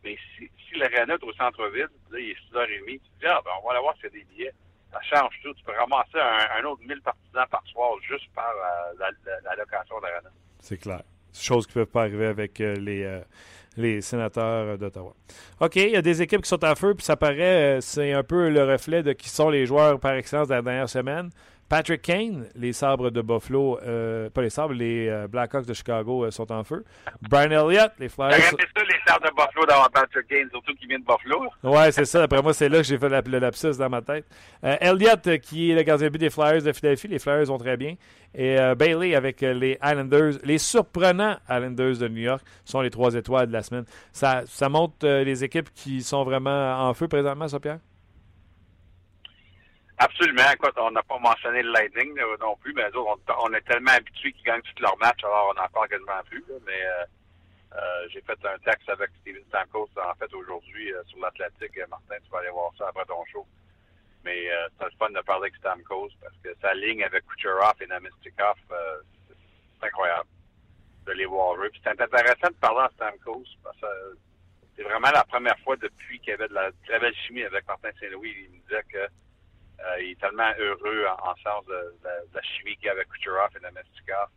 Mais 0.05 0.17
si, 0.37 0.49
si 0.69 0.79
l'aréna 0.79 1.15
est 1.15 1.25
au 1.25 1.33
centre-ville, 1.33 1.89
là, 2.11 2.19
il 2.19 2.31
est 2.31 2.37
6h30, 2.53 2.85
tu 2.87 2.99
te 2.99 3.21
dis, 3.21 3.27
ah, 3.27 3.41
ben, 3.45 3.51
on 3.63 3.67
va 3.67 3.73
aller 3.75 3.81
voir 3.83 3.95
s'il 3.97 4.05
y 4.05 4.07
a 4.07 4.11
des 4.11 4.25
billets. 4.25 4.53
Ça 4.93 5.01
change 5.03 5.35
tout. 5.43 5.53
Tu 5.55 5.65
peux 5.65 5.73
ramasser 5.73 6.19
un, 6.21 6.61
un 6.61 6.65
autre 6.67 6.83
1000 6.87 7.01
partisans 7.03 7.47
par 7.51 7.63
soir 7.67 7.91
juste 8.09 8.29
par 8.35 8.49
euh, 8.51 8.93
la, 8.99 9.11
la- 9.25 9.41
la 9.41 9.57
location 9.57 9.99
d'aréna. 10.01 10.29
C'est 10.61 10.79
clair. 10.79 11.03
Chose 11.33 11.67
qui 11.67 11.79
ne 11.79 11.85
peut 11.85 11.91
pas 11.91 12.03
arriver 12.03 12.27
avec 12.27 12.61
euh, 12.61 12.77
les, 12.77 13.03
euh, 13.03 13.21
les 13.77 14.01
sénateurs 14.03 14.69
euh, 14.69 14.77
d'Ottawa. 14.77 15.13
OK, 15.61 15.75
il 15.77 15.91
y 15.91 15.97
a 15.97 16.03
des 16.03 16.23
équipes 16.23 16.43
qui 16.43 16.49
sont 16.49 16.65
en 16.65 16.77
feu, 16.77 16.95
puis 16.95 17.05
ça 17.05 17.17
paraît, 17.17 17.79
c'est 17.81 18.13
un 18.13 18.23
peu 18.23 18.51
le 18.51 18.63
reflet 18.65 19.03
de 19.03 19.13
qui 19.15 19.29
sont 19.29 19.51
les 19.51 19.67
joueurs 19.67 19.99
par 19.99 20.13
excellence 20.15 20.47
de 20.49 20.55
la 20.55 20.63
dernière 20.63 20.89
semaine. 20.89 21.31
Patrick 21.69 22.03
Kane, 22.03 22.47
les 22.55 22.73
sabres 22.73 23.11
de 23.11 23.23
Buffalo, 23.23 23.79
euh, 23.83 24.29
pas 24.31 24.43
les 24.43 24.51
sabres, 24.51 24.75
les 24.75 25.09
euh, 25.09 25.27
Blackhawks 25.29 25.67
de 25.67 25.73
Chicago 25.75 26.25
euh, 26.25 26.31
sont 26.31 26.53
en 26.53 26.63
feu. 26.63 26.85
Brian 27.23 27.51
Elliott, 27.51 27.91
les 27.99 28.09
Flyers. 28.09 28.33
J'aurais 28.33 28.49
aimé 28.53 28.63
ça, 28.77 28.83
les 28.85 29.01
Stars 29.01 29.21
de 29.21 29.31
Buffalo 29.31 29.67
d'avoir 29.67 29.91
Patrick 29.91 30.27
Kane, 30.29 30.49
surtout 30.51 30.75
qui 30.75 30.87
vient 30.87 30.99
de 30.99 31.05
Buffalo. 31.05 31.45
Ouais, 31.63 31.91
c'est 31.91 32.05
ça. 32.05 32.21
D'après 32.21 32.43
moi, 32.43 32.53
c'est 32.53 32.69
là 32.69 32.79
que 32.79 32.85
j'ai 32.85 32.99
fait 32.99 33.09
la- 33.09 33.23
le 33.23 33.39
lapsus 33.39 33.77
dans 33.79 33.89
ma 33.89 34.03
tête. 34.03 34.27
Elliott, 34.63 35.39
qui 35.41 35.71
est 35.71 35.75
le 35.75 35.83
gardien 35.83 36.07
de 36.09 36.13
but 36.13 36.19
des 36.19 36.31
Flyers 36.31 36.63
de 36.63 36.73
Philadelphie. 36.73 37.09
Les 37.09 37.19
Flyers 37.19 37.47
vont 37.47 37.59
très 37.59 37.77
bien. 37.77 37.95
Et 38.35 38.57
Bailey 38.77 39.15
avec 39.15 39.41
les 39.41 39.79
Islanders. 39.83 40.35
Les 40.45 40.59
surprenants 40.59 41.37
Islanders 41.49 41.99
de 41.99 42.09
New 42.09 42.23
York 42.23 42.43
sont 42.65 42.81
les 42.83 42.91
trois 42.91 43.15
étoiles 43.15 43.47
de 43.49 43.53
la 43.53 43.63
semaine. 43.63 43.85
Ça, 44.13 44.43
ça 44.47 44.69
montre 44.69 45.07
les 45.07 45.45
équipes 45.45 45.71
qui 45.75 46.03
sont 46.03 46.25
vraiment 46.25 46.89
en 46.89 46.95
feu 46.95 47.09
présentement, 47.09 47.49
ça, 47.49 47.59
Pierre? 47.61 47.79
Absolument. 49.99 50.51
Écoute, 50.53 50.75
on 50.77 50.91
n'a 50.91 51.03
pas 51.03 51.19
mentionné 51.19 51.63
le 51.63 51.71
Lightning 51.71 52.17
là, 52.17 52.25
non 52.41 52.57
plus, 52.57 52.73
mais 52.75 52.85
autres, 52.95 53.23
on, 53.29 53.49
on 53.51 53.53
est 53.55 53.61
tellement 53.63 53.93
habitués 53.93 54.33
qu'ils 54.33 54.45
gagnent 54.45 54.63
tous 54.63 54.83
leurs 54.83 54.97
matchs, 54.99 55.23
alors 55.23 55.53
on 55.57 55.61
n'en 55.61 55.69
parle 55.69 55.89
quasiment 55.89 56.23
plus. 56.29 56.45
là. 56.49 56.57
mais 56.67 56.85
euh, 56.87 57.05
Euh, 57.77 58.07
j'ai 58.11 58.21
fait 58.23 58.39
un 58.47 58.57
texte 58.59 58.89
avec 58.89 59.11
Steven 59.21 59.43
Stamkos, 59.49 59.89
en 59.97 60.15
fait, 60.15 60.33
aujourd'hui, 60.33 60.93
euh, 60.95 61.03
sur 61.07 61.19
l'Atlantique. 61.19 61.77
Euh, 61.79 61.87
Martin, 61.89 62.15
tu 62.23 62.31
vas 62.31 62.39
aller 62.39 62.51
voir 62.51 62.71
ça 62.79 62.87
après 62.89 63.05
ton 63.05 63.25
show. 63.33 63.45
Mais 64.25 64.47
c'est 64.79 64.85
le 64.85 64.91
fun 64.99 65.11
de 65.11 65.21
parler 65.23 65.47
avec 65.49 65.57
Stamkos 65.57 66.09
parce 66.23 66.35
que 66.43 66.55
sa 66.63 66.73
ligne 66.75 67.03
avec 67.05 67.27
Kucherov 67.27 67.75
et 67.83 67.87
Namestikov, 67.89 68.57
c'est- 68.69 69.87
incroyable 69.87 70.29
de 71.07 71.13
les 71.13 71.27
voir 71.27 71.57
jouer. 71.57 71.71
C'est 71.83 71.91
intéressant 72.01 72.49
de 72.49 72.55
parler 72.61 72.87
à 72.87 72.91
Stamkos 72.95 73.45
parce 73.65 73.77
que 73.81 74.17
c'est 74.77 74.83
vraiment 74.85 75.11
la 75.11 75.25
première 75.25 75.59
fois 75.59 75.77
depuis 75.77 76.19
qu'il 76.21 76.31
y 76.31 76.33
avait 76.35 76.49
de 76.49 76.55
la 76.55 76.71
très 76.87 76.99
belle 77.01 77.15
chimie 77.27 77.43
avec 77.43 77.67
Martin 77.67 77.91
Saint-Louis. 78.01 78.35
Il 78.45 78.51
me 78.57 78.59
disait 78.63 78.83
que 78.91 79.07
euh, 79.81 80.03
il 80.03 80.13
est 80.13 80.21
tellement 80.21 80.51
heureux 80.59 81.07
en, 81.07 81.31
en 81.31 81.35
sens 81.37 81.65
de, 81.67 81.73
de- 82.03 82.29
de 82.31 82.35
la 82.35 82.43
chimie 82.43 82.77
qu'il 82.77 82.87
y 82.87 82.89
a 82.89 82.93
avec 82.93 83.09
Kucherov 83.09 83.51
et 83.57 83.61
Namestikov. 83.61 84.29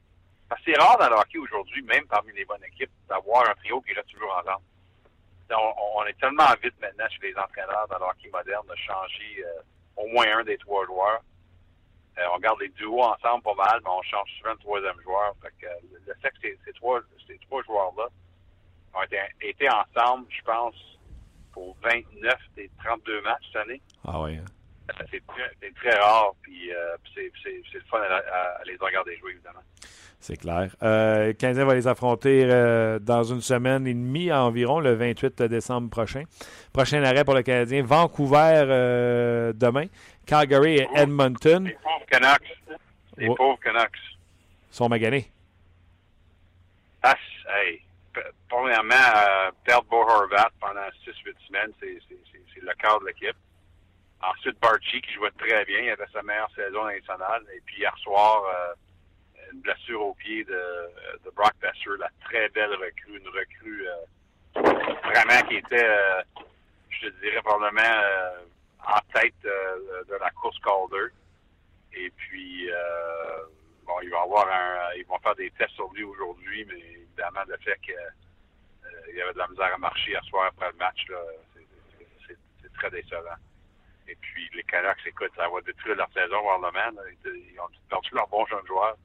Parce 0.50 0.62
que 0.64 0.72
c'est 0.72 0.80
rare 0.80 0.98
dans 0.98 1.10
le 1.10 1.16
hockey 1.16 1.38
aujourd'hui, 1.40 1.82
même 1.84 2.06
parmi 2.08 2.32
les 2.34 2.46
bonnes 2.46 2.64
équipes, 2.64 2.92
d'avoir 3.10 3.50
un 3.50 3.54
trio 3.56 3.82
qui 3.82 3.94
reste 3.94 4.10
toujours 4.10 4.34
ensemble. 4.38 4.64
On, 5.96 6.04
est 6.06 6.18
tellement 6.20 6.48
vite 6.62 6.76
maintenant 6.82 7.08
chez 7.10 7.30
les 7.32 7.38
entraîneurs 7.38 7.88
dans 7.90 8.00
le 8.00 8.06
hockey 8.06 8.30
moderne 8.32 8.66
de 8.68 8.76
changer 8.76 9.46
euh, 9.46 9.62
au 9.96 10.08
moins 10.08 10.26
un 10.40 10.44
des 10.44 10.58
trois 10.58 10.86
joueurs. 10.86 11.22
Euh, 12.18 12.24
on 12.34 12.40
garde 12.40 12.60
les 12.62 12.70
duos 12.70 13.02
ensemble 13.02 13.44
pas 13.44 13.54
mal, 13.56 13.80
mais 13.84 13.90
on 13.90 14.02
change 14.04 14.30
souvent 14.38 14.52
le 14.52 14.58
troisième 14.58 15.02
joueur. 15.02 15.34
Fait 15.42 15.54
que, 15.62 15.68
le 16.06 16.14
fait 16.22 16.32
que 16.42 16.58
ces, 16.66 16.74
trois, 16.74 17.00
trois 17.48 17.64
joueurs-là 17.64 18.08
ont 18.94 19.04
été, 19.04 19.20
été 19.42 19.70
ensemble, 19.70 20.26
je 20.30 20.42
pense, 20.44 20.76
pour 21.54 21.76
29 21.84 22.34
des 22.56 22.70
32 22.84 23.22
matchs 23.22 23.44
cette 23.54 23.62
année. 23.62 23.82
Ah 24.06 24.22
oui. 24.22 24.40
C'est 25.12 25.24
très, 25.76 26.00
rare, 26.00 26.32
puis 26.42 26.72
euh, 26.72 26.96
puis 27.04 27.32
c'est, 27.44 27.52
le 27.74 27.82
fun 27.90 28.00
à, 28.00 28.16
à- 28.16 28.62
à 28.62 28.64
les 28.66 28.76
regarder 28.80 29.18
jouer, 29.18 29.32
évidemment. 29.32 29.60
C'est 30.20 30.38
clair. 30.38 30.76
Euh, 30.82 31.28
le 31.28 31.34
Canadien 31.34 31.66
va 31.66 31.76
les 31.76 31.88
affronter 31.88 32.44
euh, 32.46 32.98
dans 33.00 33.24
une 33.24 33.42
semaine 33.42 33.86
et 33.86 33.94
demie 33.94 34.32
environ, 34.32 34.80
le 34.80 34.94
28 34.94 35.44
décembre 35.44 35.90
prochain. 35.90 36.24
Prochain 36.74 37.04
arrêt 37.04 37.24
pour 37.24 37.36
le 37.36 37.44
Canadien. 37.44 37.84
Vancouver 37.84 38.64
euh, 38.68 39.54
demain. 39.54 39.86
Calgary 40.26 40.78
et 40.80 40.88
Edmonton 40.96 41.66
Les 41.66 41.74
pauvres 41.76 42.06
Canucks. 42.10 42.58
Les 43.18 43.28
pauvres 43.36 43.60
Canucks. 43.60 43.98
sont 44.72 44.90
maganés. 44.90 45.32
Ah, 47.04 47.16
hey. 47.60 47.82
Premièrement, 48.50 48.96
perdre 49.64 49.86
Bo 49.90 49.98
Horvat 50.02 50.50
pendant 50.60 50.82
6-8 51.06 51.14
semaines, 51.48 51.72
c'est 51.80 52.00
le 52.62 52.74
cœur 52.82 53.00
de 53.02 53.06
l'équipe. 53.08 53.36
Ensuite, 54.22 54.60
Barchi, 54.60 55.02
qui 55.02 55.14
jouait 55.14 55.32
très 55.38 55.64
bien, 55.66 55.80
il 55.80 55.90
avait 55.92 56.08
sa 56.12 56.24
meilleure 56.24 56.52
saison 56.56 56.86
nationale. 56.86 57.44
Et 57.56 57.62
puis 57.66 57.78
hier 57.78 57.96
soir, 58.00 58.44
euh, 58.46 58.74
une 59.54 59.62
blessure 59.62 60.02
au 60.02 60.14
pied 60.16 60.44
de, 60.44 60.64
de 61.24 61.30
Brock 61.32 61.54
Besser, 61.62 61.98
la 62.00 62.10
très 62.26 62.50
belle 62.50 62.74
recrue, 62.74 63.18
une 63.18 63.28
recrue 63.30 63.88
euh, 63.88 64.06
vraiment 65.04 65.48
qui 65.48 65.58
était, 65.58 65.86
euh, 65.86 66.22
je 66.90 67.08
te 67.08 67.22
dirais, 67.22 67.42
probablement 67.44 67.82
euh, 67.82 68.46
en 68.86 69.00
tête 69.14 69.34
euh, 69.46 70.04
de 70.10 70.16
la 70.16 70.30
course 70.32 70.58
Calder. 70.60 71.14
Et 71.94 72.12
puis, 72.12 72.70
bon, 73.86 73.94
il 74.04 74.10
va 74.10 74.22
avoir 74.22 74.48
un, 74.48 74.94
ils 74.98 75.06
vont 75.06 75.18
faire 75.20 75.36
des 75.36 75.50
tests 75.52 75.74
sur 75.74 75.92
lui 75.94 76.04
aujourd'hui, 76.04 76.66
mais 76.66 76.80
évidemment, 76.80 77.42
le 77.48 77.58
fait 77.58 77.80
qu'il 77.82 77.96
y 79.16 79.22
avait 79.22 79.34
de 79.34 79.38
la 79.38 79.48
misère 79.48 79.74
à 79.74 79.78
marcher 79.78 80.12
hier 80.12 80.24
soir 80.26 80.46
après 80.48 80.70
le 80.72 80.78
match, 80.78 81.08
là, 81.10 81.18
c'est 82.28 82.74
très 82.74 82.92
décevant. 82.92 83.36
Et 84.08 84.16
puis, 84.16 84.50
les 84.56 84.64
Canucks, 84.64 85.06
écoute, 85.06 85.32
ça 85.36 85.50
va 85.50 85.62
détruire 85.62 85.96
leur 85.96 86.12
saison 86.14 86.42
voir 86.42 86.60
le 86.60 86.72
man. 86.72 86.96
Ils 87.26 87.60
ont 87.60 87.70
perdu 87.90 88.10
leurs 88.14 88.28
bons 88.28 88.46
jeunes 88.46 88.66
joueurs. 88.66 88.98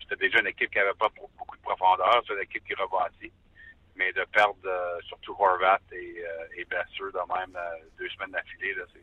C'était 0.00 0.16
déjà 0.16 0.40
une 0.40 0.48
équipe 0.48 0.70
qui 0.70 0.78
n'avait 0.78 0.94
pas 0.94 1.08
beaucoup 1.16 1.56
de 1.56 1.62
profondeur. 1.62 2.22
C'est 2.26 2.34
une 2.34 2.42
équipe 2.42 2.64
qui 2.64 2.74
rebâtit. 2.74 3.32
Mais 3.96 4.12
de 4.12 4.24
perdre 4.32 4.56
euh, 4.66 5.00
surtout 5.06 5.36
Horvat 5.38 5.78
et, 5.92 6.16
euh, 6.18 6.58
et 6.58 6.64
de 6.64 7.34
même 7.38 7.56
euh, 7.56 7.86
deux 7.96 8.08
semaines 8.08 8.32
d'affilée, 8.32 8.74
c'est, 8.92 9.00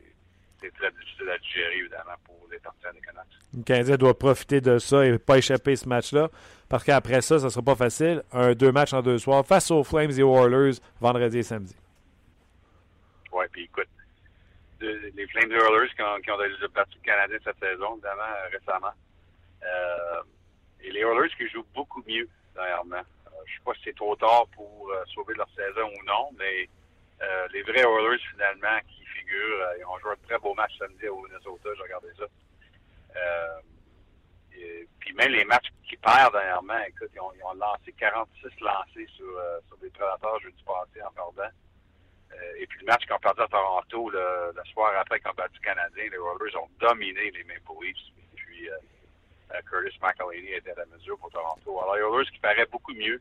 c'est 0.60 0.74
très 0.74 0.90
difficile 0.92 1.30
à 1.30 1.38
digérer, 1.38 1.78
évidemment, 1.78 2.14
pour 2.24 2.36
les 2.50 2.58
partisans 2.58 2.92
des 2.92 3.00
Canucks. 3.00 3.24
Le 3.56 3.62
Canadien 3.62 3.96
doit 3.96 4.18
profiter 4.18 4.60
de 4.60 4.78
ça 4.78 5.04
et 5.06 5.18
pas 5.18 5.38
échapper 5.38 5.76
ce 5.76 5.88
match-là. 5.88 6.28
Parce 6.68 6.84
qu'après 6.84 7.20
ça, 7.20 7.38
ça 7.38 7.46
ne 7.46 7.50
sera 7.50 7.62
pas 7.62 7.74
facile. 7.74 8.22
Un 8.32 8.54
deux 8.54 8.70
matchs 8.70 8.92
en 8.92 9.02
deux 9.02 9.18
soirs 9.18 9.44
face 9.44 9.70
aux 9.70 9.82
Flames 9.82 10.10
et 10.10 10.22
aux 10.22 10.36
Oilers 10.36 10.78
vendredi 11.00 11.38
et 11.38 11.42
samedi. 11.42 11.76
Ouais, 13.32 13.48
puis 13.50 13.64
écoute, 13.64 13.88
les 14.82 15.26
Flames 15.28 15.50
Oilers 15.52 15.94
qui 15.94 16.02
ont, 16.02 16.20
qui 16.20 16.30
ont 16.30 16.38
déjà 16.38 16.68
battu 16.68 16.96
le 16.96 17.04
Canadien 17.04 17.38
cette 17.44 17.58
saison, 17.58 17.94
évidemment, 17.94 18.22
euh, 18.22 18.48
récemment. 18.50 18.92
Euh, 19.62 20.22
et 20.80 20.90
les 20.90 21.00
Oilers 21.00 21.30
qui 21.36 21.48
jouent 21.48 21.66
beaucoup 21.74 22.02
mieux, 22.06 22.28
dernièrement. 22.54 22.96
Euh, 22.96 23.30
je 23.46 23.54
sais 23.54 23.64
pas 23.64 23.74
si 23.74 23.80
c'est 23.84 23.96
trop 23.96 24.16
tard 24.16 24.46
pour 24.54 24.92
sauver 25.14 25.34
leur 25.34 25.48
saison 25.50 25.88
ou 25.88 26.04
non, 26.04 26.30
mais 26.38 26.68
les 27.52 27.62
vrais 27.62 27.82
Oilers, 27.82 28.18
finalement, 28.32 28.78
qui 28.88 29.04
figurent, 29.06 29.66
ils 29.78 29.84
ont 29.84 29.98
joué 30.00 30.12
un 30.12 30.26
très 30.26 30.38
beau 30.38 30.54
match 30.54 30.76
samedi 30.78 31.06
au 31.08 31.22
Minnesota, 31.22 31.70
j'ai 31.76 31.82
regardé 31.82 32.08
ça. 32.18 32.24
Puis 35.02 35.14
même 35.14 35.32
les 35.32 35.44
matchs 35.44 35.68
qu'ils 35.88 35.98
perdent 35.98 36.32
dernièrement, 36.32 36.78
écoute, 36.86 37.10
ils 37.14 37.20
ont, 37.20 37.32
ils 37.34 37.44
ont 37.44 37.54
lancé 37.54 37.92
46 37.98 38.48
lancés 38.60 39.06
sur, 39.16 39.26
euh, 39.36 39.58
sur 39.66 39.76
des 39.78 39.90
prédateurs 39.90 40.40
jeudi 40.40 40.62
passé 40.64 41.02
en 41.02 41.10
perdant. 41.12 41.50
Euh, 42.34 42.54
et 42.58 42.66
puis 42.66 42.80
le 42.80 42.86
match 42.86 43.02
qu'ils 43.04 43.12
ont 43.12 43.18
perdu 43.18 43.42
à 43.42 43.46
Toronto 43.48 44.10
le, 44.10 44.52
le 44.54 44.64
soir 44.72 44.92
après 44.98 45.20
qu'ils 45.20 45.30
ont 45.30 45.34
battu 45.34 45.58
le 45.60 45.64
Canadien, 45.64 46.04
les 46.04 46.16
Oilers 46.16 46.56
ont 46.56 46.68
dominé 46.80 47.30
les 47.30 47.44
Maple 47.44 47.72
Leafs. 47.82 47.96
Et 48.18 48.36
puis 48.36 48.70
euh, 48.70 48.76
euh, 49.54 49.60
Curtis 49.68 49.98
McElhaney 50.02 50.52
était 50.56 50.70
à 50.72 50.76
la 50.76 50.86
mesure 50.86 51.18
pour 51.18 51.30
Toronto. 51.30 51.80
Alors 51.82 51.96
les 51.96 52.02
Oilers 52.02 52.30
qui 52.32 52.38
paraît 52.40 52.66
beaucoup 52.66 52.94
mieux, 52.94 53.20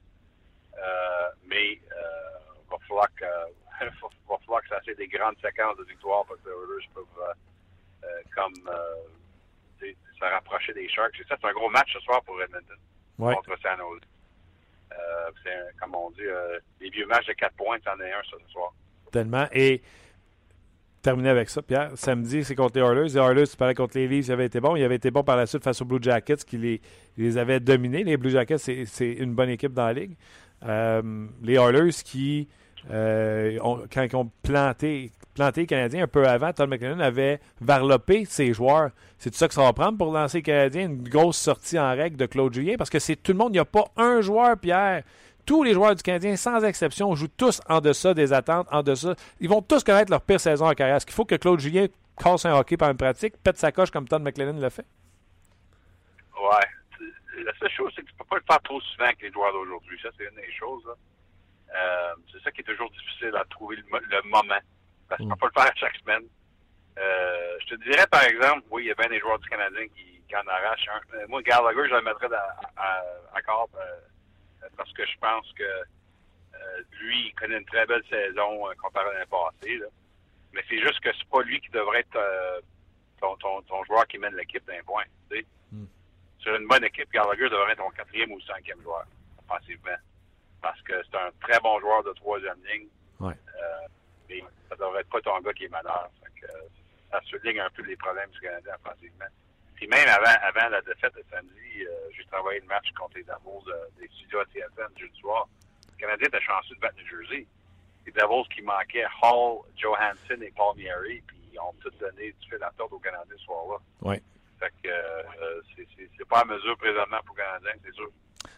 euh, 0.78 1.28
mais 1.45 1.80
euh, 1.91 2.39
va 2.70 2.78
falloir 2.88 3.07
que 3.16 3.26
va, 3.86 4.38
falloir 4.39 4.62
que 4.62 4.70
ça 4.70 4.80
fasse 4.82 4.95
des 4.95 5.07
grandes 5.07 5.38
séquences 5.41 5.78
de 5.78 5.84
victoire 5.84 6.26
parce 6.26 6.39
que 6.41 6.49
les 6.49 6.55
Oilers 6.55 6.89
peuvent 6.93 7.36
comme 8.36 8.53
euh, 8.70 9.91
se 10.20 10.24
rapprocher 10.26 10.74
des 10.74 10.88
Sharks. 10.88 11.20
Et 11.20 11.24
ça, 11.26 11.36
c'est 11.41 11.47
un 11.47 11.53
gros 11.53 11.70
match 11.70 11.91
ce 11.93 11.99
soir 11.99 12.22
pour 12.24 12.41
Edmonton 12.41 12.78
Ouais. 13.18 13.36
contre 13.36 13.55
San 13.62 13.78
Jose. 13.78 14.01
Euh, 14.93 15.32
c'est 15.43 15.53
un- 15.53 15.72
comme 15.80 15.95
on 15.95 16.09
dit, 16.12 16.26
euh, 16.26 16.59
les 16.80 16.89
vieux 16.89 17.05
matchs 17.05 17.28
de 17.28 17.34
4 17.34 17.55
points, 17.55 17.78
c'en 17.84 17.99
est 17.99 18.12
un 18.12 18.22
ce 18.24 18.38
soir. 18.51 18.72
Tellement. 19.12 19.45
Et 19.53 19.82
terminer 21.01 21.30
avec 21.30 21.49
ça, 21.49 21.62
Pierre. 21.62 21.91
Samedi, 21.95 22.43
c'est 22.43 22.55
contre 22.55 22.76
les 22.76 22.82
Oilers. 22.82 23.03
Les 23.03 23.18
Oilers, 23.18 23.47
tu 23.47 23.57
parlais 23.57 23.74
contre 23.74 23.97
les 23.97 24.07
Leafs, 24.07 24.28
ils 24.28 24.32
avaient 24.32 24.45
été 24.45 24.59
bons. 24.59 24.76
Ils 24.76 24.84
avaient 24.84 24.95
été 24.95 25.12
bons 25.12 25.24
par 25.24 25.38
la 25.38 25.45
suite 25.45 25.64
face 25.64 25.82
aux 25.82 25.86
Blue 25.86 26.01
Jackets 26.01 26.43
qui 26.45 26.57
les, 26.57 26.82
les 27.18 27.38
avaient 27.38 27.59
dominés. 27.59 28.03
Les 28.03 28.18
Blue 28.18 28.30
Jackets, 28.30 28.57
c'est 28.57 29.12
une 29.14 29.34
bonne 29.34 29.49
équipe 29.49 29.74
dans 29.74 29.86
la 29.86 29.93
ligue. 29.93 30.16
Euh, 30.64 31.28
les 31.41 31.55
Oilers 31.55 31.91
qui, 32.05 32.47
euh, 32.91 33.57
quand 33.91 34.03
ils 34.03 34.16
ont 34.16 34.30
planté, 34.43 35.12
planté 35.34 35.62
les 35.62 35.68
Canadiens 35.68 36.03
un 36.03 36.07
peu 36.07 36.28
avant, 36.28 36.53
Todd 36.53 36.70
McLennan 36.70 36.99
avait 36.99 37.39
varlopé 37.59 38.26
ses 38.26 38.53
joueurs. 38.53 38.91
C'est 39.18 39.34
ça 39.34 39.47
que 39.47 39.53
ça 39.53 39.62
va 39.64 39.74
prendre 39.74 39.97
pour 39.97 40.14
lancer 40.14 40.39
les 40.39 40.43
Canadiens, 40.43 40.86
une 40.86 41.01
grosse 41.01 41.38
sortie 41.38 41.80
en 41.80 41.91
règle 41.91 42.18
de 42.18 42.28
Claude 42.28 42.53
Julien, 42.53 42.76
parce 42.78 42.89
que 42.89 42.99
c'est 42.99 43.16
tout 43.16 43.32
le 43.32 43.39
monde, 43.39 43.49
il 43.49 43.53
n'y 43.53 43.59
a 43.59 43.66
pas 43.66 43.86
un 43.97 44.22
joueur, 44.22 44.57
Pierre. 44.57 45.03
Tous 45.45 45.63
les 45.63 45.73
joueurs 45.73 45.95
du 45.95 46.03
Canadien, 46.03 46.35
sans 46.35 46.63
exception, 46.63 47.13
jouent 47.15 47.27
tous 47.27 47.61
en 47.67 47.81
deçà 47.81 48.13
des 48.13 48.31
attentes, 48.33 48.67
en 48.71 48.83
deçà. 48.83 49.15
Ils 49.39 49.49
vont 49.49 49.61
tous 49.61 49.83
connaître 49.83 50.11
leur 50.11 50.21
pire 50.21 50.39
saison 50.39 50.67
en 50.67 50.73
carrière. 50.73 50.97
Est-ce 50.97 51.05
qu'il 51.05 51.15
faut 51.15 51.25
que 51.25 51.35
Claude 51.35 51.59
Julien 51.59 51.87
casse 52.17 52.45
un 52.45 52.53
hockey 52.53 52.77
par 52.77 52.91
une 52.91 52.97
pratique, 52.97 53.35
pète 53.43 53.57
sa 53.57 53.71
coche 53.71 53.91
comme 53.91 54.07
Todd 54.07 54.21
McLennan 54.21 54.59
l'a 54.59 54.69
fait? 54.69 54.85
Ouais. 56.35 57.43
La 57.43 57.53
seule 57.59 57.71
chose, 57.71 57.91
c'est 57.95 58.03
que 58.03 58.07
tu 58.07 58.13
peux 58.13 58.25
pas 58.25 58.35
le 58.35 58.43
faire 58.47 58.61
trop 58.61 58.79
souvent 58.81 59.05
avec 59.05 59.21
les 59.21 59.31
joueurs 59.31 59.51
d'aujourd'hui. 59.53 59.99
Ça, 60.03 60.09
c'est 60.17 60.25
une 60.25 60.35
des 60.35 60.51
choses. 60.53 60.83
Euh, 61.73 62.13
c'est 62.31 62.41
ça 62.43 62.51
qui 62.51 62.61
est 62.61 62.63
toujours 62.63 62.91
difficile 62.91 63.35
à 63.35 63.43
trouver 63.45 63.77
le, 63.77 63.83
le 63.83 64.29
moment. 64.29 64.61
Parce 65.09 65.21
que 65.21 65.27
tu 65.27 65.39
peux 65.39 65.49
pas 65.49 65.65
le 65.65 65.71
faire 65.71 65.77
chaque 65.77 65.95
semaine. 65.97 66.23
Euh, 66.97 67.57
je 67.61 67.75
te 67.75 67.83
dirais, 67.83 68.05
par 68.11 68.23
exemple, 68.23 68.63
oui, 68.69 68.83
il 68.83 68.87
y 68.87 68.91
a 68.91 68.95
bien 68.95 69.09
des 69.09 69.19
joueurs 69.19 69.39
du 69.39 69.49
Canadien 69.49 69.87
qui, 69.87 70.35
en 70.35 70.47
arrachent 70.47 70.87
un. 70.87 71.17
Euh, 71.17 71.25
moi, 71.27 71.41
Gallagher, 71.41 71.89
je 71.89 71.95
le 71.95 72.01
mettrais 72.03 72.29
à, 72.77 73.03
à 73.33 73.41
corps 73.41 73.69
parce 74.78 74.91
que 74.93 75.05
je 75.05 75.18
pense 75.20 75.51
que 75.53 75.64
euh, 75.64 76.84
lui, 76.99 77.28
il 77.28 77.34
connaît 77.36 77.57
une 77.57 77.66
très 77.66 77.86
belle 77.86 78.03
saison 78.09 78.70
euh, 78.70 78.74
comparé 78.82 79.09
à 79.09 79.14
l'année 79.14 79.26
passée. 79.30 79.78
Là. 79.78 79.88
Mais 80.53 80.64
c'est 80.70 80.80
juste 80.80 80.99
que 80.99 81.09
c'est 81.18 81.30
pas 81.30 81.41
lui 81.41 81.59
qui 81.62 81.70
devrait 81.70 82.01
être 82.01 82.16
euh, 82.16 82.62
ton, 83.20 83.36
ton, 83.38 83.62
ton 83.64 83.84
joueur 83.86 84.05
qui 84.07 84.18
mène 84.18 84.36
l'équipe 84.36 84.66
d'un 84.66 84.84
point. 84.84 85.03
sais. 85.30 85.45
Sur 86.39 86.55
une 86.55 86.68
bonne 86.68 86.84
équipe, 86.84 87.12
Gallagher 87.12 87.49
devrait 87.49 87.74
être 87.74 87.78
ton 87.78 87.91
quatrième 87.91 88.32
ou 88.32 88.41
cinquième 88.41 88.82
joueur, 88.82 89.05
offensivement. 89.47 89.97
Parce 90.59 90.82
que 90.82 90.93
c'est 91.03 91.18
un 91.18 91.30
très 91.39 91.59
bon 91.59 91.80
joueur 91.80 92.03
de 92.03 92.12
troisième 92.14 92.57
ligne. 92.66 92.88
Ouais. 93.20 93.34
Euh, 93.34 93.88
mais 94.28 94.43
ça 94.70 94.76
devrait 94.76 95.01
être 95.01 95.09
pas 95.09 95.22
ton 95.22 95.39
gars 95.41 95.53
qui 95.53 95.66
est 95.66 95.72
euh, 95.74 96.49
ça 97.12 97.22
souligne 97.26 97.59
un 97.59 97.70
peu 97.70 97.84
les 97.84 97.95
problèmes 97.95 98.30
du 98.32 98.39
Canadien 98.39 98.74
offensivement. 98.84 99.26
Puis 99.82 99.89
même 99.89 100.07
avant, 100.07 100.38
avant 100.45 100.69
la 100.69 100.82
défaite 100.82 101.15
de 101.17 101.23
samedi, 101.32 101.82
euh, 101.82 101.89
j'ai 102.15 102.23
travaillé 102.25 102.59
le 102.59 102.67
match 102.67 102.86
contre 102.93 103.17
les 103.17 103.23
Devils 103.23 103.65
de- 103.65 103.99
des 104.01 104.07
studios 104.13 104.39
à 104.39 104.45
TSN 104.45 104.93
jeudi 104.95 105.19
soir. 105.19 105.47
Le 105.97 105.97
Canadien 105.97 106.27
était 106.27 106.41
chanceux 106.45 106.75
de 106.75 106.79
battre 106.79 106.97
New 107.01 107.07
Jersey. 107.09 107.47
Les 108.05 108.11
Devils 108.11 108.47
qui 108.53 108.61
manquaient 108.61 109.07
Hall, 109.23 109.65
Johansson 109.75 110.38
et 110.39 110.53
Palmieri, 110.55 111.23
puis 111.25 111.38
ils 111.51 111.59
ont 111.59 111.73
tout 111.82 111.89
donné 111.99 112.29
du 112.39 112.47
fil 112.47 112.61
à 112.61 112.69
tordre 112.77 112.95
au 112.95 112.99
Canadien 112.99 113.34
ce 113.36 113.43
soir-là. 113.43 113.77
Oui. 114.03 114.21
Fait 114.59 114.69
que 114.84 114.89
euh, 114.89 115.61
c'est- 115.75 116.25
pas 116.29 116.41
à 116.41 116.45
mesure 116.45 116.77
présentement 116.77 117.17
pour 117.25 117.36
le 117.36 117.41
Canadien, 117.41 117.71
c'est 117.84 117.93
sûr. 117.95 118.07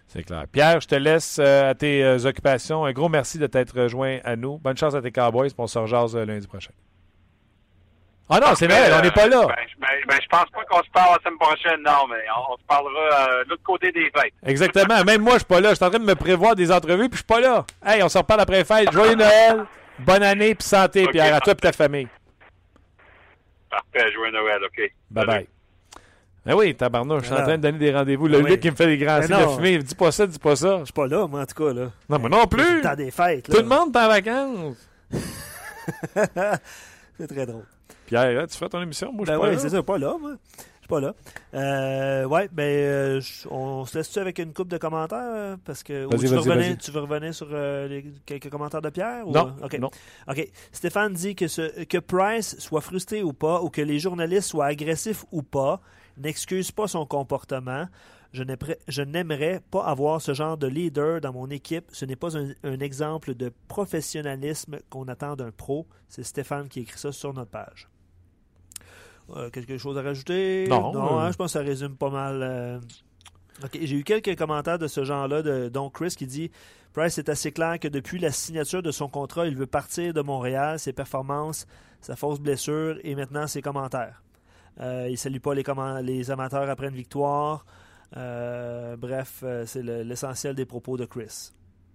C'est 0.08 0.24
clair. 0.24 0.44
Pierre, 0.52 0.82
je 0.82 0.88
te 0.90 0.96
laisse 0.96 1.40
euh, 1.40 1.70
à 1.72 1.74
tes 1.74 2.04
euh, 2.04 2.26
occupations. 2.26 2.84
Un 2.86 2.92
gros 2.92 3.08
merci 3.10 3.40
de 3.40 3.48
t'être 3.48 3.80
rejoint 3.80 4.20
à 4.26 4.36
nous. 4.36 4.58
Bonne 4.60 4.78
chance 4.78 4.94
à 4.94 5.02
tes 5.02 5.12
Cowboys, 5.14 5.50
on 5.58 5.68
se 5.68 5.80
rejase 5.80 6.16
euh, 6.18 6.26
lundi 6.26 6.46
prochain. 6.48 6.74
Ah 8.30 8.40
non, 8.40 8.56
c'est 8.56 8.68
Noël, 8.68 8.92
on 8.98 9.02
n'est 9.02 9.12
pas 9.12 9.28
là. 9.28 9.46
Ben, 9.48 9.56
je- 9.70 9.80
ben, 9.80 9.88
ben, 10.08 10.18
je 10.22 10.28
pense 10.30 10.46
pas 10.50 10.64
qu'on 10.70 10.82
se 10.84 10.90
parle 10.92 11.18
la 11.18 11.24
semaine 11.24 11.38
prochaine, 11.40 11.82
non, 11.86 12.08
mais 12.10 12.16
on, 12.36 12.54
on 12.54 12.58
se 12.58 12.64
parlera 12.68 13.30
euh, 13.30 13.44
de 13.44 13.50
l'autre 13.50 13.64
côté 13.64 13.92
des 13.92 14.10
fêtes. 14.16 14.34
Exactement. 14.46 15.04
Même 15.04 15.22
moi, 15.22 15.34
je 15.34 15.40
suis 15.40 15.46
pas 15.46 15.60
là. 15.60 15.70
Je 15.72 15.76
suis 15.76 15.86
en 15.86 15.90
train 15.90 16.00
de 16.00 16.06
me 16.06 16.16
prévoir 16.16 16.56
des 16.56 16.72
entrevues, 16.72 17.10
puis 17.10 17.14
je 17.14 17.18
suis 17.18 17.26
pas 17.26 17.42
là. 17.42 17.66
Hey, 17.86 18.02
on 18.02 18.10
se 18.10 18.18
reparle 18.18 18.40
après 18.42 18.60
les 18.60 18.64
fêtes. 18.66 18.92
Joyeux 18.92 19.16
Noël, 19.16 19.66
bonne 20.00 20.24
année, 20.24 20.56
puis 20.56 20.66
santé, 20.68 21.04
Ok, 21.04 21.12
Pierre, 21.12 21.36
à 21.36 21.42
toi 21.42 21.54
et 21.54 21.56
ta 21.58 21.72
famille. 21.74 22.08
Parfait, 23.70 24.12
joyeux 24.14 24.32
Noël, 24.32 24.60
OK. 24.64 24.92
Bye 25.12 25.26
bye. 25.26 25.48
Ben 26.46 26.56
oui, 26.56 26.76
tabarnouche, 26.76 27.22
je 27.22 27.26
suis 27.26 27.34
en 27.34 27.38
Alors. 27.38 27.48
train 27.48 27.58
de 27.58 27.62
donner 27.62 27.78
des 27.78 27.94
rendez-vous. 27.94 28.28
Le 28.28 28.38
Ben 28.40 28.44
oui. 28.46 28.52
Luc 28.52 28.60
qui 28.62 28.70
me 28.72 28.76
fait 28.76 28.86
des 28.88 28.98
grands 28.98 29.20
Ben 29.20 29.28
signes 29.28 29.38
de 29.38 29.44
non. 29.44 29.56
fumée. 29.56 29.78
Dis 29.78 29.96
pas 29.96 30.12
ça, 30.12 30.28
dis 30.28 30.40
pas 30.40 30.56
ça. 30.58 30.80
Je 30.80 30.84
suis 30.86 30.94
pas 30.94 31.08
là, 31.08 31.26
moi, 31.28 31.42
en 31.42 31.46
tout 31.46 31.64
cas. 31.64 31.74
Là. 31.74 31.88
Non, 32.10 32.20
mais 32.20 32.30
non 32.30 32.46
plus. 32.48 32.82
temps 32.82 32.96
des 32.96 33.12
fêtes. 33.12 33.46
Tout 33.50 33.58
le 33.58 33.64
monde 33.64 33.96
est 33.96 34.00
en 34.00 34.08
vacances. 34.08 34.90
c'est 37.18 37.28
très 37.28 37.46
drôle. 37.46 37.66
Pierre, 38.06 38.34
là, 38.34 38.48
tu 38.48 38.58
fais 38.58 38.70
ton 38.70 38.82
émission? 38.82 39.12
Moi, 39.12 39.26
je 39.26 39.32
Ben 39.32 39.38
suis 39.40 39.42
pas 39.50 39.56
oui, 39.56 39.60
c'est 39.62 39.70
ça, 39.70 39.84
pas 39.84 39.98
là, 39.98 40.16
moi. 40.20 40.32
Je 40.58 40.86
suis 40.86 40.88
pas 40.90 41.00
là. 41.00 41.14
Euh, 41.54 42.26
ouais, 42.26 42.50
ben, 42.52 42.64
euh, 42.64 43.22
je- 43.22 43.48
on 43.50 43.86
se 43.86 43.98
laisse-tu 43.98 44.20
avec 44.20 44.38
une 44.40 44.52
coupe 44.54 44.68
de 44.68 44.78
commentaires? 44.78 45.18
euh, 45.22 45.56
Parce 45.64 45.82
que, 45.82 46.06
ou 46.06 46.10
Vas-y, 46.10 46.20
tu, 46.20 46.28
veux 46.28 46.36
vas-y, 46.42 46.50
revenir, 46.50 46.78
tu 46.78 46.92
veux 46.92 47.00
revenir 47.00 47.34
sur 47.34 47.48
euh, 47.52 47.88
les- 47.88 48.06
quelques 48.26 48.50
commentaires 48.50 48.82
de 48.82 48.90
Pierre? 48.90 49.26
ou- 49.26 49.32
Non, 49.32 49.56
OK. 49.64 49.80
non. 49.80 49.90
OK. 50.28 50.46
Stéphane 50.74 51.14
dit 51.14 51.36
que, 51.36 51.48
ce, 51.48 51.86
que 51.86 51.98
Price 52.00 52.60
soit 52.60 52.82
frustré 52.82 53.24
ou 53.24 53.32
pas, 53.32 53.62
ou 53.62 53.70
que 53.70 53.82
les 53.82 53.98
journalistes 54.00 54.50
soient 54.50 54.66
agressifs 54.66 55.24
ou 55.32 55.42
pas, 55.42 55.80
n'excuse 56.18 56.72
pas 56.72 56.88
son 56.88 57.06
comportement. 57.06 57.88
Je 58.34 58.44
n'aimerais- 58.44 58.80
je 58.88 59.04
n'aimerais 59.04 59.62
pas 59.72 59.86
avoir 59.86 60.20
ce 60.20 60.34
genre 60.34 60.58
de 60.58 60.68
leader 60.68 61.22
dans 61.22 61.32
mon 61.32 61.50
équipe. 61.50 61.86
Ce 61.94 62.04
n'est 62.04 62.16
pas 62.18 62.36
un, 62.38 62.50
un 62.66 62.80
exemple 62.82 63.36
de 63.36 63.54
professionnalisme 63.70 64.80
qu'on 64.90 65.08
attend 65.08 65.36
d'un 65.36 65.52
pro. 65.52 65.88
C'est 66.10 66.24
Stéphane 66.24 66.68
qui 66.68 66.82
écrit 66.82 67.00
ça 67.00 67.12
sur 67.12 67.34
notre 67.34 67.52
page. 67.52 67.88
Euh, 69.30 69.50
quelque 69.50 69.78
chose 69.78 69.98
à 69.98 70.02
rajouter? 70.02 70.68
Non, 70.70 70.94
euh, 70.96 71.20
hein, 71.20 71.32
je 71.32 71.38
pense 71.38 71.54
que 71.54 71.60
ça 71.60 71.66
résume 71.66 71.96
pas 71.96 72.10
mal. 72.10 72.40
euh. 72.44 72.80
OK, 73.64 73.78
J'ai 73.82 73.96
eu 73.98 74.04
quelques 74.04 74.36
commentaires 74.38 74.80
de 74.80 74.88
ce 74.88 75.04
genre-là, 75.04 75.70
dont 75.70 75.90
Chris 75.90 76.16
qui 76.18 76.26
dit 76.28 76.52
Price 76.94 77.18
est 77.18 77.30
assez 77.30 77.52
clair 77.52 77.80
que 77.80 77.88
depuis 77.88 78.20
la 78.20 78.32
signature 78.32 78.84
de 78.84 78.92
son 78.92 79.08
contrat, 79.08 79.48
il 79.48 79.56
veut 79.56 79.66
partir 79.68 80.14
de 80.14 80.22
Montréal, 80.22 80.78
ses 80.80 80.94
performances, 80.94 81.66
sa 82.02 82.16
fausse 82.16 82.40
blessure 82.40 82.98
et 83.04 83.16
maintenant 83.16 83.48
ses 83.48 83.62
commentaires. 83.62 84.22
Euh, 84.82 85.08
il 85.10 85.18
salue 85.18 85.38
pas 85.40 85.54
les, 85.54 85.64
comment- 85.64 86.00
les 86.00 86.30
amateurs 86.32 86.70
après 86.70 86.88
une 86.90 86.96
victoire. 86.96 87.66
Euh, 88.18 88.96
bref, 88.98 89.42
euh, 89.44 89.66
c'est 89.66 89.82
le- 89.82 90.04
l'essentiel 90.04 90.56
des 90.56 90.66
propos 90.66 90.98
de 90.98 91.06
Chris. 91.06 91.52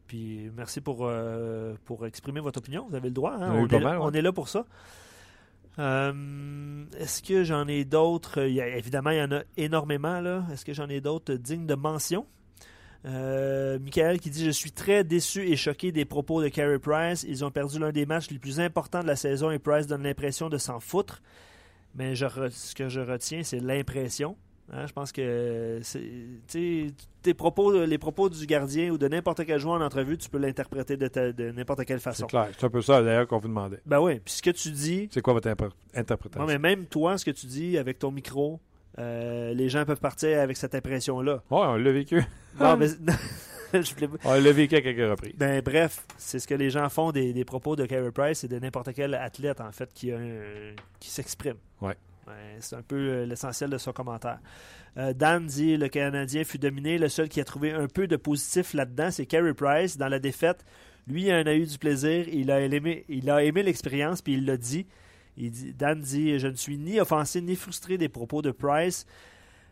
Puis 0.07 0.51
merci 0.57 0.81
pour, 0.81 1.01
euh, 1.03 1.75
pour 1.85 2.07
exprimer 2.07 2.41
votre 2.41 2.59
opinion. 2.59 2.87
Vous 2.89 2.97
avez 2.97 3.09
le 3.09 3.15
droit. 3.15 3.35
hein. 3.35 3.67
Est, 3.67 3.79
mal, 3.81 3.99
ouais. 3.99 4.05
on 4.05 4.11
est 4.13 4.23
là 4.23 4.33
pour 4.33 4.49
ça. 4.49 4.65
Euh, 5.79 6.85
Est-ce 6.99 7.23
que 7.23 7.45
j'en 7.45 7.69
ai 7.69 7.85
d'autres? 7.85 8.39
Évidemment, 8.39 9.11
il 9.11 9.19
y 9.19 9.23
en 9.23 9.33
a 9.33 9.43
énormément. 9.57 10.21
Est-ce 10.53 10.65
que 10.65 10.73
j'en 10.73 10.89
ai 10.89 11.01
d'autres 11.01 11.35
dignes 11.35 11.67
de 11.67 11.75
mention? 11.75 12.27
Euh, 13.05 13.79
Michael 13.79 14.19
qui 14.19 14.31
dit 14.31 14.45
Je 14.45 14.51
suis 14.51 14.73
très 14.73 15.05
déçu 15.05 15.49
et 15.49 15.57
choqué 15.57 15.93
des 15.93 16.05
propos 16.05 16.43
de 16.43 16.49
Carey 16.49 16.79
Price. 16.79 17.25
Ils 17.29 17.45
ont 17.45 17.51
perdu 17.51 17.79
l'un 17.79 17.93
des 17.93 18.07
matchs 18.07 18.31
les 18.31 18.39
plus 18.39 18.59
importants 18.61 19.03
de 19.03 19.07
la 19.07 19.17
saison 19.17 19.51
et 19.51 19.59
Price 19.59 19.87
donne 19.87 20.03
l'impression 20.03 20.49
de 20.49 20.59
s'en 20.59 20.81
foutre. 20.81 21.23
Mais 21.95 22.15
ce 22.17 22.75
que 22.75 22.89
je 22.89 23.01
retiens, 23.01 23.43
c'est 23.45 23.61
l'impression. 23.61 24.37
Hein, 24.71 24.87
je 24.87 24.93
pense 24.93 25.13
que 25.13 25.81
c'est- 25.83 26.93
tes 27.23 27.35
propos, 27.35 27.85
les 27.87 27.97
propos 27.99 28.29
du 28.29 28.45
gardien 28.47 28.91
ou 28.91 28.99
de 28.99 29.09
n'importe 29.09 29.45
quel 29.47 29.59
joueur 29.59 29.81
en 29.81 29.85
entrevue, 29.85 30.19
tu 30.19 30.29
peux 30.29 30.39
l'interpréter 30.39 30.97
de, 30.97 31.51
n'importe 31.53 31.85
quelle 31.87 31.99
C'est 32.01 32.05
façon. 32.05 32.27
clair. 32.27 32.49
C'est 32.59 32.67
un 32.67 32.71
peu 32.71 32.83
ça, 32.83 33.03
d'ailleurs, 33.03 33.27
qu'on 33.27 33.39
vous 33.39 33.49
demandait. 33.49 33.81
Ben 33.87 33.99
oui, 34.01 34.21
puis 34.23 34.35
ce 34.35 34.43
que 34.43 34.51
tu 34.51 34.71
dis, 34.71 35.09
C'est 35.11 35.23
quoi 35.23 35.33
votre 35.33 35.49
interprétation? 35.95 36.41
non, 36.41 36.47
mais 36.47 36.59
même 36.59 36.85
toi, 36.87 37.17
ce 37.17 37.25
que 37.25 37.31
tu 37.31 37.47
dis 37.47 37.79
avec 37.79 37.99
ton 37.99 38.11
micro, 38.11 38.61
euh, 38.99 39.55
les 39.55 39.69
gens 39.71 39.85
peuvent 39.87 40.01
partir 40.01 40.39
avec 40.41 40.57
cette 40.57 40.75
impression-là. 40.75 41.43
Ouais, 41.51 41.59
on 41.63 41.77
l'a 41.77 41.93
vécu. 41.93 42.23
Non, 42.61 42.77
mais 42.77 42.89
je 43.73 43.95
voulais- 43.95 44.09
On 44.25 44.35
l'a 44.35 44.53
vécu 44.53 44.75
à 44.77 44.81
quelques 44.83 45.11
reprises. 45.11 45.35
Ben, 45.37 45.63
bref, 45.63 46.05
c'est 46.19 46.39
ce 46.39 46.47
que 46.47 46.55
les 46.55 46.69
gens 46.71 46.89
font 46.91 47.11
des, 47.13 47.33
des 47.33 47.45
propos 47.45 47.75
de 47.77 47.87
Carey 47.87 48.11
Price 48.13 48.45
et 48.45 48.49
de 48.49 48.59
n'importe 48.59 48.93
quel 48.95 49.15
athlète, 49.15 49.61
en 49.63 49.73
fait, 49.73 49.91
qui, 49.95 50.13
a 50.13 50.19
un- 50.19 50.75
qui 51.01 51.11
s'exprime. 51.11 51.57
Ouais. 51.81 51.95
C'est 52.61 52.77
un 52.77 52.83
peu 52.83 52.97
euh, 52.97 53.27
l'essentiel 53.27 53.71
de 53.71 53.79
son 53.79 53.93
commentaire. 53.93 54.39
Euh, 54.97 55.13
Dan 55.13 55.47
dit 55.47 55.77
le 55.77 55.89
Canadien 55.89 56.45
fut 56.45 56.59
dominé. 56.59 56.99
Le 56.99 57.09
seul 57.09 57.29
qui 57.29 57.41
a 57.41 57.45
trouvé 57.45 57.73
un 57.73 57.87
peu 57.87 58.07
de 58.07 58.17
positif 58.17 58.75
là-dedans, 58.75 59.11
c'est 59.11 59.27
Carey 59.27 59.55
Price. 59.55 59.97
Dans 59.97 60.09
la 60.09 60.19
défaite, 60.19 60.65
lui 61.07 61.27
il 61.27 61.33
en 61.33 61.47
a 61.47 61.55
eu 61.55 61.67
du 61.67 61.79
plaisir. 61.79 62.29
Il 62.29 62.51
a 62.51 62.61
aimé, 62.61 63.05
il 63.09 63.31
a 63.31 63.43
aimé 63.43 63.63
l'expérience, 63.63 64.23
puis 64.23 64.35
il 64.35 64.45
l'a 64.47 64.57
dit. 64.57 64.87
Il 65.37 65.51
dit. 65.51 65.73
Dan 65.73 66.01
dit 66.01 66.39
Je 66.39 66.49
ne 66.49 66.55
suis 66.55 66.79
ni 66.79 67.01
offensé 67.01 67.41
ni 67.41 67.57
frustré 67.57 67.99
des 67.99 68.09
propos 68.09 68.43
de 68.43 68.51
Price, 68.51 69.07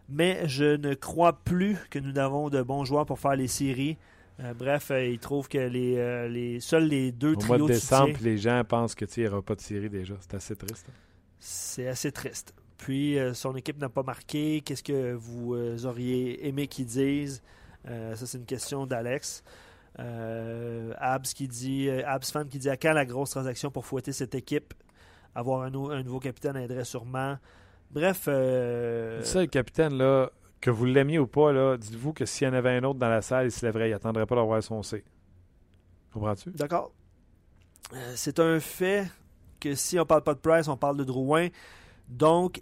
mais 0.09 0.47
je 0.49 0.77
ne 0.77 0.95
crois 0.95 1.41
plus 1.45 1.77
que 1.91 1.99
nous 1.99 2.19
avons 2.19 2.51
de 2.51 2.63
bons 2.63 2.85
joueurs 2.85 3.07
pour 3.07 3.19
faire 3.19 3.37
les 3.37 3.49
séries. 3.49 3.97
Euh, 4.41 4.53
bref, 4.53 4.91
euh, 4.91 5.07
il 5.07 5.19
trouve 5.19 5.49
que 5.49 5.57
les, 5.59 5.97
euh, 5.97 6.29
les, 6.29 6.61
seuls 6.61 6.89
les 6.89 7.11
deux 7.11 7.33
Au 7.33 7.47
mois 7.47 7.57
trios 7.57 7.69
de 7.69 7.73
de 7.73 7.79
soutien, 7.79 8.05
décembre, 8.05 8.19
les 8.23 8.37
gens 8.37 8.63
pensent 8.65 8.95
que 8.95 9.07
n'y 9.19 9.27
aura 9.27 9.41
pas 9.41 9.55
de 9.55 9.61
série 9.61 9.89
déjà. 9.89 10.15
C'est 10.21 10.35
assez 10.35 10.57
triste. 10.57 10.87
hein. 10.89 11.06
C'est 11.39 11.89
assez 11.89 12.13
triste. 12.13 12.55
Puis, 12.79 13.19
euh, 13.19 13.33
son 13.35 13.57
équipe 13.57 13.79
n'a 13.79 13.89
pas 13.89 14.03
marqué. 14.03 14.61
Qu'est-ce 14.61 14.83
que 14.83 15.13
vous 15.15 15.55
euh, 15.55 15.79
auriez 15.85 16.47
aimé 16.47 16.67
qu'ils 16.69 16.87
disent? 16.87 17.43
Euh, 17.89 18.15
Ça, 18.17 18.27
c'est 18.27 18.39
une 18.39 18.45
question 18.45 18.87
d'Alex. 18.87 19.43
Abs 19.99 21.33
qui 21.35 21.49
dit, 21.49 21.89
Abs 21.91 22.31
fan 22.31 22.49
qui 22.49 22.59
dit 22.59 22.69
à 22.69 22.77
quand 22.77 22.93
la 22.93 23.07
grosse 23.07 23.31
transaction 23.31 23.71
pour 23.71 23.87
fouetter 23.87 24.13
cette 24.13 24.35
équipe? 24.35 24.75
Avoir 25.35 25.63
un, 25.63 25.71
nou- 25.71 25.91
un 25.91 26.03
nouveau 26.03 26.21
capitaine 26.21 26.57
aiderait 26.57 26.85
sûrement. 26.85 27.39
Bref, 27.91 28.25
Ça, 28.25 28.31
le 29.41 29.47
capitaine, 29.47 29.95
là, 29.97 30.31
que 30.61 30.71
vous 30.71 30.85
l'aimiez 30.85 31.19
ou 31.19 31.27
pas, 31.27 31.53
là, 31.53 31.77
dites-vous 31.77 32.13
que 32.13 32.27
s'il 32.27 32.47
y 32.47 32.51
en 32.51 32.55
avait 32.55 32.77
un 32.77 32.85
autre 32.85 32.99
dans 32.99 33.09
la 33.09 33.23
salle, 33.23 33.47
il 33.47 33.51
se 33.53 33.65
lèverait. 33.65 33.89
Il 33.91 33.93
attendrait 33.95 34.27
pas 34.27 34.35
d'avoir 34.35 34.63
son 34.63 34.83
C. 34.83 35.05
Comprends-tu? 36.13 36.51
D'accord. 36.51 36.93
Euh, 37.95 38.13
c'est 38.17 38.41
un 38.41 38.59
fait 38.61 39.07
que 39.61 39.75
si 39.75 39.99
on 39.99 40.07
parle 40.07 40.23
pas 40.23 40.35
de 40.35 40.41
Price, 40.41 40.69
on 40.69 40.77
parle 40.77 40.97
de 40.97 41.05
Drouin. 41.05 41.49
Donc, 42.09 42.61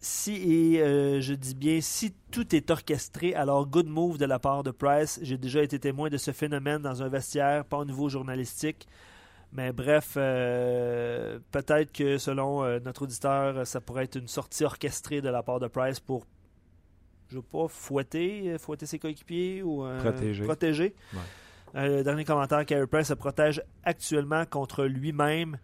si, 0.00 0.34
et 0.34 0.80
euh, 0.80 1.20
je 1.20 1.34
dis 1.34 1.54
bien, 1.54 1.80
si 1.80 2.14
tout 2.30 2.54
est 2.54 2.70
orchestré, 2.70 3.34
alors 3.34 3.66
good 3.66 3.88
move 3.88 4.16
de 4.18 4.26
la 4.26 4.38
part 4.38 4.62
de 4.62 4.70
Price. 4.70 5.18
J'ai 5.22 5.38
déjà 5.38 5.62
été 5.62 5.78
témoin 5.78 6.08
de 6.08 6.16
ce 6.16 6.30
phénomène 6.30 6.82
dans 6.82 7.02
un 7.02 7.08
vestiaire, 7.08 7.64
pas 7.64 7.78
au 7.78 7.84
niveau 7.84 8.08
journalistique. 8.08 8.86
Mais 9.52 9.72
bref, 9.72 10.14
euh, 10.16 11.38
peut-être 11.50 11.90
que 11.90 12.18
selon 12.18 12.62
euh, 12.62 12.80
notre 12.80 13.02
auditeur, 13.02 13.66
ça 13.66 13.80
pourrait 13.80 14.04
être 14.04 14.16
une 14.16 14.28
sortie 14.28 14.64
orchestrée 14.64 15.20
de 15.20 15.28
la 15.30 15.42
part 15.42 15.58
de 15.58 15.66
Price 15.68 16.00
pour, 16.00 16.26
je 17.30 17.36
veux 17.36 17.42
pas, 17.42 17.66
fouetter, 17.66 18.56
fouetter 18.58 18.86
ses 18.86 18.98
coéquipiers 18.98 19.62
ou 19.62 19.84
Protéger. 20.00 20.44
protéger. 20.44 20.94
Ouais. 21.14 22.02
Dernier 22.02 22.24
commentaire, 22.24 22.64
Carey 22.64 22.86
Price 22.86 23.08
se 23.08 23.14
protège 23.14 23.62
actuellement 23.84 24.44
contre 24.46 24.84
lui-même. 24.84 25.58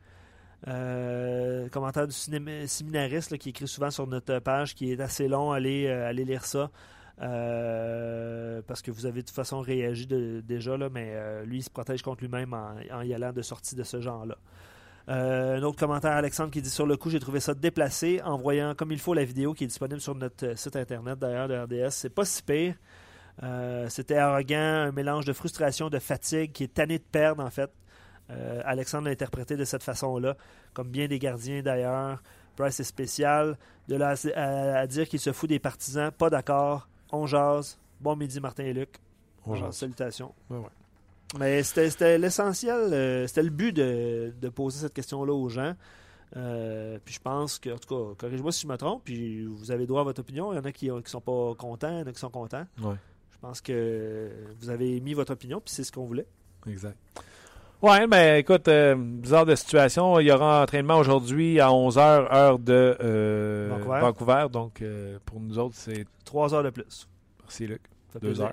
Euh, 0.66 1.68
commentaire 1.68 2.06
du 2.06 2.14
séminariste 2.14 3.36
qui 3.36 3.50
écrit 3.50 3.68
souvent 3.68 3.90
sur 3.90 4.06
notre 4.06 4.38
page, 4.38 4.74
qui 4.74 4.92
est 4.92 5.00
assez 5.00 5.28
long. 5.28 5.52
Allez, 5.52 5.86
euh, 5.86 6.08
allez 6.08 6.24
lire 6.24 6.44
ça. 6.44 6.70
Euh, 7.22 8.60
parce 8.66 8.82
que 8.82 8.90
vous 8.90 9.06
avez 9.06 9.22
de 9.22 9.26
toute 9.26 9.36
façon 9.36 9.60
réagi 9.60 10.06
déjà, 10.06 10.76
mais 10.90 11.12
euh, 11.14 11.44
lui, 11.44 11.58
il 11.58 11.62
se 11.62 11.70
protège 11.70 12.02
contre 12.02 12.22
lui-même 12.22 12.54
en, 12.54 13.02
y 13.02 13.14
allant 13.14 13.32
de 13.32 13.42
sortie 13.42 13.76
de 13.76 13.84
ce 13.84 14.00
genre-là. 14.00 14.36
Un 15.06 15.62
autre 15.62 15.78
commentaire, 15.78 16.12
Alexandre, 16.12 16.50
qui 16.50 16.62
dit 16.62 16.70
Sur 16.70 16.86
le 16.86 16.96
coup, 16.96 17.10
j'ai 17.10 17.20
trouvé 17.20 17.38
ça 17.38 17.52
déplacé 17.52 18.22
en 18.24 18.38
voyant 18.38 18.74
comme 18.74 18.90
il 18.90 18.98
faut 18.98 19.12
la 19.12 19.24
vidéo 19.24 19.52
qui 19.52 19.64
est 19.64 19.66
disponible 19.66 20.00
sur 20.00 20.14
notre 20.14 20.56
site 20.58 20.76
internet 20.76 21.18
d'ailleurs 21.18 21.46
de 21.46 21.54
RDS. 21.54 21.90
C'est 21.90 22.08
pas 22.08 22.24
si 22.24 22.42
pire. 22.42 22.74
C'était 23.90 24.16
arrogant, 24.16 24.56
un 24.56 24.92
mélange 24.92 25.26
de 25.26 25.34
frustration, 25.34 25.90
de 25.90 25.98
fatigue, 25.98 26.52
qui 26.52 26.64
est 26.64 26.72
tanné 26.72 26.98
de 26.98 27.04
perdre 27.04 27.44
en 27.44 27.50
fait. 27.50 27.70
Euh, 28.30 28.62
Alexandre 28.64 29.04
l'a 29.04 29.10
interprété 29.10 29.56
de 29.56 29.64
cette 29.64 29.82
façon-là, 29.82 30.36
comme 30.72 30.88
bien 30.88 31.06
des 31.06 31.18
gardiens 31.18 31.62
d'ailleurs. 31.62 32.22
Price 32.56 32.80
est 32.80 32.84
spécial. 32.84 33.58
De 33.88 33.96
là 33.96 34.14
à, 34.34 34.86
dire 34.86 35.08
qu'il 35.08 35.20
se 35.20 35.32
fout 35.32 35.48
des 35.48 35.58
partisans, 35.58 36.10
pas 36.10 36.30
d'accord. 36.30 36.88
On 37.12 37.26
jase. 37.26 37.78
Bon 38.00 38.16
midi, 38.16 38.40
Martin 38.40 38.64
et 38.64 38.72
Luc. 38.72 38.96
On 39.46 39.54
jase. 39.54 39.76
Salutations. 39.76 40.34
Ouais, 40.48 40.58
ouais. 40.58 40.64
Mais 41.38 41.62
c'était 41.62 41.90
c'était 41.90 42.18
l'essentiel, 42.18 42.92
euh, 42.92 43.26
c'était 43.26 43.42
le 43.42 43.50
but 43.50 43.72
de, 43.72 44.32
de 44.40 44.48
poser 44.48 44.80
cette 44.80 44.94
question-là 44.94 45.32
aux 45.32 45.48
gens. 45.48 45.74
Euh, 46.36 46.98
puis 47.04 47.14
je 47.14 47.20
pense 47.20 47.58
que, 47.58 47.70
en 47.70 47.78
tout 47.78 47.88
cas, 47.88 48.14
corrige-moi 48.18 48.52
si 48.52 48.62
je 48.62 48.66
me 48.66 48.76
trompe, 48.76 49.02
puis 49.04 49.44
vous 49.44 49.70
avez 49.70 49.86
droit 49.86 50.00
à 50.00 50.04
votre 50.04 50.20
opinion. 50.20 50.52
Il 50.52 50.56
y 50.56 50.58
en 50.58 50.64
a 50.64 50.72
qui 50.72 50.90
ne 50.90 51.00
sont 51.04 51.20
pas 51.20 51.54
contents, 51.56 51.90
il 51.90 52.00
y 52.00 52.02
en 52.02 52.06
a 52.06 52.12
qui 52.12 52.18
sont 52.18 52.30
contents. 52.30 52.66
Ouais. 52.82 52.96
Je 53.30 53.38
pense 53.38 53.60
que 53.60 54.30
vous 54.58 54.70
avez 54.70 55.00
mis 55.00 55.14
votre 55.14 55.32
opinion, 55.32 55.60
puis 55.60 55.72
c'est 55.74 55.84
ce 55.84 55.92
qu'on 55.92 56.04
voulait. 56.04 56.26
Exact. 56.66 56.96
Ouais, 57.82 58.06
ben 58.06 58.36
écoute, 58.38 58.66
euh, 58.68 58.94
bizarre 58.96 59.44
de 59.44 59.54
situation. 59.54 60.18
Il 60.18 60.26
y 60.26 60.32
aura 60.32 60.60
un 60.60 60.62
entraînement 60.62 60.96
aujourd'hui 60.96 61.60
à 61.60 61.68
11h, 61.68 61.98
heure 62.34 62.58
de 62.58 62.96
euh, 63.02 63.68
Vancouver. 63.70 64.00
Vancouver. 64.00 64.46
Donc, 64.50 64.80
euh, 64.80 65.18
pour 65.26 65.38
nous 65.40 65.58
autres, 65.58 65.74
c'est. 65.76 66.06
Trois 66.24 66.54
heures 66.54 66.62
de 66.62 66.70
plus. 66.70 67.06
Merci, 67.42 67.66
Luc. 67.66 67.82
Ça 68.12 68.20
fait 68.20 68.26
Deux 68.26 68.28
plaisir. 68.28 68.44
heures. 68.46 68.52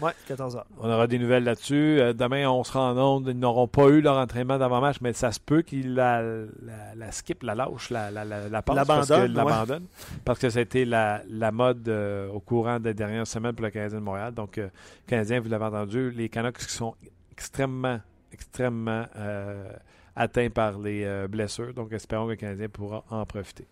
Ouais, 0.00 0.10
14 0.26 0.56
heures. 0.56 0.66
On 0.80 0.90
aura 0.90 1.06
des 1.06 1.20
nouvelles 1.20 1.44
là-dessus. 1.44 2.00
Demain, 2.14 2.48
on 2.48 2.64
sera 2.64 2.90
en 2.92 2.98
onde. 2.98 3.28
Ils 3.28 3.38
n'auront 3.38 3.68
pas 3.68 3.86
eu 3.86 4.00
leur 4.00 4.16
entraînement 4.18 4.58
d'avant-match, 4.58 4.96
mais 5.00 5.12
ça 5.12 5.30
se 5.30 5.38
peut 5.38 5.62
qu'ils 5.62 5.94
la, 5.94 6.20
la, 6.20 6.94
la 6.96 7.12
skip, 7.12 7.44
la 7.44 7.54
lâche, 7.54 7.90
la, 7.90 8.10
la, 8.10 8.24
la, 8.24 8.48
la 8.48 8.62
passe, 8.62 8.86
parce 8.88 9.08
que- 9.08 9.14
L'abandonne, 9.28 9.82
ouais. 9.84 10.18
Parce 10.24 10.40
que 10.40 10.50
ça 10.50 10.58
a 10.58 10.62
été 10.62 10.84
la, 10.84 11.22
la 11.28 11.52
mode 11.52 11.88
au 11.88 12.40
courant 12.40 12.80
des 12.80 12.92
dernières 12.92 13.26
semaines 13.28 13.52
pour 13.52 13.64
le 13.66 13.70
Canadien 13.70 14.00
de 14.00 14.04
Montréal. 14.04 14.34
Donc, 14.34 14.58
euh, 14.58 14.66
Canadiens, 15.06 15.38
vous 15.38 15.48
l'avez 15.48 15.66
entendu, 15.66 16.10
les 16.10 16.28
Canucks 16.28 16.58
qui 16.58 16.72
sont 16.72 16.94
extrêmement, 17.30 18.00
extrêmement 18.34 19.06
euh, 19.16 19.72
atteints 20.14 20.50
par 20.50 20.78
les 20.78 21.04
euh, 21.04 21.26
blessures. 21.28 21.72
Donc, 21.72 21.92
espérons 21.92 22.26
que 22.26 22.30
le 22.32 22.36
Canadien 22.36 22.68
pourra 22.68 23.04
en 23.10 23.24
profiter. 23.24 23.66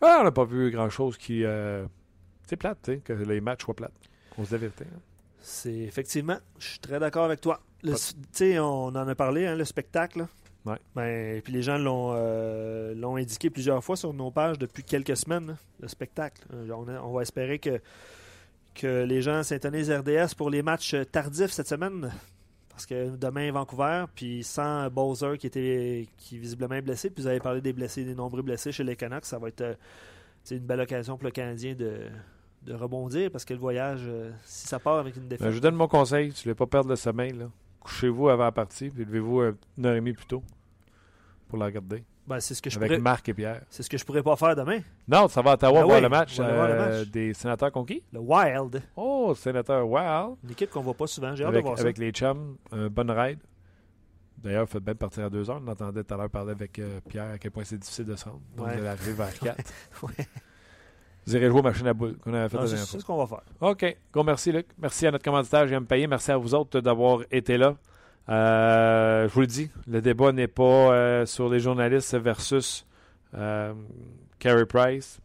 Ah, 0.00 0.18
on 0.20 0.24
n'a 0.24 0.32
pas 0.32 0.44
vu 0.44 0.70
grand-chose 0.70 1.16
qui... 1.18 1.44
euh, 1.44 1.84
c'est 2.46 2.56
plate, 2.56 3.02
que 3.04 3.12
les 3.12 3.40
matchs 3.40 3.64
soient 3.64 3.74
plates. 3.74 3.92
On 4.38 4.44
se 4.44 4.56
vérité. 4.56 4.84
hein. 4.94 5.00
C'est 5.40 5.72
effectivement, 5.74 6.38
je 6.58 6.66
suis 6.68 6.78
très 6.78 6.98
d'accord 6.98 7.24
avec 7.24 7.40
toi. 7.40 7.60
Le- 7.82 7.92
Pas- 7.92 7.98
Tu 7.98 8.14
sais, 8.32 8.58
on 8.58 8.86
en 8.86 9.08
a 9.08 9.14
parlé, 9.14 9.46
hein, 9.46 9.54
le 9.56 9.64
spectacle. 9.64 10.26
Ouais. 10.64 10.76
Ben, 10.94 11.40
puis 11.42 11.52
les 11.52 11.62
gens 11.62 11.78
l'ont 11.78 12.12
euh, 12.14 13.16
indiqué 13.16 13.48
plusieurs 13.50 13.82
fois 13.82 13.96
sur 13.96 14.12
nos 14.12 14.30
pages 14.30 14.58
depuis 14.58 14.82
quelques 14.82 15.16
semaines, 15.16 15.56
le 15.80 15.88
spectacle. 15.88 16.42
On, 16.52 16.88
a- 16.88 17.00
on 17.00 17.12
va 17.12 17.22
espérer 17.22 17.58
que, 17.58 17.80
que 18.74 19.04
les 19.04 19.22
gens 19.22 19.42
s'intonisent 19.42 19.90
RDS 19.90 20.34
pour 20.36 20.50
les 20.50 20.62
matchs 20.62 20.94
tardifs 21.12 21.52
cette 21.52 21.68
semaine. 21.68 22.10
Parce 22.78 22.86
que 22.86 23.16
demain, 23.16 23.50
Vancouver, 23.50 24.04
puis 24.14 24.44
sans 24.44 24.88
Bowser 24.88 25.36
qui 25.36 25.48
était 25.48 26.06
qui 26.16 26.38
visiblement 26.38 26.76
est 26.76 26.80
blessé, 26.80 27.10
puis 27.10 27.24
vous 27.24 27.28
avez 27.28 27.40
parlé 27.40 27.60
des 27.60 27.72
blessés, 27.72 28.04
des 28.04 28.14
nombreux 28.14 28.40
blessés 28.40 28.70
chez 28.70 28.84
les 28.84 28.94
Canucks, 28.94 29.24
ça 29.24 29.36
va 29.36 29.48
être 29.48 29.62
euh, 29.62 29.74
c'est 30.44 30.58
une 30.58 30.64
belle 30.64 30.82
occasion 30.82 31.16
pour 31.16 31.24
le 31.24 31.32
Canadien 31.32 31.74
de, 31.74 32.02
de 32.62 32.74
rebondir 32.74 33.32
parce 33.32 33.44
que 33.44 33.52
le 33.52 33.58
voyage, 33.58 34.02
euh, 34.06 34.30
si 34.44 34.68
ça 34.68 34.78
part 34.78 34.98
avec 34.98 35.16
une 35.16 35.26
défaite. 35.26 35.44
Ben, 35.44 35.50
je 35.50 35.56
vous 35.56 35.60
donne 35.60 35.74
mon 35.74 35.88
conseil. 35.88 36.28
Vous 36.28 36.36
ne 36.36 36.42
voulez 36.44 36.54
pas 36.54 36.66
perdre 36.68 36.88
le 36.88 36.94
sommeil, 36.94 37.34
couchez-vous 37.80 38.28
avant 38.28 38.44
la 38.44 38.52
partie, 38.52 38.90
puis 38.90 39.04
levez-vous 39.04 39.40
une 39.76 39.84
heure 39.84 39.94
et 39.94 39.96
demie 39.96 40.12
plus 40.12 40.26
tôt 40.26 40.44
pour 41.48 41.58
la 41.58 41.66
regarder. 41.66 42.04
Ben, 42.28 42.40
c'est 42.40 42.54
ce 42.54 42.60
que 42.60 42.68
je 42.68 42.76
Avec 42.76 42.90
pourrais, 42.90 43.00
Marc 43.00 43.28
et 43.28 43.34
Pierre. 43.34 43.62
c'est 43.70 43.82
ce 43.82 43.88
que 43.88 43.96
je 43.96 44.04
pourrais 44.04 44.22
pas 44.22 44.36
faire 44.36 44.54
demain. 44.54 44.80
Non, 45.08 45.28
ça 45.28 45.40
va 45.40 45.52
à 45.52 45.54
Ottawa 45.54 45.80
Ah 45.80 45.84
voir 45.84 45.96
oui, 45.96 46.02
le 46.02 46.08
match, 46.10 46.36
voir 46.36 46.48
euh, 46.50 46.98
match. 47.00 47.08
des 47.08 47.32
sénateurs 47.32 47.72
conquis. 47.72 48.02
Le 48.12 48.20
Wild, 48.20 48.82
Oh, 48.96 49.34
sénateur 49.34 49.88
Wow. 49.88 50.36
une 50.44 50.50
équipe 50.50 50.70
qu'on 50.70 50.82
voit 50.82 50.94
pas 50.94 51.06
souvent. 51.06 51.34
J'ai 51.34 51.44
hâte 51.44 51.54
de 51.54 51.60
voir 51.60 51.80
avec 51.80 51.96
les 51.98 52.10
chums, 52.10 52.56
un 52.70 52.88
bon 52.88 53.10
ride. 53.10 53.38
D'ailleurs, 54.36 54.68
faites 54.68 54.84
bien 54.84 54.94
partir 54.94 55.24
à 55.24 55.30
deux 55.30 55.48
heures. 55.50 55.60
On 55.64 55.68
entendait 55.68 56.04
tout 56.04 56.14
à 56.14 56.16
l'heure 56.16 56.30
parler 56.30 56.52
avec 56.52 56.78
euh, 56.78 57.00
Pierre 57.08 57.30
à 57.32 57.38
quel 57.38 57.50
point 57.50 57.64
c'est 57.64 57.78
difficile 57.78 58.04
de 58.04 58.14
se 58.14 58.24
rendre. 58.26 58.40
Donc, 58.56 58.66
Ouais. 58.66 58.74
allez 58.74 58.86
arriver 58.86 59.12
vers 59.14 59.32
4. 59.40 59.56
ça. 59.66 60.06
Ouais. 60.06 60.12
Vous 61.26 61.34
irez 61.36 61.48
jouer 61.48 61.58
aux 61.60 61.62
machines 61.62 61.86
à 61.88 61.92
boules 61.94 62.16
qu'on 62.18 62.32
avait 62.34 62.48
fait 62.48 62.56
la 62.56 62.66
c'est 62.68 63.00
ce 63.00 63.04
qu'on 63.04 63.16
va 63.16 63.26
faire. 63.26 63.42
OK. 63.60 63.96
Merci, 64.24 64.52
Luc. 64.52 64.66
Merci 64.78 65.06
à 65.06 65.10
notre 65.10 65.24
commanditaire, 65.24 65.66
j'aime 65.66 65.86
payer. 65.86 66.06
Merci 66.06 66.30
à 66.30 66.36
vous 66.36 66.54
autres 66.54 66.80
d'avoir 66.80 67.20
été 67.30 67.58
là. 67.58 67.74
Euh, 68.28 69.28
je 69.28 69.34
vous 69.34 69.40
le 69.40 69.46
dis, 69.46 69.70
le 69.86 70.02
débat 70.02 70.32
n'est 70.32 70.48
pas 70.48 70.62
euh, 70.62 71.26
sur 71.26 71.48
les 71.48 71.60
journalistes 71.60 72.14
versus 72.16 72.86
euh, 73.34 73.72
Carey 74.38 74.66
Price. 74.66 75.20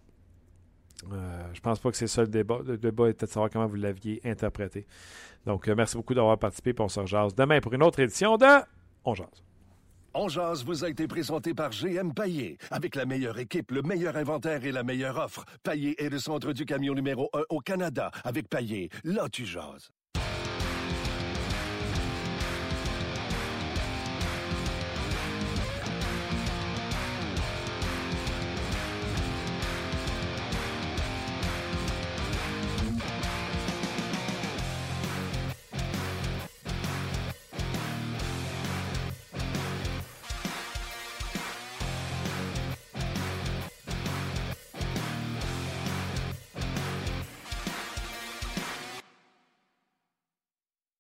Euh, 1.11 1.43
je 1.53 1.59
pense 1.59 1.79
pas 1.79 1.91
que 1.91 1.97
c'est 1.97 2.07
ça 2.07 2.21
le 2.21 2.29
débat. 2.29 2.59
Le 2.65 2.77
débat 2.77 3.09
était 3.09 3.25
de 3.25 3.31
savoir 3.31 3.49
comment 3.49 3.67
vous 3.67 3.75
l'aviez 3.75 4.21
interprété. 4.23 4.85
Donc, 5.45 5.67
merci 5.67 5.97
beaucoup 5.97 6.13
d'avoir 6.13 6.37
participé. 6.37 6.73
Puis 6.73 6.83
on 6.83 6.87
se 6.87 7.01
rejase 7.01 7.35
demain 7.35 7.59
pour 7.59 7.73
une 7.73 7.83
autre 7.83 7.99
édition 7.99 8.37
de 8.37 8.45
On 9.03 9.13
Jase. 9.13 9.43
On 10.15 10.29
jase 10.29 10.63
vous 10.63 10.85
a 10.85 10.89
été 10.89 11.07
présenté 11.07 11.55
par 11.55 11.71
GM 11.71 12.13
Paillé. 12.13 12.57
Avec 12.69 12.95
la 12.95 13.05
meilleure 13.05 13.39
équipe, 13.39 13.71
le 13.71 13.81
meilleur 13.81 14.15
inventaire 14.15 14.63
et 14.63 14.71
la 14.71 14.83
meilleure 14.83 15.17
offre. 15.17 15.43
Paillé 15.63 16.01
est 16.01 16.09
le 16.09 16.19
centre 16.19 16.53
du 16.53 16.65
camion 16.65 16.93
numéro 16.93 17.29
1 17.33 17.41
au 17.49 17.59
Canada. 17.59 18.11
Avec 18.23 18.47
Paillé, 18.47 18.89
là 19.03 19.27
tu 19.27 19.43
jases. 19.45 19.91